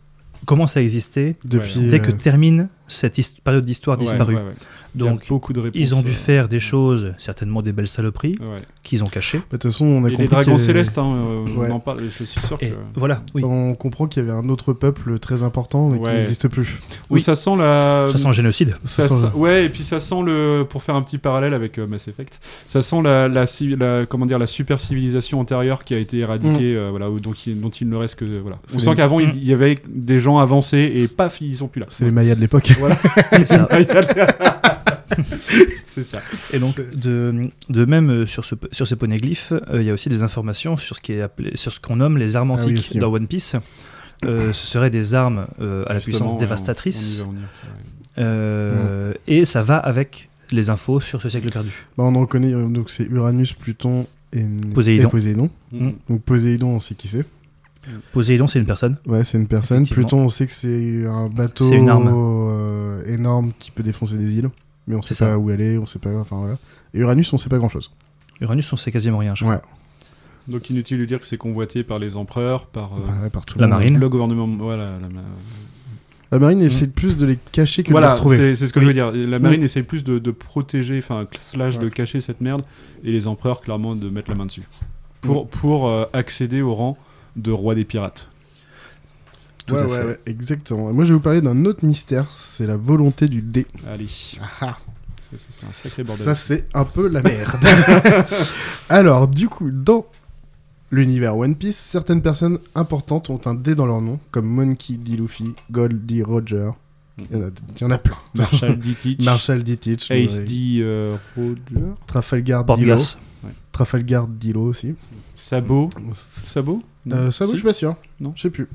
[0.47, 4.35] commence à exister Depuis, dès que euh, termine cette période d'histoire Ouais, disparue.
[4.36, 4.48] ouais, ouais.
[4.97, 5.81] Il y a Donc, beaucoup de réponses.
[5.81, 8.47] ils ont dû faire des choses, certainement des belles saloperies, ouais.
[8.85, 9.39] qu'ils ont cachées.
[9.39, 11.69] bah, De toute façon, on a Et compris les dragons célestes, hein, euh, Ouais.
[11.69, 12.65] on en parle, je suis sûr que.
[12.66, 13.43] Et voilà, oui.
[13.44, 16.81] On comprend qu'il y avait un autre peuple très important mais qui n'existe plus.
[17.11, 18.06] Oui, ça sent la.
[18.09, 18.77] Ça sent le génocide.
[18.85, 20.65] Ça Ça sent sent- Ouais, et puis ça sent le.
[20.69, 24.06] Pour faire un petit parallèle avec euh, Mass Effect, ça sent la, la, ci- la-
[24.06, 27.70] comment dire, la super civilisation antérieure qui a été éradiquée, euh, voilà, donc il- dont
[27.70, 28.24] il ne reste que.
[28.40, 28.59] Voilà.
[28.73, 29.32] On sent les- qu'avant il Mm.
[29.35, 31.86] il y avait des gens avancés et paf, ils sont plus là.
[31.89, 32.73] C'est les Mayas de l'époque.
[32.79, 32.97] Voilà.
[33.33, 33.69] C'est ça.
[35.85, 36.21] C'est ça.
[36.53, 39.95] Et donc, de, de même euh, sur, ce, sur ces poneglyphes, euh, il y a
[39.95, 42.61] aussi des informations sur ce qui est appelé, sur ce qu'on nomme les armes Ah
[42.65, 43.57] oui, antiques dans One Piece.
[44.25, 49.77] Euh, ce seraient des armes euh, à la puissance dévastatrice, on- on et ça va
[49.77, 51.71] avec les infos sur ce siècle perdu.
[51.99, 55.09] Bah, on en connaît, donc c'est Uranus, Pluton et, Poséidon.
[55.09, 55.51] et Poséidon.
[55.73, 55.91] Mm.
[56.09, 57.25] Donc Poséidon, on sait qui c'est.
[58.12, 58.97] Poséidon, c'est une personne.
[59.06, 59.86] Ouais, c'est une personne.
[59.86, 62.09] Pluton, on sait que c'est un bateau C'est une arme.
[62.12, 64.51] euh, énorme qui peut défoncer des îles.
[64.86, 65.39] Mais on sait pas ça.
[65.39, 66.15] où elle est, on sait pas.
[66.15, 66.56] Enfin voilà.
[66.93, 67.90] Et Uranus, on sait pas grand chose.
[68.40, 69.35] Uranus, on sait quasiment rien.
[69.35, 69.55] je crois.
[69.56, 69.61] Ouais.
[70.47, 73.47] Donc inutile de dire que c'est convoité par les empereurs, par euh, Bah ouais, par
[73.47, 73.98] tout La marine.
[73.98, 74.47] le gouvernement.
[74.47, 75.20] Voilà, la ma-
[76.31, 78.36] La marine essaie plus de les cacher que de les retrouver.
[78.36, 79.11] c'est c'est ce que je veux dire.
[79.12, 82.62] La marine essaie plus de, de protéger, enfin, slash de cacher cette merde,
[83.05, 84.62] et les empereurs, clairement, de mettre la main dessus.
[85.23, 86.98] Pour, pour euh, accéder au rang
[87.36, 88.28] de roi des pirates.
[89.66, 90.06] Tout ouais, à ouais, fait.
[90.06, 90.93] ouais, exactement.
[90.93, 93.66] Moi, je vais vous parler d'un autre mystère, c'est la volonté du dé.
[93.89, 94.06] Allez.
[94.61, 94.77] Ah,
[95.31, 96.24] Ça, ça, C'est un sacré bordel.
[96.24, 97.65] ça, c'est un peu la merde.
[98.89, 100.05] Alors, du coup, dans
[100.90, 105.16] l'univers One Piece, certaines personnes importantes ont un dé dans leur nom, comme Monkey D.
[105.16, 106.23] Luffy, Gold D.
[106.23, 106.70] Roger.
[107.31, 108.16] Il y en a, il y en a plein.
[108.35, 108.94] Marshall D.
[108.94, 109.24] Teach.
[109.24, 109.77] Marshall D.
[109.77, 110.11] Teach.
[110.11, 110.44] Ace ouais.
[110.44, 110.78] D.
[110.82, 111.55] euh, Roger.
[112.06, 112.74] Trafalgar Dilo.
[112.77, 113.19] Porte-glace.
[113.73, 114.94] Trafalgar Dilo aussi.
[115.35, 115.89] Sabot.
[116.12, 116.82] Sabot
[117.13, 117.53] Euh, ça, Si.
[117.53, 117.97] je suis pas sûr.
[118.21, 118.33] Non.
[118.35, 118.69] Je sais plus.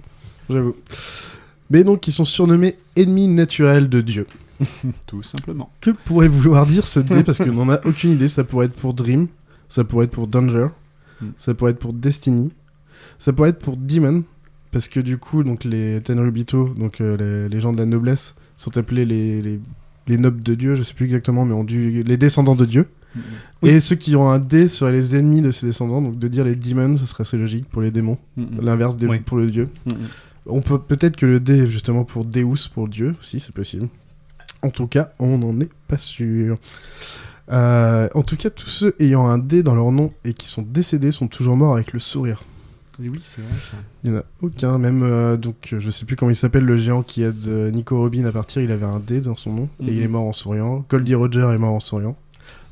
[0.50, 0.76] J'avoue.
[1.70, 4.26] Mais donc, ils sont surnommés ennemis naturels de Dieu.
[5.08, 5.72] Tout simplement.
[5.82, 7.24] Que pourrait vouloir dire ce dé?
[7.24, 8.28] Parce qu'on n'en a aucune idée.
[8.28, 9.28] Ça pourrait être pour Dream,
[9.70, 10.68] ça pourrait être pour Danger,
[11.22, 11.32] Hmm.
[11.38, 12.54] ça pourrait être pour Destiny,
[13.18, 14.24] ça pourrait être pour Demon.
[14.72, 18.36] Parce que du coup, donc les Tenryubito, donc euh, les, les gens de la noblesse,
[18.56, 19.60] sont appelés les, les,
[20.08, 22.88] les nobles de Dieu, je sais plus exactement, mais ont dû, les descendants de Dieu.
[23.64, 26.46] Et ceux qui ont un dé seraient les ennemis de ces descendants, donc de dire
[26.46, 28.18] les demons, ça serait assez logique pour les démons.
[28.38, 28.62] Mhm.
[28.62, 29.20] L'inverse des- Oui.
[29.20, 29.70] pour le dieu.
[29.88, 29.98] Mhm.
[30.46, 33.54] On peut peut-être que le dé est justement pour Deus, pour le dieu, si c'est
[33.54, 33.88] possible.
[34.62, 36.58] En tout cas, on n'en est pas sûr.
[37.52, 40.62] Euh, en tout cas, tous ceux ayant un dé dans leur nom et qui sont
[40.62, 42.44] décédés sont toujours morts avec le sourire.
[43.04, 43.52] Et oui, c'est vrai.
[43.60, 43.78] ça.
[44.04, 46.66] Il n'y en a aucun, même euh, donc euh, je sais plus comment il s'appelle
[46.66, 49.54] le géant qui aide euh, Nico Robin à partir, il avait un dé dans son
[49.54, 50.84] nom et il est mort en souriant.
[50.90, 52.18] Goldie Roger est mort en souriant.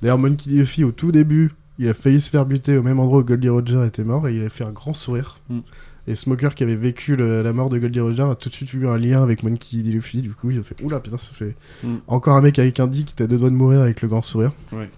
[0.01, 0.55] D'ailleurs, Monkey D.
[0.57, 3.49] Luffy au tout début, il a failli se faire buter au même endroit où Goldie
[3.49, 5.39] Roger était mort et il a fait un grand sourire.
[5.49, 5.61] Mhm.
[6.09, 8.73] Et Smoker qui avait vécu le- la mort de Goldie Roger a tout de suite
[8.73, 9.91] eu un lien avec Monkey D.
[9.91, 10.21] Luffy.
[10.21, 11.99] Du coup, il a fait oula putain, ça fait Mhm.
[12.07, 14.21] encore un mec avec un dit qui t'a deux doigts de mourir avec le grand
[14.21, 14.51] sourire.
[14.71, 14.89] Ouais.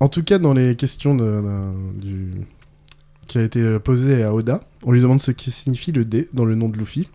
[0.00, 2.32] En tout cas, dans les questions de, d'un- du...
[3.26, 6.44] qui a été posées à Oda, on lui demande ce qui signifie le dé dans
[6.44, 7.08] le nom de Luffy.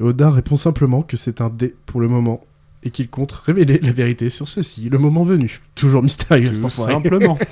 [0.00, 2.40] Et Oda répond simplement que c'est un dé pour le moment
[2.84, 5.60] et qu'il compte révéler la vérité sur ceci le moment venu.
[5.74, 7.38] Toujours mystérieux, Tout simplement.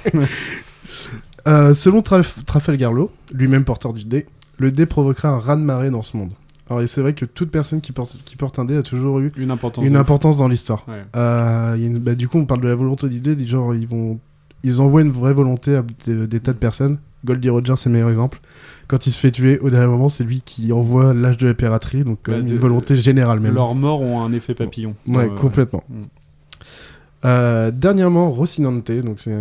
[1.48, 4.26] Euh, selon Traf- Trafalgar Law, lui-même porteur du dé,
[4.58, 6.30] le dé provoquera un raz-de-marée dans ce monde.
[6.70, 9.18] Alors, et c'est vrai que toute personne qui porte, qui porte un dé a toujours
[9.18, 9.84] eu Une importance.
[9.84, 10.84] une de- importance dans l'histoire.
[10.86, 11.02] Ouais.
[11.16, 14.20] Euh, bah, du coup, on parle de la volonté du dé, genre, ils vont,
[14.62, 16.98] ils envoient une vraie volonté à des, des tas de personnes.
[17.24, 18.40] Goldie Roger, c'est le meilleur exemple.
[18.92, 21.54] Quand il se fait tuer, au dernier moment, c'est lui qui envoie l'âge de la
[21.54, 23.54] piraterie, donc Bah, de- une volonté générale même.
[23.54, 24.90] Leurs morts ont un effet papillon.
[25.08, 25.82] Ouais, Euh, complètement.
[25.88, 25.94] Mm.
[27.24, 29.34] Euh, dernièrement, Rocinante, donc c'est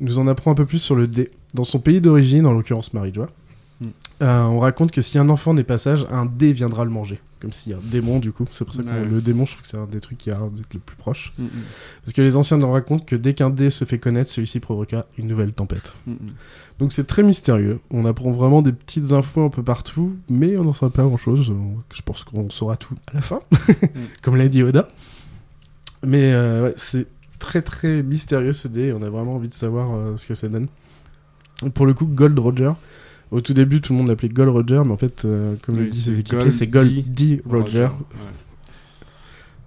[0.00, 1.30] nous en apprend un peu plus sur le dé.
[1.52, 3.28] Dans son pays d'origine, en l'occurrence Marie-Joie,
[3.82, 3.86] Mm.
[4.22, 7.20] euh, on raconte que si un enfant n'est pas sage, un dé viendra le manger.
[7.42, 8.46] Comme s'il y a un démon, du coup.
[8.52, 9.04] C'est pour ça que Ouais.
[9.04, 10.96] le démon, je trouve que c'est un des trucs qui a l'air d'être le plus
[10.96, 11.32] proche.
[11.38, 11.48] Mm, mm,
[12.04, 15.06] Parce que les anciens nous racontent que dès qu'un dé se fait connaître, celui-ci provoqua
[15.18, 15.92] une nouvelle tempête.
[16.06, 16.14] mm.
[16.78, 17.80] Donc c'est très mystérieux.
[17.90, 21.52] On apprend vraiment des petites infos un peu partout, mais on n'en sait pas grand-chose.
[21.92, 23.40] Je pense qu'on saura tout à la fin,
[24.22, 24.88] comme l'a dit Oda.
[26.04, 27.06] Mais euh, ouais, c'est
[27.38, 28.92] très très mystérieux ce dé.
[28.92, 30.68] On a vraiment envie de savoir euh, ce que ça donne.
[31.74, 32.72] Pour le coup, Gold Roger.
[33.32, 35.88] Au tout début, tout le monde l'appelait Gold Roger, mais en fait, euh, comme le
[35.88, 37.02] disent ses équipiers, c'est Gold D.
[37.02, 37.42] D.
[37.48, 37.84] Roger.
[37.84, 37.90] Ouais.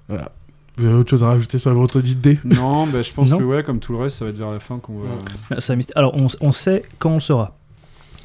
[0.08, 0.32] Voilà.
[0.78, 3.38] Vous avez autre chose à rajouter sur la du dé Non, bah, je pense Non.
[3.40, 5.10] que ouais, comme tout le reste, ça va être vers la fin qu'on va.
[5.52, 5.98] Ah, un mystère.
[5.98, 7.58] Alors, on, on sait quand on le saura.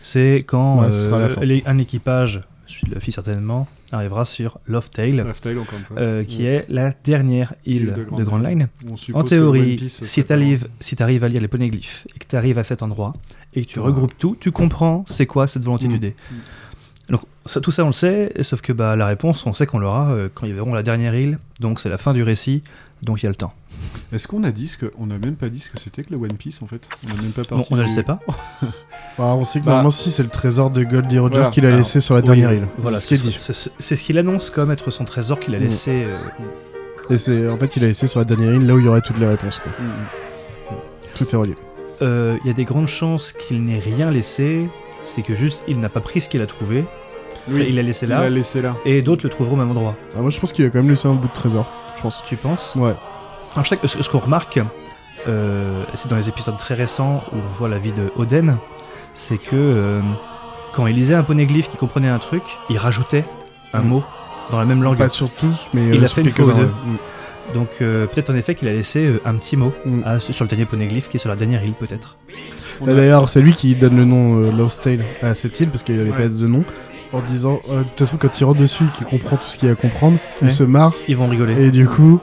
[0.02, 1.40] C'est quand Ouais, euh, fin.
[1.44, 5.98] les- un équipage, celui de Luffy certainement, arrivera sur Love Tale, Lifestyle, encore une fois.
[5.98, 8.68] euh, qui est la dernière île de de Grand Line.
[9.14, 12.34] En théorie, Piece, si tu arrives si t'arrives à lire les poneglyphes et que tu
[12.36, 13.12] arrives à cet endroit
[13.54, 15.92] et que tu regroupes tout, tu comprends c'est quoi cette volonté Mm.
[15.92, 16.16] du dé.
[17.08, 19.78] Donc ça, tout ça on le sait, sauf que bah, la réponse on sait qu'on
[19.80, 22.62] l'aura euh, quand ils verront la dernière île, donc c'est la fin du récit,
[23.02, 23.52] donc il y a le temps.
[24.12, 24.90] Est-ce qu'on a dit ce que.
[24.98, 26.86] On a même pas dit ce que c'était que le One Piece en fait?
[27.06, 28.20] On a même pas Bon, parti on ne le sait pas.
[29.18, 29.70] Ah, On sait que Bah.
[29.72, 31.50] normalement, si c'est le trésor de Goldie Roger Voilà.
[31.50, 32.68] qu'il a Alors, laissé sur la Oui, dernière île.
[32.78, 33.36] Voilà, c'est ce qu'il dit.
[33.38, 35.62] c'est- c'est ce qu'il annonce comme être son trésor qu'il a Mm.
[35.62, 36.04] laissé.
[36.04, 36.18] euh,
[37.10, 38.88] Et c'est en fait, il a laissé sur la dernière île là où il y
[38.88, 39.58] aurait toutes les réponses.
[39.60, 39.72] quoi.
[39.72, 40.74] Mm.
[41.14, 41.54] Tout est relié.
[42.02, 44.68] Euh, Il y a des grandes chances qu'il n'ait rien laissé,
[45.04, 46.84] c'est que juste il n'a pas pris ce qu'il a trouvé,
[47.50, 48.74] Oui, il l'a laissé il là, l'a laissé là.
[48.84, 49.96] et d'autres le trouveront au même endroit.
[50.16, 51.70] Ah, moi, je pense qu'il a quand même laissé un bout de trésor.
[51.96, 52.22] Je pense.
[52.26, 52.74] Tu penses?
[52.76, 52.94] Ouais.
[53.54, 54.60] Alors, je sais que ce, ce qu'on remarque,
[55.28, 58.56] euh, c'est dans les épisodes très récents où on voit la vie de Oden,
[59.14, 60.00] c'est que euh,
[60.72, 63.24] quand il lisait un poneglyphe qui comprenait un truc, il rajoutait
[63.74, 63.88] un Mm.
[63.88, 64.04] mot
[64.50, 64.96] dans la même langue.
[64.98, 66.64] Pas sur tous, mais Il euh, a sur fait une fois ou deux.
[66.64, 66.70] ouais.
[67.54, 70.00] Donc euh, peut-être en effet qu'il a laissé euh, un petit mot Mm.
[70.04, 72.16] à- sur le dernier poneglyphe qui est sur la dernière île peut-être.
[72.80, 75.68] Bah, a- D'ailleurs, c'est lui qui donne le nom euh, Lost Tale à cette île
[75.70, 76.16] parce qu'il avait Ouais.
[76.16, 76.64] pas de nom.
[77.12, 79.66] En disant, euh, de toute façon, quand il rentre dessus, qu'il comprend tout ce qu'il
[79.66, 80.48] y a à comprendre, Ouais.
[80.48, 81.66] il se marre Ils vont rigoler.
[81.66, 82.20] et du coup,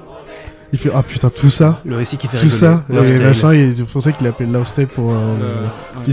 [0.72, 2.60] il fait Ah putain, tout ça, Le récit qui fait tout rigoler.
[2.60, 3.28] ça, Love et Tale.
[3.28, 6.04] machin, et c'est pour ça qu'il l'appelle Lost Tale pour le- ouais.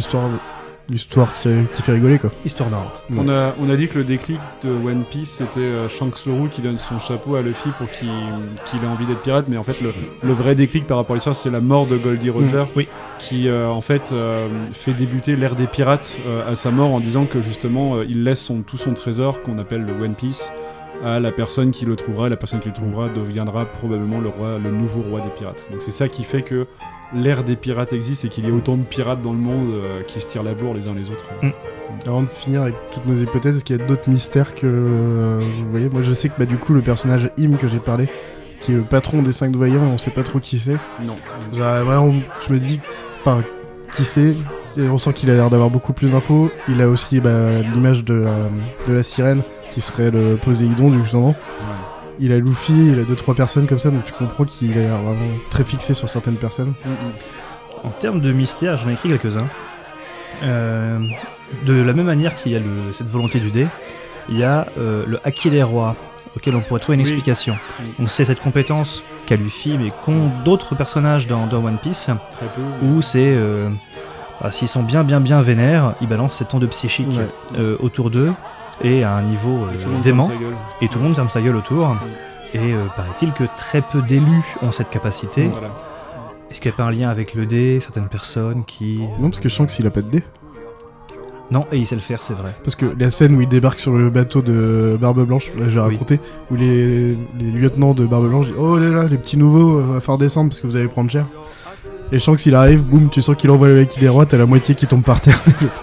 [0.89, 1.29] L'histoire.
[1.35, 2.31] l'histoire qui, qui fait rigoler quoi.
[2.45, 3.05] Histoire marrante.
[3.17, 6.33] On a, on a dit que le déclic de One Piece c'était euh, Shanks le
[6.33, 8.09] Roux qui donne son chapeau à Luffy pour qu'il
[8.67, 9.93] qu'il ait envie d'être pirate, mais en fait le,
[10.23, 12.89] le vrai déclic par rapport à l'histoire c'est la mort de Goldie Roger Oui.
[13.19, 17.01] qui euh, en fait euh, fait débuter l'ère des pirates euh, à sa mort en
[17.01, 20.53] disant que justement euh, il laisse son, tout son trésor qu'on appelle le One Piece
[21.05, 24.29] à la personne qui le trouvera, et la personne qui le trouvera deviendra probablement le
[24.29, 25.67] roi, le nouveau roi des pirates.
[25.73, 26.67] Donc c'est ça qui fait que
[27.15, 30.03] l'ère des pirates existe et qu'il y ait autant de pirates dans le monde euh,
[30.03, 31.27] qui se tirent la bourre les uns les autres.
[31.43, 31.51] Mm.
[32.07, 35.43] Avant de finir avec toutes nos hypothèses, est-ce qu'il y a d'autres mystères que euh,
[35.63, 35.89] vous voyez?
[35.89, 38.09] Moi je sais que bah, du coup le personnage Im que j'ai parlé,
[38.61, 40.77] qui est le patron des 5 voyants, on sait pas trop qui c'est.
[41.03, 41.17] Non.
[41.53, 42.15] Genre, vraiment,
[42.47, 42.81] je me dis,
[43.21, 43.43] enfin,
[43.93, 44.35] qui c'est?
[44.77, 46.51] Et on sent qu'il a l'air d'avoir beaucoup plus d'infos.
[46.69, 48.35] Il a aussi bah, l'image de la,
[48.89, 51.35] de la sirène, qui serait le Poséidon du justement.
[52.21, 54.81] Il a Luffy, il a deux trois personnes comme ça, donc tu comprends qu'il a
[54.83, 56.75] l'air vraiment très fixé sur certaines personnes.
[57.83, 59.49] En termes de mystère, j'en ai écrit quelques-uns.
[60.43, 60.99] Euh,
[61.67, 63.67] de la même manière qu'il y a le- cette volonté du dé,
[64.29, 65.97] il y a euh, le Haki des rois,
[66.37, 67.11] auquel on pourrait trouver une Oui.
[67.11, 67.57] explication.
[67.81, 67.93] Oui.
[67.99, 72.47] Donc c'est cette compétence qu'a Luffy, mais qu'ont d'autres personnages dans, dans One Piece, Très
[72.47, 72.63] peu.
[72.87, 73.33] où c'est...
[73.37, 73.69] euh,
[74.41, 77.29] bah, S'ils sont bien bien bien vénères, ils balancent cette onde psychique Ouais.
[77.59, 78.33] euh, autour d'eux
[78.83, 80.29] et à un niveau euh, dément.
[80.81, 81.97] Et tout le monde ferme sa gueule autour.
[82.53, 85.49] Et euh, paraît-il que très peu d'élus ont cette capacité.
[85.49, 85.69] Voilà.
[86.51, 89.01] Est-ce qu'il n'y a pas un lien avec le dé, certaines personnes qui...
[89.19, 90.23] Non, parce que je sens que s'il a pas de dé.
[91.51, 92.55] Non, et il sait le faire, c'est vrai.
[92.65, 95.79] Parce que la scène où il débarque sur le bateau de Barbe Blanche, là j'ai
[95.81, 95.93] Oui.
[95.95, 96.19] raconté,
[96.51, 99.83] où les, les lieutenants de Barbe Blanche disent Oh là là, les petits nouveaux, euh,
[99.95, 101.27] va falloir descendre parce que vous allez prendre cher.
[102.15, 104.25] Et je sens que s'il arrive, boum, tu sens qu'il envoie le Haki des rois,
[104.25, 105.37] t'as la moitié qui tombe par terre.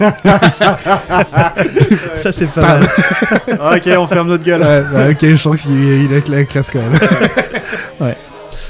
[2.16, 2.80] Ça, c'est pas mal.
[3.60, 4.62] Ah, ok, on ferme notre gueule.
[4.62, 6.92] ouais, ouais, ok, je sens qu'il il a la classe quand même.
[8.00, 8.16] Ouais.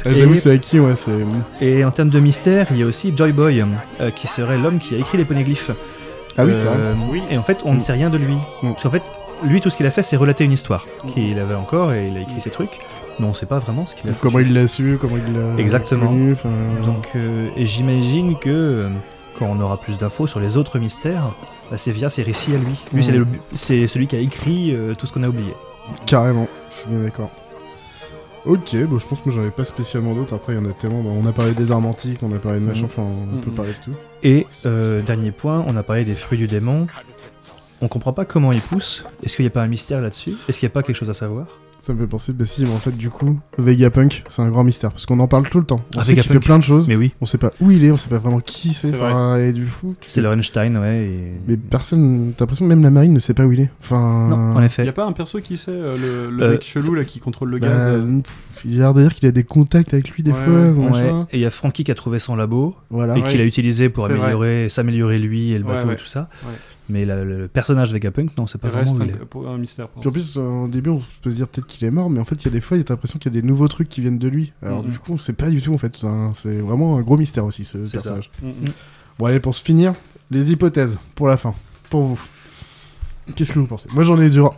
[0.05, 1.65] Ah, J'avoue, Et- c'est Haki, ouais, c'est.
[1.65, 3.65] Et en termes de mystère, il y a aussi Joy Boy,
[4.01, 5.71] euh, qui serait l'homme qui a écrit les poneglyphes.
[6.37, 6.77] Ah oui, c'est vrai.
[6.79, 7.23] Euh, Oui.
[7.31, 7.81] Et en fait, on ne Mm.
[7.81, 8.35] sait rien de lui.
[8.63, 8.71] Mm.
[8.73, 9.03] Parce qu'en fait,
[9.45, 12.17] lui, tout ce qu'il a fait, c'est relater une histoire qu'il avait encore et il
[12.17, 12.79] a écrit ses trucs.
[13.19, 14.21] Mais on sait pas vraiment ce qu'il a fait.
[14.21, 15.57] Comment il l'a su, comment il l'a.
[15.59, 16.07] Exactement.
[16.09, 16.31] connu,
[16.85, 18.89] Donc, euh, et j'imagine que euh,
[19.39, 21.33] quand on aura plus d'infos sur les autres mystères,
[21.71, 22.75] bah, c'est via ses récits à lui.
[22.93, 23.27] Lui, Mm.
[23.53, 25.53] c'est celui qui a écrit euh, tout ce qu'on a oublié.
[26.07, 27.31] Carrément, je suis bien d'accord.
[28.45, 30.35] Ok, bon, je pense que moi j'en avais pas spécialement d'autres.
[30.35, 31.01] Après, il y en a tellement.
[31.03, 32.87] Bon, on a parlé des armes antiques, on a parlé de machin, Mhm.
[32.87, 33.55] enfin, on peut Mhm.
[33.57, 33.97] parler de tout.
[34.25, 36.87] Et euh, dernier point, on a parlé des fruits du démon.
[37.81, 39.05] On comprend pas comment ils poussent.
[39.23, 40.35] Est-ce qu'il n'y a pas un mystère là-dessus?
[40.49, 41.47] Est-ce qu'il n'y a pas quelque chose à savoir?
[41.85, 44.63] Ça me fait penser, bah si, mais en fait, du coup, Vegapunk, c'est un grand
[44.63, 45.83] mystère, parce qu'on en parle tout le temps.
[45.97, 47.85] On Ah, sait qu'il fait plein de choses, Mais oui, on sait pas où il
[47.85, 49.97] est, on sait pas vraiment qui c'est, C'est enfin, et du fou.
[50.03, 51.07] c'est le Einstein, ouais.
[51.13, 53.71] et- Mais personne, t'as l'impression que même la marine ne sait pas où il est.
[53.83, 54.29] Enfin.
[54.31, 54.85] Non, en Il effet.
[54.85, 55.97] y a pas un perso qui sait, euh,
[56.31, 58.79] le, le Euh, mec chelou là qui contrôle le bah, gaz euh, pff, il a
[58.85, 60.91] l'air de dire qu'il a des contacts avec lui des Ouais, fois, ouais, ou Ouais,
[60.91, 61.27] machin.
[61.33, 63.19] Et il y a Frankie qui a trouvé son labo Voilà.
[63.19, 65.95] et qu'il a utilisé pour améliorer, s'améliorer lui et le bateau ouais.
[65.95, 66.29] et tout ça.
[66.93, 69.27] Mais la- le, personnage de Vegapunk, non, c'est pas Il reste vraiment il un, est.
[69.27, 69.89] pour- un mystère.
[69.89, 72.21] pour en plus, euh, au début, on peut se dire peut-être qu'il est mort, mais
[72.21, 73.47] en fait, il y a des fois, il y a l'impression qu'il y a des
[73.47, 74.53] nouveaux trucs qui viennent de lui.
[74.63, 74.91] Alors, Mhm.
[74.91, 75.97] du coup, on sait pas du tout, en fait.
[76.35, 78.31] C'est vraiment un gros mystère aussi, ce C'est personnage.
[78.43, 78.53] Mm, mm.
[79.19, 79.95] Bon, allez, pour se finir,
[80.31, 81.55] les hypothèses pour la fin.
[81.89, 82.21] Pour vous.
[83.35, 83.89] Qu'est-ce que vous pensez?
[83.95, 84.55] Moi, j'en ai dur.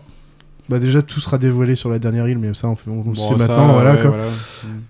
[0.68, 3.14] Bah, déjà, tout sera dévoilé sur la dernière île, mais ça, on, fait- on Bon,
[3.14, 4.10] sait ça, maintenant, voilà, ouais, quoi.
[4.10, 4.24] voilà.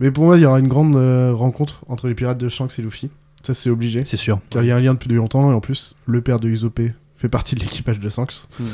[0.00, 2.78] Mais pour moi, il y aura une grande euh, rencontre entre les pirates de Shanks
[2.78, 3.10] et Luffy.
[3.42, 4.04] Ça, c'est obligé.
[4.06, 4.40] C'est sûr.
[4.50, 6.80] Car il y a un lien depuis longtemps, et en plus, le père de Usopp
[7.24, 8.48] fait partie de l'équipage de Shanks.
[8.60, 8.64] Mm.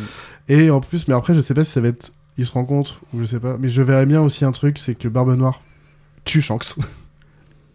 [0.49, 2.13] Et en plus, mais après, je sais pas si ça va être.
[2.37, 3.57] Ils se rencontrent, ou je sais pas.
[3.59, 5.61] Mais je verrais bien aussi un truc, c'est que Barbe Noire
[6.25, 6.75] tue Shanks.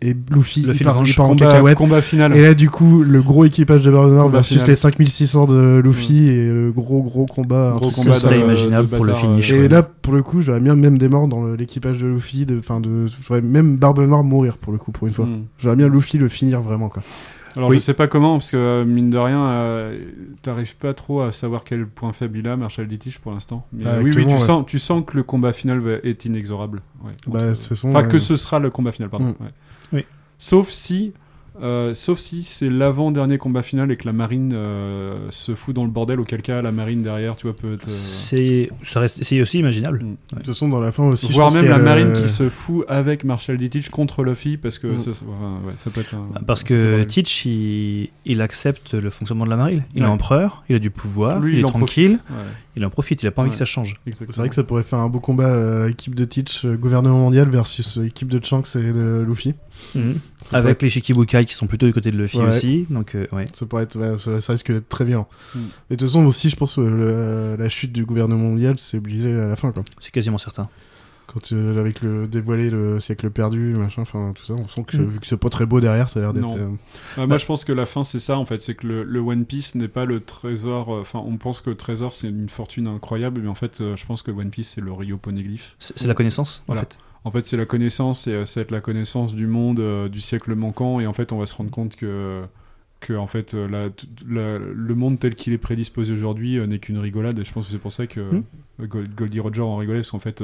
[0.02, 1.78] Et Luffy, Le il part, il part en Combat, cacahuète.
[1.78, 2.36] combat final.
[2.36, 4.70] Et là, du coup, le gros équipage de Barbe Noire Combat versus final.
[4.72, 7.74] les 5600 de Luffy et le gros, gros combat.
[7.78, 8.20] Gros combat ça.
[8.28, 9.50] serait de- imaginable de pour le finish.
[9.52, 9.68] Et ouais.
[9.70, 12.46] là, pour le coup, j'aurais bien même des morts dans l'équipage de Luffy.
[12.46, 15.26] De, enfin, de, j'aurais même Barbe Noire mourir pour le coup, pour une fois.
[15.26, 15.46] Mm.
[15.60, 17.02] J'aurais bien Luffy le finir vraiment, quoi.
[17.56, 17.78] Alors Oui.
[17.78, 19.98] je sais pas comment, parce que euh, mine de rien, euh,
[20.42, 23.66] t'arrives pas trop à savoir quel point faible il a, Marshall Ditich pour l'instant.
[23.72, 24.40] Mais Bah, euh, oui, oui, tu, ouais.
[24.40, 26.82] sens, tu sens que le combat final est inexorable.
[27.04, 29.28] Ouais, Bah, entre- Enfin, euh, que ce sera le combat final, pardon.
[29.28, 29.36] Mm.
[29.94, 30.06] Oui.
[30.38, 31.14] Sauf si,
[31.62, 35.84] euh, sauf si c'est l'avant-dernier combat final et que la marine euh, se fout dans
[35.84, 37.88] le bordel, auquel cas la marine derrière, tu vois, peut être.
[37.88, 40.00] euh, C'est ça reste- c'est aussi imaginable.
[40.04, 40.10] Mm.
[40.32, 41.32] De toute façon, dans la fin aussi.
[41.32, 45.00] Voire même la marine qui se fout avec Marshall Ditich contre Luffy, parce que Mm.
[45.00, 46.28] ça, enfin, ouais, ça peut être un.
[46.34, 49.84] Bah, Parce un que Teach, il, il accepte le fonctionnement de la marine.
[49.96, 52.20] Il est empereur, il a du pouvoir, Lui, il est tranquille,
[52.76, 53.54] il en profite, il a pas envie Ouais.
[53.54, 54.00] que ça change.
[54.06, 54.34] exactement.
[54.34, 57.18] C'est vrai que ça pourrait faire un beau combat euh, équipe de Teach, euh, gouvernement
[57.20, 59.54] mondial versus euh, équipe de Shanks et de Luffy.
[59.94, 62.50] Ça Avec les Shikibukai qui sont plutôt du côté de Luffy Ouais.
[62.50, 62.86] aussi.
[62.90, 63.46] Donc, euh, ouais.
[63.54, 65.28] ça pourrait être, ouais, ça, ça risque d'être très violent.
[65.54, 65.60] Mm.
[65.60, 68.98] Et de toute façon aussi, je pense que le- la chute du gouvernement mondial, c'est
[68.98, 69.84] obligé à la fin, quoi.
[70.00, 70.70] C'est quasiment certain.
[71.36, 74.96] Quand euh, avec le dévoilé le siècle perdu, machin, enfin tout ça, on sent que
[74.98, 75.06] Mm.
[75.06, 76.58] vu que c'est pas très beau derrière, ça a l'air d'être.
[76.58, 76.58] Non.
[76.58, 76.70] euh,
[77.18, 78.62] Ah, moi, je pense que la fin, c'est ça, en fait.
[78.62, 80.96] C'est que le, le One Piece n'est pas le trésor.
[80.96, 83.96] euh, Enfin, on pense que le trésor, c'est une fortune incroyable, mais en fait, euh,
[83.98, 85.76] je pense que One Piece, c'est le Rio Poneglyph.
[85.78, 86.98] C'est la connaissance, en fait.
[87.26, 90.22] En fait, c'est la connaissance, et euh, c'est être la connaissance du monde, euh, du
[90.22, 92.40] siècle manquant, et en fait, on va se rendre compte que,
[93.06, 96.66] que en fait, euh, la- t- la- le monde tel qu'il est prédisposé aujourd'hui euh,
[96.68, 98.44] n'est qu'une rigolade, et je pense que c'est pour ça que Mm.
[98.82, 100.44] euh, Gold- Goldie Roger en rigolait, parce qu'en fait,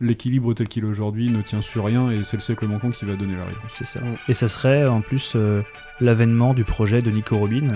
[0.00, 3.04] l'équilibre tel qu'il est aujourd'hui ne tient sur rien, et c'est le siècle manquant qui
[3.04, 3.72] va donner la réponse.
[3.72, 4.00] C'est ça.
[4.28, 5.62] Et ça serait en plus euh,
[6.00, 7.68] l'avènement du projet de Nico Robin.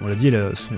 [0.00, 0.74] On l'a dit, là, son,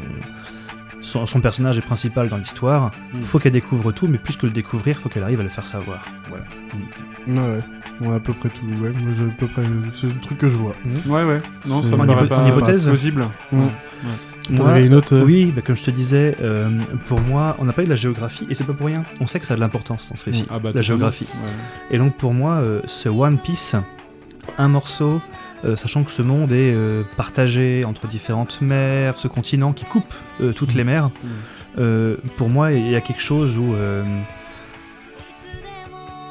[1.05, 2.91] son, son personnage est principal dans l'histoire.
[3.13, 3.23] Mm.
[3.23, 5.67] Faut qu'elle découvre tout, mais plus que le découvrir, faut qu'elle arrive à le faire
[5.67, 6.05] savoir.
[6.29, 6.45] Voilà.
[7.29, 7.39] Ouais,
[8.01, 8.09] ouais.
[8.09, 8.65] Ouais, à peu près tout.
[8.83, 9.63] Ouais, moi, je- à peu près,
[9.95, 10.75] c'est le truc que je vois.
[11.07, 11.41] Ouais, ouais.
[11.67, 13.25] Non, C'est- ça me paraît pas, hypothèse pas plausible.
[13.53, 13.61] Mm.
[13.63, 13.69] Ouais.
[14.57, 16.69] T'en avais une autre euh, Oui, bah, comme je te disais, euh,
[17.07, 19.03] pour moi, on n'a pas eu de la géographie, et c'est pas pour rien.
[19.21, 21.27] On sait que ça a de l'importance dans ce récit, Ah bah, la géographie.
[21.47, 21.53] Ouais.
[21.93, 23.75] Et donc pour moi, euh, ce One Piece,
[24.59, 25.19] un morceau, euh,
[25.77, 30.53] sachant que ce monde est euh, partagé entre différentes mers, ce continent qui coupe euh,
[30.53, 31.11] toutes les mers,
[31.79, 34.05] euh, pour moi, il y a quelque chose où euh,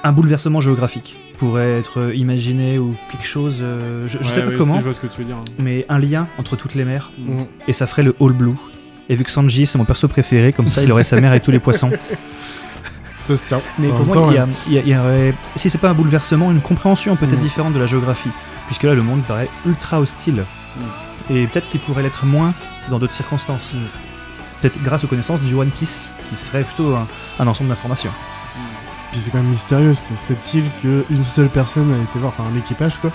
[0.03, 4.51] un bouleversement géographique pourrait être imaginé ou quelque chose, euh, je, je Ouais, sais pas
[4.57, 5.37] comment, si, je vois ce que tu veux dire.
[5.59, 7.39] mais un lien entre toutes les mers, Mm.
[7.67, 8.55] et ça ferait le All Blue.
[9.09, 11.39] Et vu que Sanji c'est mon perso préféré, comme ça il aurait sa mère et
[11.39, 11.89] tous les poissons.
[13.25, 13.61] Ça se tient.
[13.79, 15.69] Mais En pour moi, temps, il y a, il y a- il y aurait- si
[15.69, 17.41] c'est pas un bouleversement, une compréhension peut-être Mm.
[17.41, 18.29] différente de la géographie.
[18.67, 20.43] Puisque là, le monde paraît ultra hostile.
[21.29, 22.53] Et peut-être qu'il pourrait l'être moins
[22.89, 23.77] dans d'autres circonstances.
[24.61, 27.07] Peut-être grâce aux connaissances du One Piece, qui serait plutôt un,
[27.39, 28.11] un ensemble d'informations.
[29.11, 32.57] Puis c'est quand même mystérieux, cette île qu'une seule personne a été voir, enfin un
[32.57, 33.11] équipage quoi.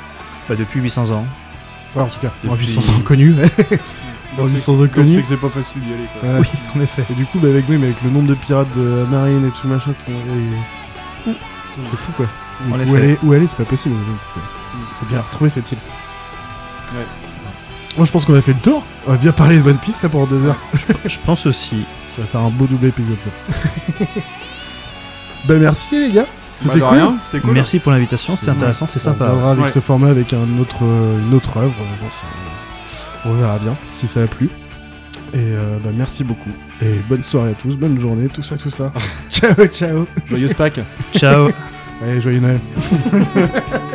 [0.48, 1.26] Bah, depuis 800 ans.
[1.96, 3.34] Ouais, en tout cas, Depuis- 800 ans connus.
[4.36, 5.08] Donc, c'est- 800 ans donc connus.
[5.08, 6.04] c'est que c'est pas facile d'y aller.
[6.20, 6.28] quoi.
[6.30, 6.38] Ouais.
[6.40, 7.04] Oui, en effet.
[7.10, 9.46] Et du coup, bah, avec, oui, mais avec le nombre de pirates de la marine
[9.46, 11.32] et tout machin, qui et-
[11.86, 12.26] c'est fou quoi.
[12.68, 13.94] Où, aller, où aller, c'est pas possible.
[13.98, 15.78] Il faut bien la retrouver cette île.
[16.94, 17.04] Ouais.
[17.96, 18.84] Moi, je pense qu'on a fait le tour.
[19.06, 20.58] On va bien parler de One Piece là pendant deux heures.
[21.06, 21.84] Je pense aussi.
[22.16, 23.30] Ça va faire un beau double épisode ça.
[25.46, 26.26] bah merci les gars.
[26.56, 26.98] C'était Bah, de cool.
[26.98, 27.52] rien, c'était cool.
[27.52, 29.26] Merci pour l'invitation, c'était C'était- intéressant, c'est On sympa.
[29.26, 29.70] reviendra avec Ouais.
[29.70, 31.72] ce format avec un autre, une autre œuvre.
[33.24, 34.48] On verra bien si ça a plu.
[35.34, 36.50] Et euh, bah, merci beaucoup.
[36.80, 38.92] Et bonne soirée à tous, bonne journée, tout ça, tout ça.
[39.30, 40.06] ciao, ciao.
[40.26, 40.80] Joyeuse Pâques.
[41.14, 41.50] Ciao
[42.02, 42.60] Allez, joyeux Noël.